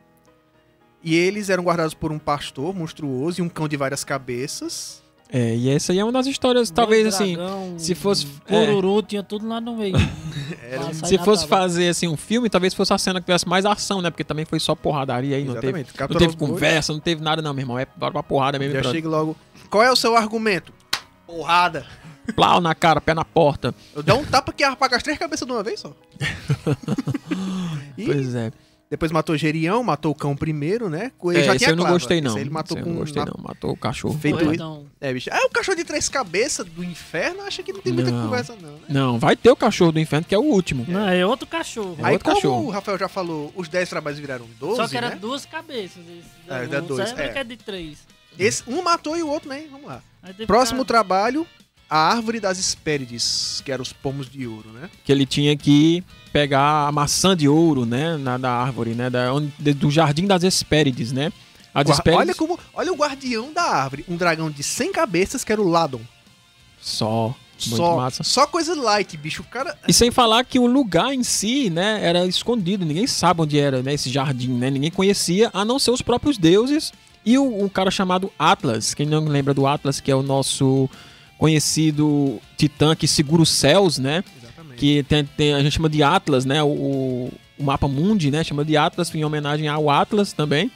E 1.04 1.16
eles 1.16 1.50
eram 1.50 1.64
guardados 1.64 1.94
por 1.94 2.12
um 2.12 2.18
pastor 2.18 2.74
monstruoso 2.74 3.40
e 3.40 3.44
um 3.44 3.50
cão 3.50 3.68
de 3.68 3.78
várias 3.78 4.04
cabeças. 4.04 5.04
É, 5.28 5.56
e 5.56 5.70
essa 5.70 5.92
aí 5.92 6.00
é 6.00 6.04
uma 6.04 6.12
das 6.12 6.28
histórias, 6.28 6.70
talvez 6.70 7.04
Boi, 7.04 7.10
assim, 7.10 7.34
dragão, 7.36 7.74
se 7.78 7.96
fosse- 7.96 8.28
é. 8.48 8.66
Cururu, 8.66 9.02
tinha 9.02 9.24
tudo 9.24 9.48
lá 9.48 9.60
no 9.60 9.76
meio. 9.76 9.96
Era 10.70 10.94
se 10.94 11.18
fosse 11.18 11.48
fazer 11.48 11.90
assim 11.90 12.08
um 12.08 12.16
filme, 12.16 12.50
talvez 12.50 12.74
fosse 12.74 12.94
a 12.94 12.98
cena 12.98 13.20
que 13.20 13.26
tivesse 13.26 13.48
mais 13.48 13.66
ação, 13.66 14.02
né? 14.02 14.10
Porque 14.12 14.24
também 14.24 14.46
foi 14.46 14.60
só 14.60 14.76
porradaria 14.76 15.36
aí, 15.36 15.44
não 15.44 15.56
teve, 15.56 15.86
não 16.00 16.08
teve 16.20 16.36
conversa, 16.38 16.94
não 16.94 17.00
teve 17.00 17.22
nada 17.24 17.42
não, 17.42 17.54
meu 17.54 17.64
irmão. 17.64 17.80
É 17.80 17.88
bora 17.96 18.12
pra 18.12 18.24
porrada 18.24 18.60
mesmo. 18.60 18.74
Já 18.76 18.82
pronto. 18.82 18.94
chega 18.94 19.10
logo. 19.10 19.36
Qual 19.70 19.84
é 19.84 19.92
o 19.92 19.96
seu 19.96 20.16
argumento? 20.16 20.72
Porrada. 21.26 21.86
Plau 22.36 22.60
na 22.62 22.74
cara, 22.74 23.00
pé 23.02 23.14
na 23.14 23.26
porta. 23.26 23.74
Eu 23.96 24.02
dou 24.04 24.20
um 24.20 24.26
tapa 24.26 24.52
que 24.54 24.64
apaga 24.64 24.96
as 24.98 25.04
três 25.04 25.18
cabeças 25.18 25.46
de 25.48 25.54
uma 25.54 25.64
vez 25.64 25.80
só. 25.80 25.92
Pois 28.06 28.36
é. 28.36 28.52
Depois 28.90 29.12
matou 29.12 29.36
Gerião, 29.36 29.84
matou 29.84 30.12
o 30.12 30.16
cão 30.16 30.36
primeiro, 30.36 30.90
né? 30.90 31.12
Ele 31.24 31.40
é 31.40 31.44
já 31.44 31.56
esse 31.56 31.60
tinha 31.66 31.72
eu 31.72 31.76
não 31.76 31.84
clava. 31.84 31.96
gostei 31.98 32.22
não. 32.22 32.32
Esse 32.32 32.40
Ele 32.40 32.50
matou 32.50 32.78
Esse 32.78 32.84
com 32.84 32.90
eu 32.90 32.94
não 32.94 33.02
gostei 33.02 33.26
não, 33.26 33.34
matou 33.44 33.72
o 33.72 33.78
cachorro. 33.78 34.18
Feito 34.20 34.42
isso. 34.44 34.54
então, 34.54 34.86
É, 35.02 35.12
bicho. 35.12 35.30
Ah, 35.34 35.46
o 35.46 35.50
cachorro 35.50 35.76
de 35.78 35.84
três 35.84 36.08
cabeças 36.08 36.66
do 36.66 36.84
inferno, 36.84 37.42
acha 37.42 37.62
que 37.64 37.74
não 37.74 37.82
tem 37.82 37.92
muita 37.94 38.12
Não. 38.12 38.24
conversa, 38.26 38.56
não, 38.62 38.74
né? 38.74 38.80
Não, 38.88 39.20
vai 39.20 39.36
ter 39.36 39.50
o 39.50 39.56
cachorro 39.56 39.92
do 39.92 40.00
inferno, 40.00 40.26
que 40.26 40.36
é 40.36 40.38
o 40.38 40.44
último. 40.44 40.86
não, 40.88 41.10
é 41.10 41.26
outro 41.26 41.48
cachorro. 41.48 41.98
É 42.00 42.06
Aí, 42.06 42.14
outro 42.14 42.26
como 42.26 42.36
cachorro. 42.36 42.66
o 42.66 42.70
Rafael 42.70 42.98
já 42.98 43.08
falou, 43.10 43.52
os 43.56 43.68
10 43.68 43.90
trabalhos 43.90 44.20
viraram 44.20 44.46
12, 44.60 44.76
Só 44.78 44.88
que 44.88 44.98
era 44.98 45.10
né? 45.10 45.16
duas 45.16 45.46
cabeças. 45.46 46.04
Esse, 46.08 46.30
É, 46.48 46.64
o 46.66 46.70
dá 46.70 46.80
dois, 46.80 47.12
é. 47.18 47.28
que 47.30 47.38
é 47.40 47.44
de 47.44 47.58
três. 47.58 48.00
Esse, 48.38 48.64
um 48.68 48.82
matou 48.84 49.18
e 49.18 49.24
o 49.24 49.28
outro, 49.30 49.50
né? 49.50 49.64
Vamos 49.72 49.88
lá. 49.88 50.02
Próximo 50.46 50.80
cara- 50.86 50.88
trabalho, 50.88 51.48
a 51.90 51.98
Árvore 51.98 52.40
das 52.40 52.58
Hespérides, 52.60 53.62
que 53.64 53.72
eram 53.72 53.82
os 53.84 53.94
pomos 53.94 54.30
de 54.30 54.46
ouro, 54.48 54.70
né? 54.70 54.90
Que 55.04 55.12
ele 55.12 55.26
tinha 55.26 55.56
que 55.56 56.04
pegar 56.34 56.88
a 56.88 56.92
maçã 56.92 57.36
de 57.36 57.48
ouro, 57.48 57.86
né? 57.86 58.18
Na, 58.18 58.38
da 58.38 58.52
árvore, 58.52 58.92
né? 58.96 59.10
Da, 59.10 59.34
onde- 59.34 59.54
de- 59.60 59.74
do 59.74 59.90
Jardim 59.92 60.26
das 60.26 60.44
Hespérides, 60.44 61.12
né? 61.12 61.32
As 61.74 61.90
Hespérides... 61.90 62.22
Olha 62.28 62.36
como, 62.36 62.60
olha 62.74 62.92
o 62.92 62.96
guardião 62.96 63.52
da 63.54 63.64
árvore, 63.64 64.06
um 64.08 64.16
dragão 64.16 64.50
de 64.50 64.64
100 64.64 64.92
cabeças, 64.94 65.44
que 65.44 65.52
era 65.52 65.62
o 65.62 65.68
Ladon. 65.68 66.02
Só. 66.82 67.36
Muito 67.68 67.78
Só, 67.78 67.96
massa. 67.96 68.22
só 68.24 68.46
coisa 68.46 68.76
light, 68.76 69.16
bicho. 69.16 69.42
O 69.42 69.46
cara. 69.46 69.78
E 69.88 69.94
sem 69.94 70.12
falar 70.12 70.44
que 70.44 70.60
o 70.60 70.68
lugar 70.68 71.14
em 71.14 71.24
si, 71.24 71.70
né, 71.70 72.00
era 72.04 72.26
escondido, 72.26 72.86
ninguém 72.86 73.08
sabe 73.08 73.42
onde 73.42 73.58
era, 73.58 73.82
né, 73.82 73.94
esse 73.94 74.10
jardim, 74.10 74.52
né, 74.52 74.70
ninguém 74.70 74.92
conhecia, 74.92 75.50
a 75.54 75.64
não 75.64 75.80
ser 75.80 75.92
os 75.92 76.02
próprios 76.02 76.38
deuses 76.38 76.92
e 77.26 77.38
o, 77.38 77.64
um 77.64 77.70
cara 77.70 77.90
chamado 77.90 78.30
Atlas, 78.38 78.94
quem 78.94 79.06
não 79.06 79.24
lembra 79.24 79.54
do 79.54 79.66
Atlas, 79.66 80.02
que 80.02 80.12
é 80.12 80.16
o 80.16 80.22
nosso 80.22 80.90
conhecido 81.38 82.40
titã 82.58 82.96
que 82.96 83.08
segura 83.08 83.42
os 83.42 83.50
céus, 83.50 83.98
né, 83.98 84.24
Exatamente. 84.42 84.78
que 84.80 85.04
tem, 85.04 85.26
tem- 85.26 85.54
a 85.54 85.62
gente 85.62 85.74
chama 85.74 85.90
de 85.90 86.02
Atlas, 86.04 86.46
né, 86.46 86.62
o, 86.64 87.30
o 87.58 87.64
mapa 87.64 87.88
mundi, 87.88 88.32
né, 88.32 88.44
chama 88.44 88.64
de 88.66 88.76
Atlas 88.78 89.14
em 89.14 89.24
homenagem 89.24 89.68
ao 89.68 89.90
Atlas 89.90 90.34
também. 90.34 90.72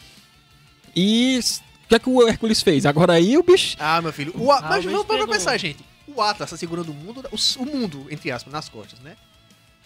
E 0.95 1.39
o 1.85 1.87
que 1.89 1.95
é 1.95 1.99
que 1.99 2.09
o 2.09 2.27
Hércules 2.27 2.61
fez? 2.61 2.85
Agora 2.85 3.13
aí 3.13 3.37
o 3.37 3.43
bicho... 3.43 3.75
Ah, 3.79 4.01
meu 4.01 4.11
filho. 4.11 4.33
O, 4.35 4.51
A- 4.51 4.57
Ah, 4.57 4.61
mas 4.69 4.85
vamos 4.85 5.05
pegou. 5.05 5.27
pensar, 5.27 5.57
gente. 5.57 5.79
O 6.07 6.21
Atlas 6.21 6.49
tá 6.49 6.57
segurando 6.57 6.89
o 6.91 6.93
mundo, 6.93 7.23
o, 7.31 7.61
o 7.63 7.65
mundo, 7.65 8.07
entre 8.09 8.31
aspas, 8.31 8.51
nas 8.51 8.67
costas, 8.67 8.99
né? 8.99 9.15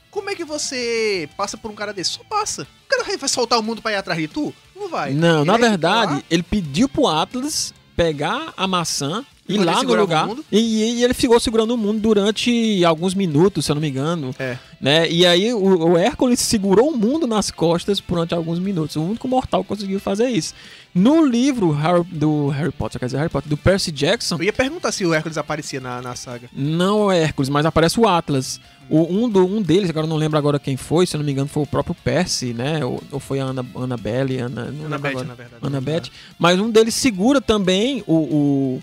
Como 0.10 0.30
é 0.30 0.36
que 0.36 0.46
você 0.46 1.28
passa 1.36 1.58
por 1.58 1.70
um 1.72 1.76
cara 1.76 1.92
desse? 1.92 2.12
Só 2.12 2.22
passa. 2.30 2.64
O 2.86 2.88
cara 2.88 3.18
vai 3.18 3.28
soltar 3.30 3.60
o 3.60 3.64
mundo 3.64 3.82
pra 3.82 3.92
ir 3.92 3.96
atrás 3.96 4.20
de 4.20 4.28
tu? 4.28 4.54
Não 4.76 4.88
vai. 4.88 5.12
Não, 5.12 5.38
Ele 5.42 5.46
na 5.52 5.58
verdade, 5.58 6.24
ele 6.30 6.44
pediu 6.44 6.88
pro 6.88 7.08
Atlas 7.08 7.74
pegar 7.96 8.54
a 8.56 8.68
maçã 8.68 9.26
E 9.48 9.56
quando 9.56 9.66
lá 9.66 9.84
no 9.84 9.92
o 9.92 9.96
lugar. 9.96 10.30
E, 10.52 10.58
e 11.00 11.04
ele 11.04 11.14
ficou 11.14 11.38
segurando 11.40 11.74
o 11.74 11.78
mundo 11.78 12.00
durante 12.00 12.84
alguns 12.86 13.14
minutos, 13.14 13.66
se 13.66 13.72
eu 13.72 13.76
não 13.76 13.82
me 13.82 13.90
engano. 13.90 14.34
É. 14.40 14.58
Né? 14.80 15.10
E 15.10 15.26
aí 15.26 15.54
o, 15.54 15.90
o 15.92 15.98
Hércules 15.98 16.40
segurou 16.40 16.90
o 16.92 16.98
mundo 16.98 17.28
nas 17.28 17.52
costas 17.52 18.00
durante 18.00 18.34
alguns 18.34 18.58
minutos. 18.60 18.96
O 18.96 19.02
único 19.02 19.28
mortal 19.28 19.62
que 19.64 19.68
conseguiu 19.68 20.00
fazer 20.00 20.30
isso. 20.30 20.54
No 20.96 21.26
livro 21.26 21.72
Harry- 21.72 22.06
do 22.10 22.48
Harry 22.50 22.72
Potter, 22.72 23.00
quer 23.00 23.06
dizer, 23.08 23.18
Harry 23.18 23.30
Potter, 23.30 23.50
do 23.50 23.58
Percy 23.58 23.92
Jackson, 23.92 24.36
Eu 24.38 24.44
ia 24.44 24.54
perguntar 24.54 24.92
se 24.92 25.06
o 25.06 25.14
Hércules 25.14 25.38
aparecia 25.38 25.82
na, 25.82 26.02
na 26.02 26.16
saga. 26.16 26.50
não 26.54 27.12
é 27.12 27.20
Hércules, 27.24 27.50
mas 27.50 27.66
aparece 27.66 28.00
o 28.00 28.08
Atlas. 28.08 28.62
O, 28.90 29.02
um, 29.02 29.28
do, 29.30 29.46
um 29.46 29.62
deles, 29.62 29.90
agora 29.90 30.06
eu 30.06 30.10
não 30.10 30.18
lembro 30.18 30.38
agora 30.38 30.60
quem 30.60 30.78
foi, 30.78 31.06
se 31.08 31.16
eu 31.16 31.20
não 31.20 31.26
me 31.26 31.32
engano, 31.32 31.48
foi 31.48 31.64
o 31.64 31.68
próprio 31.68 31.96
Percy, 31.96 32.54
né? 32.54 32.84
Ou, 32.86 33.02
ou 33.12 33.20
foi 33.20 33.40
a 33.40 33.46
Ana, 33.46 33.66
Annabelle, 33.76 34.38
Ana, 34.38 34.74
Annabeth, 34.86 35.14
na 35.24 35.34
verdade. 35.34 35.56
Annabeth. 35.62 36.04
Mas 36.38 36.60
um 36.60 36.70
deles 36.70 36.94
segura 36.94 37.40
também 37.42 38.04
o, 38.06 38.14
o, 38.14 38.82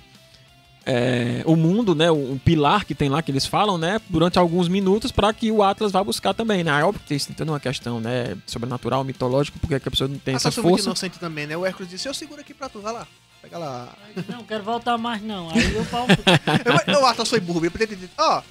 é, 0.87 1.43
o 1.45 1.57
mundo, 1.57 1.95
né? 1.95 2.11
O, 2.11 2.33
o 2.35 2.41
pilar 2.45 2.85
que 2.85 2.95
tem 2.95 3.09
lá 3.09 3.23
que 3.23 3.31
eles 3.31 3.47
falam, 3.47 3.77
né? 3.79 4.01
Durante 4.09 4.39
alguns 4.39 4.69
minutos 4.69 5.13
para 5.13 5.33
que 5.33 5.51
o 5.53 5.63
Atlas 5.63 5.93
vá 5.93 6.03
buscar 6.03 6.33
também, 6.35 6.65
né? 6.65 6.81
É 6.81 6.85
óbvio 6.85 7.01
que 7.01 7.09
tem 7.09 7.17
isso 7.17 7.33
toda 7.35 7.53
uma 7.53 7.61
questão, 7.61 8.01
né? 8.01 8.37
Sobrenatural, 8.47 9.05
mitológica, 9.05 9.59
porque 9.61 9.79
que 9.79 9.89
a 9.89 9.91
pessoa 9.91 10.09
não 10.09 10.19
tem 10.19 10.35
Essa 10.35 10.49
essa 10.49 10.61
muito 10.63 10.73
força. 10.77 10.87
inocente 10.89 11.19
também, 11.19 11.47
né? 11.47 11.57
O 11.57 11.65
Hércules 11.67 11.91
disse, 11.91 12.09
eu 12.09 12.15
seguro 12.15 12.41
aqui 12.41 12.55
pra 12.55 12.69
tu, 12.69 12.81
vai 12.81 12.93
lá. 12.93 13.07
Pega 13.43 13.57
lá. 13.59 13.89
Aí, 14.07 14.25
Não, 14.29 14.43
quero 14.45 14.63
voltar 14.63 14.99
mais 14.99 15.23
não. 15.23 15.49
Aí 15.51 15.75
eu 15.75 15.85
falo, 15.85 16.07
Eu, 16.87 17.01
o 17.01 17.07
Atlas 17.07 17.29
foi 17.29 17.41
burro, 17.41 17.65
eu 17.65 17.71
poderia 17.71 17.97
ter 17.97 18.11
ó, 18.19 18.43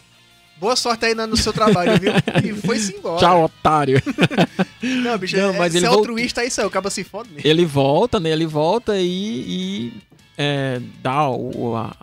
boa 0.59 0.75
sorte 0.75 1.05
aí 1.05 1.13
no 1.15 1.37
seu 1.37 1.53
trabalho, 1.53 1.99
viu? 1.99 2.11
E 2.43 2.53
foi-se 2.61 2.95
embora. 2.95 3.19
Tchau, 3.19 3.43
otário. 3.45 4.01
Não, 4.81 5.17
bicho, 5.17 5.37
Não, 5.37 5.53
é, 5.53 5.57
mas 5.57 5.71
ser 5.73 5.79
ele 5.79 5.87
voltou- 5.87 6.01
altruísta 6.09 6.41
aí, 6.41 6.49
saiu, 6.49 6.67
acaba 6.67 6.89
se 6.89 7.03
fode 7.03 7.29
mesmo. 7.29 7.47
ele 7.47 7.65
volta, 7.65 8.19
né? 8.19 8.29
Ele 8.31 8.45
volta 8.47 8.97
e, 8.97 9.03
e, 9.05 9.93
é, 10.37 10.81
dá 11.03 11.29
o, 11.29 11.75
a, 11.75 11.95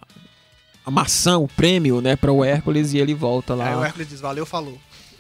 a 0.87 0.91
maçã, 0.91 1.37
o 1.37 1.49
prêmio, 1.49 2.01
né? 2.01 2.15
Para 2.15 2.31
o 2.31 2.45
Hércules 2.45 2.93
e 2.95 2.99
ele 2.99 3.13
volta 3.13 3.55
lá. 3.57 3.69
Aí 3.71 3.75
o 3.75 3.85
Hércules 3.85 4.09
diz, 4.09 4.21
valeu, 4.21 4.47
falou. 4.47 4.79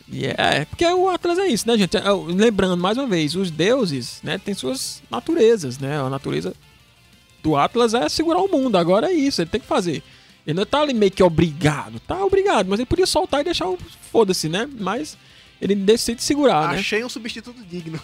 E 0.08 0.24
é, 0.24 0.64
porque 0.64 0.86
o 0.86 1.08
Atlas 1.08 1.36
é 1.36 1.48
isso, 1.48 1.66
né, 1.66 1.76
gente? 1.76 1.96
É, 1.96 2.02
Lembrando, 2.28 2.76
mais 2.80 2.96
uma 2.96 3.08
vez, 3.08 3.34
os 3.34 3.50
deuses, 3.50 4.20
né, 4.22 4.38
têm 4.38 4.54
suas 4.54 5.02
naturezas, 5.10 5.78
né? 5.80 6.00
A 6.00 6.08
natureza 6.08 6.54
do 7.42 7.56
Atlas 7.56 7.92
é 7.94 8.08
segurar 8.08 8.38
o 8.38 8.46
mundo. 8.48 8.78
Agora 8.78 9.10
é 9.10 9.12
isso, 9.12 9.42
ele 9.42 9.50
tem 9.50 9.60
que 9.60 9.66
fazer. 9.66 10.04
Ele 10.46 10.56
não 10.56 10.64
tá 10.64 10.80
ali 10.80 10.94
meio 10.94 11.10
que 11.10 11.24
obrigado. 11.24 11.98
Tá 11.98 12.24
obrigado, 12.24 12.68
mas 12.68 12.78
ele 12.78 12.86
podia 12.86 13.06
soltar 13.06 13.40
e 13.40 13.44
deixar 13.44 13.68
o 13.68 13.76
foda-se, 14.12 14.48
né? 14.48 14.68
Mas 14.78 15.18
ele 15.60 15.74
decide 15.74 16.22
segurar, 16.22 16.70
né? 16.72 16.78
Achei 16.78 17.04
um 17.04 17.08
substituto 17.08 17.60
digno. 17.64 18.00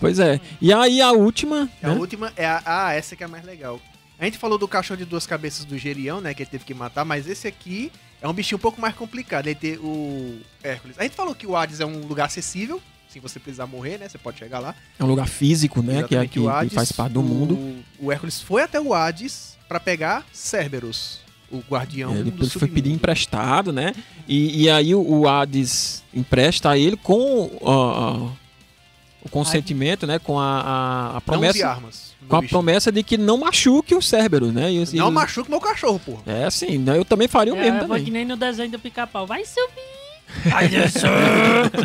Pois 0.00 0.18
é. 0.18 0.40
E 0.60 0.72
aí 0.72 1.00
a 1.00 1.12
última, 1.12 1.70
A 1.80 1.90
né? 1.90 1.94
última 1.94 2.32
é 2.36 2.44
a. 2.44 2.62
Ah, 2.66 2.92
essa 2.94 3.14
que 3.14 3.22
é 3.22 3.26
a 3.26 3.28
mais 3.28 3.44
legal. 3.44 3.80
A 4.18 4.24
gente 4.24 4.38
falou 4.38 4.56
do 4.58 4.68
cachorro 4.68 4.98
de 4.98 5.04
duas 5.04 5.26
cabeças 5.26 5.64
do 5.64 5.76
Gerião, 5.76 6.20
né? 6.20 6.32
Que 6.34 6.42
ele 6.42 6.50
teve 6.50 6.64
que 6.64 6.72
matar, 6.74 7.04
mas 7.04 7.28
esse 7.28 7.46
aqui 7.48 7.90
é 8.22 8.28
um 8.28 8.32
bichinho 8.32 8.56
um 8.58 8.60
pouco 8.60 8.80
mais 8.80 8.94
complicado. 8.94 9.46
Ele 9.46 9.54
tem 9.56 9.76
o 9.78 10.38
Hércules. 10.62 10.98
A 10.98 11.02
gente 11.02 11.16
falou 11.16 11.34
que 11.34 11.46
o 11.46 11.56
Hades 11.56 11.80
é 11.80 11.86
um 11.86 12.00
lugar 12.06 12.26
acessível. 12.26 12.80
Se 13.08 13.20
você 13.20 13.38
precisar 13.38 13.66
morrer, 13.66 13.98
né? 13.98 14.08
Você 14.08 14.18
pode 14.18 14.38
chegar 14.38 14.58
lá. 14.58 14.74
É 14.98 15.04
um 15.04 15.06
lugar 15.06 15.28
físico, 15.28 15.82
né? 15.82 16.02
Que, 16.02 16.16
é, 16.16 16.26
que, 16.26 16.40
o 16.40 16.42
que 16.44 16.48
Hades, 16.48 16.74
faz 16.74 16.90
parte 16.92 17.12
do 17.12 17.20
o- 17.20 17.22
mundo. 17.24 17.84
O 17.98 18.10
Hércules 18.10 18.40
foi 18.40 18.62
até 18.62 18.80
o 18.80 18.92
Hades 18.94 19.56
pra 19.68 19.78
pegar 19.78 20.24
Cerberus, 20.32 21.20
o 21.50 21.58
guardião 21.58 22.12
Ele, 22.14 22.30
do 22.30 22.42
ele 22.44 22.50
foi 22.50 22.66
pedir 22.68 22.90
emprestado, 22.92 23.72
né? 23.72 23.94
E, 24.26 24.64
e 24.64 24.70
aí 24.70 24.94
o, 24.94 25.28
Hades 25.28 26.02
empresta 26.12 26.70
a 26.70 26.78
ele 26.78 26.96
com 26.96 27.50
ó, 27.60 28.30
o 29.22 29.28
consentimento, 29.28 30.06
né? 30.06 30.18
Com 30.18 30.38
a, 30.40 30.60
a, 30.60 31.06
a 31.08 31.12
Não 31.12 31.16
use 31.16 31.24
promessa. 31.24 31.68
armas. 31.68 32.13
Com 32.28 32.36
a 32.36 32.42
promessa 32.42 32.90
de 32.90 33.02
que 33.02 33.16
não 33.18 33.38
machuque 33.38 33.94
o 33.94 34.00
Cerberus, 34.02 34.52
né? 34.52 34.72
E, 34.72 34.82
esse- 34.82 34.96
Não 34.96 35.06
ele- 35.06 35.14
machuque 35.14 35.50
meu 35.50 35.60
cachorro, 35.60 35.98
porra. 35.98 36.22
É 36.26 36.44
assim, 36.44 36.78
né? 36.78 36.96
eu 36.98 37.04
também 37.04 37.28
faria 37.28 37.52
o 37.52 37.56
mesmo 37.56 37.76
é, 37.76 37.78
foi 37.80 37.88
também. 37.88 38.04
que 38.04 38.10
nem 38.10 38.24
no 38.24 38.36
desenho 38.36 38.70
do 38.70 38.78
pica-pau. 38.78 39.26
Vai 39.26 39.44
subir! 39.44 40.50
Aí 40.54 40.68
desceu! 40.68 41.10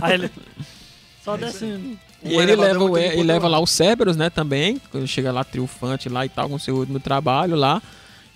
Aí 0.02 0.14
ele... 0.14 0.32
Só 1.24 1.36
descendo. 1.36 2.00
E 2.24 2.36
ele 2.36 2.56
leva, 2.56 2.84
o, 2.84 2.98
ele 2.98 3.24
leva 3.24 3.48
lá 3.48 3.60
o 3.60 3.68
Cerberus, 3.68 4.18
né, 4.18 4.30
também, 4.30 4.82
quando 4.92 5.08
chega 5.08 5.32
lá 5.32 5.44
triunfante 5.44 6.10
lá 6.10 6.26
e 6.26 6.30
tal, 6.30 6.50
com 6.50 6.60
seu 6.60 6.76
último 6.76 7.00
trabalho 7.00 7.56
lá, 7.56 7.82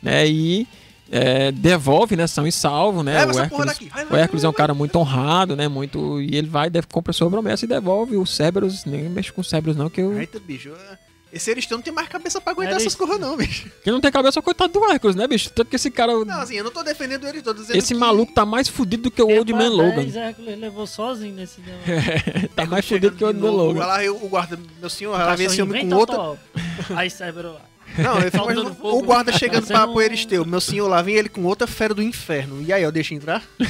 né, 0.01 0.25
e 0.25 0.65
é, 1.11 1.51
devolve, 1.51 2.15
né, 2.15 2.25
são 2.27 2.47
e 2.47 2.51
salvo, 2.51 3.03
né, 3.03 3.25
Leva 3.25 3.33
o 3.35 3.39
Hércules. 3.39 3.77
Vai, 3.91 4.05
o 4.05 4.09
vai, 4.09 4.21
Hércules 4.21 4.43
é 4.45 4.49
um 4.49 4.53
cara 4.53 4.73
muito 4.73 4.97
honrado, 4.97 5.55
né, 5.55 5.67
muito, 5.67 6.21
e 6.21 6.35
ele 6.35 6.47
vai, 6.47 6.69
deve, 6.69 6.87
compra 6.87 7.11
sua 7.11 7.29
promessa 7.29 7.65
e 7.65 7.67
devolve 7.67 8.15
o 8.15 8.25
Cerberus, 8.25 8.85
nem 8.85 9.09
mexe 9.09 9.33
com 9.33 9.41
o 9.41 9.43
Cerberus 9.43 9.75
não, 9.75 9.89
que 9.89 9.99
eu, 9.99 10.17
Eita, 10.17 10.39
bicho. 10.39 10.71
Esse 11.33 11.49
Aristão 11.49 11.79
não 11.79 11.83
tem 11.83 11.91
mais 11.91 12.07
cabeça 12.07 12.39
pra 12.39 12.51
aguentar 12.51 12.75
Era 12.75 12.83
essas 12.83 12.93
coisas, 12.93 13.19
não, 13.19 13.35
bicho. 13.35 13.67
que 13.83 13.89
não 13.89 13.99
tem 13.99 14.11
cabeça, 14.11 14.39
coitado 14.39 14.71
do 14.71 14.85
Hércules, 14.85 15.15
né, 15.15 15.27
bicho, 15.27 15.49
tanto 15.49 15.67
que 15.67 15.75
esse 15.75 15.89
cara, 15.89 16.13
Não, 16.23 16.41
assim, 16.41 16.55
eu 16.55 16.63
não 16.63 16.69
tô 16.69 16.83
defendendo 16.83 17.27
ele, 17.27 17.41
tô 17.41 17.53
dizendo 17.53 17.75
esse 17.75 17.95
que 17.95 17.99
maluco 17.99 18.31
tá 18.31 18.45
mais 18.45 18.67
fudido 18.67 19.03
do 19.03 19.11
que 19.11 19.21
o 19.21 19.27
Old 19.27 19.51
Man 19.51 19.69
Logan, 19.69 20.03
10, 20.03 20.15
Hércules 20.15 20.59
levou 20.59 20.85
sozinho 20.85 21.33
nesse 21.33 21.59
negócio. 21.59 22.49
tá 22.55 22.61
Hércules 22.61 22.69
mais 22.69 22.87
fudido 22.87 23.15
que 23.15 23.23
o 23.23 23.27
Old 23.27 23.39
Man 23.39 23.49
Logan. 23.49 23.79
Lá 23.79 24.03
eu, 24.03 24.15
o 24.15 24.29
guarda, 24.29 24.59
meu 24.79 24.89
senhor, 24.91 25.19
ela 25.19 25.35
vê 25.35 25.45
esse 25.45 25.59
homem 25.59 25.81
vem, 25.81 25.89
com 25.89 25.95
outra. 25.95 26.39
Aí 26.95 27.09
Cerberus. 27.09 27.57
Não, 27.97 28.15
eu 28.15 28.21
fico 28.23 28.37
Soltando 28.37 28.51
imaginando 28.61 28.75
fogo. 28.75 28.97
o 28.97 29.01
guarda 29.03 29.31
chegando 29.31 29.67
pra 29.67 29.77
Fazendo 29.79 29.93
pro 29.93 30.01
Eristeu. 30.01 30.45
Meu 30.45 30.61
senhor 30.61 30.87
lá 30.87 31.01
vem 31.01 31.15
ele 31.15 31.29
com 31.29 31.43
outra 31.43 31.67
fera 31.67 31.93
do 31.93 32.01
inferno. 32.01 32.61
E 32.61 32.71
aí, 32.73 32.83
eu 32.83 32.91
deixo 32.91 33.13
entrar? 33.13 33.43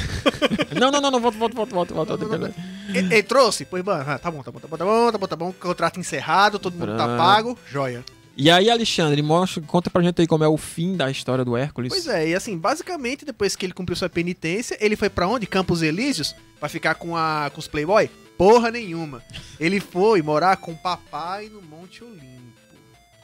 Não, 0.79 0.91
não, 0.91 0.99
não, 0.99 1.11
não, 1.11 1.19
volta, 1.19 1.37
volta, 1.37 1.55
volta, 1.55 1.75
volta, 1.75 1.93
volta, 1.93 2.25
volta. 2.25 2.55
Ele, 2.89 3.13
ele 3.13 3.23
trouxe? 3.23 3.63
Pois, 3.63 3.83
bom, 3.83 3.91
ah, 3.91 4.17
tá 4.17 4.31
bom, 4.31 4.41
tá 4.41 4.51
bom, 4.51 4.59
tá 4.59 4.67
bom, 4.67 4.77
tá 4.77 4.85
bom, 4.85 5.11
tá 5.11 5.17
bom, 5.17 5.27
tá 5.27 5.35
bom. 5.35 5.53
Contrato 5.53 5.99
encerrado, 5.99 6.57
todo 6.57 6.75
mundo 6.75 6.97
tá 6.97 7.15
pago. 7.15 7.57
Joia. 7.71 8.03
E 8.35 8.49
aí, 8.49 8.69
Alexandre, 8.71 9.21
mostra, 9.21 9.61
conta 9.61 9.91
pra 9.91 10.01
gente 10.01 10.19
aí 10.19 10.25
como 10.27 10.43
é 10.43 10.47
o 10.47 10.57
fim 10.57 10.97
da 10.97 11.11
história 11.11 11.45
do 11.45 11.55
Hércules. 11.55 11.89
Pois 11.93 12.07
é, 12.07 12.29
e 12.29 12.35
assim, 12.35 12.57
basicamente, 12.57 13.23
depois 13.23 13.55
que 13.55 13.65
ele 13.65 13.73
cumpriu 13.73 13.95
sua 13.95 14.09
penitência, 14.09 14.75
ele 14.81 14.95
foi 14.95 15.09
pra 15.09 15.27
onde? 15.27 15.45
Campos 15.45 15.83
Elíseos? 15.83 16.35
Pra 16.59 16.67
ficar 16.67 16.95
com, 16.95 17.15
a, 17.15 17.51
com 17.53 17.59
os 17.59 17.67
Playboy? 17.67 18.09
Porra 18.35 18.71
nenhuma. 18.71 19.21
Ele 19.59 19.79
foi 19.79 20.23
morar 20.23 20.57
com 20.57 20.71
o 20.71 20.75
papai 20.77 21.47
no 21.49 21.61
Monte 21.61 22.03
Olimpo. 22.03 22.32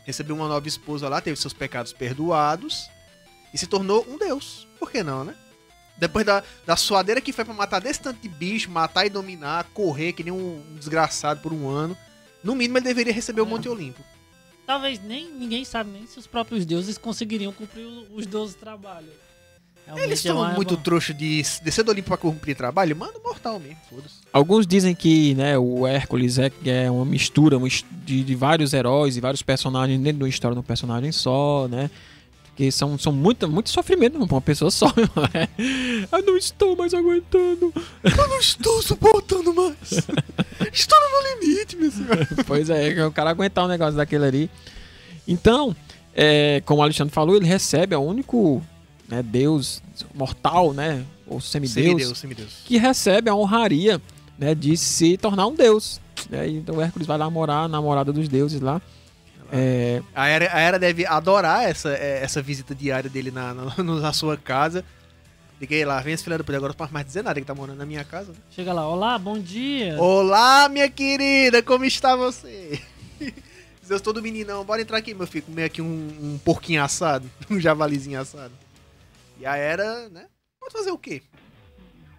Recebeu 0.06 0.36
uma 0.36 0.48
nova 0.48 0.68
esposa 0.68 1.08
lá, 1.08 1.22
teve 1.22 1.40
seus 1.40 1.54
pecados 1.54 1.94
perdoados 1.94 2.90
e 3.54 3.58
se 3.58 3.68
tornou 3.68 4.06
um 4.10 4.18
deus. 4.18 4.68
Por 4.80 4.92
que 4.92 5.04
não, 5.04 5.24
né? 5.24 5.36
Depois 5.98 6.26
da, 6.26 6.44
da 6.66 6.76
suadeira 6.78 7.20
que 7.20 7.34
foi 7.34 7.44
pra 7.44 7.54
matar 7.54 7.80
desse 7.82 8.00
tanto 8.02 8.22
de 8.22 8.30
bicho, 8.30 8.72
matar 8.72 9.06
e 9.06 9.10
dominar, 9.10 9.66
correr 9.74 10.14
que 10.14 10.24
nem 10.24 10.32
um 10.34 10.64
desgraçado 10.78 11.42
por 11.42 11.52
um 11.52 11.70
ano, 11.70 11.98
no 12.44 12.56
mínimo 12.56 12.78
ele 12.78 12.86
deveria 12.86 13.14
receber 13.14 13.42
o 13.42 13.46
É. 13.46 13.48
Monte 13.48 13.68
Olimpo. 13.68 14.02
Talvez 14.66 15.00
nem 15.04 15.30
ninguém 15.32 15.66
sabe 15.66 15.90
nem 15.90 16.08
se 16.08 16.18
os 16.18 16.28
próprios 16.28 16.66
deuses 16.66 16.98
conseguiriam 16.98 17.52
cumprir 17.52 17.86
os 18.14 18.26
12 18.26 18.56
trabalhos. 18.56 19.29
Realmente 19.90 20.08
Eles 20.08 20.24
é 20.26 20.30
são 20.30 20.38
uma- 20.38 20.54
muito 20.54 20.78
trouxa 20.78 21.14
de 21.14 21.42
descer 21.64 21.84
do 21.84 21.90
Olimpo 21.90 22.10
pra 22.10 22.18
cumprir 22.18 22.56
trabalho? 22.56 22.96
Manda 22.96 23.18
o 23.18 23.24
mortal 23.24 23.60
mesmo, 23.60 23.78
foda-se. 23.90 24.16
Alguns 24.32 24.68
dizem 24.68 24.94
que 24.94 25.34
né, 25.34 25.58
o 25.58 25.88
Hércules 25.88 26.38
é, 26.38 26.52
é 26.66 26.92
uma 26.92 27.06
mistura 27.06 27.58
de, 28.06 28.24
de 28.24 28.36
vários 28.36 28.74
heróis 28.74 29.18
e 29.18 29.20
vários 29.20 29.42
personagens 29.42 30.00
dentro 30.00 30.20
de 30.20 30.24
uma 30.24 30.30
história 30.30 30.54
de 30.54 30.60
um 30.60 30.64
personagem 30.64 31.12
só, 31.12 31.68
né? 31.68 31.90
Porque 32.44 32.72
são, 32.72 33.00
são 33.00 33.12
muito, 33.12 33.50
muito 33.50 33.70
sofrimento 33.72 34.20
pra 34.28 34.36
uma 34.36 34.42
pessoa 34.42 34.70
só. 34.70 34.94
não 35.16 35.24
é? 35.34 35.48
Eu 36.12 36.24
não 36.24 36.38
estou 36.38 36.76
mais 36.76 36.94
aguentando. 36.94 37.74
Eu 38.04 38.28
não 38.28 38.38
estou 38.40 38.82
suportando 38.84 39.54
mais. 39.56 39.92
estou 40.72 41.00
no 41.00 41.10
meu 41.10 41.48
limite, 41.48 41.76
meu 41.78 41.90
senhor. 41.92 42.28
pois 42.46 42.70
é, 42.70 42.94
que 42.94 43.02
o 43.02 43.12
cara 43.12 43.32
aguentar 43.32 43.66
um 43.66 43.70
negócio 43.70 43.96
daquele 43.96 44.26
ali. 44.26 44.50
Então, 45.28 45.76
é, 46.14 46.62
como 46.66 46.82
o 46.82 46.84
Alexandre 46.84 47.14
falou, 47.14 47.36
ele 47.36 47.46
recebe 47.48 47.96
é 47.96 47.98
o 47.98 48.02
único 48.02 48.62
né, 49.10 49.24
deus 49.24 49.82
mortal, 50.14 50.74
né? 50.74 51.04
Ou 51.28 51.40
semideus, 51.42 51.74
Semideus, 51.86 52.18
semideus. 52.18 52.54
que 52.66 52.78
recebe 52.78 53.30
a 53.30 53.36
honraria 53.36 54.02
né, 54.38 54.56
de 54.56 54.76
se 54.78 55.18
tornar 55.18 55.48
um 55.48 55.56
deus. 55.56 56.00
né? 56.30 56.48
Então 56.48 56.76
o 56.76 56.82
Hércules 56.82 57.08
vai 57.08 57.18
lá 57.18 57.30
morar, 57.30 57.64
a 57.64 57.68
namorada 57.68 58.12
dos 58.14 58.28
deuses 58.28 58.62
lá. 58.62 58.82
É, 59.52 60.02
A 60.14 60.28
Era, 60.28 60.56
a 60.56 60.60
Era 60.60 60.78
deve 60.80 61.06
adorar 61.06 61.68
essa, 61.68 61.90
é, 61.90 62.22
essa 62.24 62.42
visita 62.42 62.76
diária 62.76 63.10
dele 63.10 63.32
na, 63.32 63.54
na, 63.54 63.76
na 63.84 64.14
sua 64.14 64.38
casa. 64.38 64.86
Liguei 65.60 65.84
lá, 65.84 66.00
vem 66.00 66.14
esse 66.14 66.24
filho 66.24 66.38
da 66.38 66.44
puta, 66.44 66.56
agora 66.56 66.72
não 66.72 66.78
posso 66.78 66.94
mais 66.94 67.06
dizer 67.06 67.22
nada, 67.24 67.40
que 67.40 67.46
tá 67.46 67.54
morando 67.54 67.78
na 67.80 67.86
minha 67.86 68.04
casa. 68.04 68.32
né? 68.32 68.38
Chega 68.52 68.72
lá, 68.72 68.88
olá, 68.88 69.18
bom 69.20 69.38
dia. 69.38 69.98
Olá, 70.00 70.70
minha 70.70 70.90
querida, 70.90 71.62
como 71.62 71.84
está 71.84 72.16
você? 72.16 72.80
Eu 73.90 73.98
estou 73.98 74.14
do 74.14 74.22
meninão, 74.22 74.64
bora 74.64 74.84
entrar 74.84 75.00
aqui, 75.00 75.16
meu 75.16 75.26
filho, 75.26 75.44
comer 75.46 75.64
aqui 75.64 75.82
um, 75.82 75.86
um 76.22 76.40
porquinho 76.46 76.82
assado, 76.84 77.28
um 77.50 77.60
javalizinho 77.60 78.22
assado. 78.22 78.54
E 79.40 79.46
a 79.46 79.56
Era, 79.56 80.10
né? 80.10 80.26
Pode 80.60 80.74
fazer 80.74 80.92
o 80.92 80.98
quê? 80.98 81.22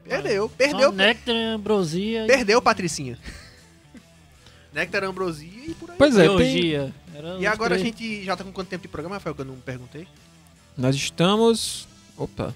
Perdeu, 0.05 0.49
perdeu, 0.49 0.89
Só 0.89 0.93
Néctar, 0.93 1.35
ambrosia 1.37 2.25
perdeu, 2.27 2.61
Patricinha. 2.62 3.18
Néctar, 4.73 5.05
ambrosia 5.05 5.66
e 5.68 5.75
por 5.75 5.91
aí. 5.91 5.97
pois 5.99 6.16
e 6.16 6.23
é, 6.23 6.37
tem-. 6.37 6.95
Era 7.14 7.39
E 7.39 7.47
agora 7.47 7.75
a 7.75 7.79
três. 7.79 7.83
gente 7.97 8.25
já 8.25 8.37
tá 8.37 8.43
com 8.43 8.53
quanto 8.53 8.68
tempo 8.68 8.83
de 8.83 8.89
programa, 8.89 9.16
Rafael, 9.16 9.35
que 9.35 9.41
eu 9.43 9.45
não 9.47 9.57
perguntei? 9.57 10.07
nós 10.77 10.97
estamos. 10.97 11.87
Opa. 12.16 12.55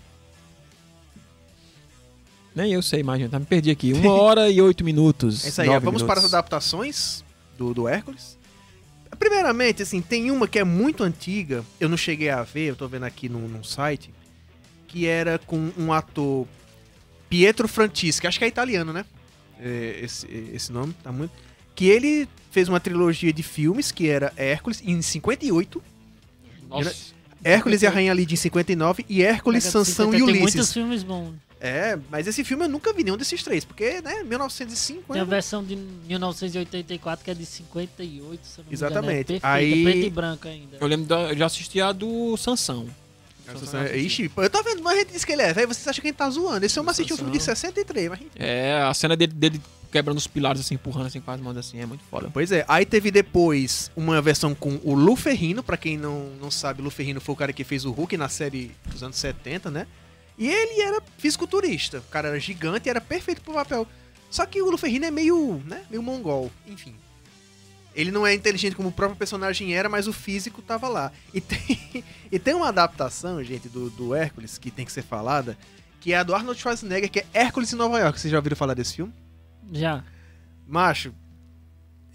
Nem 2.55 2.73
eu 2.73 2.81
sei 2.83 3.03
mais, 3.03 3.21
gente. 3.21 3.31
tá? 3.31 3.39
Me 3.39 3.45
perdi 3.45 3.71
aqui. 3.71 3.93
Uma 3.93 4.13
hora 4.15 4.49
e 4.49 4.63
oito 4.63 4.83
minutos. 4.85 5.45
É 5.45 5.49
isso 5.49 5.61
aí, 5.61 5.69
vamos 5.81 6.03
para 6.03 6.15
as 6.15 6.19
minutos. 6.21 6.35
adaptações 6.35 7.25
do, 7.59 7.75
do 7.75 7.87
Hércules. 7.89 8.39
Primeiramente, 9.19 9.83
assim, 9.83 10.01
tem 10.01 10.31
uma 10.31 10.49
que 10.49 10.59
é 10.59 10.65
muito 10.65 11.03
antiga, 11.03 11.65
eu 11.79 11.89
não 11.89 11.97
cheguei 11.97 12.31
a 12.31 12.43
ver, 12.43 12.71
eu 12.71 12.77
tô 12.77 12.89
vendo 12.89 13.05
aqui 13.05 13.29
num, 13.29 13.47
num 13.47 13.63
site, 13.63 14.13
que 14.95 15.09
era 15.09 15.41
com 15.41 15.73
um 15.77 15.93
ator 15.93 16.47
Pietro 17.29 17.67
Francischi, 17.67 18.25
acho 18.29 18.39
que 18.39 18.45
é 18.45 18.49
italiano, 18.49 18.93
né? 18.93 19.05
É, 19.59 19.99
esse, 20.05 20.25
esse 20.55 20.71
nome, 20.71 20.95
tá 21.03 21.11
muito. 21.11 21.33
Que 21.75 21.87
ele 21.89 22.29
fez 22.53 22.69
uma 22.69 22.79
trilogia 22.79 23.33
de 23.33 23.43
filmes, 23.43 23.91
que 23.91 24.09
era 24.09 24.33
Hércules, 24.37 24.81
em 24.87 25.03
58, 25.03 25.83
Nossa. 26.69 26.95
Hércules 27.43 27.83
e 27.83 27.89
a 27.89 27.91
Rainha 27.91 28.15
Lídia 28.15 28.35
em 28.35 28.37
59, 28.37 29.05
e 29.09 29.21
Hércules, 29.25 29.65
Sansão 29.65 30.13
50 30.13 30.17
e 30.17 30.19
Tem 30.27 30.41
muitos 30.41 30.55
Ulisses. 30.55 30.73
filmes 30.73 31.03
bons. 31.03 31.35
É, 31.61 31.99
mas 32.09 32.29
esse 32.29 32.45
filme 32.45 32.67
eu 32.67 32.69
nunca 32.69 32.93
vi 32.93 33.03
nenhum 33.03 33.17
desses 33.17 33.43
três, 33.43 33.65
porque, 33.65 34.01
né, 34.01 34.23
1905 34.23 35.13
Tem 35.13 35.21
a 35.21 35.25
é... 35.25 35.27
versão 35.27 35.65
de 35.65 35.75
1984 35.75 37.25
que 37.25 37.31
é 37.33 37.35
de 37.35 37.45
58, 37.45 38.47
se 38.47 38.59
eu 38.61 38.63
não 38.65 38.69
me 38.69 38.75
Exatamente. 38.75 39.09
engano. 39.09 39.21
É 39.21 39.25
perfeita, 39.25 39.49
Aí- 39.49 39.83
preto 39.83 40.07
e 40.07 40.11
branco 40.11 40.47
ainda. 40.47 40.77
Eu 40.81 40.87
lembro, 40.87 41.07
da, 41.07 41.33
eu 41.33 41.37
já 41.37 41.47
assisti 41.47 41.81
a 41.81 41.91
do 41.91 42.37
Sansão. 42.37 42.87
Nossa, 43.47 43.97
Ixi, 43.97 44.29
pô, 44.29 44.43
eu 44.43 44.51
tô 44.51 44.63
vendo, 44.63 44.83
mas 44.83 44.97
a 44.97 45.01
gente 45.01 45.13
diz 45.13 45.25
que 45.25 45.33
ele 45.33 45.43
é 45.43 45.53
velho, 45.53 45.69
vocês 45.69 45.87
acham 45.87 46.01
que 46.01 46.09
a 46.09 46.11
gente 46.11 46.17
tá 46.17 46.31
zoando. 46.31 46.65
Esse 46.65 46.79
homem 46.79 46.91
assistiu 46.91 47.15
um 47.15 47.19
filme 47.19 47.33
de 47.33 47.43
63, 47.43 48.09
mas... 48.09 48.21
É, 48.37 48.83
a 48.83 48.95
cena 48.95 49.17
dele, 49.17 49.33
dele 49.33 49.61
quebrando 49.95 50.19
os 50.19 50.27
pilares, 50.27 50.61
assim, 50.61 50.75
empurrando 50.75 51.07
assim 51.07 51.21
com 51.21 51.31
as 51.31 51.41
mãos 51.41 51.57
assim, 51.57 51.81
é 51.81 51.87
muito 51.87 52.03
foda. 52.11 52.29
Pois 52.33 52.51
é, 52.51 52.65
aí 52.67 52.85
teve 52.85 53.13
depois 53.13 53.93
uma 53.95 54.21
versão 54.21 54.53
com 54.55 54.81
o 54.83 54.93
Lu 54.93 55.15
Ferrino, 55.15 55.63
pra 55.63 55.77
quem 55.77 55.97
não, 55.97 56.31
não 56.41 56.51
sabe, 56.51 56.83
Lu 56.83 56.91
Ferrino 56.91 57.21
foi 57.21 57.33
o 57.33 57.37
cara 57.37 57.53
que 57.53 57.63
fez 57.63 57.85
o 57.85 57.93
Hulk 57.93 58.17
na 58.17 58.29
série 58.29 58.73
dos 58.87 59.03
anos 59.05 59.17
70, 59.17 59.71
né? 59.71 59.87
E 60.37 60.49
ele 60.49 60.81
era 60.81 61.01
fisiculturista, 61.17 61.99
o 61.99 62.11
cara 62.11 62.29
era 62.29 62.41
gigante 62.41 62.89
e 62.89 62.91
era 62.91 63.01
perfeito 63.01 63.41
pro 63.41 63.55
papel. 63.55 63.87
Só 64.29 64.45
que 64.45 64.61
o 64.61 64.69
Lu 64.69 64.77
Ferrino 64.77 65.05
é 65.05 65.13
meio, 65.13 65.63
né, 65.65 65.85
meio 65.89 66.03
mongol, 66.03 66.51
enfim. 66.67 66.97
Ele 67.95 68.11
não 68.11 68.27
é 68.27 68.35
inteligente 68.35 68.75
como 68.75 68.89
o 68.89 68.93
próprio 68.93 69.17
personagem 69.17 69.75
era, 69.75 69.89
mas 69.89 70.07
o 70.09 70.13
físico 70.13 70.61
tava 70.61 70.89
lá. 70.89 71.13
E 71.33 71.41
tem, 71.41 72.05
e 72.31 72.39
tem 72.39 72.55
uma 72.55 72.69
adaptação, 72.69 73.43
gente, 73.45 73.69
do, 73.69 73.89
do 73.91 74.15
Hércules, 74.15 74.59
que 74.59 74.71
tem 74.71 74.85
que 74.85 74.93
ser 74.93 75.03
falada, 75.03 75.57
que 76.01 76.13
é 76.13 76.17
a 76.19 76.23
do 76.23 76.35
Arnold 76.35 76.61
Schwarzenegger, 76.61 77.11
que 77.11 77.21
é 77.21 77.27
Hércules 77.33 77.73
em 77.73 77.77
Nova 77.77 77.99
York. 78.01 78.21
Vocês 78.21 78.31
já 78.31 78.39
ouviram 78.39 78.57
falar 78.57 78.75
desse 78.75 78.95
filme? 78.97 79.13
Já. 79.73 80.05
Macho, 80.67 81.15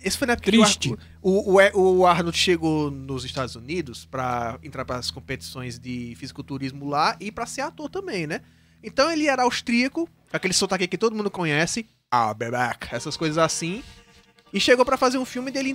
esse 0.04 0.18
foi 0.18 0.28
na 0.28 0.34
época 0.34 0.50
Triste. 0.52 0.90
que 0.90 0.98
o, 1.22 1.60
Ar- 1.60 1.72
o, 1.76 1.98
o 2.00 2.06
Arnold 2.08 2.38
chegou 2.38 2.90
nos 2.90 3.26
Estados 3.26 3.56
Unidos 3.56 4.06
pra 4.06 4.58
entrar 4.64 4.86
para 4.86 4.98
as 4.98 5.12
competições 5.12 5.78
de 5.78 6.16
fisiculturismo 6.18 6.88
lá 6.88 7.18
e 7.20 7.32
pra 7.32 7.46
ser 7.46 7.62
ator 7.62 7.90
também, 7.90 8.26
né? 8.26 8.42
Então 8.82 9.12
ele 9.12 9.28
era 9.28 9.44
austríaco, 9.44 10.08
aquele 10.32 10.54
sotaque 10.54 10.88
que 10.88 10.98
todo 10.98 11.16
mundo 11.16 11.30
conhece, 11.30 11.86
ah, 12.10 12.34
back, 12.34 12.88
essas 12.96 13.18
coisas 13.18 13.38
assim, 13.38 13.84
e 14.54 14.60
chegou 14.60 14.86
pra 14.86 14.98
fazer 14.98 15.18
um 15.18 15.26
filme 15.26 15.52
dele 15.52 15.74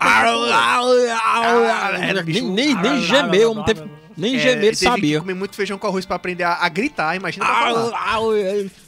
nem, 2.24 2.42
nem, 2.42 2.74
nem 2.74 3.02
gemeu, 3.02 3.54
não 3.54 3.64
teve, 3.64 3.82
nem 4.16 4.36
É, 4.36 4.38
gemer 4.38 4.64
ele 4.64 4.76
teve 4.76 4.90
sabia. 4.90 5.14
que 5.16 5.20
comer 5.20 5.34
muito 5.34 5.54
feijão 5.56 5.78
com 5.78 5.86
arroz 5.86 6.04
pra 6.06 6.16
aprender 6.16 6.44
a, 6.44 6.54
a 6.54 6.68
gritar, 6.68 7.16
imagina 7.16 7.46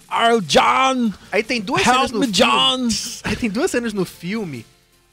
au, 0.08 0.40
John! 0.40 1.12
Aí 1.32 1.42
tem 1.42 1.60
duas 1.60 1.82
cenas 1.82 2.02
Help 2.02 2.12
no 2.12 2.20
me, 2.20 2.26
filme. 2.26 2.32
John! 2.32 2.88
Aí 3.24 3.36
tem 3.36 3.50
duas 3.50 3.70
cenas 3.70 3.92
no 3.92 4.04
filme 4.04 4.64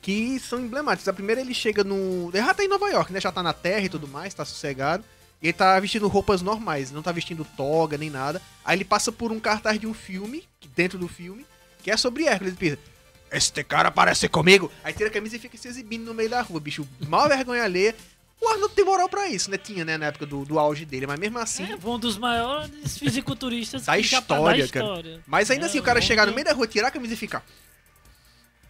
que 0.02 0.40
são 0.40 0.60
emblemáticas. 0.60 1.08
A 1.08 1.14
primeira 1.14 1.42
ele 1.42 1.54
chega 1.54 1.84
no. 1.84 2.30
Ele 2.34 2.44
já 2.46 2.54
tá 2.54 2.64
em 2.64 2.68
Nova 2.68 2.90
York, 2.90 3.12
né? 3.12 3.20
Já 3.22 3.32
tá 3.32 3.42
na 3.42 3.54
terra 3.54 3.86
e 3.86 3.90
tudo 3.90 4.08
mais, 4.08 4.34
tá 4.34 4.44
sossegado. 4.46 5.04
E 5.42 5.48
ele 5.48 5.54
tá 5.54 5.80
vestindo 5.80 6.08
roupas 6.08 6.42
normais, 6.42 6.92
não 6.92 7.02
tá 7.02 7.12
vestindo 7.12 7.46
toga 7.58 7.98
nem 7.98 8.10
nada. 8.10 8.42
Aí 8.64 8.78
ele 8.78 8.86
passa 8.86 9.12
por 9.12 9.32
um 9.32 9.40
cartaz 9.40 9.80
de 9.80 9.88
um 9.88 9.94
filme, 9.94 10.44
dentro 10.76 10.98
do 10.98 11.08
filme, 11.08 11.46
que 11.84 11.90
é 11.92 11.98
sobre 11.98 12.26
Hércules. 12.26 12.54
Ele 12.54 12.70
pensa, 12.76 12.80
este 13.34 13.64
cara 13.64 13.90
parece 13.92 14.30
comigo. 14.30 14.72
Aí 14.84 14.94
tira 14.94 15.10
a 15.10 15.12
camisa 15.12 15.36
e 15.36 15.40
fica 15.40 15.58
se 15.58 15.68
exibindo 15.68 16.06
no 16.06 16.14
meio 16.14 16.30
da 16.30 16.42
rua, 16.42 16.60
bicho. 16.60 16.88
Mal 17.08 17.28
vergonha 17.28 17.64
alheia. 17.64 17.96
O 18.42 18.48
Arnold 18.50 18.74
tem 18.76 18.84
moral 18.84 19.08
pra 19.08 19.30
isso, 19.30 19.50
né? 19.50 19.58
Tinha, 19.58 19.86
né? 19.86 19.98
Na 19.98 20.08
época 20.08 20.26
do, 20.26 20.44
do 20.44 20.60
auge 20.60 20.84
dele, 20.86 21.08
mas 21.08 21.18
mesmo 21.18 21.40
assim. 21.40 21.64
É, 21.72 21.78
um 21.88 21.98
dos 21.98 22.18
maiores 22.18 22.98
fisiculturistas 22.98 23.84
Da 23.88 23.94
já- 23.94 24.20
história, 24.20 24.68
cara. 24.68 24.86
história. 24.86 25.20
Mas 25.26 25.50
ainda 25.50 25.66
É, 25.66 25.70
assim, 25.70 25.80
o 25.80 25.84
cara 25.84 26.02
chegar 26.02 26.28
no 26.28 26.34
meio 26.34 26.44
da 26.46 26.52
rua, 26.54 26.68
tirar 26.68 26.90
a 26.90 26.92
camisa 26.92 27.14
e 27.14 27.18
ficar. 27.18 27.44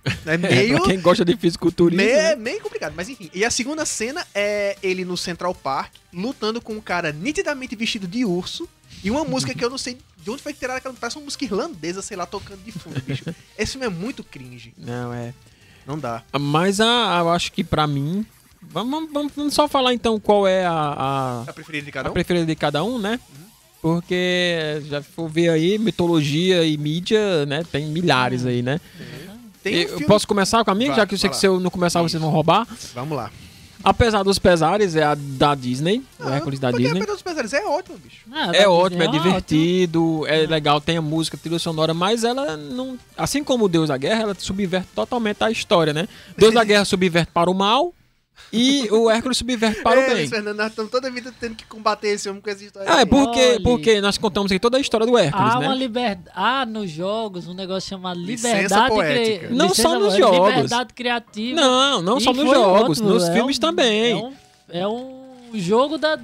É 0.26 0.38
meio. 0.38 0.78
pra 0.78 0.86
quem 0.90 1.00
gosta 1.00 1.24
de 1.24 1.36
fisiculturismo. 1.38 2.04
meio, 2.06 2.16
né? 2.18 2.36
meio 2.36 2.62
complicado, 2.62 2.94
mas 2.96 3.08
enfim. 3.10 3.30
E 3.34 3.46
a 3.46 3.50
segunda 3.50 3.86
cena 3.86 4.26
é 4.36 4.78
ele 4.84 5.06
no 5.06 5.16
Central 5.16 5.56
Park, 5.56 5.94
lutando 6.14 6.62
com 6.62 6.74
um 6.74 6.82
cara 6.82 7.12
nitidamente 7.12 7.76
vestido 7.76 8.06
de 8.08 8.26
urso. 8.26 8.68
E 9.04 9.12
uma 9.12 9.24
música 9.26 9.54
que 9.54 9.64
eu 9.64 9.70
não 9.70 9.78
sei 9.78 9.98
de 10.24 10.30
onde 10.32 10.42
foi 10.42 10.54
tirada, 10.54 10.78
aquela 10.78 10.94
parece 10.94 11.18
uma 11.18 11.26
música 11.26 11.44
irlandesa, 11.44 12.02
sei 12.02 12.16
lá, 12.16 12.26
tocando 12.26 12.64
de 12.64 12.72
fundo, 12.72 13.02
bicho. 13.02 13.24
Esse 13.58 13.74
filme 13.74 13.86
é 13.86 13.90
muito 13.90 14.24
cringe. 14.24 14.74
Não, 14.78 15.14
é. 15.14 15.34
Não 15.86 16.00
dá. 16.00 16.24
Mas 16.40 16.80
a, 16.80 17.18
eu 17.20 17.30
acho 17.30 17.52
que 17.52 17.64
pra 17.64 17.86
mim. 17.86 18.26
Vamos, 18.62 19.12
vamos- 19.12 19.34
vamos 19.36 19.54
só 19.54 19.68
falar 19.68 19.94
então 19.94 20.18
qual 20.20 20.48
é 20.48 20.66
a, 20.66 20.72
a, 20.72 21.42
A 21.50 21.54
preferida 21.54 21.84
de 21.84 21.90
a 21.90 21.94
cada 21.94 22.10
um? 22.10 22.14
preferida 22.14 22.46
de 22.46 22.56
cada 22.56 22.84
um, 22.84 22.98
né? 22.98 23.20
Porque 23.82 24.82
já 24.88 25.02
for 25.04 25.28
ver 25.28 25.50
aí, 25.50 25.78
mitologia 25.78 26.64
e 26.66 26.78
mídia, 26.78 27.46
né? 27.46 27.64
Tem 27.70 27.86
milhares 27.88 28.46
aí, 28.46 28.62
né? 28.62 28.80
Tem 29.62 29.76
um 29.76 29.80
eu 29.82 29.88
filme- 29.90 30.06
posso 30.06 30.26
começar 30.26 30.64
com 30.64 30.72
a 30.72 30.76
minha, 30.76 30.90
Vai, 30.92 30.98
já 31.00 31.06
que 31.06 31.14
eu 31.14 31.18
sei 31.18 31.30
que 31.30 31.36
se 31.36 31.46
eu 31.46 31.60
não 31.60 31.70
começar 31.70 32.00
vocês 32.00 32.14
Isso. 32.14 32.20
vão 32.22 32.30
roubar. 32.30 32.66
Vamos 32.94 33.18
lá. 33.18 33.30
Apesar 33.84 34.24
dos 34.24 34.40
pesares, 34.40 34.96
é 34.96 35.04
a 35.04 35.14
da 35.16 35.54
Disney, 35.56 36.04
o 36.20 36.28
Ah, 36.28 36.36
Hércules 36.36 36.60
da 36.60 36.72
Disney. 36.72 37.02
Apesar 37.02 37.14
dos 37.14 37.22
pesares, 37.22 37.54
é 37.54 37.66
ótimo, 37.66 37.98
bicho. 37.98 38.22
Ah, 38.32 38.52
É 38.54 38.64
da 38.64 38.72
ótimo, 38.72 39.04
é 39.04 39.08
Disney 39.08 39.24
divertido, 39.24 40.26
é 40.28 40.46
legal, 40.48 40.80
tem 40.80 40.98
a 40.98 41.02
música, 41.02 41.38
trilha 41.38 41.60
sonora, 41.60 41.94
mas 41.94 42.24
ela 42.24 42.56
não. 42.56 42.98
Assim 43.18 43.44
como 43.44 43.66
o 43.66 43.70
Deus 43.70 43.90
da 43.90 43.98
Guerra, 43.98 44.22
ela 44.24 44.36
subverte 44.38 44.88
totalmente 44.96 45.44
a 45.44 45.52
história, 45.52 45.92
né? 45.94 46.08
Deus 46.38 46.54
da 46.54 46.64
Guerra 46.66 46.86
subverte 46.86 47.32
para 47.34 47.50
o 47.50 47.54
mal 47.54 47.94
e 48.52 48.88
o 48.92 49.10
Hércules 49.10 49.38
subverte 49.38 49.82
para 49.82 50.00
o 50.00 50.04
é, 50.04 50.14
bem. 50.16 50.28
Fernando, 50.28 50.58
nós 50.58 50.68
estamos 50.70 50.92
toda 50.92 51.08
a 51.08 51.12
vida 51.12 51.34
tendo 51.40 51.56
que 51.56 51.66
combater 51.66 52.10
esse 52.10 52.30
homem 52.30 52.42
com 52.42 52.50
essa 52.50 52.64
história. 52.64 52.90
Ah, 52.92 52.98
é 52.98 53.00
aí. 53.00 53.06
porque, 53.06 53.60
porque 53.64 54.02
nós 54.02 54.18
contamos 54.18 54.52
aqui 54.52 54.60
toda 54.60 54.78
a 54.78 54.80
história 54.80 55.06
do 55.08 55.18
Hércules, 55.18 55.54
Há 55.56 55.60
né? 55.60 55.68
uma 55.68 55.76
liberdade. 55.76 56.30
Há 56.36 56.66
nos 56.66 56.90
jogos 56.92 57.48
um 57.48 57.54
negócio 57.54 57.90
chamado 57.90 58.20
liberdade 58.20 58.90
poética. 58.90 59.48
cri- 59.48 59.56
Não 59.56 59.68
licença 59.68 59.90
só 59.90 60.00
nos 60.00 60.16
jogos. 60.16 60.48
Liberdade 60.50 60.94
criativa. 60.94 61.60
Não, 61.62 62.02
não 62.02 62.20
só 62.20 62.34
nos 62.34 62.44
jogos, 62.50 63.00
outro, 63.00 63.14
nos 63.14 63.24
é 63.30 63.34
filmes 63.34 63.58
um- 63.58 63.62
também. 63.62 64.12
É 64.12 64.16
um, 64.16 64.34
é 64.70 64.88
um 64.88 65.50
jogo 65.54 65.98
da, 65.98 66.20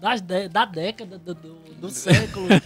das 0.00 0.20
de- 0.20 0.48
da 0.48 0.64
década, 0.64 1.18
do, 1.18 1.34
do, 1.80 1.90
século. 1.90 2.46
É 2.50 2.60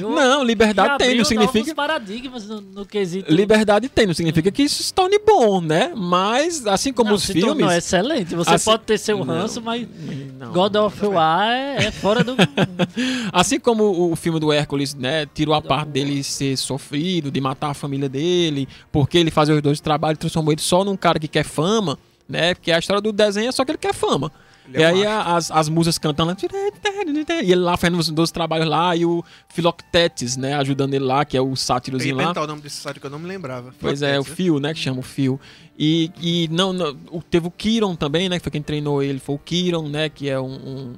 Não, 0.02 0.42
liberdade 0.42 0.98
tem, 0.98 1.16
não 1.16 1.24
significa. 1.24 1.74
paradigmas 1.74 2.46
no, 2.46 2.60
no 2.60 2.86
quesito. 2.86 3.32
Liberdade 3.32 3.88
tem, 3.88 4.06
não 4.06 4.14
significa 4.14 4.50
que 4.50 4.62
isso 4.62 4.82
se 4.82 4.92
torne 4.92 5.18
bom, 5.18 5.60
né? 5.60 5.92
Mas, 5.96 6.66
assim 6.66 6.92
como 6.92 7.10
Não, 7.10 7.16
os 7.16 7.24
filmes. 7.24 7.44
tornou 7.44 7.70
excelente. 7.72 8.34
Você 8.34 8.50
Assim- 8.54 8.64
pode 8.70 8.82
ter 8.84 8.98
seu 8.98 9.18
Não, 9.18 9.24
ranço, 9.26 9.60
mas 9.60 9.86
não. 10.38 10.52
God 10.52 10.76
of 10.76 11.06
War 11.06 11.48
é, 11.48 11.84
é 11.86 11.90
fora 11.90 12.22
do. 12.24 12.36
Assim 13.32 13.58
como 13.60 14.10
o 14.12 14.16
filme 14.16 14.38
do 14.40 14.52
Hércules, 14.52 14.94
né, 14.94 15.26
tirou 15.26 15.54
a 15.54 15.62
parte 15.62 15.88
dele 15.90 16.22
ser 16.24 16.56
sofrido, 16.56 17.30
de 17.30 17.40
matar 17.40 17.70
a 17.70 17.74
família 17.74 18.08
dele, 18.08 18.68
porque 18.92 19.18
ele 19.18 19.30
fazia 19.30 19.54
os 19.54 19.62
dois 19.62 19.80
trabalhos, 19.80 20.18
transformou 20.18 20.52
ele 20.52 20.60
só 20.60 20.84
num 20.84 20.96
cara 20.96 21.18
que 21.18 21.28
quer 21.28 21.44
fama, 21.44 21.98
né? 22.28 22.54
Porque 22.54 22.72
a 22.72 22.78
história 22.78 23.00
do 23.00 23.12
desenho 23.12 23.48
é 23.48 23.52
só 23.52 23.64
que 23.64 23.70
ele 23.72 23.78
quer 23.78 23.94
fama. 23.94 24.30
Ele 24.74 24.82
e 24.82 24.82
é 24.82 24.86
aí 24.86 25.06
a- 25.06 25.36
as, 25.36 25.50
as 25.50 25.68
musas 25.68 25.98
cantando 25.98 26.30
lá, 26.30 26.36
e 27.42 27.52
ele 27.52 27.56
lá 27.56 27.76
fazendo 27.76 27.98
os 27.98 28.08
dois 28.10 28.30
trabalhos 28.30 28.68
lá, 28.68 28.94
e 28.96 29.04
o 29.04 29.22
Filoctetes, 29.48 30.36
né, 30.36 30.54
ajudando 30.54 30.94
ele 30.94 31.04
lá, 31.04 31.24
que 31.24 31.36
é 31.36 31.40
o 31.40 31.54
sátirozinho 31.56 32.16
lá. 32.16 32.24
inventar 32.24 32.44
o 32.44 32.46
nome 32.46 32.62
desse 32.62 32.76
site 32.76 33.00
que 33.00 33.06
eu 33.06 33.10
não 33.10 33.18
me 33.18 33.26
lembrava. 33.28 33.74
Pois 33.80 34.02
é, 34.02 34.18
o 34.18 34.24
Filoctetes, 34.24 34.36
Phil, 34.36 34.60
né? 34.60 34.74
Que 34.74 34.80
chama 34.80 35.00
o 35.00 35.02
Phil. 35.02 35.40
E, 35.78 36.10
e 36.20 36.48
não, 36.52 36.72
não, 36.72 36.94
teve 37.30 37.46
o 37.46 37.50
Kiron 37.50 37.94
também, 37.96 38.28
né? 38.28 38.38
Que 38.38 38.42
foi 38.44 38.52
quem 38.52 38.62
treinou 38.62 39.02
ele. 39.02 39.18
Foi 39.18 39.34
o 39.34 39.38
Kiron, 39.38 39.88
né? 39.88 40.08
Que 40.08 40.28
é 40.28 40.38
um. 40.40 40.46
um- 40.54 40.92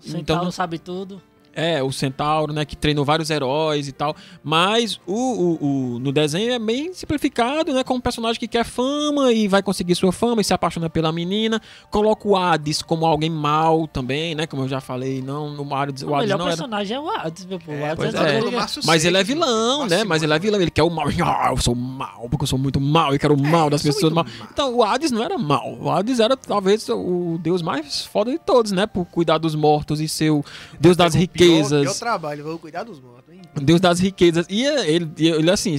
Centauro 0.00 0.42
Então- 0.42 0.50
sabe 0.52 0.78
tudo. 0.78 1.22
É, 1.54 1.82
o 1.82 1.90
Centauro, 1.92 2.52
né? 2.52 2.64
Que 2.64 2.76
treinou 2.76 3.04
vários 3.04 3.30
heróis 3.30 3.88
e 3.88 3.92
tal. 3.92 4.14
Mas 4.42 5.00
o, 5.06 5.12
o, 5.14 5.94
o- 5.94 5.98
no 5.98 6.12
desenho 6.12 6.52
é 6.52 6.58
bem 6.58 6.92
simplificado, 6.94 7.72
né? 7.72 7.82
Com 7.84 7.94
um 7.94 8.00
personagem 8.00 8.38
que 8.38 8.48
quer 8.48 8.64
fama 8.64 9.32
e 9.32 9.48
vai 9.48 9.62
conseguir 9.62 9.94
sua 9.94 10.12
fama 10.12 10.40
e 10.40 10.44
se 10.44 10.52
apaixona 10.52 10.90
pela 10.90 11.12
menina. 11.12 11.60
Coloca 11.90 12.26
o 12.28 12.36
Hades 12.36 12.82
como 12.82 13.06
alguém 13.06 13.30
mau 13.30 13.86
também, 13.86 14.34
né? 14.34 14.46
Como 14.46 14.62
eu 14.62 14.68
já 14.68 14.80
falei, 14.80 15.22
não, 15.22 15.50
no 15.50 15.74
Hades, 15.74 16.02
o 16.02 16.08
O 16.08 16.14
Hades 16.14 16.26
melhor 16.26 16.38
não 16.38 16.46
era. 16.46 16.56
personagem 16.56 16.96
é 16.96 17.00
o 17.00 17.08
Hades, 17.10 17.44
meu 17.46 17.58
povo. 17.58 17.72
O 17.72 17.80
É, 17.80 17.90
Hades 17.90 17.96
pois 17.96 18.14
é 18.14 18.38
é. 18.38 18.50
Márcio 18.50 18.82
Mas 18.84 19.04
ele 19.04 19.16
é 19.16 19.24
vilão, 19.24 19.86
né? 19.86 20.04
Mas 20.04 20.22
ele 20.22 20.32
é 20.32 20.38
vilão, 20.38 20.60
ele 20.60 20.70
quer 20.70 20.82
o 20.82 20.90
mal. 20.90 21.06
Ah, 21.24 21.48
eu 21.50 21.56
sou 21.56 21.74
mal, 21.74 22.26
porque 22.30 22.44
eu 22.44 22.46
sou 22.46 22.58
muito 22.58 22.80
mal 22.80 23.14
e 23.14 23.18
quero 23.18 23.34
o 23.34 23.40
mal 23.42 23.68
das 23.70 23.84
É, 23.84 23.88
eu 23.88 23.92
sou 23.92 24.00
pessoas 24.00 24.12
mal. 24.12 24.24
mal. 24.38 24.48
Então, 24.52 24.74
o 24.74 24.82
Hades 24.82 25.10
não 25.10 25.22
era 25.22 25.36
mal. 25.38 25.74
O 25.80 25.90
Hades 25.90 26.20
era 26.20 26.36
talvez 26.36 26.86
o 26.88 27.38
deus 27.40 27.62
mais 27.62 28.04
foda 28.04 28.30
de 28.30 28.38
todos, 28.38 28.72
né? 28.72 28.86
Por 28.86 29.04
cuidar 29.06 29.38
dos 29.38 29.54
mortos 29.54 30.00
e 30.00 30.08
ser 30.08 30.30
o 30.30 30.44
deus 30.78 30.96
das 30.96 31.14
Pior- 31.14 31.22
Riquezas. 31.48 31.98
trabalho, 31.98 32.44
vou 32.44 32.58
cuidar 32.58 32.82
dos 32.84 33.00
mortos, 33.00 33.34
hein? 33.34 33.40
Deus 33.62 33.80
das 33.80 33.98
riquezas. 33.98 34.46
E 34.48 34.64
ele, 34.64 35.10
ele 35.16 35.50
assim, 35.50 35.74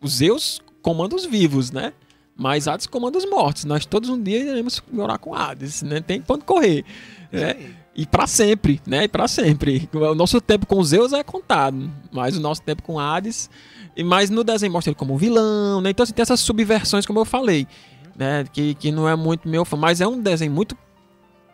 os 0.00 0.12
Zeus 0.12 0.60
comanda 0.82 1.14
os 1.16 1.24
vivos, 1.24 1.70
né? 1.70 1.92
Mas 2.36 2.66
Hades 2.66 2.86
comanda 2.86 3.16
os 3.16 3.28
mortos. 3.28 3.64
Nós 3.64 3.86
todos 3.86 4.10
um 4.10 4.20
dia 4.20 4.38
iremos 4.38 4.82
morar 4.92 5.18
com 5.18 5.34
Hades, 5.34 5.82
né? 5.82 6.00
Tem 6.00 6.22
onde 6.28 6.44
correr. 6.44 6.84
né? 7.30 7.56
E 7.96 8.04
pra 8.04 8.26
sempre, 8.26 8.80
né? 8.86 9.04
E 9.04 9.08
pra 9.08 9.28
sempre. 9.28 9.88
O 9.92 10.14
nosso 10.14 10.40
tempo 10.40 10.66
com 10.66 10.82
Zeus 10.82 11.12
é 11.12 11.22
contado, 11.22 11.88
mas 12.12 12.36
o 12.36 12.40
nosso 12.40 12.60
tempo 12.62 12.82
com 12.82 12.98
Hades. 12.98 13.48
E 13.96 14.02
mas 14.02 14.30
no 14.30 14.42
desenho 14.42 14.72
mostra 14.72 14.90
ele 14.90 14.96
como 14.96 15.14
um 15.14 15.16
vilão, 15.16 15.80
né? 15.80 15.90
Então 15.90 16.02
assim, 16.02 16.12
tem 16.12 16.22
essas 16.22 16.40
subversões, 16.40 17.06
como 17.06 17.20
eu 17.20 17.24
falei, 17.24 17.68
né? 18.16 18.44
Que, 18.52 18.74
que 18.74 18.90
não 18.90 19.08
é 19.08 19.14
muito 19.14 19.48
meu 19.48 19.64
fã, 19.64 19.76
mas 19.76 20.00
é 20.00 20.08
um 20.08 20.20
desenho 20.20 20.50
muito 20.50 20.76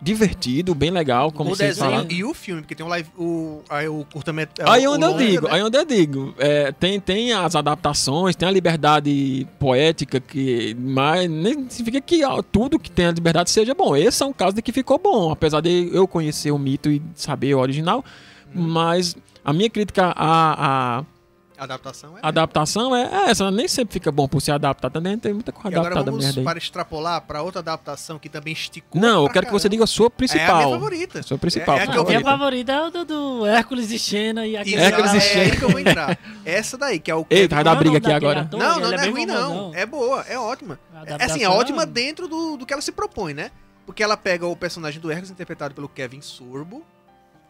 divertido, 0.03 0.75
bem 0.75 0.91
legal, 0.91 1.31
como 1.31 1.51
o 1.51 1.55
vocês 1.57 1.77
desenho 1.77 1.91
falaram. 1.91 2.09
e 2.11 2.25
o 2.25 2.33
filme, 2.33 2.63
porque 2.63 2.75
tem 2.75 2.85
um 2.85 2.89
live. 2.89 3.09
O, 3.19 3.61
aí 3.69 3.89
o 3.89 4.05
curtamento. 4.11 4.53
Aí 4.67 4.87
o 4.87 4.93
onde 4.93 5.05
eu 5.05 5.17
digo, 5.17 5.47
né? 5.47 5.55
aí 5.55 5.63
onde 5.63 5.77
eu 5.77 5.85
digo, 5.85 6.35
é, 6.39 6.73
tem, 6.73 6.99
tem 6.99 7.33
as 7.33 7.55
adaptações, 7.55 8.35
tem 8.35 8.49
a 8.49 8.51
liberdade 8.53 9.47
poética, 9.59 10.19
que, 10.19 10.75
mas 10.79 11.29
nem 11.31 11.69
significa 11.69 12.01
que 12.01 12.21
tudo 12.51 12.79
que 12.79 12.91
tem 12.91 13.07
a 13.07 13.13
liberdade 13.13 13.51
seja 13.51 13.75
bom. 13.75 13.95
Esse 13.95 14.23
é 14.23 14.27
um 14.27 14.33
caso 14.33 14.55
de 14.57 14.63
que 14.63 14.73
ficou 14.73 14.99
bom, 14.99 15.31
apesar 15.31 15.61
de 15.61 15.91
eu 15.93 16.09
conhecer 16.09 16.51
o 16.51 16.59
mito 16.59 16.91
e 16.91 17.03
saber 17.15 17.55
o 17.55 17.59
original, 17.59 18.05
Uhum. 18.55 18.63
mas 18.63 19.17
a 19.45 19.53
minha 19.53 19.71
crítica 19.71 20.13
à 20.17 20.99
A 20.99 21.05
adaptação 21.65 22.17
é. 22.17 22.21
adaptação 22.23 22.97
é 22.97 23.31
essa, 23.31 23.51
nem 23.51 23.69
sempre 23.69 23.93
fica 23.95 24.11
bom 24.11 24.27
por 24.27 24.41
ser 24.41 24.53
adaptado, 24.53 24.93
também 24.93 25.19
tem 25.19 25.33
muita 25.35 25.53
coisa 25.53 25.69
E 25.69 25.75
agora 25.75 25.89
adaptada 25.95 26.11
vamos 26.11 26.25
merda 26.25 26.41
aí. 26.41 26.45
para 26.45 26.59
extrapolar 26.59 27.21
para 27.23 27.43
outra 27.43 27.61
adaptação 27.61 28.19
que 28.19 28.29
também 28.29 28.53
esticou. 28.53 29.01
Não, 29.01 29.25
eu 29.25 29.31
quero 29.31 29.47
que 29.47 29.53
você 29.53 29.65
caramba. 29.69 29.71
diga 29.71 29.85
a 29.85 29.87
sua 29.87 30.07
É 30.07 30.09
a 30.09 30.11
principal. 30.11 30.57
minha 30.59 30.71
favorita. 30.71 31.23
Sua 31.23 31.39
principal. 31.39 31.77
É- 31.79 31.81
é 31.81 31.85
a 31.85 32.05
minha 32.05 32.21
favorita 32.21 32.73
é 32.73 32.81
o 32.87 32.91
do, 32.91 33.05
do 33.05 33.47
Hércules 33.47 33.91
e 33.91 33.99
Xena 33.99 34.47
e 34.47 34.57
aquele 34.57 34.77
Hércules 34.77 35.13
e 35.13 35.17
é 35.17 35.21
Xena. 35.21 35.43
aí 35.45 35.57
que 35.57 35.63
eu 35.63 35.71
vou 35.71 35.81
entrar. 35.81 36.19
Essa 36.45 36.79
daí, 36.79 36.99
que 36.99 37.11
é 37.11 37.15
o. 37.15 37.27
Eita, 37.31 37.55
vai 37.55 37.65
dar 37.65 37.73
é 37.73 37.75
o 37.75 37.79
briga 37.79 37.99
aqui 37.99 38.13
agora. 38.13 38.41
ator, 38.43 38.59
Não, 38.59 38.81
não, 38.81 38.87
é 38.87 38.91
não 38.91 38.93
é 38.95 39.03
bem 39.03 39.11
ruim, 39.13 39.27
não. 39.27 39.75
É 39.75 39.87
boa, 39.87 40.25
é 40.29 40.39
ótima. 40.39 40.79
É, 41.07 41.25
assim, 41.25 41.43
é 41.43 41.49
ótima 41.49 41.83
é- 41.83 41.87
dentro 41.87 42.27
do, 42.29 42.57
do 42.57 42.67
que 42.67 42.73
ela 42.73 42.83
se 42.83 42.93
propõe, 42.93 43.35
né? 43.35 43.51
Porque 43.87 44.03
ela 44.03 44.17
pega 44.17 44.47
o 44.47 44.55
personagem 44.55 45.01
do 45.01 45.11
Hércules, 45.11 45.31
interpretado 45.31 45.75
pelo 45.75 45.89
Kevin 45.89 46.21
Sorbo, 46.21 46.85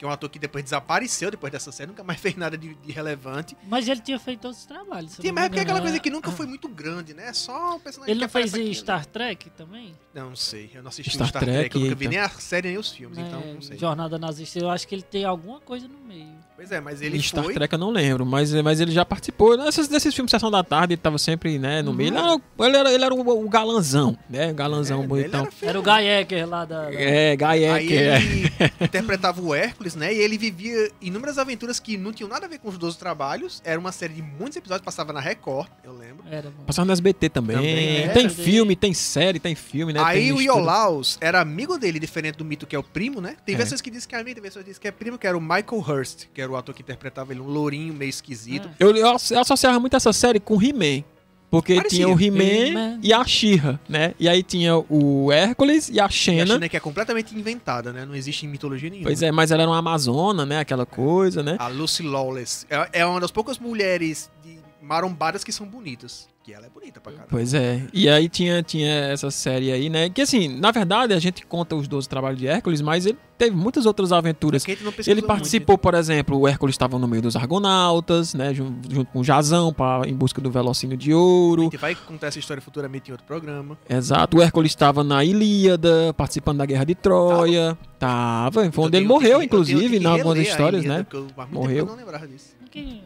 que 0.00 0.04
é 0.06 0.08
um 0.08 0.10
ator 0.10 0.30
que 0.30 0.38
depois 0.38 0.64
desapareceu 0.64 1.30
depois 1.30 1.52
dessa 1.52 1.70
série, 1.70 1.88
nunca 1.90 2.02
mais 2.02 2.18
fez 2.18 2.34
nada 2.34 2.56
de, 2.56 2.74
de 2.74 2.90
relevante. 2.90 3.54
Mas 3.68 3.86
ele 3.86 4.00
tinha 4.00 4.18
feito 4.18 4.46
outros 4.46 4.64
trabalhos. 4.64 5.12
Sim, 5.12 5.26
não 5.26 5.34
mas 5.34 5.44
é 5.44 5.48
porque 5.50 5.58
é 5.58 5.62
aquela 5.62 5.80
coisa 5.82 6.00
que 6.00 6.08
nunca 6.08 6.30
foi 6.30 6.46
muito 6.46 6.70
grande, 6.70 7.12
né? 7.12 7.26
É 7.28 7.32
só 7.34 7.76
o 7.76 7.80
personagem 7.80 8.10
Ele 8.14 8.20
não 8.22 8.28
fez 8.30 8.50
né? 8.50 8.72
Star 8.72 9.04
Trek 9.04 9.50
também? 9.50 9.94
Não 10.14 10.34
sei, 10.34 10.70
eu 10.72 10.82
não 10.82 10.88
assisti 10.88 11.12
Star 11.12 11.28
Star 11.28 11.42
Trek, 11.42 11.68
Trek, 11.68 11.76
eu 11.76 11.82
nunca 11.82 11.94
vi 11.96 12.08
nem 12.08 12.18
a 12.18 12.30
série 12.30 12.68
nem 12.68 12.78
os 12.78 12.90
filmes, 12.90 13.18
então 13.18 13.42
É, 13.42 13.52
não 13.52 13.60
sei. 13.60 13.76
Jornada 13.76 14.18
Nazista. 14.18 14.58
Eu 14.58 14.70
acho 14.70 14.88
que 14.88 14.94
ele 14.94 15.02
tem 15.02 15.26
alguma 15.26 15.60
coisa 15.60 15.86
no 15.86 15.98
meio. 15.98 16.34
Pois 16.60 16.72
é, 16.72 16.78
mas 16.78 17.00
ele 17.00 17.16
Em 17.16 17.22
Star 17.22 17.42
foi... 17.42 17.54
Trek 17.54 17.72
eu 17.72 17.78
não 17.78 17.88
lembro, 17.90 18.26
mas, 18.26 18.52
mas 18.62 18.80
ele 18.80 18.92
já 18.92 19.02
participou 19.02 19.56
nesses, 19.56 19.88
desses 19.88 20.14
filmes 20.14 20.30
Sessão 20.30 20.50
da 20.50 20.62
Tarde, 20.62 20.92
ele 20.92 21.00
tava 21.00 21.16
sempre, 21.16 21.58
né, 21.58 21.80
no 21.80 21.90
Uhum. 21.90 21.96
meio. 21.96 22.08
Ele 22.10 22.18
era, 22.18 22.36
ele 22.68 22.76
era, 22.76 22.92
ele 22.92 23.04
era 23.04 23.14
o, 23.14 23.44
o 23.44 23.48
galanzão, 23.48 24.14
né? 24.28 24.50
O 24.50 24.54
galanzão 24.54 24.98
É, 24.98 25.00
ele 25.00 25.08
bonitão. 25.08 25.40
era. 25.40 25.70
Era 25.70 25.80
o 25.80 25.82
Guy 25.82 26.06
Ecker 26.06 26.46
lá 26.46 26.64
da... 26.66 26.84
da- 26.90 26.92
É, 26.92 27.34
Guy 27.34 27.44
Aí 27.46 27.64
Ecker, 27.64 27.98
é. 27.98 28.16
ele 28.16 28.52
interpretava 28.84 29.40
o 29.40 29.54
Hércules, 29.54 29.94
né? 29.94 30.12
E 30.12 30.18
ele 30.18 30.36
vivia 30.36 30.90
inúmeras 31.00 31.38
aventuras 31.38 31.80
que 31.80 31.96
não 31.96 32.12
tinham 32.12 32.28
nada 32.28 32.44
a 32.44 32.48
ver 32.48 32.58
com 32.58 32.68
os 32.68 32.76
12 32.76 32.98
trabalhos. 32.98 33.62
Era 33.64 33.80
uma 33.80 33.90
série 33.90 34.12
de 34.12 34.20
muitos 34.22 34.56
episódios, 34.56 34.84
passava 34.84 35.14
na 35.14 35.20
Record, 35.20 35.66
eu 35.82 35.94
lembro. 35.96 36.24
Era. 36.30 36.50
Passava 36.66 36.84
no 36.84 36.92
SBT 36.92 37.30
também. 37.30 37.56
Também, 37.56 37.96
é. 38.02 38.08
tem 38.08 38.28
Também. 38.28 38.44
filme, 38.44 38.76
tem 38.76 38.92
série, 38.92 39.40
tem 39.40 39.54
filme, 39.54 39.94
né? 39.94 40.00
Aí 40.04 40.20
tem 40.24 40.32
o. 40.34 40.40
Iolaus 40.42 41.16
era 41.22 41.40
amigo 41.40 41.78
dele, 41.78 41.98
diferente 41.98 42.36
do 42.36 42.44
mito 42.44 42.66
que 42.66 42.76
é 42.76 42.78
o 42.78 42.82
primo, 42.82 43.18
né? 43.20 43.36
Tem 43.46 43.54
É. 43.54 43.58
versões 43.58 43.80
que 43.80 43.90
dizem 43.90 44.06
que 44.08 44.14
é 44.14 44.18
amigo, 44.20 44.34
tem 44.34 44.42
versões 44.42 44.62
que 44.62 44.70
dizem 44.70 44.80
que 44.82 44.88
é 44.88 44.90
primo, 44.92 45.16
que 45.16 45.26
era 45.26 45.38
o 45.38 45.40
Michael 45.40 45.84
Hurst, 45.88 46.26
que 46.34 46.40
era 46.42 46.49
o 46.50 46.56
ator 46.56 46.74
que 46.74 46.82
interpretava 46.82 47.32
ele, 47.32 47.40
um 47.40 47.48
lourinho 47.48 47.94
meio 47.94 48.08
esquisito. 48.08 48.68
É. 48.68 48.84
Eu, 48.84 48.94
eu 48.94 49.08
associava 49.10 49.78
muito 49.80 49.96
essa 49.96 50.12
série 50.12 50.40
com 50.40 50.60
He-Man. 50.60 51.04
Porque 51.50 51.74
Parecia. 51.74 52.04
tinha 52.04 52.08
o 52.08 52.20
He-Man 52.20 53.00
e 53.02 53.12
a 53.12 53.24
She-Ra, 53.24 53.80
né? 53.88 54.14
E 54.20 54.28
aí 54.28 54.40
tinha 54.40 54.76
o 54.88 55.32
Hércules 55.32 55.88
e 55.88 55.98
a 55.98 56.04
E 56.04 56.06
a 56.06 56.08
Xena. 56.08 56.68
Que 56.68 56.76
é 56.76 56.80
completamente 56.80 57.36
inventada, 57.36 57.92
né? 57.92 58.06
Não 58.06 58.14
existe 58.14 58.46
em 58.46 58.48
mitologia 58.48 58.88
nenhuma. 58.88 59.08
Pois 59.08 59.20
é, 59.20 59.32
mas 59.32 59.50
ela 59.50 59.62
era 59.62 59.70
uma 59.70 59.78
amazona, 59.78 60.46
né? 60.46 60.60
Aquela 60.60 60.86
coisa, 60.86 61.42
né? 61.42 61.56
A 61.58 61.66
Lucy 61.66 62.04
Lawless. 62.04 62.66
É, 62.70 63.00
é 63.00 63.06
uma 63.06 63.18
das 63.18 63.32
poucas 63.32 63.58
mulheres 63.58 64.30
de 64.44 64.60
marombadas 64.80 65.42
que 65.42 65.50
são 65.50 65.66
bonitas. 65.66 66.28
Que 66.42 66.54
ela 66.54 66.64
é 66.66 66.70
bonita 66.70 66.98
pra 67.02 67.12
caramba. 67.12 67.28
Pois 67.30 67.52
é. 67.52 67.82
E 67.92 68.08
aí 68.08 68.26
tinha, 68.26 68.62
tinha 68.62 68.90
essa 69.12 69.30
série 69.30 69.70
aí, 69.70 69.90
né? 69.90 70.08
Que 70.08 70.22
assim, 70.22 70.48
na 70.48 70.70
verdade, 70.70 71.12
a 71.12 71.18
gente 71.18 71.44
conta 71.44 71.76
os 71.76 71.86
12 71.86 72.08
trabalhos 72.08 72.38
de 72.38 72.46
Hércules, 72.46 72.80
mas 72.80 73.04
ele 73.04 73.18
teve 73.36 73.54
muitas 73.54 73.84
outras 73.84 74.10
aventuras. 74.10 74.62
Porque 74.62 74.72
a 74.72 74.74
gente 74.74 74.84
não 74.84 74.90
pesquisou 74.90 75.12
Ele 75.18 75.26
participou, 75.26 75.76
por 75.76 75.92
exemplo, 75.92 76.38
o 76.38 76.48
Hércules 76.48 76.72
estava 76.72 76.98
no 76.98 77.06
meio 77.06 77.20
dos 77.20 77.36
Argonautas, 77.36 78.32
né? 78.32 78.54
jun- 78.54 78.74
Junto 78.88 79.12
com 79.12 79.20
o 79.20 79.24
Jazão, 79.24 79.70
pra, 79.70 80.00
em 80.06 80.14
busca 80.14 80.40
do 80.40 80.50
Velocínio 80.50 80.96
de 80.96 81.10
muito. 81.10 81.18
A 81.18 81.22
Ouro. 81.26 81.62
gente 81.64 81.76
vai 81.76 81.94
contar 81.94 82.28
essa 82.28 82.38
história 82.38 82.62
futuramente 82.62 83.10
em 83.10 83.12
outro 83.12 83.26
programa. 83.26 83.76
Exato. 83.86 84.38
O 84.38 84.42
Hércules 84.42 84.72
estava 84.72 85.04
na 85.04 85.22
Ilíada, 85.22 86.14
participando 86.16 86.56
da 86.58 86.64
Guerra 86.66 86.84
de 86.84 86.94
Troia. 86.94 87.76
Tava. 87.98 88.72
Foi 88.72 88.86
onde 88.86 88.96
ele 88.96 89.06
morreu, 89.06 89.40
que- 89.40 89.44
inclusive, 89.44 89.98
em 89.98 90.06
algumas 90.06 90.38
histórias, 90.38 90.84
Ilíada, 90.84 91.06
né? 91.12 91.18
muito 91.22 91.34
Morreu. 91.52 91.84
não 91.84 91.96
lembrava 91.96 92.26
disso. 92.26 92.56
Que- 92.70 93.02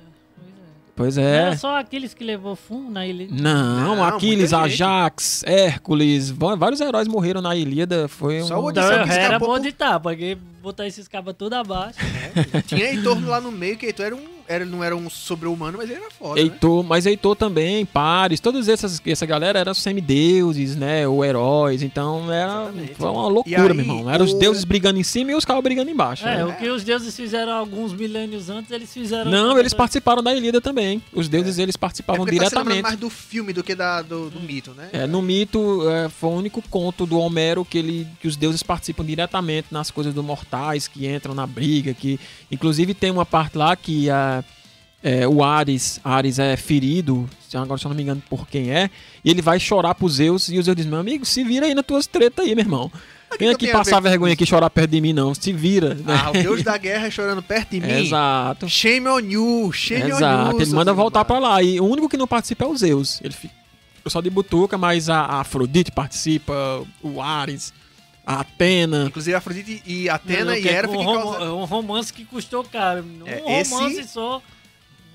Pois 0.96 1.16
Não 1.16 1.24
é. 1.24 1.36
Era 1.36 1.56
só 1.56 1.76
aqueles 1.78 2.14
que 2.14 2.22
levou 2.22 2.54
fumo 2.54 2.88
na 2.90 3.04
ilha. 3.06 3.26
Não, 3.30 3.96
Não, 3.96 4.04
Aquiles. 4.04 4.52
Ajax, 4.52 5.42
Hércules, 5.44 6.30
vários 6.30 6.80
heróis 6.80 7.08
morreram 7.08 7.40
na 7.42 7.56
Ilíada. 7.56 8.06
Foi 8.06 8.42
um. 8.42 8.46
Só 8.46 8.60
o 8.62 8.70
Então, 8.70 8.84
Odisseu 8.84 9.04
que 9.04 9.10
era 9.12 9.22
escapou 9.24 9.48
bom 9.48 9.54
por- 9.54 9.62
de 9.62 9.72
porque 10.00 10.38
botar 10.62 10.86
esses 10.86 11.08
cabas 11.08 11.34
tudo 11.36 11.54
abaixo. 11.54 11.98
Tinha 12.68 12.90
Heitor 12.92 13.20
lá 13.26 13.40
no 13.40 13.50
meio, 13.50 13.76
que 13.76 13.86
Heitor 13.86 14.06
era 14.06 14.14
um, 14.16 14.20
era, 14.48 14.64
não 14.64 14.82
era 14.84 14.96
um 14.96 15.08
sobre-humano, 15.10 15.78
mas 15.78 15.88
ele 15.90 16.00
era 16.00 16.10
foda, 16.10 16.34
né? 16.36 16.40
Heitor, 16.42 16.82
mas 16.84 17.06
Heitor 17.06 17.34
também, 17.36 17.84
Pares, 17.86 18.40
todos 18.40 18.68
essas, 18.68 19.00
essa 19.06 19.24
galera 19.26 19.58
eram 19.58 19.74
semideuses, 19.74 20.76
né, 20.76 21.06
ou 21.08 21.24
heróis, 21.24 21.82
então 21.82 22.30
era 22.32 22.72
foi 22.96 23.08
uma 23.10 23.26
loucura, 23.28 23.56
aí, 23.72 23.74
meu 23.74 23.80
irmão. 23.80 24.10
Eram 24.10 24.24
os 24.24 24.32
o- 24.32 24.38
deuses 24.38 24.64
brigando 24.64 24.98
em 24.98 25.02
cima 25.02 25.32
e 25.32 25.34
os 25.34 25.44
caras 25.44 25.62
brigando 25.62 25.90
embaixo. 25.90 26.26
É, 26.26 26.36
né? 26.36 26.44
o 26.44 26.56
que 26.56 26.68
os 26.68 26.82
deuses 26.84 27.14
fizeram 27.14 27.52
alguns 27.52 27.92
milênios 27.92 28.50
antes, 28.50 28.70
eles 28.70 28.92
fizeram. 28.92 29.30
Não, 29.30 29.58
eles 29.58 29.72
participaram 29.74 30.22
da 30.22 30.34
Ilíada 30.34 30.60
também. 30.60 31.02
Os 31.12 31.28
deuses 31.28 31.58
eles 31.58 31.74
É 31.74 31.78
participavam 31.78 32.24
porque 32.24 32.36
tá 32.38 32.44
diretamente. 32.48 32.82
mais 32.82 32.96
do 32.96 33.08
filme 33.10 33.52
do 33.52 33.62
que 33.62 33.74
da, 33.74 34.02
do, 34.02 34.30
do 34.30 34.40
mito, 34.40 34.72
né? 34.72 34.88
É, 34.92 35.06
no 35.06 35.22
mito, 35.22 35.88
é, 35.88 36.08
foi 36.08 36.30
o 36.30 36.34
único 36.34 36.62
conto 36.68 37.06
do 37.06 37.18
Homero 37.18 37.64
que, 37.64 37.78
ele, 37.78 38.06
que 38.20 38.28
os 38.28 38.36
deuses 38.36 38.62
participam 38.62 39.04
diretamente 39.04 39.68
nas 39.70 39.90
coisas 39.90 40.12
do 40.12 40.22
mortais, 40.22 40.86
que 40.86 41.06
entram 41.06 41.34
na 41.34 41.46
briga, 41.46 41.94
que 41.94 42.18
inclusive 42.50 42.92
tem 42.94 43.10
uma 43.10 43.24
parte 43.24 43.56
lá 43.56 43.74
que 43.76 44.10
a, 44.10 44.43
é, 45.04 45.28
o 45.28 45.44
Ares, 45.44 46.00
Ares 46.02 46.38
é 46.40 46.56
ferido, 46.56 47.28
agora 47.54 47.78
se 47.78 47.84
eu 47.84 47.90
não 47.90 47.96
me 47.96 48.02
engano 48.02 48.22
por 48.28 48.48
quem 48.48 48.70
é, 48.72 48.90
e 49.24 49.30
ele 49.30 49.42
vai 49.42 49.60
chorar 49.60 49.94
pros 49.94 50.14
Zeus, 50.14 50.48
e 50.48 50.58
os 50.58 50.64
Zeus 50.64 50.74
dizem, 50.76 50.90
meu 50.90 50.98
amigo, 51.00 51.24
se 51.26 51.44
vira 51.44 51.66
aí 51.66 51.74
nas 51.74 51.84
tuas 51.84 52.06
tretas 52.06 52.44
aí, 52.44 52.54
meu 52.54 52.64
irmão. 52.64 52.90
Vem 53.38 53.48
aqui 53.50 53.66
passar 53.70 54.00
vergonha 54.00 54.32
aqui 54.32 54.44
e 54.44 54.46
chorar 54.46 54.70
perto 54.70 54.90
de 54.92 55.00
mim, 55.00 55.12
não. 55.12 55.34
Se 55.34 55.52
vira. 55.52 55.94
né? 55.96 56.04
Ah, 56.24 56.30
o 56.30 56.32
deus 56.34 56.62
da 56.62 56.78
guerra 56.78 57.10
chorando 57.10 57.42
perto 57.42 57.70
de 57.70 57.80
mim. 57.80 57.90
Exato. 58.06 58.68
Shame 58.68 59.08
on 59.08 59.18
you, 59.18 59.72
shame 59.72 60.04
on 60.04 60.06
you. 60.08 60.14
Exato, 60.16 60.62
ele 60.62 60.70
manda 60.72 60.92
voltar 60.94 61.24
pra 61.24 61.38
lá. 61.40 61.60
E 61.60 61.80
o 61.80 61.84
único 61.84 62.08
que 62.08 62.16
não 62.16 62.28
participa 62.28 62.64
é 62.64 62.68
o 62.68 62.76
Zeus. 62.76 63.20
Ele 63.24 63.34
fica 63.34 63.52
só 64.06 64.20
de 64.20 64.30
butuca, 64.30 64.78
mas 64.78 65.08
a, 65.10 65.18
a 65.20 65.40
Afrodite 65.40 65.90
participa, 65.90 66.54
o 67.02 67.20
Ares, 67.20 67.72
a 68.24 68.38
Atena. 68.40 69.06
Inclusive, 69.08 69.34
Afrodite 69.36 69.82
e 69.84 70.08
Atena 70.08 70.52
Não, 70.52 70.54
e 70.56 70.68
é 70.68 70.72
Hera 70.72 70.88
um, 70.88 71.02
rom- 71.02 71.22
causando... 71.22 71.56
um 71.56 71.64
romance 71.64 72.12
que 72.12 72.24
custou 72.24 72.62
caro. 72.62 73.02
Um 73.04 73.26
É, 73.26 73.60
esse- 73.62 73.74
romance 73.74 74.04
só. 74.08 74.40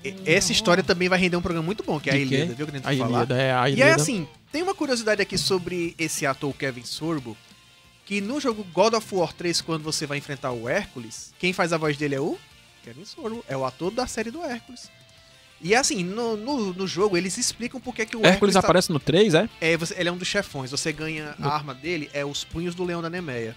E- 0.04 0.14
Essa 0.24 0.52
história 0.52 0.82
também 0.82 1.08
vai 1.08 1.18
render 1.18 1.36
um 1.36 1.42
programa 1.42 1.64
muito 1.66 1.82
bom, 1.84 2.00
que 2.00 2.08
é 2.10 2.14
a? 2.14 2.16
Ilíada, 2.16 2.54
viu? 2.54 2.66
Que 2.66 2.76
a 2.76 2.78
gente. 2.92 2.92
Ilíada, 3.02 3.36
é 3.36 3.52
a 3.52 3.68
E 3.68 3.72
Ilíada. 3.72 3.90
é 3.90 3.94
assim, 3.94 4.26
tem 4.50 4.62
uma 4.62 4.74
curiosidade 4.74 5.20
aqui 5.20 5.36
sobre 5.36 5.94
esse 5.98 6.24
ator 6.26 6.54
Kevin 6.54 6.84
Sorbo, 6.84 7.36
que 8.06 8.20
no 8.20 8.40
jogo 8.40 8.64
God 8.72 8.94
of 8.94 9.14
War 9.14 9.32
3, 9.32 9.60
quando 9.60 9.82
você 9.82 10.06
vai 10.06 10.18
enfrentar 10.18 10.52
o 10.52 10.68
Hércules, 10.68 11.32
quem 11.38 11.52
faz 11.52 11.72
a 11.72 11.76
voz 11.78 11.96
dele 11.96 12.14
é 12.14 12.20
o 12.20 12.38
Kevin 12.82 13.04
Sorbo, 13.04 13.44
é 13.46 13.56
o 13.56 13.64
ator 13.64 13.90
da 13.90 14.06
série 14.06 14.30
do 14.30 14.42
Hércules. 14.42 14.90
E 15.62 15.74
assim, 15.74 16.02
no, 16.02 16.38
no, 16.38 16.72
no 16.72 16.86
jogo 16.86 17.18
eles 17.18 17.36
explicam 17.36 17.78
por 17.78 17.94
que 17.94 18.06
que 18.06 18.16
o 18.16 18.20
Hércules 18.20 18.32
Hércules, 18.32 18.54
tá- 18.54 18.60
aparece 18.60 18.90
no 18.90 18.98
3, 18.98 19.34
é? 19.34 19.46
é, 19.60 19.76
você- 19.76 19.94
ele 19.98 20.08
é 20.08 20.12
um 20.12 20.16
dos 20.16 20.26
chefões, 20.26 20.70
você 20.70 20.90
ganha, 20.90 21.34
a 21.38 21.48
arma 21.48 21.74
dele 21.74 22.08
é 22.14 22.24
os 22.24 22.42
punhos 22.42 22.74
do 22.74 22.82
leão 22.82 23.02
da 23.02 23.10
Nemeia, 23.10 23.54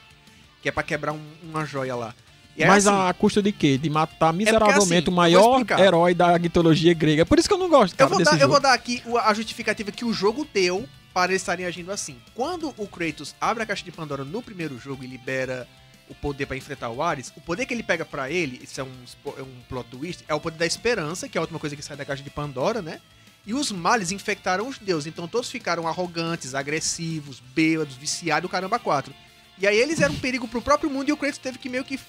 que 0.62 0.68
é 0.68 0.72
pra 0.74 0.84
quebrar 0.84 1.14
um- 1.14 1.32
uma 1.42 1.64
joia 1.66 1.96
lá. 1.96 2.14
É 2.58 2.68
Mas 2.68 2.86
assim, 2.86 3.10
a 3.10 3.14
custa 3.14 3.42
de 3.42 3.52
quê? 3.52 3.78
De 3.78 3.90
matar 3.90 4.32
miseravelmente 4.32 5.10
assim, 5.10 5.10
o 5.10 5.12
eu 5.12 5.16
maior 5.16 5.64
vou 5.64 5.80
herói 5.80 6.14
da 6.14 6.38
mitologia 6.38 6.94
grega. 6.94 7.26
Por 7.26 7.40
isso 7.40 7.48
que 7.48 7.54
eu 7.54 7.58
não 7.58 7.70
gosto, 7.70 7.94
Eu 7.94 7.98
cara, 7.98 8.10
vou, 8.10 8.18
desse 8.20 8.32
dar, 8.32 8.38
eu 8.38 8.42
jogo. 8.42 8.52
vou 8.52 8.62
dar 8.62 8.74
aqui 8.74 9.02
a 9.24 9.34
justificativa 9.34 9.92
que 9.92 10.06
o 10.06 10.14
jogo 10.14 10.48
deu 10.54 10.88
para 11.14 11.32
eles 11.32 11.42
estarem 11.42 11.66
agindo 11.66 11.92
assim. 11.92 12.18
Quando 12.36 12.74
o 12.78 12.88
Kratos 12.88 13.36
abre 13.42 13.64
a 13.64 13.66
caixa 13.66 13.84
de 13.84 13.92
Pandora 13.92 14.24
no 14.24 14.42
primeiro 14.42 14.78
jogo 14.78 15.04
e 15.04 15.08
libera 15.08 15.68
o 16.10 16.14
poder 16.14 16.46
para 16.46 16.58
enfrentar 16.58 16.90
o 16.90 17.02
Ares, 17.02 17.34
o 17.36 17.42
poder 17.42 17.66
que 17.66 17.74
ele 17.74 17.84
pega 17.84 18.06
pra 18.06 18.30
ele, 18.30 18.60
isso 18.64 18.80
é 18.80 18.84
um, 18.84 18.92
é 19.38 19.42
um 19.42 19.62
plot 19.70 19.88
twist, 19.90 20.24
é 20.28 20.34
o 20.34 20.40
poder 20.40 20.58
da 20.58 20.66
esperança, 20.66 21.28
que 21.30 21.38
é 21.38 21.40
a 21.40 21.42
última 21.42 21.60
coisa 21.60 21.76
que 21.76 21.82
sai 21.82 21.98
da 21.98 22.06
caixa 22.06 22.22
de 22.22 22.30
Pandora, 22.30 22.82
né? 22.82 23.00
E 23.46 23.54
os 23.54 23.72
males 23.72 24.12
infectaram 24.12 24.68
os 24.68 24.78
deuses, 24.78 25.08
então 25.08 25.28
todos 25.28 25.50
ficaram 25.50 25.88
arrogantes, 25.88 26.54
agressivos, 26.56 27.42
bêbados, 27.54 27.96
viciados, 27.96 28.50
caramba 28.50 28.80
quatro. 28.80 29.14
E 29.58 29.68
aí 29.68 29.78
eles 29.78 30.02
eram 30.02 30.14
um 30.14 30.20
perigo 30.20 30.48
pro 30.48 30.62
próprio 30.62 30.90
mundo 30.90 31.10
e 31.10 31.12
o 31.12 31.18
Kratos 31.18 31.40
teve 31.40 31.58
que 31.58 31.70
meio 31.70 31.84
que 31.84 32.00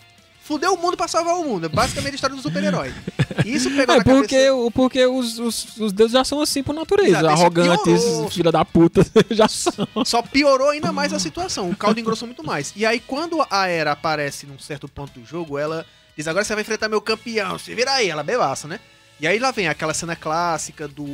fuder 0.44 0.70
o 0.72 0.76
mundo 0.76 0.96
pra 0.96 1.08
salvar 1.08 1.34
o 1.36 1.44
mundo. 1.44 1.66
É 1.66 1.68
basicamente 1.68 2.12
a 2.12 2.14
história 2.16 2.36
do 2.36 2.42
super-herói. 2.42 2.92
Isso 3.44 3.68
pegou 3.70 3.94
É 3.94 3.98
na 3.98 4.04
porque, 4.04 4.46
cabeça... 4.46 4.70
porque 4.72 5.06
os, 5.06 5.38
os, 5.38 5.76
os 5.78 5.92
deuses 5.92 6.12
já 6.12 6.22
são 6.24 6.40
assim 6.40 6.62
por 6.62 6.74
natureza. 6.74 7.18
Exato, 7.18 7.26
Arrogantes, 7.28 8.02
piorou. 8.04 8.30
filha 8.30 8.52
da 8.52 8.64
puta, 8.64 9.04
já 9.30 9.48
são. 9.48 9.88
Só 10.04 10.22
piorou 10.22 10.68
ainda 10.68 10.92
mais 10.92 11.12
a 11.12 11.18
situação. 11.18 11.70
O 11.70 11.76
caldo 11.76 11.98
engrossou 11.98 12.26
muito 12.28 12.44
mais. 12.44 12.72
E 12.76 12.84
aí, 12.86 13.00
quando 13.00 13.44
a 13.50 13.66
Era 13.66 13.92
aparece 13.92 14.46
num 14.46 14.58
certo 14.58 14.86
ponto 14.88 15.18
do 15.18 15.26
jogo, 15.26 15.58
ela 15.58 15.84
diz: 16.16 16.28
Agora 16.28 16.44
você 16.44 16.54
vai 16.54 16.62
enfrentar 16.62 16.88
meu 16.88 17.00
campeão. 17.00 17.58
Se 17.58 17.74
vira 17.74 17.92
aí, 17.92 18.08
ela 18.10 18.20
é 18.20 18.24
bebaça, 18.24 18.68
né? 18.68 18.78
E 19.20 19.26
aí 19.26 19.38
lá 19.38 19.50
vem 19.50 19.68
aquela 19.68 19.94
cena 19.94 20.14
clássica 20.14 20.86
do 20.88 21.06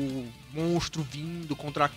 monstro 0.53 1.07
vindo 1.11 1.55
contra 1.55 1.87
a- 1.87 1.91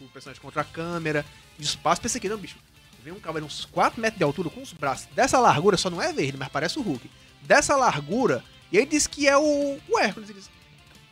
o 0.00 0.08
personagem 0.12 0.40
contra 0.40 0.62
a 0.62 0.64
câmera, 0.64 1.24
espaço. 1.58 2.00
Pensa 2.00 2.18
aqui, 2.18 2.28
não, 2.28 2.38
bicho. 2.38 2.56
Vem 3.02 3.12
um 3.12 3.20
cara 3.20 3.40
de 3.40 3.46
uns 3.46 3.64
4 3.64 4.00
metros 4.00 4.18
de 4.18 4.24
altura 4.24 4.50
com 4.50 4.62
os 4.62 4.72
braços 4.72 5.08
dessa 5.14 5.38
largura, 5.38 5.76
só 5.76 5.88
não 5.88 6.02
é 6.02 6.12
verde, 6.12 6.36
mas 6.38 6.48
parece 6.48 6.78
o 6.78 6.82
Hulk. 6.82 7.10
Dessa 7.42 7.76
largura, 7.76 8.44
e 8.70 8.78
aí 8.78 8.86
diz 8.86 9.06
que 9.06 9.26
é 9.26 9.36
o, 9.36 9.78
o 9.88 9.98
Hércules. 9.98 10.28
Ele 10.28 10.38
diz, 10.38 10.50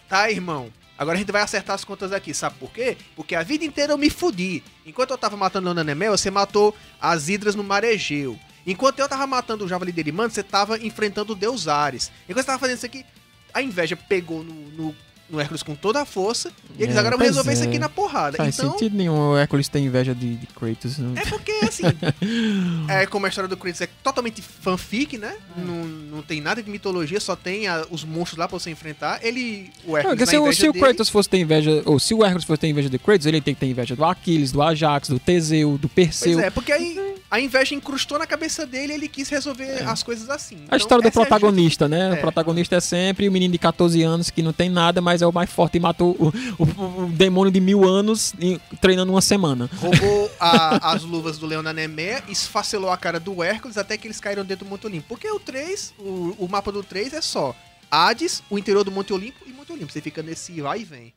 Tá, 0.09 0.31
irmão. 0.31 0.73
Agora 0.97 1.17
a 1.17 1.19
gente 1.19 1.31
vai 1.31 1.43
acertar 1.43 1.75
as 1.75 1.85
contas 1.85 2.13
aqui, 2.13 2.35
sabe 2.35 2.57
por 2.59 2.73
quê? 2.73 2.97
Porque 3.15 3.35
a 3.37 3.43
vida 3.43 3.65
inteira 3.65 3.93
eu 3.93 3.99
me 3.99 4.11
fudi. 4.11 4.65
Enquanto 4.85 5.11
eu 5.11 5.19
tava 5.19 5.37
matando 5.37 5.67
Leona 5.67 5.85
Nemel, 5.85 6.17
você 6.17 6.31
matou 6.31 6.75
as 7.01 7.29
hidras 7.29 7.55
no 7.55 7.63
mar 7.63 7.85
Egeu. 7.85 8.39
Enquanto 8.67 8.99
eu 8.99 9.09
tava 9.09 9.27
matando 9.27 9.65
o 9.65 9.69
Javali 9.69 9.93
Derimando, 9.93 10.33
você 10.33 10.43
tava 10.43 10.77
enfrentando 10.79 11.35
o 11.35 11.37
Deus 11.37 11.69
Ares. 11.69 12.11
Enquanto 12.25 12.45
você 12.45 12.47
tava 12.47 12.59
fazendo 12.59 12.79
isso 12.79 12.87
aqui, 12.87 13.07
a 13.55 13.63
inveja 13.63 13.97
pegou 13.97 14.43
no, 14.43 14.55
no, 14.71 14.97
no 15.31 15.39
Hércules 15.41 15.63
com 15.63 15.75
toda 15.75 16.01
a 16.01 16.05
força. 16.05 16.51
E 16.79 16.83
eles 16.83 16.97
É, 16.97 16.99
agora 16.99 17.17
vão 17.17 17.27
resolver 17.27 17.53
isso 17.53 17.63
é. 17.65 17.67
aqui 17.67 17.79
na 17.79 17.89
porrada. 17.89 18.37
Faz 18.37 18.59
então, 18.59 18.71
sentido 18.73 18.97
nenhum 18.97 19.33
o 19.33 19.37
Hércules 19.37 19.69
ter 19.69 19.79
inveja 19.81 20.15
de, 20.15 20.37
de 20.37 20.47
Kratos. 20.47 20.99
Não. 20.99 21.15
é 21.17 21.25
porque, 21.27 21.53
assim, 21.63 21.83
é 22.89 23.07
como 23.07 23.27
a 23.27 23.29
história 23.29 23.49
do 23.49 23.57
Kratos 23.57 23.81
é 23.81 23.89
totalmente 24.03 24.43
fanfic, 24.43 25.19
né? 25.19 25.35
Não, 25.57 25.85
não 25.85 26.23
tem 26.23 26.41
nada 26.41 26.63
de 26.63 26.71
mitologia, 26.71 27.21
só 27.21 27.37
tem 27.37 27.67
a- 27.69 27.87
os 27.91 28.05
monstros 28.05 28.39
lá 28.39 28.49
pra 28.49 28.59
você 28.59 28.71
enfrentar. 28.71 29.21
Ele, 29.23 29.71
o 29.85 29.91
Não, 29.91 29.97
Hércules, 29.99 30.21
na 30.21 30.27
se, 30.27 30.37
o- 30.39 30.43
inveja 30.43 30.61
se 30.61 30.69
o 30.69 30.73
dele- 30.73 30.85
Kratos 30.85 31.09
fosse 31.09 31.29
ter 31.29 31.39
inveja, 31.39 31.83
ou 31.85 31.99
se 31.99 32.15
o 32.15 32.25
Hércules 32.25 32.45
fosse 32.45 32.61
ter 32.61 32.69
inveja 32.69 32.89
de 32.89 32.99
Kratos, 32.99 33.27
ele 33.27 33.41
tem 33.41 33.55
que 33.55 33.61
ter 33.61 33.67
inveja 33.67 33.95
do 33.95 34.05
Aquiles, 34.05 34.53
do 34.53 34.63
Ajax, 34.63 35.09
do 35.09 35.19
Teseu, 35.19 35.77
do 35.79 35.89
Perseu. 35.89 36.35
Pois 36.35 36.47
é, 36.47 36.51
porque 36.51 36.73
aí 36.73 37.19
a 37.31 37.39
inveja 37.41 37.75
incrustou 37.75 38.19
na 38.19 38.27
cabeça 38.27 38.65
dele 38.67 38.93
e 38.93 38.97
ele 38.97 39.09
quis 39.09 39.29
resolver 39.29 39.83
as 39.87 40.03
coisas 40.03 40.31
assim. 40.31 40.57
A 40.57 40.65
Então, 40.65 40.79
história 40.79 41.03
do 41.03 41.07
é 41.07 41.09
a 41.09 41.13
protagonista, 41.13 41.87
né? 41.89 42.11
É. 42.11 42.15
O 42.15 42.21
protagonista 42.21 42.77
é 42.77 42.81
sempre 42.81 43.29
o 43.29 43.33
menino 43.33 43.53
de 43.53 43.59
14 43.59 44.03
anos 44.03 44.31
que 44.31 44.43
não 44.43 44.53
tem 44.53 44.71
nada, 44.71 45.01
mas 45.01 45.18
é 45.23 45.27
o 45.27 45.33
mais 45.33 45.51
forte 45.51 45.77
e 45.77 45.81
matou 45.81 46.17
o, 46.19 46.29
o- 46.63 47.05
o 47.05 47.09
demônio 47.11 47.53
de 47.53 47.61
mil 47.61 47.85
anos 47.89 48.33
em- 48.41 48.61
treinando 48.81 49.13
uma 49.13 49.21
semana. 49.23 49.69
Roubou 49.79 50.31
a- 50.41 50.93
as 50.93 51.03
luvas 51.03 51.39
do 51.39 51.47
Leão 51.47 51.63
da 51.63 51.73
Nemé, 51.73 52.23
esfacelou 52.29 52.91
a 52.91 52.97
cara 52.97 53.19
do 53.21 53.43
Hércules 53.43 53.77
até 53.79 53.97
que 53.97 54.07
eles 54.07 54.21
caíram 54.21 54.45
dentro 54.45 54.65
do 54.65 54.69
Monte 54.71 54.87
Olimpo. 54.87 55.07
Porque 55.09 55.31
o 55.31 55.39
3, 55.41 55.95
o, 55.99 56.35
o 56.39 56.49
mapa 56.49 56.71
do 56.73 56.83
3 56.83 57.13
é 57.13 57.21
só 57.21 57.55
Hades, 57.91 58.43
o 58.51 58.59
interior 58.59 58.85
do 58.85 58.91
Monte 58.91 59.13
Olimpo 59.13 59.45
e 59.47 59.53
Monte 59.53 59.73
Olimpo. 59.73 59.93
Você 59.93 60.01
fica 60.01 60.23
nesse 60.23 60.61
vai 60.61 60.81
e 60.81 60.85
vem. 60.85 61.15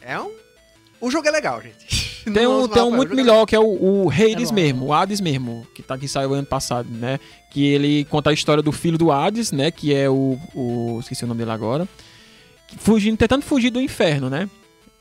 É 0.00 0.18
um. 0.18 0.30
O 1.00 1.10
jogo 1.10 1.26
é 1.26 1.30
legal, 1.30 1.60
gente. 1.60 2.12
Tem 2.32 2.46
um, 2.46 2.68
tem 2.68 2.80
um 2.84 2.94
muito 2.94 3.12
é 3.14 3.16
melhor, 3.16 3.44
que 3.46 3.56
é 3.56 3.58
o, 3.58 4.04
o 4.04 4.08
Hades 4.08 4.50
bom. 4.50 4.54
mesmo, 4.54 4.86
o 4.86 4.92
Hades 4.94 5.20
mesmo, 5.20 5.66
que, 5.74 5.82
tá, 5.82 5.98
que 5.98 6.06
saiu 6.06 6.32
ano 6.34 6.46
passado, 6.46 6.88
né? 6.88 7.18
Que 7.50 7.66
ele 7.66 8.04
conta 8.04 8.30
a 8.30 8.32
história 8.32 8.62
do 8.62 8.70
filho 8.70 8.96
do 8.96 9.10
Hades, 9.10 9.50
né? 9.50 9.72
Que 9.72 9.92
é 9.92 10.08
o. 10.08 10.38
o 10.54 10.98
esqueci 11.00 11.24
o 11.24 11.26
nome 11.26 11.38
dele 11.40 11.50
agora. 11.50 11.88
Fugindo, 12.78 13.16
tentando 13.16 13.42
fugir 13.42 13.70
do 13.70 13.80
inferno, 13.80 14.28
né? 14.28 14.48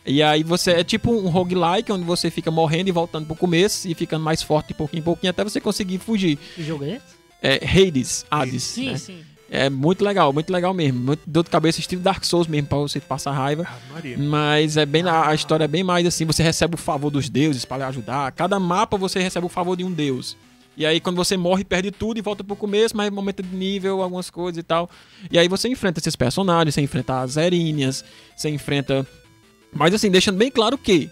E 0.06 0.24
aí 0.24 0.44
você 0.44 0.72
é 0.72 0.84
tipo 0.84 1.12
um 1.12 1.30
roguelike, 1.30 1.92
onde 1.92 2.04
você 2.04 2.32
fica 2.32 2.50
morrendo 2.50 2.90
e 2.90 2.92
voltando 2.92 3.28
pro 3.28 3.36
começo 3.36 3.88
e 3.88 3.94
ficando 3.94 4.24
mais 4.24 4.42
forte 4.42 4.70
de 4.70 4.74
pouquinho 4.74 5.02
em 5.02 5.04
pouquinho 5.04 5.30
até 5.30 5.44
você 5.44 5.62
conseguir 5.62 6.00
fugir. 6.00 6.38
Que 6.56 6.64
jogo 6.64 6.84
é 6.84 6.96
esse? 6.96 7.22
É 7.42 7.56
Hades, 7.66 8.26
Hades. 8.30 8.64
Sim, 8.64 8.92
né? 8.92 8.98
sim. 8.98 9.20
É 9.54 9.70
muito 9.70 10.04
legal, 10.04 10.32
muito 10.32 10.52
legal 10.52 10.74
mesmo. 10.74 11.00
Muito 11.00 11.22
dor 11.28 11.44
de 11.44 11.50
cabeça, 11.50 11.80
estilo 11.80 12.02
Dark 12.02 12.24
Souls 12.24 12.48
mesmo, 12.48 12.70
pra 12.70 12.78
você 12.78 13.02
passar 13.02 13.34
raiva. 13.34 13.68
Ah. 13.68 14.02
Mas 14.18 14.78
é 14.78 14.86
bem 14.86 15.04
a, 15.04 15.28
a 15.28 15.36
história 15.36 15.66
é 15.66 15.68
bem 15.68 15.84
mais 15.84 16.08
assim, 16.08 16.26
você 16.26 16.42
recebe 16.42 16.76
o 16.76 16.78
favor 16.78 17.10
dos 17.10 17.30
deuses 17.30 17.66
para 17.66 17.78
lhe 17.78 17.84
ajudar. 17.84 18.32
Cada 18.32 18.58
mapa 18.60 18.98
você 18.98 19.20
recebe 19.20 19.46
o 19.46 19.50
favor 19.50 19.76
de 19.76 19.84
um 19.84 19.92
deus. 19.92 20.38
E 20.78 20.86
aí 20.86 21.00
quando 21.00 21.16
você 21.18 21.36
morre, 21.38 21.64
perde 21.64 21.92
tudo 21.92 22.18
e 22.18 22.22
volta 22.22 22.44
pro 22.44 22.56
começo, 22.56 22.96
mas 22.96 23.12
aumenta 23.16 23.44
de 23.44 23.54
nível, 23.56 24.02
algumas 24.02 24.30
coisas 24.30 24.58
e 24.58 24.64
tal. 24.64 24.90
E 25.30 25.38
aí 25.38 25.48
você 25.48 25.68
enfrenta 25.68 26.00
esses 26.00 26.16
personagens, 26.16 26.74
você 26.76 26.82
enfrenta 26.82 27.22
as 27.22 27.36
Eríneas, 27.38 28.04
você 28.36 28.50
enfrenta 28.50 29.06
Mas 29.74 29.94
assim, 29.94 30.10
deixando 30.10 30.38
bem 30.38 30.50
claro 30.52 30.78
que 30.78 31.10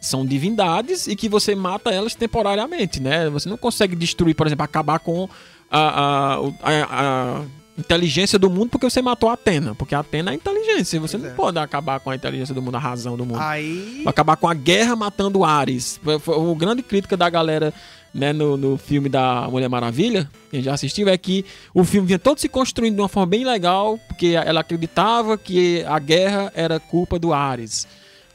são 0.00 0.26
divindades 0.26 1.06
e 1.06 1.14
que 1.14 1.28
você 1.28 1.54
mata 1.54 1.90
elas 1.90 2.14
temporariamente, 2.14 3.00
né? 3.00 3.30
Você 3.30 3.48
não 3.48 3.56
consegue 3.56 3.94
destruir, 3.94 4.34
por 4.34 4.46
exemplo, 4.46 4.64
acabar 4.64 4.98
com 4.98 5.28
a, 5.70 5.78
a, 5.78 6.34
a- 6.62 7.38
a 7.38 7.42
inteligência 7.78 8.38
do 8.38 8.50
mundo 8.50 8.70
porque 8.70 8.88
você 8.90 9.00
matou 9.00 9.28
a 9.30 9.34
Atena. 9.34 9.74
Porque 9.74 9.94
a 9.94 10.00
Atena 10.00 10.32
é 10.32 10.34
inteligência. 10.34 10.98
Você 11.00 11.16
Pois 11.16 11.22
não 11.22 11.30
é. 11.30 11.34
pode 11.34 11.58
acabar 11.58 12.00
com 12.00 12.10
a 12.10 12.14
inteligência 12.16 12.54
do 12.54 12.60
mundo, 12.60 12.74
a 12.76 12.80
razão 12.80 13.16
do 13.16 13.24
mundo. 13.24 13.40
Aí. 13.40 14.02
Acabar 14.04 14.36
com 14.36 14.48
a 14.48 14.54
guerra 14.54 14.96
matando 14.96 15.44
Ares. 15.44 16.00
Foi- 16.02 16.18
foi- 16.18 16.36
O 16.36 16.54
grande 16.54 16.82
crítica 16.82 17.16
da 17.16 17.30
galera 17.30 17.72
né, 18.14 18.32
no, 18.32 18.56
no 18.56 18.76
filme 18.76 19.08
da 19.08 19.48
Mulher 19.50 19.68
Maravilha, 19.68 20.30
quem 20.50 20.62
já 20.62 20.74
assistiu, 20.74 21.08
é 21.08 21.16
que 21.16 21.44
o 21.74 21.84
filme 21.84 22.06
vinha 22.06 22.18
todo 22.18 22.38
se 22.38 22.48
construindo 22.48 22.96
de 22.96 23.00
uma 23.00 23.08
forma 23.08 23.26
bem 23.26 23.44
legal, 23.44 23.98
porque 24.08 24.28
ela 24.28 24.60
acreditava 24.60 25.38
que 25.38 25.82
a 25.84 25.98
guerra 25.98 26.52
era 26.54 26.78
culpa 26.78 27.18
do 27.18 27.32
Ares. 27.32 27.86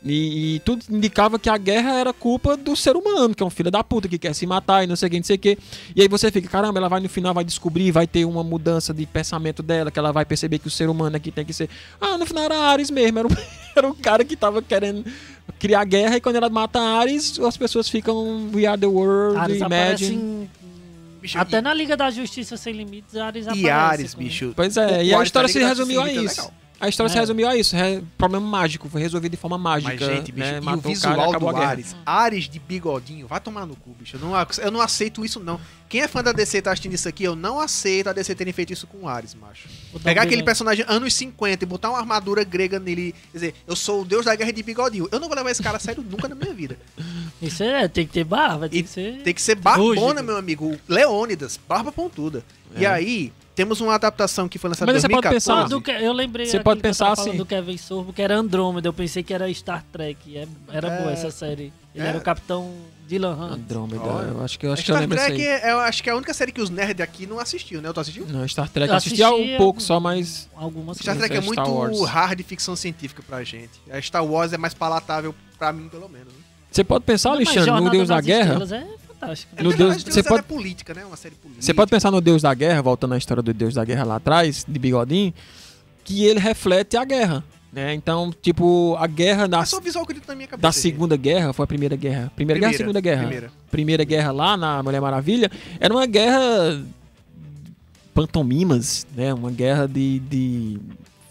E, 0.03 0.55
e 0.55 0.59
tudo 0.59 0.83
indicava 0.89 1.39
que 1.39 1.49
a 1.49 1.57
guerra 1.57 1.93
era 1.93 2.13
culpa 2.13 2.55
do 2.55 2.75
ser 2.75 2.95
humano, 2.95 3.33
que 3.33 3.41
é 3.41 3.45
um 3.45 3.49
filho 3.49 3.71
da 3.71 3.83
puta 3.83 4.07
que 4.07 4.17
quer 4.17 4.33
se 4.33 4.45
matar 4.45 4.83
e 4.83 4.87
não 4.87 4.95
sei 4.95 5.07
o 5.07 5.11
que, 5.11 5.17
não 5.17 5.23
sei 5.23 5.35
o 5.35 5.39
que. 5.39 5.57
E 5.95 6.01
aí 6.01 6.07
você 6.07 6.31
fica, 6.31 6.47
caramba, 6.47 6.79
ela 6.79 6.87
vai 6.87 6.99
no 6.99 7.09
final, 7.09 7.33
vai 7.33 7.43
descobrir, 7.43 7.91
vai 7.91 8.07
ter 8.07 8.23
uma 8.25 8.43
mudança 8.43 8.93
de 8.93 9.05
pensamento 9.05 9.63
dela, 9.63 9.91
que 9.91 9.99
ela 9.99 10.11
vai 10.11 10.23
perceber 10.23 10.59
que 10.59 10.67
o 10.67 10.71
ser 10.71 10.89
humano 10.89 11.17
aqui 11.17 11.31
tem 11.31 11.43
que 11.43 11.53
ser. 11.53 11.69
Ah, 11.99 12.17
no 12.17 12.25
final 12.25 12.43
era 12.43 12.57
Ares 12.59 12.91
mesmo, 12.91 13.19
era 13.19 13.27
o, 13.27 13.31
era 13.75 13.89
o 13.89 13.95
cara 13.95 14.23
que 14.23 14.35
tava 14.35 14.61
querendo 14.61 15.03
criar 15.59 15.83
guerra 15.85 16.17
e 16.17 16.21
quando 16.21 16.35
ela 16.35 16.49
mata 16.49 16.79
Ares, 16.79 17.39
as 17.39 17.57
pessoas 17.57 17.89
ficam 17.89 18.49
We 18.53 18.65
are 18.65 18.79
the 18.79 18.87
world, 18.87 19.37
Ares 19.37 19.61
imagine. 19.61 20.15
em- 20.15 20.49
Bicho, 21.21 21.37
Até 21.39 21.57
e- 21.57 21.61
na 21.61 21.73
Liga 21.73 21.97
da 21.97 22.11
Justiça 22.11 22.55
Sem 22.57 22.73
Limites, 22.73 23.15
Ares 23.15 23.45
aparece. 23.47 23.65
E 23.65 23.69
Ares, 23.69 24.13
com- 24.13 24.21
bicho. 24.21 24.53
Pois 24.55 24.77
é, 24.77 24.99
O 24.99 25.01
e 25.03 25.13
a 25.15 25.23
história 25.23 25.47
tá 25.49 25.53
se 25.53 25.63
resumiu 25.63 26.01
a 26.01 26.11
isso. 26.11 26.41
legal. 26.41 26.53
A 26.79 26.87
história 26.87 27.09
se 27.09 27.17
É. 27.17 27.19
resumiu 27.21 27.47
a 27.47 27.55
isso. 27.57 27.75
Re- 27.75 28.03
problema 28.17 28.45
mágico, 28.45 28.87
foi 28.87 29.01
resolvido 29.01 29.31
de 29.31 29.37
forma 29.37 29.57
mágica. 29.57 29.93
Mas, 29.93 30.15
gente, 30.17 30.31
bicho, 30.31 30.45
né? 30.47 30.57
e 30.57 30.59
o 30.59 30.63
Matou 30.63 30.81
cara 30.81 30.93
visual 30.93 31.29
acabou 31.29 31.53
do. 31.53 31.61
Ares, 31.61 31.95
Ares 32.05 32.49
de 32.49 32.59
bigodinho, 32.59 33.27
vai 33.27 33.39
tomar 33.39 33.65
no 33.65 33.75
cu, 33.75 33.95
bicho. 33.99 34.15
Eu 34.15 34.19
não, 34.19 34.33
eu 34.59 34.71
não 34.71 34.81
aceito 34.81 35.25
isso, 35.25 35.39
não. 35.39 35.59
Quem 35.89 36.01
é 36.01 36.07
fã 36.07 36.21
da 36.21 36.31
DC 36.33 36.57
e 36.57 36.61
tá 36.61 36.71
assistindo 36.71 36.93
isso 36.93 37.07
aqui, 37.07 37.23
eu 37.23 37.35
não 37.35 37.59
aceito 37.59 38.07
a 38.09 38.13
DC 38.13 38.35
terem 38.35 38.51
feito 38.53 38.73
isso 38.73 38.85
com 38.85 39.05
o 39.05 39.07
Ares, 39.07 39.33
macho. 39.33 39.67
Pegar 40.03 40.21
um 40.21 40.25
aquele 40.25 40.43
personagem 40.43 40.83
anos 40.87 41.13
50 41.13 41.63
e 41.63 41.65
botar 41.67 41.89
uma 41.89 41.97
armadura 41.97 42.43
grega 42.43 42.77
nele, 42.79 43.13
quer 43.31 43.37
dizer, 43.37 43.55
eu 43.65 43.75
sou 43.75 44.01
o 44.01 44.05
deus 44.05 44.25
da 44.25 44.35
guerra 44.35 44.51
de 44.51 44.61
bigodinho. 44.61 45.07
Eu 45.11 45.19
não 45.19 45.27
vou 45.29 45.35
levar 45.37 45.49
esse 45.49 45.63
cara 45.63 45.77
a 45.77 45.79
sério 45.79 46.03
nunca 46.07 46.27
na 46.27 46.35
minha 46.35 46.53
vida. 46.53 46.77
Isso 47.41 47.63
é, 47.63 47.87
tem 47.87 48.05
que 48.05 48.13
ter 48.13 48.23
barba, 48.25 48.67
tem 48.67 48.79
E 48.79 48.83
que 48.83 48.89
ser. 48.89 49.21
Tem 49.23 49.33
que 49.33 49.41
ser 49.41 49.55
barbona, 49.55 50.21
meu 50.21 50.37
amigo. 50.37 50.77
Leônidas, 50.87 51.57
barba 51.67 51.91
pontuda. 51.91 52.43
E 52.75 52.83
É. 52.85 52.89
aí, 52.89 53.31
temos 53.57 53.81
uma 53.81 53.95
adaptação 53.95 54.47
que 54.47 54.59
foi 54.59 54.69
lançada 54.69 54.89
em 54.89 54.93
Mas 54.93 55.01
você 55.01 55.09
pode 55.09 55.21
2014. 55.23 55.65
pensar- 55.65 55.67
Do 55.75 55.81
que- 55.81 55.91
eu 55.91 56.13
lembrei 56.13 56.45
Você 56.45 56.59
pode 56.59 56.77
eu 56.77 56.83
pensar 56.83 57.11
assim. 57.11 57.35
do 57.35 57.45
Kevin 57.45 57.75
Sorbo, 57.77 58.13
que 58.13 58.21
era 58.21 58.37
Andrômeda. 58.37 58.87
Eu 58.87 58.93
pensei 58.93 59.23
que 59.23 59.33
era 59.33 59.51
Star 59.53 59.83
Trek. 59.91 60.37
É- 60.37 60.47
era 60.71 60.87
É. 60.87 60.99
boa 61.01 61.11
essa 61.11 61.31
série. 61.31 61.73
Ele 61.95 62.05
É. 62.05 62.09
era 62.09 62.17
o 62.19 62.21
Capitão 62.21 62.71
Dylan 63.07 63.33
Hunt. 63.33 63.51
Andrômeda, 63.53 64.03
Olha. 64.03 64.27
eu 64.27 64.43
acho 64.43 64.59
que 64.59 64.67
eu 64.67 64.71
acho 64.73 64.85
que 64.85 64.91
eu 64.91 64.95
Star 64.95 65.01
lembro 65.01 65.17
Trek, 65.17 65.33
aí. 65.41 65.41
é, 65.47 65.71
eu 65.71 65.79
acho 65.79 66.03
que 66.03 66.09
é 66.09 66.13
a 66.13 66.15
única 66.15 66.33
série 66.33 66.51
que 66.51 66.61
os 66.61 66.69
nerds 66.69 67.01
aqui 67.01 67.25
não 67.25 67.39
assistiu, 67.39 67.81
né? 67.81 67.91
Tu 67.91 67.99
assistiu? 67.99 68.25
Não, 68.27 68.47
Star 68.47 68.69
Trek 68.69 68.87
Eu 68.87 68.93
eu 68.93 68.97
assisti 68.97 69.23
há 69.23 69.31
um 69.33 69.57
pouco 69.57 69.81
só, 69.81 69.99
mas 69.99 70.47
Algumas 70.55 70.97
Star 70.97 71.15
coisas. 71.15 71.27
Trek 71.29 71.33
é 71.33 71.37
é 71.49 71.51
Star 71.53 71.67
muito 71.67 71.95
Wars. 71.99 72.09
hard 72.11 72.41
ficção 72.43 72.75
científica 72.75 73.23
pra 73.27 73.43
gente. 73.43 73.71
A 73.89 73.99
Star 73.99 74.23
Wars 74.23 74.53
é 74.53 74.57
mais 74.57 74.75
palatável 74.75 75.33
pra 75.57 75.73
mim, 75.73 75.89
pelo 75.89 76.07
menos. 76.07 76.27
Né? 76.27 76.39
você 76.69 76.83
pode 76.83 77.05
pensar, 77.05 77.29
Não, 77.29 77.37
Alexandre, 77.37 77.71
no 77.71 77.89
Deus 77.89 78.09
da 78.09 78.21
Guerra. 78.21 78.53
É 78.63 79.06
fantástico. 79.19 79.53
É 79.55 79.63
No 79.63 79.73
Deus- 79.73 80.03
você 80.03 80.11
Wars 80.19 80.27
pode- 80.27 80.39
é 80.39 80.43
política, 80.43 80.93
né? 80.93 81.05
Uma 81.05 81.17
série 81.17 81.35
política. 81.35 81.63
Você 81.65 81.73
pode 81.73 81.89
pensar 81.91 82.11
no 82.11 82.21
Deus 82.21 82.41
da 82.41 82.53
Guerra, 82.53 82.81
voltando 82.81 83.13
à 83.13 83.17
história 83.17 83.41
do 83.43 83.53
Deus 83.53 83.73
da 83.73 83.83
Guerra 83.85 84.03
lá 84.03 84.15
atrás, 84.17 84.65
de 84.67 84.79
bigodinho, 84.79 85.33
que 86.03 86.23
ele 86.25 86.39
reflete 86.39 86.95
a 86.97 87.03
guerra, 87.03 87.43
né? 87.73 87.93
Então, 87.93 88.33
tipo, 88.41 88.95
a 88.99 89.07
guerra 89.07 89.47
da, 89.47 89.59
É 89.59 89.65
só 89.65 89.77
o 89.77 89.81
visual 89.81 90.05
que 90.05 90.13
ele 90.13 90.19
tá 90.21 90.33
na 90.33 90.35
minha 90.37 90.47
cabeça. 90.47 90.61
da. 90.61 90.71
Segunda 90.71 91.17
Guerra, 91.17 91.51
foi 91.53 91.63
a 91.63 91.67
Primeira 91.67 91.95
Guerra? 91.95 92.31
Primeira, 92.35 92.59
Guerra 92.59 92.71
ou 92.71 92.77
Segunda 92.77 92.99
Guerra? 93.01 93.21
Primeira. 93.23 93.51
Primeira 93.71 94.03
Guerra 94.03 94.31
lá 94.31 94.55
na 94.57 94.81
Mulher 94.83 95.01
Maravilha, 95.01 95.51
era 95.79 95.93
uma 95.93 96.05
guerra 96.05 96.81
pantomimas, 98.13 99.05
né? 99.15 99.33
Uma 99.33 99.51
guerra 99.51 99.87
de, 99.87 100.19
de 100.19 100.79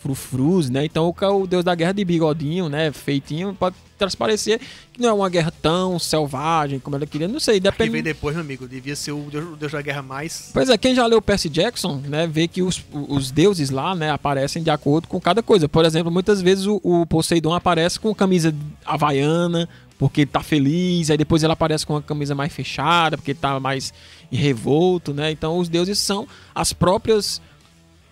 frufrus, 0.07 0.71
né? 0.71 0.85
Então 0.85 1.09
o, 1.09 1.13
ca- 1.13 1.31
o 1.31 1.47
Deus 1.47 1.65
da 1.65 1.75
Guerra 1.75 1.93
de 1.93 2.05
bigodinho, 2.05 2.69
né? 2.69 2.93
Feitinho, 2.93 3.55
pode 3.59 3.75
transparecer 3.99 4.61
que 4.93 5.01
não 5.01 5.09
é 5.09 5.13
uma 5.13 5.29
guerra 5.31 5.51
tão 5.63 5.99
selvagem 5.99 6.79
como 6.79 6.97
ela 6.97 7.07
queria, 7.07 7.27
não 7.27 7.41
sei, 7.41 7.55
Que 7.55 7.61
depende... 7.61 7.91
veio 7.93 8.05
depois, 8.05 8.35
meu 8.37 8.45
amigo. 8.45 8.69
Devia 8.69 8.95
ser 8.95 9.13
o 9.13 9.27
Deus, 9.31 9.55
o 9.55 9.57
Deus 9.57 9.73
da 9.73 9.81
Guerra 9.81 10.03
mais. 10.03 10.51
Pois 10.53 10.69
é, 10.69 10.77
quem 10.77 10.95
já 10.95 11.07
leu 11.07 11.21
Percy 11.23 11.49
Jackson, 11.49 12.03
né, 12.05 12.27
vê 12.27 12.47
que 12.47 12.63
os, 12.63 12.85
os 12.93 13.31
deuses 13.31 13.71
lá, 13.71 13.95
né, 13.95 14.11
aparecem 14.11 14.63
de 14.63 14.71
acordo 14.71 15.09
com 15.09 15.19
cada 15.21 15.43
coisa. 15.43 15.67
Por 15.69 15.85
exemplo, 15.85 16.13
muitas 16.13 16.43
vezes 16.43 16.67
o, 16.67 16.79
o 16.85 17.07
Poseidon 17.07 17.55
aparece 17.55 17.99
com 17.99 18.15
camisa 18.15 18.55
havaiana, 18.85 19.67
porque 19.99 20.23
ele 20.23 20.31
tá 20.31 20.43
feliz, 20.43 21.11
aí 21.11 21.17
depois 21.17 21.43
ele 21.43 21.55
aparece 21.55 21.87
com 21.87 21.95
uma 21.95 22.03
camisa 22.03 22.35
mais 22.35 22.53
fechada, 22.53 23.17
porque 23.17 23.31
ele 23.31 23.39
tá 23.39 23.59
mais 23.59 23.95
revolto, 24.31 25.15
né? 25.15 25.31
Então 25.31 25.59
os 25.59 25.71
deuses 25.71 25.99
são 25.99 26.29
as 26.55 26.73
próprias... 26.75 27.41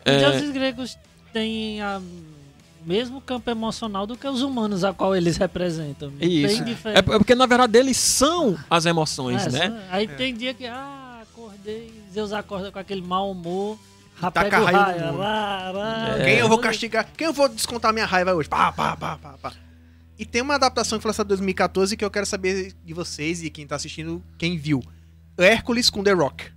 Os 0.07 0.13
é, 0.13 0.31
deuses 0.31 0.51
gregos 0.51 0.99
têm 1.35 1.83
a 1.83 2.01
mesmo 2.87 3.21
campo 3.21 3.51
emocional 3.51 4.07
do 4.07 4.17
que 4.17 4.27
os 4.27 4.41
humanos 4.43 4.85
a 4.85 4.93
qual 4.95 5.15
eles 5.17 5.37
representam. 5.37 6.13
Isso. 6.21 6.63
É, 6.89 6.99
é 6.99 7.03
porque 7.03 7.35
na 7.35 7.47
verdade 7.47 7.77
eles 7.79 7.97
são 7.97 8.57
as 8.71 8.87
emoções, 8.87 9.47
É, 9.47 9.51
né? 9.69 9.89
Aí 9.91 10.07
tem 10.07 10.35
dia 10.35 10.55
que, 10.55 10.67
ah, 10.67 11.23
acordei, 11.23 11.93
Zeus 12.13 12.33
acorda 12.33 12.71
com 12.71 12.79
aquele 12.79 13.01
mau 13.03 13.31
humor, 13.31 13.79
no 14.23 14.65
raio, 14.67 15.07
mundo. 15.07 15.19
lá, 15.19 15.71
lá, 15.73 16.17
É. 16.19 16.25
Quem 16.25 16.35
eu 16.39 16.47
vou 16.49 16.59
Olha- 16.59 16.69
castigar? 16.69 17.09
Quem 17.17 17.27
eu 17.27 17.33
vou 17.33 17.49
descontar 17.49 17.93
minha 17.93 18.07
raiva 18.07 18.33
hoje? 18.35 18.49
Pá, 18.49 18.71
pá, 18.71 18.97
pá, 18.97 19.17
pá, 19.19 19.35
pá. 19.41 19.53
E 20.19 20.25
tem 20.25 20.43
uma 20.43 20.55
adaptação 20.55 20.99
que 20.99 21.03
foi 21.03 21.09
lançada 21.09 21.27
em 21.27 21.35
2014 21.37 21.97
que 21.97 22.05
eu 22.05 22.11
quero 22.11 22.25
saber 22.27 22.73
de 22.85 22.95
vocês 22.95 23.43
e 23.43 23.51
quem 23.51 23.67
tá 23.67 23.75
assistindo, 23.77 24.23
quem 24.39 24.57
viu. 24.57 24.81
Hércules 25.37 25.91
com 25.91 26.05
The 26.05 26.13
Rock. 26.13 26.54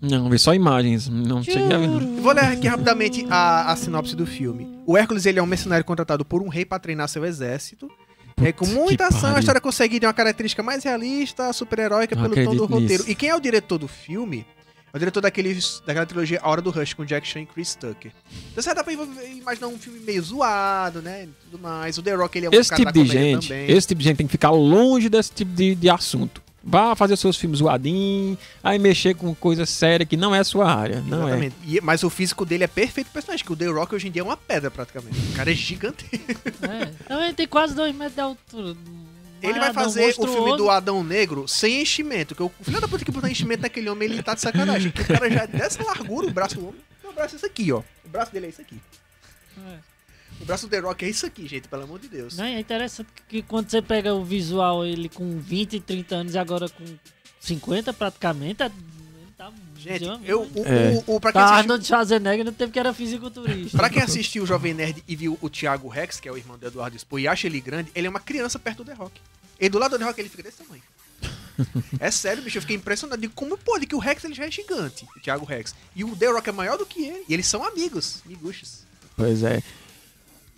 Não, 0.00 0.30
vi 0.30 0.38
só 0.38 0.54
imagens, 0.54 1.08
não 1.08 1.42
cheguei 1.42 1.72
a 1.72 1.78
ver. 1.78 1.88
Vou 1.88 2.32
ler 2.32 2.44
aqui 2.44 2.66
rapidamente 2.66 3.26
a, 3.28 3.70
a 3.70 3.76
sinopse 3.76 4.16
do 4.16 4.26
filme. 4.26 4.66
O 4.86 4.96
Hércules 4.96 5.26
ele 5.26 5.38
é 5.38 5.42
um 5.42 5.46
mercenário 5.46 5.84
contratado 5.84 6.24
por 6.24 6.40
um 6.42 6.48
rei 6.48 6.64
para 6.64 6.78
treinar 6.78 7.08
seu 7.08 7.24
exército. 7.24 7.90
É, 8.42 8.52
com 8.52 8.64
muita 8.66 9.08
ação, 9.08 9.36
a 9.36 9.38
história 9.38 9.60
consegue 9.60 10.00
ter 10.00 10.06
uma 10.06 10.14
característica 10.14 10.62
mais 10.62 10.82
realista, 10.82 11.52
super-heróica 11.52 12.16
pelo 12.16 12.34
tom 12.34 12.56
do 12.56 12.64
roteiro. 12.64 13.02
nisso. 13.02 13.10
E 13.10 13.14
quem 13.14 13.28
é 13.28 13.36
o 13.36 13.40
diretor 13.40 13.76
do 13.76 13.86
filme? 13.86 14.46
É 14.92 14.96
o 14.96 14.98
diretor 14.98 15.20
daqueles, 15.20 15.82
daquela 15.86 16.06
trilogia 16.06 16.40
A 16.42 16.48
Hora 16.48 16.62
do 16.62 16.70
Rush, 16.70 16.94
com 16.94 17.04
Jack 17.04 17.28
Chan 17.28 17.42
e 17.42 17.46
Chris 17.46 17.74
Tucker. 17.74 18.10
Então 18.50 18.62
você 18.62 18.74
dá 18.74 18.82
pra 18.82 18.92
imaginar 18.92 19.68
um 19.68 19.78
filme 19.78 20.00
meio 20.00 20.22
zoado, 20.22 21.02
né? 21.02 21.24
e 21.24 21.28
Tudo 21.50 21.62
mais. 21.62 21.96
O 21.98 22.02
The 22.02 22.14
Rock 22.14 22.38
ele 22.38 22.46
é 22.46 22.48
um 22.50 22.52
Esse 22.54 22.70
cara 22.70 22.78
tipo 22.84 22.92
da 22.98 23.04
de 23.04 23.08
gente, 23.08 23.48
também. 23.48 23.70
esse 23.70 23.86
tipo 23.86 23.98
de 24.00 24.04
gente 24.08 24.16
tem 24.16 24.26
que 24.26 24.32
ficar 24.32 24.50
longe 24.50 25.08
desse 25.10 25.30
tipo 25.32 25.52
de, 25.52 25.74
de 25.74 25.90
assunto. 25.90 26.42
Vá 26.62 26.94
fazer 26.94 27.16
seus 27.16 27.36
filmes 27.36 27.60
zoadinhos, 27.60 28.38
aí 28.62 28.78
mexer 28.78 29.14
com 29.14 29.34
coisa 29.34 29.64
séria 29.64 30.04
que 30.04 30.16
não 30.16 30.34
é 30.34 30.44
sua 30.44 30.70
área. 30.70 31.00
Não 31.00 31.22
é. 31.22 31.30
Exatamente. 31.30 31.56
E- 31.66 31.80
mas 31.80 32.02
o 32.02 32.10
físico 32.10 32.44
dele 32.44 32.64
é 32.64 32.66
perfeito 32.66 33.06
pro 33.06 33.14
personagem, 33.14 33.44
que 33.44 33.52
o 33.52 33.56
The 33.56 33.66
Rock 33.66 33.94
hoje 33.94 34.08
em 34.08 34.10
dia 34.10 34.20
é 34.20 34.24
uma 34.24 34.36
pedra 34.36 34.70
praticamente. 34.70 35.18
O 35.18 35.32
cara 35.36 35.50
é 35.50 35.54
gigantesco. 35.54 36.16
É, 36.62 36.90
então 37.04 37.22
ele 37.24 37.32
tem 37.34 37.48
quase 37.48 37.74
dois 37.74 37.94
metros 37.94 38.14
de 38.14 38.20
altura. 38.20 38.76
Ele 39.42 39.52
vai 39.54 39.60
Malhadão, 39.72 39.84
fazer 39.84 40.14
o 40.18 40.26
filme 40.28 40.56
do 40.58 40.68
Adão 40.68 41.02
Negro 41.02 41.48
sem 41.48 41.80
enchimento. 41.80 42.34
Que 42.34 42.42
o 42.42 42.52
filho 42.62 42.78
da 42.78 42.86
puta 42.86 43.02
que 43.06 43.10
botar 43.10 43.30
enchimento 43.30 43.62
naquele 43.62 43.88
homem, 43.88 44.06
ele 44.10 44.22
tá 44.22 44.34
de 44.34 44.42
sacanagem. 44.42 44.90
Que 44.92 45.00
o 45.00 45.06
cara 45.06 45.30
já 45.30 45.44
é 45.44 45.46
dessa 45.46 45.82
largura, 45.82 46.26
o 46.26 46.30
braço 46.30 46.56
do 46.56 46.68
homem. 46.68 46.80
O 47.02 47.12
braço 47.12 47.34
é 47.34 47.38
isso 47.38 47.46
aqui, 47.46 47.72
ó. 47.72 47.78
O 48.04 48.08
braço 48.10 48.30
dele 48.32 48.46
é 48.46 48.48
isso 48.50 48.60
aqui. 48.60 48.76
É. 49.66 49.76
O 50.40 50.44
braço 50.44 50.66
do 50.66 50.70
The 50.70 50.78
Rock 50.78 51.04
é 51.04 51.08
isso 51.08 51.26
aqui, 51.26 51.46
gente, 51.46 51.68
pelo 51.68 51.82
amor 51.84 51.98
de 52.00 52.08
Deus. 52.08 52.36
Não, 52.36 52.44
é 52.44 52.58
interessante 52.58 53.08
que 53.28 53.42
quando 53.42 53.70
você 53.70 53.82
pega 53.82 54.14
o 54.14 54.24
visual, 54.24 54.84
ele 54.86 55.08
com 55.08 55.38
20, 55.38 55.80
30 55.80 56.14
anos 56.14 56.34
e 56.34 56.38
agora 56.38 56.68
com 56.68 56.84
50 57.38 57.92
praticamente, 57.92 58.62
é- 58.62 58.66
ele 58.66 59.32
tá 59.36 59.52
Gente, 59.76 60.04
jovem, 60.04 60.26
eu, 60.28 60.42
o, 60.42 60.64
É. 60.66 61.02
o, 61.06 61.16
o- 61.16 61.20
pra, 61.20 61.32
quem 61.32 61.40
Tá 61.40 61.44
assistiu, 61.46 61.58
Arnold 61.62 61.86
Schwarzenegger 61.86 62.44
no 62.44 62.52
tempo 62.52 62.72
que 62.72 62.78
era 62.78 62.92
fisiculturista. 62.92 63.76
pra 63.78 63.88
quem 63.90 64.02
assistiu 64.02 64.42
o 64.42 64.46
Jovem 64.46 64.74
Nerd 64.74 65.02
e 65.06 65.14
viu 65.16 65.38
o 65.40 65.48
Thiago 65.50 65.88
Rex, 65.88 66.18
que 66.20 66.28
é 66.28 66.32
o 66.32 66.36
irmão 66.36 66.58
do 66.58 66.66
Eduardo 66.66 66.96
Expo, 66.96 67.18
e 67.18 67.28
acha 67.28 67.46
ele 67.46 67.60
grande, 67.60 67.90
ele 67.94 68.06
é 68.06 68.10
uma 68.10 68.20
criança 68.20 68.58
perto 68.58 68.78
do 68.78 68.84
The 68.86 68.94
Rock. 68.94 69.20
E 69.58 69.68
do 69.68 69.78
lado 69.78 69.92
do 69.92 69.98
The 69.98 70.04
Rock 70.04 70.20
ele 70.20 70.28
fica 70.28 70.42
desse 70.42 70.58
tamanho. 70.58 70.82
É 72.00 72.10
sério, 72.10 72.42
bicho, 72.42 72.56
eu 72.56 72.62
fiquei 72.62 72.76
impressionado. 72.76 73.20
Digo, 73.20 73.34
como 73.34 73.58
pode 73.58 73.86
que 73.86 73.94
o 73.94 73.98
Rex 73.98 74.24
ele 74.24 74.32
já 74.34 74.46
é 74.46 74.50
gigante, 74.50 75.06
o 75.14 75.20
Thiago 75.20 75.44
Rex. 75.44 75.74
E 75.94 76.02
o 76.02 76.16
The 76.16 76.28
Rock 76.28 76.48
é 76.48 76.52
maior 76.52 76.78
do 76.78 76.86
que 76.86 77.04
ele. 77.04 77.22
E 77.28 77.34
eles 77.34 77.46
são 77.46 77.62
amigos, 77.62 78.22
miguxos. 78.24 78.78
Pois 79.14 79.42
é. 79.42 79.62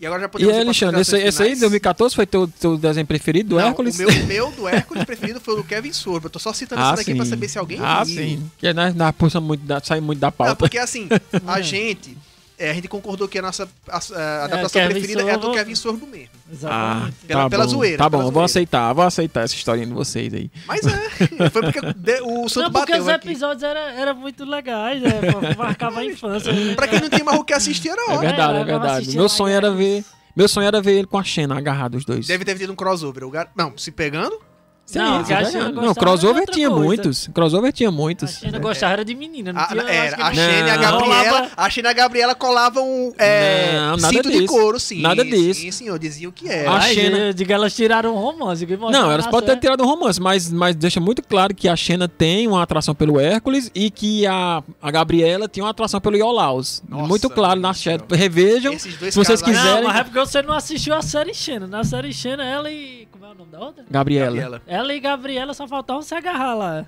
E 0.02 0.06
agora 0.06 0.22
já 0.22 0.26
E 0.26 0.30
podemos 0.30 0.52
aí, 0.52 0.60
ir 0.62 0.64
pras 0.64 0.82
Alexandre, 0.82 1.00
esse, 1.00 1.16
esse 1.16 1.42
aí, 1.42 1.48
finais? 1.50 1.60
2014, 1.60 2.16
foi 2.16 2.26
teu, 2.26 2.48
teu 2.48 2.76
desenho 2.76 3.06
preferido 3.06 3.50
do 3.50 3.54
Não, 3.54 3.68
Hércules? 3.68 3.94
O 3.94 3.98
meu, 3.98 4.10
meu 4.26 4.50
do 4.50 4.66
Hércules 4.66 5.04
preferido 5.04 5.40
foi 5.40 5.54
o 5.54 5.56
do 5.58 5.62
Kevin 5.64 5.92
Sorbo. 5.92 6.26
Eu 6.26 6.30
tô 6.30 6.40
só 6.40 6.52
citando 6.52 6.82
isso 6.82 6.96
daqui 6.96 7.14
pra 7.14 7.24
saber 7.24 7.48
se 7.48 7.56
alguém 7.56 7.78
Ah, 7.80 8.02
viu. 8.02 8.16
sim. 8.16 8.50
Que 8.58 8.72
nós, 8.72 8.92
nós 8.96 9.14
muito 9.40 9.64
da, 9.64 9.80
sai 9.80 10.00
muito 10.00 10.18
da 10.18 10.26
Não, 10.26 10.32
pauta. 10.32 10.56
porque 10.56 10.76
assim, 10.76 11.06
a 11.46 11.60
gente. 11.62 12.18
É, 12.66 12.70
a 12.70 12.74
gente 12.74 12.88
concordou 12.88 13.26
que 13.28 13.38
a 13.38 13.42
nossa 13.42 13.68
a, 13.88 13.96
a 13.96 14.44
adaptação 14.44 14.80
Kevin 14.82 14.92
preferida 14.94 15.22
é 15.22 15.32
a 15.32 15.36
do 15.36 15.42
Sorbo. 15.42 15.56
Kevin 15.58 15.74
Sorbo 15.74 16.06
mesmo. 16.06 16.28
Ah, 16.34 16.50
Exatamente. 16.52 17.16
Pela- 17.26 17.42
tá 17.44 17.50
pela 17.50 17.64
bom. 17.64 17.70
zoeira, 17.70 17.98
Tá 17.98 18.08
bom, 18.08 18.18
eu 18.18 18.22
vou 18.24 18.32
zoeira. 18.32 18.44
aceitar, 18.46 18.92
vou 18.92 19.04
aceitar 19.04 19.40
essa 19.44 19.54
historinha 19.54 19.86
de 19.86 19.92
vocês 19.92 20.32
aí. 20.34 20.50
Mas 20.66 20.86
é, 20.86 21.10
foi 21.50 21.62
porque 21.62 21.80
de- 21.80 22.20
o 22.22 22.48
Santo 22.48 22.64
Não, 22.64 22.72
porque 22.72 22.92
bateu 22.92 23.02
os 23.02 23.08
aqui. 23.08 23.28
episódios 23.28 23.62
eram 23.62 23.80
era 23.80 24.14
muito 24.14 24.44
legais, 24.44 25.02
né? 25.02 25.10
Marcava 25.56 26.00
a 26.00 26.04
infância. 26.04 26.52
né? 26.52 26.74
Pra 26.74 26.86
quem 26.88 27.00
não 27.00 27.08
tinha 27.08 27.24
mais 27.24 27.38
o 27.38 27.44
que 27.44 27.52
assistir, 27.52 27.88
era 27.90 28.00
É 28.00 28.04
ótimo. 28.04 28.20
verdade, 28.20 28.58
é 28.58 28.60
eu 28.60 28.64
verdade. 28.66 29.16
Meu 29.16 29.28
sonho 29.28 29.54
era 29.54 29.70
ver. 29.70 30.04
Meu 30.34 30.48
sonho 30.48 30.66
era 30.66 30.80
ver 30.80 30.92
ele 30.92 31.06
com 31.06 31.18
a 31.18 31.24
Xena 31.24 31.58
agarrado 31.58 31.94
os 31.96 32.04
dois. 32.06 32.26
Deve 32.26 32.42
ter 32.44 32.56
tido 32.56 32.72
um 32.72 32.76
crossover. 32.76 33.22
O 33.24 33.30
gar... 33.30 33.50
Não, 33.54 33.76
se 33.76 33.90
pegando. 33.92 34.38
Sim, 34.84 34.98
Não, 34.98 35.16
isso 35.18 35.26
que 35.28 35.32
a 35.32 35.40
é 35.40 35.44
Xena 35.46 35.68
Não, 35.70 35.94
crossover 35.94 36.44
tinha 36.50 36.68
coisa. 36.68 36.84
muitos. 36.84 37.28
Crossover 37.32 37.72
tinha 37.72 37.88
A 37.88 37.92
muitos. 37.92 38.32
Xena 38.32 38.58
gostava 38.58 38.92
era 38.92 39.04
de 39.04 39.14
menina, 39.14 39.52
não 39.52 39.60
A, 39.62 39.66
tinha... 39.66 39.82
era, 39.84 40.16
que 40.16 40.22
a 40.22 40.34
Xena 40.34 40.68
e 40.68 40.70
a. 40.70 40.76
Gabriela. 40.76 41.50
A 41.56 41.70
Xena 41.70 41.88
e 41.88 41.90
a 41.90 41.94
Gabriela 41.94 42.34
colavam 42.34 43.14
é, 43.16 43.72
Não, 43.96 43.98
cinto 44.10 44.30
de 44.30 44.40
disso. 44.40 44.52
couro, 44.52 44.78
sim. 44.80 45.00
Nada 45.00 45.24
disso. 45.24 45.60
Sim, 45.60 45.70
senhor. 45.70 45.98
Diziam 45.98 46.30
que 46.32 46.46
A 46.48 46.52
era. 46.52 46.70
Ai, 46.72 46.94
Xena- 46.94 47.18
eu 47.18 47.32
digo, 47.32 47.52
elas 47.52 47.74
tiraram 47.74 48.14
um 48.14 48.18
romance. 48.18 48.66
que 48.66 48.76
Não, 48.76 48.90
que 48.90 48.96
elas 48.96 49.26
podem 49.28 49.48
ter 49.50 49.52
é. 49.56 49.60
tirado 49.60 49.82
um 49.82 49.86
romance, 49.86 50.20
mas, 50.20 50.50
mas 50.52 50.74
deixa 50.76 51.00
muito 51.00 51.22
claro 51.22 51.54
que 51.54 51.68
a 51.68 51.76
Xena 51.76 52.06
tem 52.08 52.46
uma 52.48 52.62
atração 52.62 52.94
pelo 52.94 53.18
Hércules 53.18 53.70
e 53.74 53.90
que 53.90 54.26
a, 54.26 54.62
a 54.82 54.90
Gabriela 54.90 55.48
tinha 55.48 55.64
uma 55.64 55.70
atração 55.70 56.00
pelo 56.02 56.16
Iolaus. 56.16 56.82
Nossa, 56.88 57.06
muito 57.08 57.30
claro 57.30 57.58
na 57.58 57.72
céu. 57.72 57.98
Revejam. 58.10 58.72
Esses 58.74 58.96
dois 58.98 59.14
se 59.14 59.18
vocês 59.18 59.40
casais- 59.40 59.58
quiserem- 59.58 59.82
Não, 59.84 59.88
mas 59.88 60.00
é 60.00 60.04
porque 60.04 60.18
você 60.18 60.42
não 60.42 60.52
assistiu 60.54 60.92
a 60.94 61.00
série 61.02 61.32
Xena. 61.32 61.66
Na 61.66 61.82
série 61.84 62.12
Xena, 62.12 62.44
ela 62.44 62.70
e... 62.70 63.08
Como 63.12 63.24
é 63.24 63.28
o 63.28 63.34
nome 63.34 63.50
da 63.52 63.60
outra? 63.60 63.84
Gabriela. 63.90 64.26
Gabriela. 64.26 64.62
Ela 64.72 64.94
e 64.94 65.00
Gabriela 65.00 65.52
só 65.54 65.66
faltavam 65.68 66.02
se 66.02 66.14
agarrar 66.14 66.54
lá. 66.54 66.86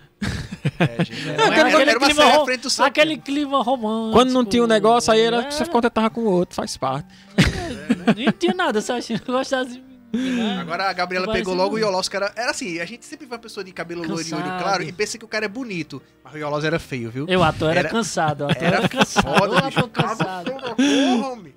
É, 0.78 1.04
gente, 1.04 1.28
era, 1.28 1.36
Não, 1.36 1.52
era, 1.52 1.68
aquele 1.68 1.90
era 1.90 2.00
clima 2.00 2.24
rom- 2.24 2.44
frente 2.46 2.60
do 2.62 2.82
Aquele 2.82 3.16
clima 3.18 3.62
romântico. 3.62 4.12
Quando 4.12 4.30
não 4.32 4.44
tinha 4.44 4.64
o 4.64 4.66
negócio, 4.66 5.12
aí 5.12 5.20
era, 5.20 5.50
você 5.50 5.62
Era- 5.64 5.72
contentava 5.72 6.08
com 6.10 6.22
o 6.22 6.24
outro, 6.30 6.54
faz 6.56 6.76
parte. 6.76 7.08
Nem 8.16 8.30
tinha 8.32 8.54
nada, 8.54 8.80
só 8.80 8.96
achando 8.96 9.20
que 9.20 9.30
eu 9.30 9.34
gostava 9.36 9.66
de 9.66 9.82
menina. 10.12 10.60
Agora 10.60 10.88
a 10.88 10.92
Gabriela 10.92 11.26
Não 11.26 11.32
pegou 11.34 11.54
logo 11.54 11.76
o 11.76 11.78
não. 11.78 11.86
Iolaus, 11.86 12.08
que 12.08 12.16
era, 12.16 12.32
era 12.36 12.50
assim, 12.52 12.78
a 12.80 12.84
gente 12.86 13.04
sempre 13.04 13.26
vê 13.26 13.34
uma 13.34 13.38
pessoa 13.40 13.62
de 13.64 13.72
cabelo 13.72 14.06
loiro 14.06 14.26
e 14.28 14.34
olho 14.34 14.44
claro 14.62 14.82
e 14.82 14.92
pensa 14.92 15.18
que 15.18 15.24
o 15.24 15.28
cara 15.28 15.44
é 15.44 15.48
bonito, 15.48 16.00
mas 16.22 16.32
o 16.34 16.38
Iolaus 16.38 16.64
era 16.64 16.78
feio, 16.78 17.10
viu? 17.10 17.26
Eu, 17.28 17.40
o 17.40 17.42
ator 17.44 17.70
era, 17.70 17.80
Era- 17.80 17.88
cansado. 17.90 18.44
O 18.44 18.50
ator 18.50 18.62
era, 18.62 18.76
Era 18.78 18.88
cansado. 18.88 19.38
foda, 19.38 19.52
o 19.54 19.58
ator 19.58 19.88
cansado. 19.90 20.52
Porra, 20.52 21.28
homem. 21.32 21.54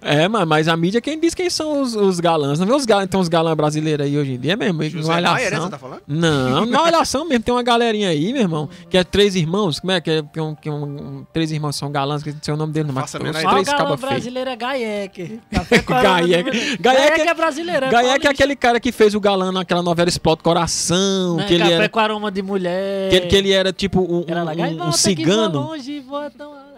É, 0.00 0.26
mas, 0.28 0.46
mas 0.46 0.68
a 0.68 0.76
mídia 0.76 1.00
quem 1.00 1.18
diz 1.20 1.34
quem 1.34 1.48
são 1.48 1.80
os, 1.80 1.94
os 1.94 2.18
galãs. 2.20 2.58
Não 2.58 2.66
vê 2.66 2.72
os 2.72 2.84
galãs, 2.84 3.08
tem 3.08 3.18
uns 3.20 3.28
galãs 3.28 3.54
brasileiros 3.56 4.04
aí 4.04 4.18
hoje 4.18 4.32
em 4.32 4.38
dia 4.38 4.56
mesmo. 4.56 4.82
José 4.82 5.12
uma 5.12 5.20
Maier, 5.20 5.50
né, 5.50 5.56
olhação. 5.58 5.62
você 5.62 5.70
tá 5.70 5.78
falando? 5.78 6.02
Não, 6.06 6.66
na 6.66 6.82
olhação 6.82 7.24
mesmo, 7.28 7.44
tem 7.44 7.54
uma 7.54 7.62
galerinha 7.62 8.08
aí, 8.08 8.32
meu 8.32 8.42
irmão, 8.42 8.68
que 8.90 8.98
é 8.98 9.04
três 9.04 9.36
irmãos, 9.36 9.78
como 9.78 9.92
é 9.92 10.00
que 10.00 10.10
é? 10.10 10.22
Que, 10.22 10.40
um, 10.40 10.54
que 10.54 10.68
um, 10.68 10.82
um- 10.84 11.26
três 11.32 11.52
irmãos 11.52 11.76
são 11.76 11.90
galãs, 11.92 12.22
que 12.22 12.32
não 12.32 12.38
sei 12.42 12.54
o 12.54 12.56
nome 12.56 12.72
dele, 12.72 12.88
não, 12.88 12.94
mas 12.94 13.14
o 13.14 13.18
três 13.18 13.66
galã 13.66 13.78
cabas 13.84 14.00
feios. 14.00 14.12
brasileiro 14.14 14.50
é 14.50 14.56
mulher. 14.56 15.40
Gaieque- 15.86 16.76
Gaieque 16.80 17.20
é 17.20 17.34
brasileiro. 17.34 17.88
Que 17.88 17.94
é 17.94 18.02
paulista. 18.02 18.30
aquele 18.30 18.56
cara 18.56 18.80
que 18.80 18.90
fez 18.92 19.14
o 19.14 19.20
galã 19.20 19.52
naquela 19.52 19.82
novela 19.82 20.08
Explode 20.08 20.42
Coração, 20.42 21.36
Né, 21.36 21.44
que 21.46 21.54
ele 21.54 21.62
Café 21.64 21.74
era, 21.74 21.88
com 21.88 22.00
aroma 22.00 22.30
de 22.30 22.42
mulher. 22.42 23.10
que, 23.10 23.16
ele- 23.16 23.26
que 23.26 23.36
ele 23.36 23.52
era 23.52 23.72
tipo 23.72 24.00
um, 24.00 24.24
um- 24.28 24.88
um 24.88 24.92
cigano. 24.92 25.70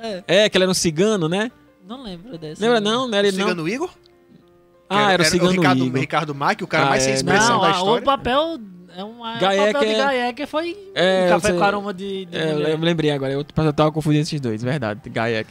é, 0.03 0.23
É, 0.27 0.49
que 0.49 0.57
ele 0.57 0.65
era 0.65 0.71
um 0.71 0.75
cigano, 0.75 1.29
né? 1.29 1.51
Não 1.87 2.03
lembro 2.03 2.37
desse. 2.39 2.61
Lembra 2.63 2.81
não? 2.81 3.07
Não 3.07 3.19
era 3.19 3.27
O 3.27 3.31
ele 3.31 3.37
não? 3.37 3.49
Cigano 3.49 3.69
Igor? 3.69 3.91
Ah, 4.89 5.13
era 5.13 5.23
o 5.23 5.27
cigano 5.27 5.51
Ricardo, 5.51 5.85
Igor. 5.87 6.01
Ricardo 6.01 6.35
Mack, 6.35 6.63
o 6.63 6.67
cara 6.67 6.87
Ah, 6.87 6.91
mais 6.91 7.03
sem 7.03 7.13
é, 7.13 7.17
expressão 7.17 7.55
Não, 7.55 7.61
da 7.61 7.69
a- 7.69 7.71
história. 7.73 8.03
o 8.03 8.05
papel... 8.05 8.59
É 8.97 9.03
uma, 9.03 9.37
Gaieque 9.39 9.71
o 9.71 9.73
papel 9.73 9.89
de 9.89 9.95
é- 9.95 9.99
Gaieque 10.05 10.47
foi 10.47 10.91
É, 10.95 11.27
um 11.27 11.29
café 11.31 11.49
você- 11.49 11.59
com 11.59 11.65
aroma 11.65 11.93
de, 11.93 12.27
de 12.27 12.37
É, 12.37 12.73
eu 12.73 12.79
lembrei 12.79 13.11
agora, 13.11 13.33
eu, 13.33 13.43
tava 13.73 13.91
confundindo 13.91 14.23
esses 14.23 14.41
dois, 14.41 14.63
verdade. 14.63 15.01
Gaia. 15.11 15.45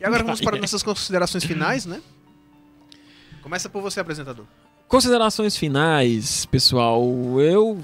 E 0.00 0.04
agora 0.04 0.24
vamos 0.24 0.40
para 0.40 0.56
nossas 0.56 0.82
considerações 0.82 1.44
finais, 1.44 1.84
né? 1.84 2.00
Começa 3.42 3.68
por 3.68 3.82
você, 3.82 4.00
apresentador. 4.00 4.46
Considerações 4.86 5.54
finais, 5.56 6.46
pessoal. 6.46 7.02
Eu 7.40 7.78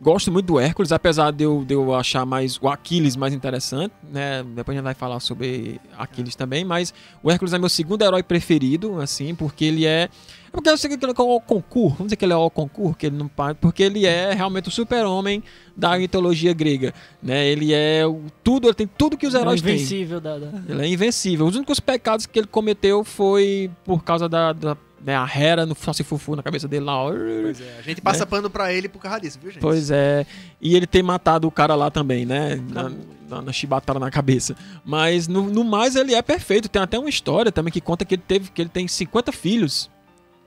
gosto 0.00 0.32
muito 0.32 0.46
do 0.46 0.58
Hércules, 0.58 0.92
apesar 0.92 1.30
de 1.30 1.44
eu, 1.44 1.64
de 1.64 1.74
eu 1.74 1.94
achar 1.94 2.24
mais 2.24 2.58
o 2.60 2.68
Aquiles 2.68 3.16
mais 3.16 3.34
interessante, 3.34 3.92
né? 4.10 4.42
Depois 4.42 4.74
a 4.74 4.78
gente 4.78 4.84
vai 4.84 4.94
falar 4.94 5.20
sobre 5.20 5.80
Aquiles 5.98 6.34
também, 6.34 6.64
mas 6.64 6.94
o 7.22 7.30
Hércules 7.30 7.52
é 7.52 7.58
meu 7.58 7.68
segundo 7.68 8.02
herói 8.02 8.22
preferido, 8.22 9.00
assim, 9.00 9.34
porque 9.34 9.64
ele 9.66 9.84
é. 9.84 10.04
é 10.04 10.08
Porque 10.50 10.70
eu 10.70 10.76
sei 10.78 10.88
que 10.96 11.04
ele 11.04 11.12
é 11.12 11.22
o 11.22 11.40
concurso, 11.40 11.90
vamos 11.96 12.06
dizer 12.06 12.16
que 12.16 12.24
ele 12.24 12.32
é 12.32 12.36
o 12.36 12.48
concurso, 12.50 12.94
que 12.96 13.06
ele 13.06 13.16
não 13.16 13.30
porque 13.60 13.82
ele 13.82 14.06
é 14.06 14.32
realmente 14.32 14.68
o 14.68 14.70
super-homem 14.72 15.42
da 15.76 15.96
mitologia 15.98 16.52
grega, 16.54 16.94
né? 17.22 17.46
Ele 17.46 17.72
é 17.74 18.06
o, 18.06 18.22
tudo, 18.42 18.68
ele 18.68 18.74
tem 18.74 18.86
tudo 18.86 19.16
que 19.18 19.26
os 19.26 19.34
É 19.34 19.40
heróis 19.40 19.60
têm. 19.60 19.74
invencível 19.74 20.20
da... 20.20 20.38
da- 20.38 20.50
Ele 20.68 20.82
é 20.82 20.88
invencível. 20.88 21.46
Os 21.46 21.56
únicos 21.56 21.78
pecados 21.78 22.24
que 22.26 22.38
ele 22.38 22.46
cometeu 22.48 23.04
foi 23.04 23.70
por 23.84 24.02
causa 24.02 24.28
da, 24.28 24.52
da 24.52 24.76
né, 25.04 25.16
a 25.16 25.26
Hera 25.26 25.64
no 25.64 25.74
Fufu 25.74 26.36
na 26.36 26.42
cabeça 26.42 26.68
dele 26.68 26.84
lá. 26.84 26.96
ó. 26.96 27.12
Pois 27.12 27.60
é, 27.60 27.76
a 27.78 27.82
gente 27.82 28.00
passa 28.00 28.26
pano 28.26 28.50
pra 28.50 28.72
ele 28.72 28.88
por 28.88 29.00
causa 29.00 29.20
disso, 29.20 29.38
viu, 29.40 29.50
gente? 29.50 29.60
Pois 29.60 29.90
é. 29.90 30.26
E 30.60 30.76
ele 30.76 30.86
ter 30.86 31.02
matado 31.02 31.48
o 31.48 31.50
cara 31.50 31.74
lá 31.74 31.90
também, 31.90 32.26
né? 32.26 32.62
Na, 32.68 32.90
na, 33.28 33.42
na 33.42 33.52
chibatada 33.52 33.98
na 33.98 34.10
cabeça. 34.10 34.54
Mas 34.84 35.26
no, 35.26 35.44
no 35.44 35.64
mais 35.64 35.96
ele 35.96 36.14
é 36.14 36.22
perfeito. 36.22 36.68
Tem 36.68 36.82
até 36.82 36.98
uma 36.98 37.08
história 37.08 37.50
também 37.50 37.72
que 37.72 37.80
conta 37.80 38.04
que 38.04 38.14
ele 38.14 38.22
teve 38.26 38.50
que 38.50 38.60
ele 38.60 38.68
tem 38.68 38.86
50 38.86 39.32
filhos. 39.32 39.90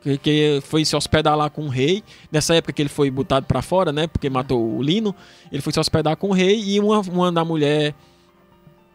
Que, 0.01 0.17
que 0.17 0.59
foi 0.63 0.83
se 0.83 0.95
hospedar 0.95 1.35
lá 1.35 1.49
com 1.49 1.65
o 1.65 1.69
rei. 1.69 2.03
Nessa 2.31 2.53
época 2.53 2.73
que 2.73 2.81
ele 2.81 2.89
foi 2.89 3.09
botado 3.09 3.45
pra 3.45 3.61
fora, 3.61 3.91
né? 3.91 4.05
Porque 4.05 4.29
matou 4.29 4.77
o 4.77 4.83
Lino. 4.83 5.15
Ele 5.51 5.61
foi 5.61 5.71
se 5.71 5.79
hospedar 5.79 6.17
com 6.17 6.29
o 6.29 6.33
rei 6.33 6.61
e 6.61 6.79
uma, 6.79 6.99
uma 6.99 7.31
da 7.31 7.43
mulher. 7.45 7.95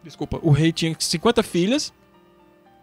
Desculpa, 0.03 0.39
o 0.41 0.51
rei 0.51 0.71
tinha 0.71 0.95
50 0.97 1.43
filhas. 1.43 1.91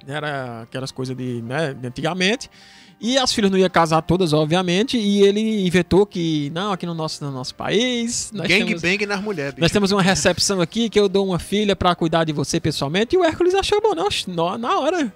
Era 0.06 0.62
aquelas 0.62 0.90
coisas 0.90 1.16
de, 1.16 1.42
né, 1.42 1.74
de 1.74 1.86
antigamente. 1.86 2.50
E 2.98 3.18
as 3.18 3.30
filhas 3.30 3.50
não 3.50 3.58
iam 3.58 3.68
casar 3.68 4.00
todas, 4.00 4.32
obviamente. 4.32 4.96
E 4.96 5.22
ele 5.22 5.66
inventou 5.66 6.06
que, 6.06 6.50
não, 6.54 6.72
aqui 6.72 6.86
no 6.86 6.94
nosso, 6.94 7.22
no 7.22 7.30
nosso 7.30 7.54
país. 7.54 8.30
Nós 8.32 8.46
temos, 8.46 8.80
Gangbang 8.80 9.04
nas 9.06 9.20
mulheres, 9.20 9.52
bicho. 9.52 9.60
nós 9.60 9.70
temos 9.70 9.92
uma 9.92 10.00
recepção 10.00 10.62
aqui 10.62 10.88
que 10.88 10.98
eu 10.98 11.06
dou 11.08 11.26
uma 11.26 11.38
filha 11.38 11.76
pra 11.76 11.94
cuidar 11.94 12.24
de 12.24 12.32
você 12.32 12.58
pessoalmente. 12.58 13.14
E 13.14 13.18
o 13.18 13.24
Hércules 13.24 13.54
achou 13.54 13.82
bom, 13.82 13.94
não, 13.94 14.08
na, 14.28 14.56
na 14.58 14.78
hora. 14.78 15.12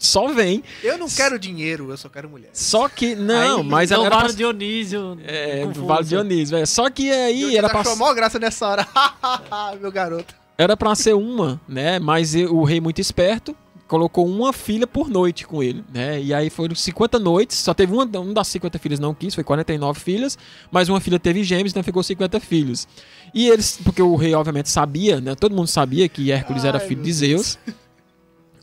Só 0.00 0.32
vem. 0.32 0.64
Eu 0.82 0.98
não 0.98 1.08
quero 1.08 1.38
dinheiro, 1.38 1.90
eu 1.90 1.96
só 1.96 2.08
quero 2.08 2.28
mulher. 2.28 2.50
Só 2.52 2.88
que, 2.88 3.14
não, 3.14 3.58
Aí, 3.60 3.64
mas 3.64 3.92
então 3.92 4.04
era 4.04 4.16
pra, 4.16 4.24
Vale 4.24 4.34
Dionísio. 4.34 5.16
é, 5.24 5.64
confuso. 5.64 5.86
Vale 5.86 6.04
Dionísio, 6.04 6.56
é. 6.56 6.66
Só 6.66 6.90
que 6.90 7.08
aí 7.12 7.56
era 7.56 7.68
pra, 7.68 7.80
achou 7.80 7.92
a 7.92 7.96
maior 7.96 8.14
graça 8.14 8.40
nessa 8.40 8.66
hora. 8.66 8.88
Meu 9.80 9.92
garoto. 9.92 10.34
era 10.58 10.76
pra 10.76 10.92
ser 10.96 11.14
uma, 11.14 11.60
né? 11.68 12.00
Mas 12.00 12.34
o 12.34 12.64
rei 12.64 12.80
muito 12.80 13.00
esperto 13.00 13.54
colocou 13.92 14.26
uma 14.26 14.54
filha 14.54 14.86
por 14.86 15.06
noite 15.10 15.46
com 15.46 15.62
ele, 15.62 15.84
né? 15.92 16.18
E 16.18 16.32
aí 16.32 16.48
foram 16.48 16.74
50 16.74 17.18
noites, 17.18 17.58
só 17.58 17.74
teve 17.74 17.92
uma, 17.92 18.04
um 18.20 18.32
das 18.32 18.48
50 18.48 18.78
filhas 18.78 18.98
não 18.98 19.12
quis, 19.12 19.34
foi 19.34 19.44
49 19.44 20.00
filhas, 20.00 20.38
mas 20.70 20.88
uma 20.88 20.98
filha 20.98 21.18
teve 21.18 21.44
gêmeos, 21.44 21.72
então 21.72 21.82
ficou 21.82 22.02
50 22.02 22.40
filhos. 22.40 22.88
E 23.34 23.50
eles, 23.50 23.78
porque 23.84 24.00
o 24.00 24.16
rei 24.16 24.34
obviamente 24.34 24.70
sabia, 24.70 25.20
né? 25.20 25.34
Todo 25.34 25.54
mundo 25.54 25.66
sabia 25.66 26.08
que 26.08 26.32
Hércules 26.32 26.64
era 26.64 26.78
Ai, 26.78 26.86
filho 26.86 27.02
meu 27.02 27.04
de 27.04 27.12
Zeus. 27.12 27.58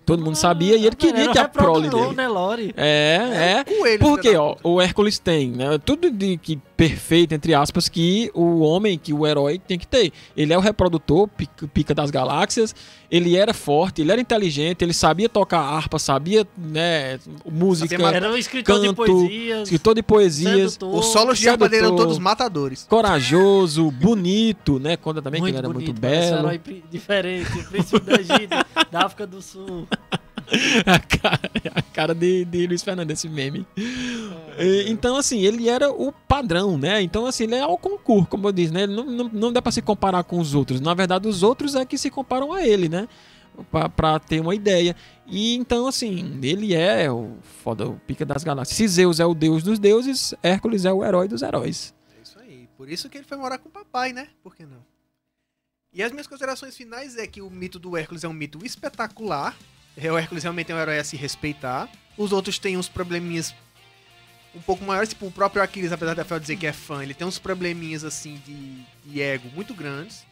Todo 0.04 0.24
mundo 0.24 0.36
sabia 0.36 0.76
e 0.76 0.88
ele 0.88 0.96
queria 0.96 1.26
Era 1.26 1.32
que 1.32 1.38
a 1.38 1.48
prole 1.48 1.88
dele. 1.88 2.16
né, 2.16 2.28
Lore? 2.28 2.74
É, 2.76 3.60
é. 3.60 3.64
Coelho, 3.64 4.00
Porque, 4.00 4.30
filho 4.30 4.40
da 4.40 4.44
ó, 4.44 4.56
o 4.64 4.82
Hércules 4.82 5.20
tem, 5.20 5.52
né? 5.52 5.78
Tudo 5.78 6.10
de 6.10 6.36
que 6.38 6.60
perfeito, 6.76 7.36
entre 7.36 7.54
aspas, 7.54 7.88
que 7.88 8.32
o 8.34 8.62
homem, 8.62 8.98
que 8.98 9.14
o 9.14 9.28
herói 9.28 9.60
tem 9.60 9.78
que 9.78 9.86
ter. 9.86 10.12
Ele 10.36 10.52
é 10.52 10.58
o 10.58 10.62
reprodutor, 10.62 11.28
pica, 11.28 11.68
pica 11.68 11.94
das 11.94 12.10
galáxias, 12.10 12.74
ele 13.12 13.36
era 13.36 13.54
forte, 13.54 14.02
ele 14.02 14.12
era 14.12 14.22
inteligente, 14.22 14.84
ele 14.84 14.94
sabia 14.94 15.28
tocar 15.28 15.60
harpa, 15.60 15.98
sabia, 15.98 16.48
né, 16.58 17.20
música, 17.46 17.98
Sabia. 17.98 18.16
Era 18.18 18.32
um 18.32 18.38
escritor 18.38 18.80
de 18.80 18.88
Canto, 18.88 18.96
poesias. 18.98 19.62
escritor 19.64 19.96
de 19.96 20.04
poesias, 20.04 20.74
sedutor, 20.74 21.00
Os 21.00 21.06
solos 21.08 21.38
de 21.40 21.46
Sedutor. 21.46 21.66
arpa 21.66 21.70
dele 21.70 21.86
eram 21.88 21.96
todos 21.96 22.20
matadores. 22.20 22.86
corajoso, 22.90 23.90
bonito, 23.92 24.80
né? 24.80 24.96
Conta 24.98 25.22
também 25.22 25.42
muito 25.42 25.54
que 25.54 25.58
ele 25.60 25.66
era 25.66 25.74
bonito, 25.74 25.88
muito 25.88 26.02
parece 26.02 26.28
um 26.28 26.36
belo. 26.36 26.48
herói 26.50 26.84
diferente, 26.92 27.64
príncipe 27.70 28.00
da 28.02 28.14
Egito, 28.20 28.66
da 28.92 29.00
África 29.06 29.26
do 29.26 29.42
Sul. 29.42 29.88
a 30.86 31.00
cara, 31.00 31.52
a 31.76 31.82
cara 31.82 32.16
de, 32.16 32.46
de 32.46 32.68
Luiz 32.68 32.82
Fernando, 32.82 33.12
esse 33.12 33.30
meme. 33.30 33.66
E, 34.58 34.86
então, 34.90 35.16
assim, 35.16 35.40
ele 35.40 35.70
era 35.70 35.92
o 35.92 36.12
padrão, 36.12 36.78
né? 36.78 37.02
Então, 37.02 37.26
assim, 37.26 37.44
ele 37.44 37.56
é 37.56 37.62
ao 37.62 37.78
concurso, 37.78 38.28
como 38.28 38.48
eu 38.48 38.52
disse, 38.52 38.74
né? 38.74 38.84
Ele 38.84 38.96
não, 38.96 39.06
não, 39.06 39.30
não 39.30 39.54
dá 39.54 39.62
pra 39.62 39.72
se 39.72 39.82
comparar 39.82 40.24
com 40.24 40.40
os 40.40 40.54
outros. 40.56 40.82
Na 40.82 40.94
verdade, 40.94 41.28
os 41.28 41.44
outros 41.44 41.76
é 41.76 41.86
que 41.86 41.98
se 41.98 42.10
comparam 42.10 42.52
a 42.54 42.66
ele, 42.66 42.90
né? 42.90 43.08
Pra, 43.72 43.90
pra 43.90 44.20
ter 44.20 44.40
uma 44.40 44.56
ideia. 44.56 44.96
E 45.28 45.56
então, 45.56 45.86
assim, 45.86 46.40
ele 46.42 46.74
é 46.74 47.12
o 47.12 47.38
foda, 47.64 47.88
o 47.88 48.00
pica 48.08 48.26
das 48.26 48.44
galáxias. 48.44 48.78
Se 48.78 48.88
Zeus 48.88 49.20
é 49.20 49.26
o 49.26 49.34
deus 49.34 49.64
dos 49.64 49.78
deuses, 49.78 50.34
Hércules 50.42 50.86
é 50.86 50.94
o 50.94 51.04
herói 51.04 51.28
dos 51.28 51.42
heróis. 51.42 51.94
É 52.18 52.22
isso 52.22 52.40
aí. 52.40 52.68
Por 52.78 52.90
isso 52.90 53.10
que 53.10 53.18
ele 53.18 53.26
foi 53.26 53.38
morar 53.38 53.58
com 53.58 53.70
o 53.70 53.72
papai, 53.72 54.14
né? 54.14 54.30
Por 54.42 54.56
que 54.56 54.66
não? 54.66 54.84
E 55.92 56.04
as 56.04 56.12
minhas 56.12 56.28
considerações 56.28 56.78
finais 56.78 57.18
é 57.18 57.26
que 57.26 57.42
o 57.42 57.50
mito 57.50 57.80
do 57.80 57.98
Hércules 57.98 58.24
é 58.24 58.28
um 58.28 58.34
mito 58.34 58.64
espetacular. 58.64 59.58
O 60.12 60.18
Hércules 60.18 60.44
realmente 60.44 60.72
é 60.72 60.76
um 60.76 60.80
herói 60.80 61.00
a 61.00 61.04
se 61.04 61.18
respeitar. 61.18 61.90
Os 62.18 62.32
outros 62.32 62.58
têm 62.60 62.78
uns 62.78 62.88
probleminhas 62.90 63.54
um 64.56 64.62
pouco 64.62 64.84
maiores, 64.84 65.10
tipo 65.10 65.28
o 65.28 65.32
próprio 65.32 65.62
Aquiles, 65.62 65.92
apesar 65.92 66.16
da 66.16 66.26
Fel 66.26 66.40
dizer 66.40 66.56
que 66.56 66.66
é 66.66 66.74
fã, 66.74 67.04
ele 67.04 67.14
tem 67.14 67.26
uns 67.28 67.38
probleminhas 67.38 68.04
assim 68.04 68.42
de, 68.46 68.82
de 69.12 69.22
ego 69.22 69.48
muito 69.56 69.74
grandes. 69.74 70.28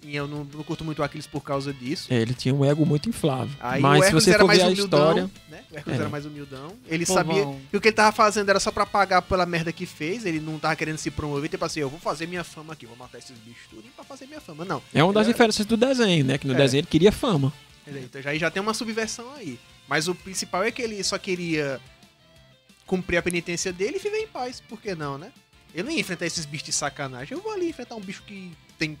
E 0.00 0.14
eu 0.14 0.28
não, 0.28 0.44
não 0.44 0.62
curto 0.62 0.84
muito 0.84 1.00
o 1.00 1.02
Aquiles 1.02 1.26
por 1.26 1.40
causa 1.42 1.72
disso. 1.72 2.06
É, 2.08 2.20
ele 2.20 2.32
tinha 2.32 2.54
um 2.54 2.64
ego 2.64 2.86
muito 2.86 3.08
inflável. 3.08 3.52
Aí 3.58 3.82
Mas 3.82 4.02
o 4.02 4.06
se 4.06 4.12
você 4.12 4.30
era 4.30 4.38
for 4.38 4.46
mais 4.46 4.60
ver 4.60 4.64
a 4.64 4.68
humildão, 4.68 5.00
história. 5.00 5.30
né? 5.50 5.60
O 5.72 5.76
Hércules 5.76 5.98
É. 5.98 6.00
era 6.02 6.08
mais 6.08 6.24
humildão. 6.24 6.72
Ele 6.86 7.04
Povão. 7.04 7.24
sabia 7.24 7.44
que 7.68 7.76
o 7.76 7.80
que 7.80 7.88
ele 7.88 7.96
tava 7.96 8.12
fazendo 8.12 8.48
era 8.48 8.60
só 8.60 8.70
pra 8.70 8.86
pagar 8.86 9.22
pela 9.22 9.44
merda 9.44 9.72
que 9.72 9.86
fez. 9.86 10.24
Ele 10.24 10.38
não 10.38 10.56
tava 10.56 10.76
querendo 10.76 10.98
se 10.98 11.10
promover, 11.10 11.50
tipo 11.50 11.64
assim, 11.64 11.80
eu 11.80 11.90
vou 11.90 11.98
fazer 11.98 12.28
minha 12.28 12.44
fama 12.44 12.74
aqui, 12.74 12.86
vou 12.86 12.96
matar 12.96 13.18
esses 13.18 13.36
bichos 13.38 13.62
tudo 13.68 13.82
pra 13.96 14.04
fazer 14.04 14.26
minha 14.28 14.40
fama. 14.40 14.64
Não. 14.64 14.80
É 14.94 15.02
uma 15.02 15.12
das 15.12 15.24
era- 15.26 15.32
diferenças 15.32 15.66
do 15.66 15.76
desenho, 15.76 16.24
né? 16.24 16.38
Que 16.38 16.46
no 16.46 16.54
É. 16.54 16.56
desenho 16.56 16.82
ele 16.82 16.86
queria 16.86 17.10
fama. 17.10 17.52
Então 17.96 18.20
já, 18.20 18.34
já 18.34 18.50
tem 18.50 18.62
uma 18.62 18.74
subversão 18.74 19.32
aí. 19.34 19.58
Mas 19.86 20.08
o 20.08 20.14
principal 20.14 20.64
é 20.64 20.70
que 20.70 20.82
ele 20.82 21.02
só 21.02 21.18
queria 21.18 21.80
cumprir 22.86 23.18
a 23.18 23.22
penitência 23.22 23.72
dele 23.72 23.96
e 23.96 24.00
viver 24.00 24.18
em 24.18 24.28
paz. 24.28 24.60
Por 24.60 24.80
que 24.80 24.94
não, 24.94 25.16
né? 25.18 25.32
Eu 25.74 25.84
não 25.84 25.90
ia 25.90 26.00
enfrentar 26.00 26.26
esses 26.26 26.46
bichos 26.46 26.66
de 26.66 26.72
sacanagem. 26.72 27.36
Eu 27.36 27.42
vou 27.42 27.52
ali 27.52 27.68
enfrentar 27.68 27.94
um 27.94 28.00
bicho 28.00 28.22
que 28.22 28.56
tem 28.78 28.98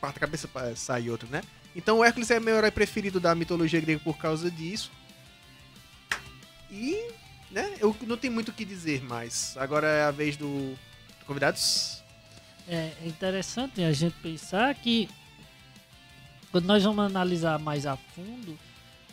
quarta 0.00 0.20
cabeça 0.20 0.48
pra 0.48 0.74
sair 0.74 1.10
outro, 1.10 1.28
né? 1.28 1.42
Então 1.74 1.98
o 1.98 2.04
Hércules 2.04 2.30
é 2.30 2.40
meu 2.40 2.56
herói 2.56 2.70
preferido 2.70 3.20
da 3.20 3.34
mitologia 3.34 3.80
grega 3.80 4.00
por 4.00 4.16
causa 4.16 4.50
disso. 4.50 4.90
E, 6.70 7.10
né, 7.50 7.76
eu 7.80 7.94
não 8.02 8.16
tenho 8.16 8.32
muito 8.32 8.48
o 8.48 8.52
que 8.52 8.64
dizer 8.64 9.02
mais. 9.02 9.56
Agora 9.56 9.86
é 9.86 10.04
a 10.04 10.10
vez 10.10 10.36
do 10.36 10.76
convidados. 11.26 12.02
É 12.66 12.92
interessante 13.04 13.82
a 13.82 13.92
gente 13.92 14.14
pensar 14.22 14.74
que 14.74 15.08
quando 16.50 16.66
nós 16.66 16.82
vamos 16.82 17.04
analisar 17.04 17.58
mais 17.58 17.86
a 17.86 17.96
fundo, 17.96 18.58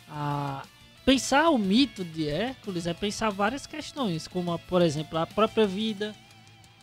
a 0.08 0.62
pensar 1.04 1.50
o 1.50 1.58
mito 1.58 2.04
de 2.04 2.28
Hércules 2.28 2.86
é 2.86 2.94
pensar 2.94 3.30
várias 3.30 3.66
questões, 3.66 4.26
como 4.26 4.52
a, 4.52 4.58
por 4.58 4.82
exemplo 4.82 5.18
a 5.18 5.26
própria 5.26 5.66
vida, 5.66 6.14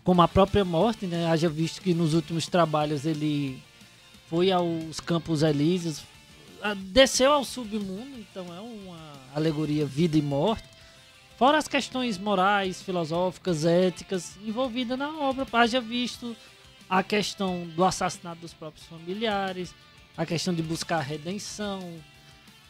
como 0.04 0.22
a 0.22 0.28
própria 0.28 0.64
morte, 0.64 1.06
né? 1.06 1.28
Haja 1.28 1.50
visto 1.50 1.82
que 1.82 1.94
nos 1.94 2.14
últimos 2.14 2.48
trabalhos 2.48 3.06
ele 3.06 3.62
foi 4.30 4.52
aos 4.52 5.00
Campos 5.00 5.44
Elíseos, 5.44 6.04
desceu 6.78 7.32
ao 7.32 7.44
submundo, 7.44 8.20
então 8.20 8.46
é 8.54 8.60
uma 8.60 9.14
alegoria 9.36 9.86
vida 9.86 10.18
e 10.18 10.22
morte. 10.22 10.64
Fora 11.38 11.58
as 11.58 11.68
questões 11.68 12.18
morais, 12.18 12.82
filosóficas, 12.82 13.66
éticas 13.66 14.38
envolvidas 14.46 14.98
na 14.98 15.10
obra, 15.18 15.46
haja 15.52 15.82
visto 15.82 16.36
a 16.90 17.02
questão 17.02 17.68
do 17.76 17.84
assassinato 17.84 18.42
dos 18.42 18.54
próprios 18.54 18.86
familiares, 18.86 19.74
a 20.18 20.26
questão 20.26 20.54
de 20.54 20.62
buscar 20.62 21.00
redenção, 21.00 21.80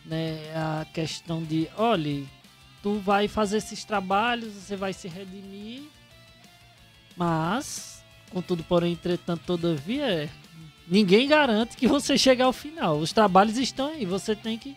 né? 0.06 0.40
A 0.56 0.86
questão 0.94 1.44
de, 1.44 1.70
olhe, 1.78 2.28
tu 2.82 3.00
vai 3.00 3.28
fazer 3.28 3.58
esses 3.58 3.84
trabalhos, 3.84 4.54
você 4.54 4.76
vai 4.76 4.94
se 4.94 5.08
redimir, 5.08 5.84
mas, 7.16 8.04
contudo, 8.32 8.64
porém, 8.64 8.94
entretanto, 8.94 9.44
todavia, 9.46 10.30
ninguém 10.88 11.28
garante 11.28 11.78
que 11.78 11.88
você 11.88 12.18
chegue 12.18 12.42
ao 12.42 12.54
final. 12.54 12.98
Os 12.98 13.14
trabalhos 13.14 13.58
estão 13.58 13.88
aí, 13.88 14.06
você 14.06 14.36
tem 14.36 14.58
que 14.58 14.76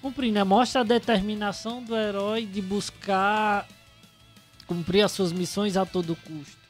cumprir, 0.00 0.32
né? 0.32 0.44
Mostra 0.44 0.80
a 0.80 0.84
determinação 0.84 1.82
do 1.82 1.96
herói 1.96 2.44
de 2.44 2.60
buscar 2.60 3.66
cumprir 4.66 5.02
as 5.02 5.12
suas 5.12 5.32
missões 5.32 5.76
a 5.76 5.84
todo 5.84 6.16
custo. 6.16 6.62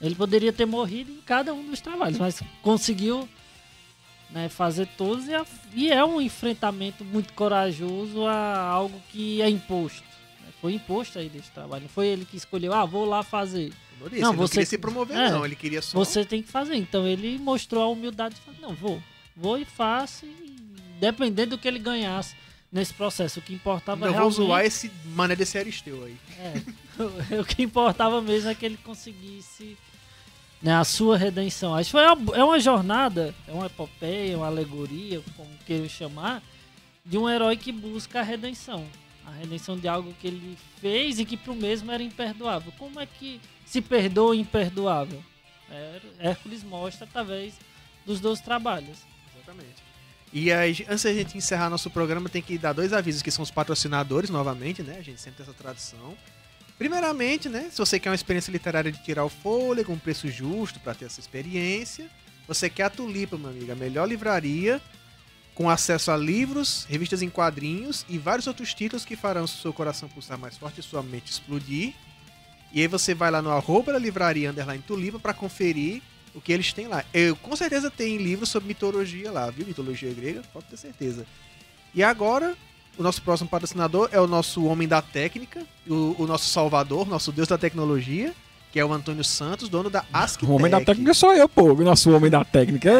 Ele 0.00 0.14
poderia 0.14 0.52
ter 0.52 0.66
morrido 0.66 1.10
em 1.10 1.20
cada 1.20 1.54
um 1.54 1.64
dos 1.70 1.80
trabalhos, 1.80 2.18
mas 2.18 2.42
conseguiu 2.62 3.28
né, 4.30 4.48
fazer 4.48 4.86
todos 4.96 5.26
e, 5.28 5.34
a- 5.34 5.46
e 5.72 5.90
é 5.90 6.04
um 6.04 6.20
enfrentamento 6.20 7.04
muito 7.04 7.32
corajoso 7.34 8.26
a 8.26 8.58
algo 8.68 9.00
que 9.10 9.40
é 9.42 9.48
imposto. 9.48 10.02
né? 10.40 10.48
Foi 10.60 10.74
imposto 10.74 11.18
a 11.18 11.22
ele 11.22 11.38
esse 11.38 11.50
trabalho, 11.50 11.82
não 11.82 11.88
foi 11.88 12.06
ele 12.08 12.24
que 12.24 12.36
escolheu, 12.36 12.72
ah, 12.72 12.84
vou 12.84 13.04
lá 13.04 13.22
fazer. 13.22 13.72
Eu 14.00 14.06
Não, 14.10 14.16
ele 14.16 14.20
não 14.22 14.32
você- 14.34 14.52
queria 14.54 14.66
se 14.66 14.78
promover, 14.78 15.16
é, 15.16 15.30
não. 15.30 15.44
Ele 15.46 15.54
queria 15.56 15.80
só. 15.80 15.96
Você 15.98 16.24
tem 16.24 16.42
que 16.42 16.48
fazer. 16.50 16.74
Então 16.74 17.06
ele 17.06 17.38
mostrou 17.38 17.82
a 17.84 17.88
humildade 17.88 18.34
não, 18.60 18.74
vou, 18.74 19.00
vou 19.36 19.56
e 19.56 19.64
faço, 19.64 20.26
e 20.26 20.56
dependendo 21.00 21.50
do 21.56 21.58
que 21.58 21.68
ele 21.68 21.78
ganhasse 21.78 22.34
nesse 22.72 22.92
processo, 22.92 23.38
o 23.38 23.42
que 23.42 23.54
importava 23.54 24.00
Não 24.00 24.08
vou 24.08 24.14
realmente... 24.28 24.36
zoar 24.36 24.64
esse 24.64 24.90
mané 25.06 25.36
desse 25.36 25.56
Aristeu 25.56 26.04
aí. 26.04 26.16
É, 26.38 26.54
o 27.40 27.44
que 27.44 27.62
importava 27.62 28.20
mesmo 28.20 28.50
é 28.50 28.54
que 28.54 28.66
ele 28.66 28.76
conseguisse 28.78 29.76
né, 30.64 30.74
a 30.74 30.82
sua 30.82 31.16
redenção. 31.18 31.74
Acho 31.74 31.88
que 31.88 31.92
foi 31.92 32.06
uma, 32.06 32.36
é 32.36 32.42
uma 32.42 32.58
jornada, 32.58 33.34
é 33.46 33.52
uma 33.52 33.66
epopeia, 33.66 34.36
uma 34.38 34.46
alegoria, 34.46 35.22
como 35.36 35.48
queiram 35.66 35.88
chamar, 35.88 36.42
de 37.04 37.18
um 37.18 37.28
herói 37.28 37.56
que 37.56 37.70
busca 37.70 38.20
a 38.20 38.22
redenção. 38.22 38.84
A 39.26 39.30
redenção 39.30 39.78
de 39.78 39.86
algo 39.86 40.12
que 40.20 40.26
ele 40.26 40.56
fez 40.80 41.18
e 41.18 41.24
que 41.24 41.36
pro 41.36 41.54
mesmo 41.54 41.92
era 41.92 42.02
imperdoável. 42.02 42.72
Como 42.78 42.98
é 42.98 43.06
que 43.06 43.40
se 43.66 43.80
perdoa 43.82 44.30
o 44.30 44.34
imperdoável? 44.34 45.22
Her- 45.70 46.02
Hércules 46.30 46.62
mostra 46.64 47.06
através 47.06 47.54
dos 48.06 48.18
dois 48.20 48.40
trabalhos. 48.40 48.98
Exatamente. 49.36 49.82
E 50.32 50.50
aí, 50.52 50.84
antes 50.88 51.04
da 51.04 51.12
gente 51.12 51.38
encerrar 51.38 51.70
nosso 51.70 51.88
programa, 51.90 52.28
tem 52.28 52.42
que 52.42 52.58
dar 52.58 52.72
dois 52.72 52.92
avisos 52.92 53.22
que 53.22 53.30
são 53.30 53.42
os 53.42 53.50
patrocinadores, 53.50 54.30
novamente, 54.30 54.82
né? 54.82 54.96
A 54.98 55.02
gente 55.02 55.20
sempre 55.20 55.44
tem 55.44 55.44
essa 55.44 55.54
tradição. 55.54 56.16
Primeiramente, 56.78 57.48
né? 57.48 57.68
Se 57.70 57.78
você 57.78 58.00
quer 58.00 58.10
uma 58.10 58.14
experiência 58.14 58.50
literária 58.50 58.90
de 58.90 59.02
tirar 59.02 59.24
o 59.24 59.28
fôlego, 59.28 59.92
um 59.92 59.98
preço 59.98 60.28
justo 60.28 60.80
para 60.80 60.94
ter 60.94 61.04
essa 61.04 61.20
experiência, 61.20 62.08
você 62.48 62.68
quer 62.68 62.84
a 62.84 62.90
Tulipa, 62.90 63.38
meu 63.38 63.50
amigo, 63.50 63.70
a 63.70 63.76
melhor 63.76 64.08
livraria 64.08 64.80
com 65.54 65.70
acesso 65.70 66.10
a 66.10 66.16
livros, 66.16 66.84
revistas 66.88 67.22
em 67.22 67.30
quadrinhos 67.30 68.04
e 68.08 68.18
vários 68.18 68.46
outros 68.46 68.74
títulos 68.74 69.04
que 69.04 69.14
farão 69.14 69.46
seu 69.46 69.72
coração 69.72 70.08
pulsar 70.08 70.36
mais 70.36 70.56
forte 70.56 70.80
e 70.80 70.82
sua 70.82 71.02
mente 71.02 71.30
explodir. 71.30 71.94
E 72.72 72.80
aí 72.80 72.88
você 72.88 73.14
vai 73.14 73.30
lá 73.30 73.40
no 73.40 73.50
arroba 73.50 73.92
da 73.92 73.98
livraria 73.98 74.50
underline 74.50 74.82
tulipa 74.82 75.18
para 75.18 75.32
conferir 75.32 76.02
o 76.34 76.40
que 76.40 76.52
eles 76.52 76.72
têm 76.72 76.88
lá. 76.88 77.04
Eu 77.14 77.36
com 77.36 77.54
certeza 77.54 77.88
tem 77.88 78.16
livros 78.16 78.48
sobre 78.48 78.66
mitologia 78.66 79.30
lá, 79.30 79.48
viu? 79.48 79.64
Mitologia 79.64 80.12
grega, 80.12 80.42
pode 80.52 80.66
ter 80.66 80.76
certeza. 80.76 81.24
E 81.94 82.02
agora, 82.02 82.56
o 82.98 83.02
nosso 83.02 83.22
próximo 83.22 83.48
patrocinador 83.48 84.08
é 84.12 84.20
o 84.20 84.26
nosso 84.26 84.64
homem 84.64 84.86
da 84.86 85.02
técnica, 85.02 85.62
o, 85.86 86.16
o 86.18 86.26
nosso 86.26 86.48
salvador, 86.48 87.06
nosso 87.06 87.32
deus 87.32 87.48
da 87.48 87.58
tecnologia, 87.58 88.32
que 88.72 88.80
é 88.80 88.84
o 88.84 88.92
Antônio 88.92 89.22
Santos, 89.22 89.68
dono 89.68 89.88
da 89.88 90.04
AskTech. 90.12 90.50
O 90.50 90.54
homem 90.54 90.70
da 90.70 90.80
técnica 90.80 91.14
sou 91.14 91.32
eu, 91.32 91.48
pô. 91.48 91.72
O 91.72 91.82
nosso 91.82 92.10
homem 92.10 92.30
da 92.30 92.44
técnica. 92.44 92.90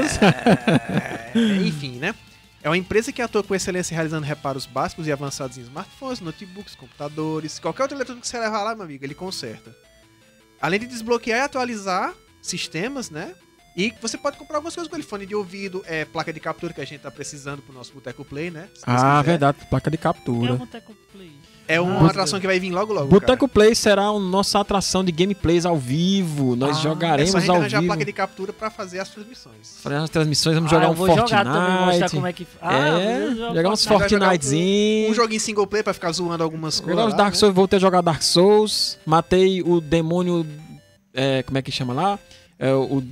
É, 1.34 1.66
enfim, 1.66 1.98
né? 1.98 2.14
É 2.62 2.68
uma 2.68 2.78
empresa 2.78 3.12
que 3.12 3.20
atua 3.20 3.42
com 3.42 3.54
excelência 3.54 3.94
realizando 3.94 4.24
reparos 4.24 4.66
básicos 4.66 5.06
e 5.06 5.12
avançados 5.12 5.58
em 5.58 5.62
smartphones, 5.62 6.20
notebooks, 6.20 6.74
computadores, 6.74 7.58
qualquer 7.58 7.82
outro 7.82 7.96
eletrônico 7.96 8.22
que 8.22 8.28
você 8.28 8.38
levar 8.38 8.62
lá, 8.62 8.74
meu 8.74 8.84
amigo, 8.84 9.04
ele 9.04 9.14
conserta. 9.14 9.76
Além 10.60 10.80
de 10.80 10.86
desbloquear 10.86 11.40
e 11.40 11.42
atualizar 11.42 12.14
sistemas, 12.40 13.10
né? 13.10 13.34
E 13.76 13.92
você 14.00 14.16
pode 14.16 14.36
comprar 14.36 14.56
algumas 14.58 14.74
coisas 14.74 14.88
com 14.88 14.94
ele, 14.96 15.02
fone 15.02 15.26
de 15.26 15.34
ouvido, 15.34 15.82
é, 15.86 16.04
placa 16.04 16.32
de 16.32 16.38
captura 16.38 16.72
que 16.72 16.80
a 16.80 16.84
gente 16.84 17.00
tá 17.00 17.10
precisando 17.10 17.60
pro 17.60 17.74
nosso 17.74 17.92
Boteco 17.92 18.24
Play, 18.24 18.50
né? 18.50 18.68
Se 18.74 18.86
Deus 18.86 19.00
ah, 19.02 19.18
quiser. 19.20 19.32
verdade. 19.32 19.58
Placa 19.68 19.90
de 19.90 19.96
é 19.96 19.98
captura. 19.98 20.52
o 20.54 20.58
Boteco 20.58 20.94
Play. 21.12 21.32
É 21.66 21.80
uma 21.80 22.06
Ah, 22.06 22.10
atração 22.10 22.38
que 22.38 22.46
vai 22.46 22.60
vir 22.60 22.70
logo 22.70 22.92
logo. 22.92 23.06
Boteco 23.08 23.48
Play 23.48 23.74
será 23.74 24.02
a 24.04 24.18
nossa 24.20 24.60
atração 24.60 25.02
de 25.02 25.10
gameplays 25.10 25.64
ao 25.64 25.78
vivo. 25.78 26.54
Nós 26.54 26.72
cara. 26.76 26.82
jogaremos 26.82 27.30
é 27.30 27.32
só 27.32 27.38
a 27.38 27.40
gente 27.40 27.50
ao 27.50 27.56
arranjar 27.56 27.78
a 27.78 27.80
vivo. 27.80 27.90
placa 27.94 28.04
de 28.04 28.12
captura 28.12 28.52
pra 28.52 28.70
fazer 28.70 28.98
as 29.00 29.08
transmissões. 29.08 29.78
Fazer 29.82 29.96
as 29.96 30.10
transmissões, 30.10 30.54
vamos 30.56 30.70
Ah, 30.70 30.74
jogar 30.76 30.90
um 30.90 30.94
vou 30.94 31.06
Fortnite. 31.06 31.30
jogar 31.30 31.44
também, 31.44 31.86
mostrar 31.86 32.10
como 32.10 32.26
é 32.26 32.32
que... 32.34 32.46
Ah, 32.60 32.76
é, 33.00 33.20
vou 33.20 33.34
jogar 33.56 33.70
uns 33.70 33.82
jogar 33.82 33.96
um- 33.96 33.98
Fortnitezinhos. 33.98 35.10
Um 35.10 35.14
joguinho 35.14 35.40
single 35.40 35.66
player 35.66 35.82
pra 35.84 35.94
ficar 35.94 36.12
zoando 36.12 36.44
algumas 36.44 36.80
coisas. 36.80 36.96
Jogar 37.02 37.10
lá, 37.10 37.16
Dark 37.16 37.32
né? 37.34 37.38
Souls, 37.40 37.54
voltei 37.54 37.76
a 37.78 37.80
jogar 37.80 38.02
Dark 38.02 38.22
Souls. 38.22 38.98
Matei 39.06 39.62
o 39.62 39.80
demônio. 39.80 40.46
é, 41.14 41.42
como 41.44 41.56
é 41.56 41.62
que 41.62 41.72
chama 41.72 41.94
lá? 41.94 42.18
É, 42.56 42.72
o, 42.72 42.98
o- 42.98 43.04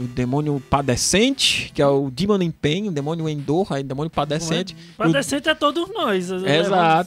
o 0.00 0.04
demônio 0.14 0.58
padecente, 0.70 1.70
que 1.74 1.82
é 1.82 1.86
o 1.86 2.10
Demon 2.10 2.40
in 2.40 2.50
Pain, 2.50 2.88
o 2.88 2.90
demônio 2.90 3.28
Endor, 3.28 3.70
aí 3.70 3.82
demônio 3.82 4.10
padecente. 4.10 4.74
Padecente 4.96 5.48
é 5.50 5.54
todos 5.54 5.88
nós. 5.92 6.30
Exato. 6.30 6.40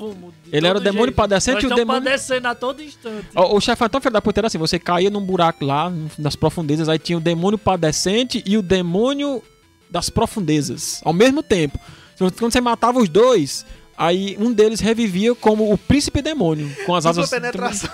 levando 0.06 0.14
fumo 0.14 0.34
Ele 0.52 0.68
era 0.68 0.78
o 0.78 0.82
demônio 0.82 1.06
jeito. 1.06 1.16
padecente 1.16 1.56
Nós 1.56 1.64
e 1.64 1.68
o 1.68 1.76
demônio- 1.76 2.04
padecendo 2.04 2.48
a 2.48 2.54
todo 2.54 2.84
instante. 2.84 3.26
O, 3.36 3.56
o 3.56 3.60
chefe 3.60 3.90
tão 3.90 4.00
filho 4.00 4.14
da 4.14 4.22
puta 4.22 4.40
era 4.40 4.48
assim, 4.48 4.60
você 4.60 4.78
caía 4.78 5.10
num 5.10 5.20
buraco 5.22 5.66
lá, 5.66 5.92
nas 6.18 6.36
profundezas, 6.36 6.88
aí 6.88 7.00
tinha 7.00 7.18
o 7.18 7.22
demônio 7.22 7.58
padecente 7.58 8.44
e 8.46 8.56
o 8.56 8.62
demônio 8.62 9.42
das 9.90 10.12
profundezas, 10.12 11.02
ao 11.04 11.12
mesmo 11.12 11.42
tempo. 11.42 11.80
Quando 12.18 12.52
você 12.52 12.62
matava 12.62 13.00
os 13.00 13.10
dois, 13.10 13.66
aí 13.98 14.38
um 14.40 14.54
deles 14.54 14.80
revivia 14.80 15.34
como 15.34 15.74
o 15.74 15.78
príncipe 15.78 16.22
demônio, 16.22 16.70
com 16.86 16.94
as 16.94 17.04
Dupla 17.06 17.22
asas... 17.24 17.30
penetração. 17.32 17.90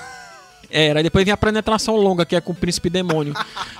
Era, 0.77 0.99
aí 0.99 1.03
depois 1.03 1.23
vinha 1.23 1.35
a 1.35 1.37
penetração 1.37 1.95
longa, 1.95 2.25
que 2.25 2.35
é 2.35 2.41
com 2.41 2.51
o 2.51 2.55
príncipe 2.55 2.89
demônio. 2.89 3.33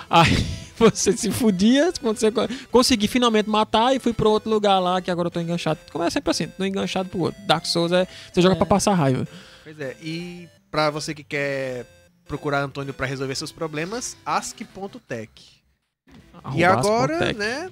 aí 0.10 0.46
você 0.80 1.12
se 1.16 1.30
fudia, 1.32 1.92
quando 2.02 2.18
você 2.18 2.32
co- 2.32 2.48
consegui 2.72 3.08
finalmente 3.08 3.50
matar 3.50 3.94
e 3.96 4.00
fui 4.00 4.14
pro 4.14 4.30
outro 4.30 4.50
lugar 4.50 4.80
lá, 4.80 5.02
que 5.02 5.12
agora 5.12 5.28
eu 5.28 5.32
tô 5.32 5.40
enganchado. 5.42 5.80
Começa 5.92 6.12
sempre 6.12 6.32
assim, 6.32 6.48
tô 6.48 6.64
enganchado 6.64 7.10
pro 7.10 7.20
outro. 7.20 7.42
Dark 7.46 7.66
Souls 7.66 7.92
é, 7.92 8.08
você 8.32 8.42
joga 8.42 8.56
É. 8.56 8.58
pra 8.58 8.66
passar 8.66 8.94
raiva. 8.94 9.28
Pois 9.64 9.80
é, 9.80 9.98
e 10.02 10.48
pra 10.72 10.90
você 10.90 11.14
que 11.14 11.24
quer 11.24 11.86
procurar 12.28 12.62
Antônio 12.62 12.94
pra 12.94 13.06
resolver 13.06 13.36
seus 13.36 13.52
problemas, 13.52 14.16
ask.tech. 14.26 15.30
E 16.56 16.64
agora, 16.64 17.14
Aspotec. 17.16 17.38
né, 17.40 17.70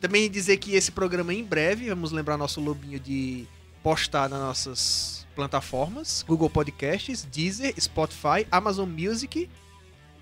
também 0.00 0.30
dizer 0.30 0.56
que 0.56 0.74
esse 0.74 0.90
programa 0.90 1.32
em 1.32 1.44
breve, 1.44 1.88
vamos 1.90 2.10
lembrar 2.12 2.36
nosso 2.36 2.60
lobinho 2.60 2.98
de 2.98 3.46
postar 3.82 4.28
nas 4.28 4.40
nossas 4.40 5.23
plataformas, 5.34 6.24
Google 6.26 6.48
Podcasts, 6.48 7.26
Deezer, 7.30 7.74
Spotify, 7.78 8.46
Amazon 8.50 8.88
Music. 8.88 9.48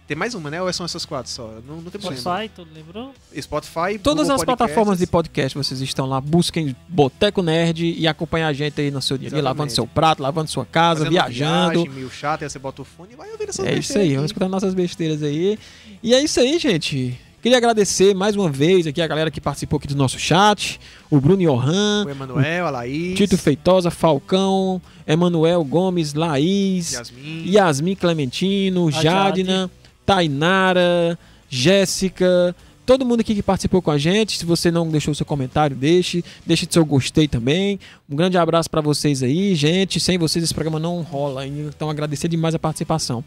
Tem 0.06 0.16
mais 0.16 0.34
uma, 0.34 0.51
né? 0.51 0.60
Ou 0.60 0.70
são 0.72 0.84
essas 0.84 1.06
quatro 1.06 1.30
só? 1.30 1.47
Não, 1.66 1.76
não 1.76 1.90
tem 1.90 2.01
problema. 2.01 2.16
Spotify, 2.16 2.48
tu 2.55 2.66
lembrou? 2.74 3.14
Spotify, 3.40 3.98
Todas 4.02 4.26
Google 4.26 4.34
as 4.34 4.44
plataformas 4.44 4.98
de 4.98 5.06
Podcasts. 5.06 5.55
podcast 5.55 5.56
vocês 5.56 5.80
estão 5.80 6.06
lá, 6.06 6.20
busquem 6.20 6.76
Boteco 6.89 7.40
Nerd 7.40 7.94
e 7.97 8.06
acompanhem 8.09 8.47
a 8.47 8.52
gente 8.52 8.80
aí 8.80 8.90
no 8.90 9.01
seu 9.01 9.16
dia 9.16 9.28
a 9.28 9.30
dia, 9.30 9.43
lavando 9.43 9.70
seu 9.70 9.86
prato, 9.86 10.22
lavando 10.22 10.51
sua 10.51 10.66
casa, 10.66 11.05
Fazendo 11.05 11.12
viajando. 11.12 11.72
Viagem, 11.72 11.90
meio 11.90 12.10
chato, 12.10 12.43
aí 12.43 12.51
você 12.51 12.59
bota 12.59 12.82
o 12.82 12.84
fone 12.84 13.12
e 13.12 13.16
vai 13.16 13.30
ouvir 13.30 13.48
essas 13.48 13.64
É 13.64 13.74
isso 13.74 13.97
aí, 13.97 14.06
aqui. 14.06 14.14
vamos 14.16 14.30
escutar 14.30 14.48
nossas 14.48 14.74
besteiras 14.74 15.22
aí. 15.22 15.59
E 16.02 16.12
é 16.14 16.20
isso 16.20 16.40
aí, 16.40 16.59
gente. 16.59 17.18
Queria 17.43 17.59
agradecer 17.59 18.14
mais 18.14 18.36
uma 18.36 18.48
vez 18.48 18.86
aqui 18.86 19.02
a 19.02 19.06
galera 19.09 19.28
que 19.28 19.40
participou 19.40 19.77
aqui 19.77 19.89
do 19.89 19.97
nosso 19.97 20.16
chat, 20.16 20.78
o 21.10 21.20
Bruno 21.20 21.43
Johan, 21.43 22.05
O 22.06 22.10
Emanuel, 22.10 22.69
a 22.69 22.70
Laís, 22.70 23.19
Tito 23.19 23.36
Feitosa, 23.36 23.90
Falcão, 23.90 24.81
Emanuel 25.05 25.64
Gomes, 25.64 26.14
Laís, 26.14 26.93
Yasmin. 26.93 27.51
Yasmin 27.51 27.94
Clementino, 27.97 28.86
A 28.86 28.90
Jadna, 28.93 29.69
Tainara, 30.06 31.19
Jéssica, 31.51 32.55
todo 32.86 33.05
mundo 33.05 33.23
aqui 33.23 33.35
que 33.35 33.43
participou 33.43 33.82
com 33.82 33.90
a 33.90 33.98
gente. 33.98 34.39
Se 34.39 34.47
você 34.47 34.70
não 34.70 34.89
deixou 34.89 35.12
seu 35.12 35.27
comentário, 35.27 35.74
deixe. 35.74 36.24
Deixe 36.47 36.66
seu 36.70 36.85
gostei 36.85 37.27
também. 37.27 37.81
Um 38.09 38.14
grande 38.14 38.39
abraço 38.39 38.70
pra 38.70 38.81
vocês 38.81 39.20
aí, 39.20 39.55
gente. 39.56 39.98
Sem 39.98 40.16
vocês 40.16 40.44
esse 40.44 40.55
programa 40.55 40.78
não 40.78 41.02
rola. 41.02 41.44
Então 41.44 41.90
agradecer 41.90 42.28
demais 42.28 42.55
a 42.55 42.59
participação. 42.59 43.24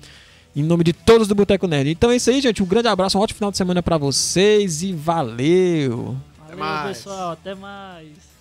Em 0.56 0.64
nome 0.64 0.84
de 0.86 0.94
todos 0.94 1.28
do 1.28 1.36
Boteco 1.36 1.68
Nerd. 1.68 1.90
Então 1.90 2.12
é 2.12 2.16
isso 2.16 2.30
aí, 2.30 2.40
gente. 2.40 2.64
Um 2.64 2.66
grande 2.66 2.88
abraço, 2.88 3.18
um 3.18 3.22
ótimo 3.22 3.38
final 3.38 3.52
de 3.52 3.58
semana 3.58 3.84
pra 3.84 3.98
vocês 3.98 4.82
e 4.82 4.94
valeu! 4.94 6.16
Valeu, 6.40 6.58
mais. 6.58 6.98
pessoal. 6.98 7.32
Até 7.32 7.54
mais. 7.54 8.36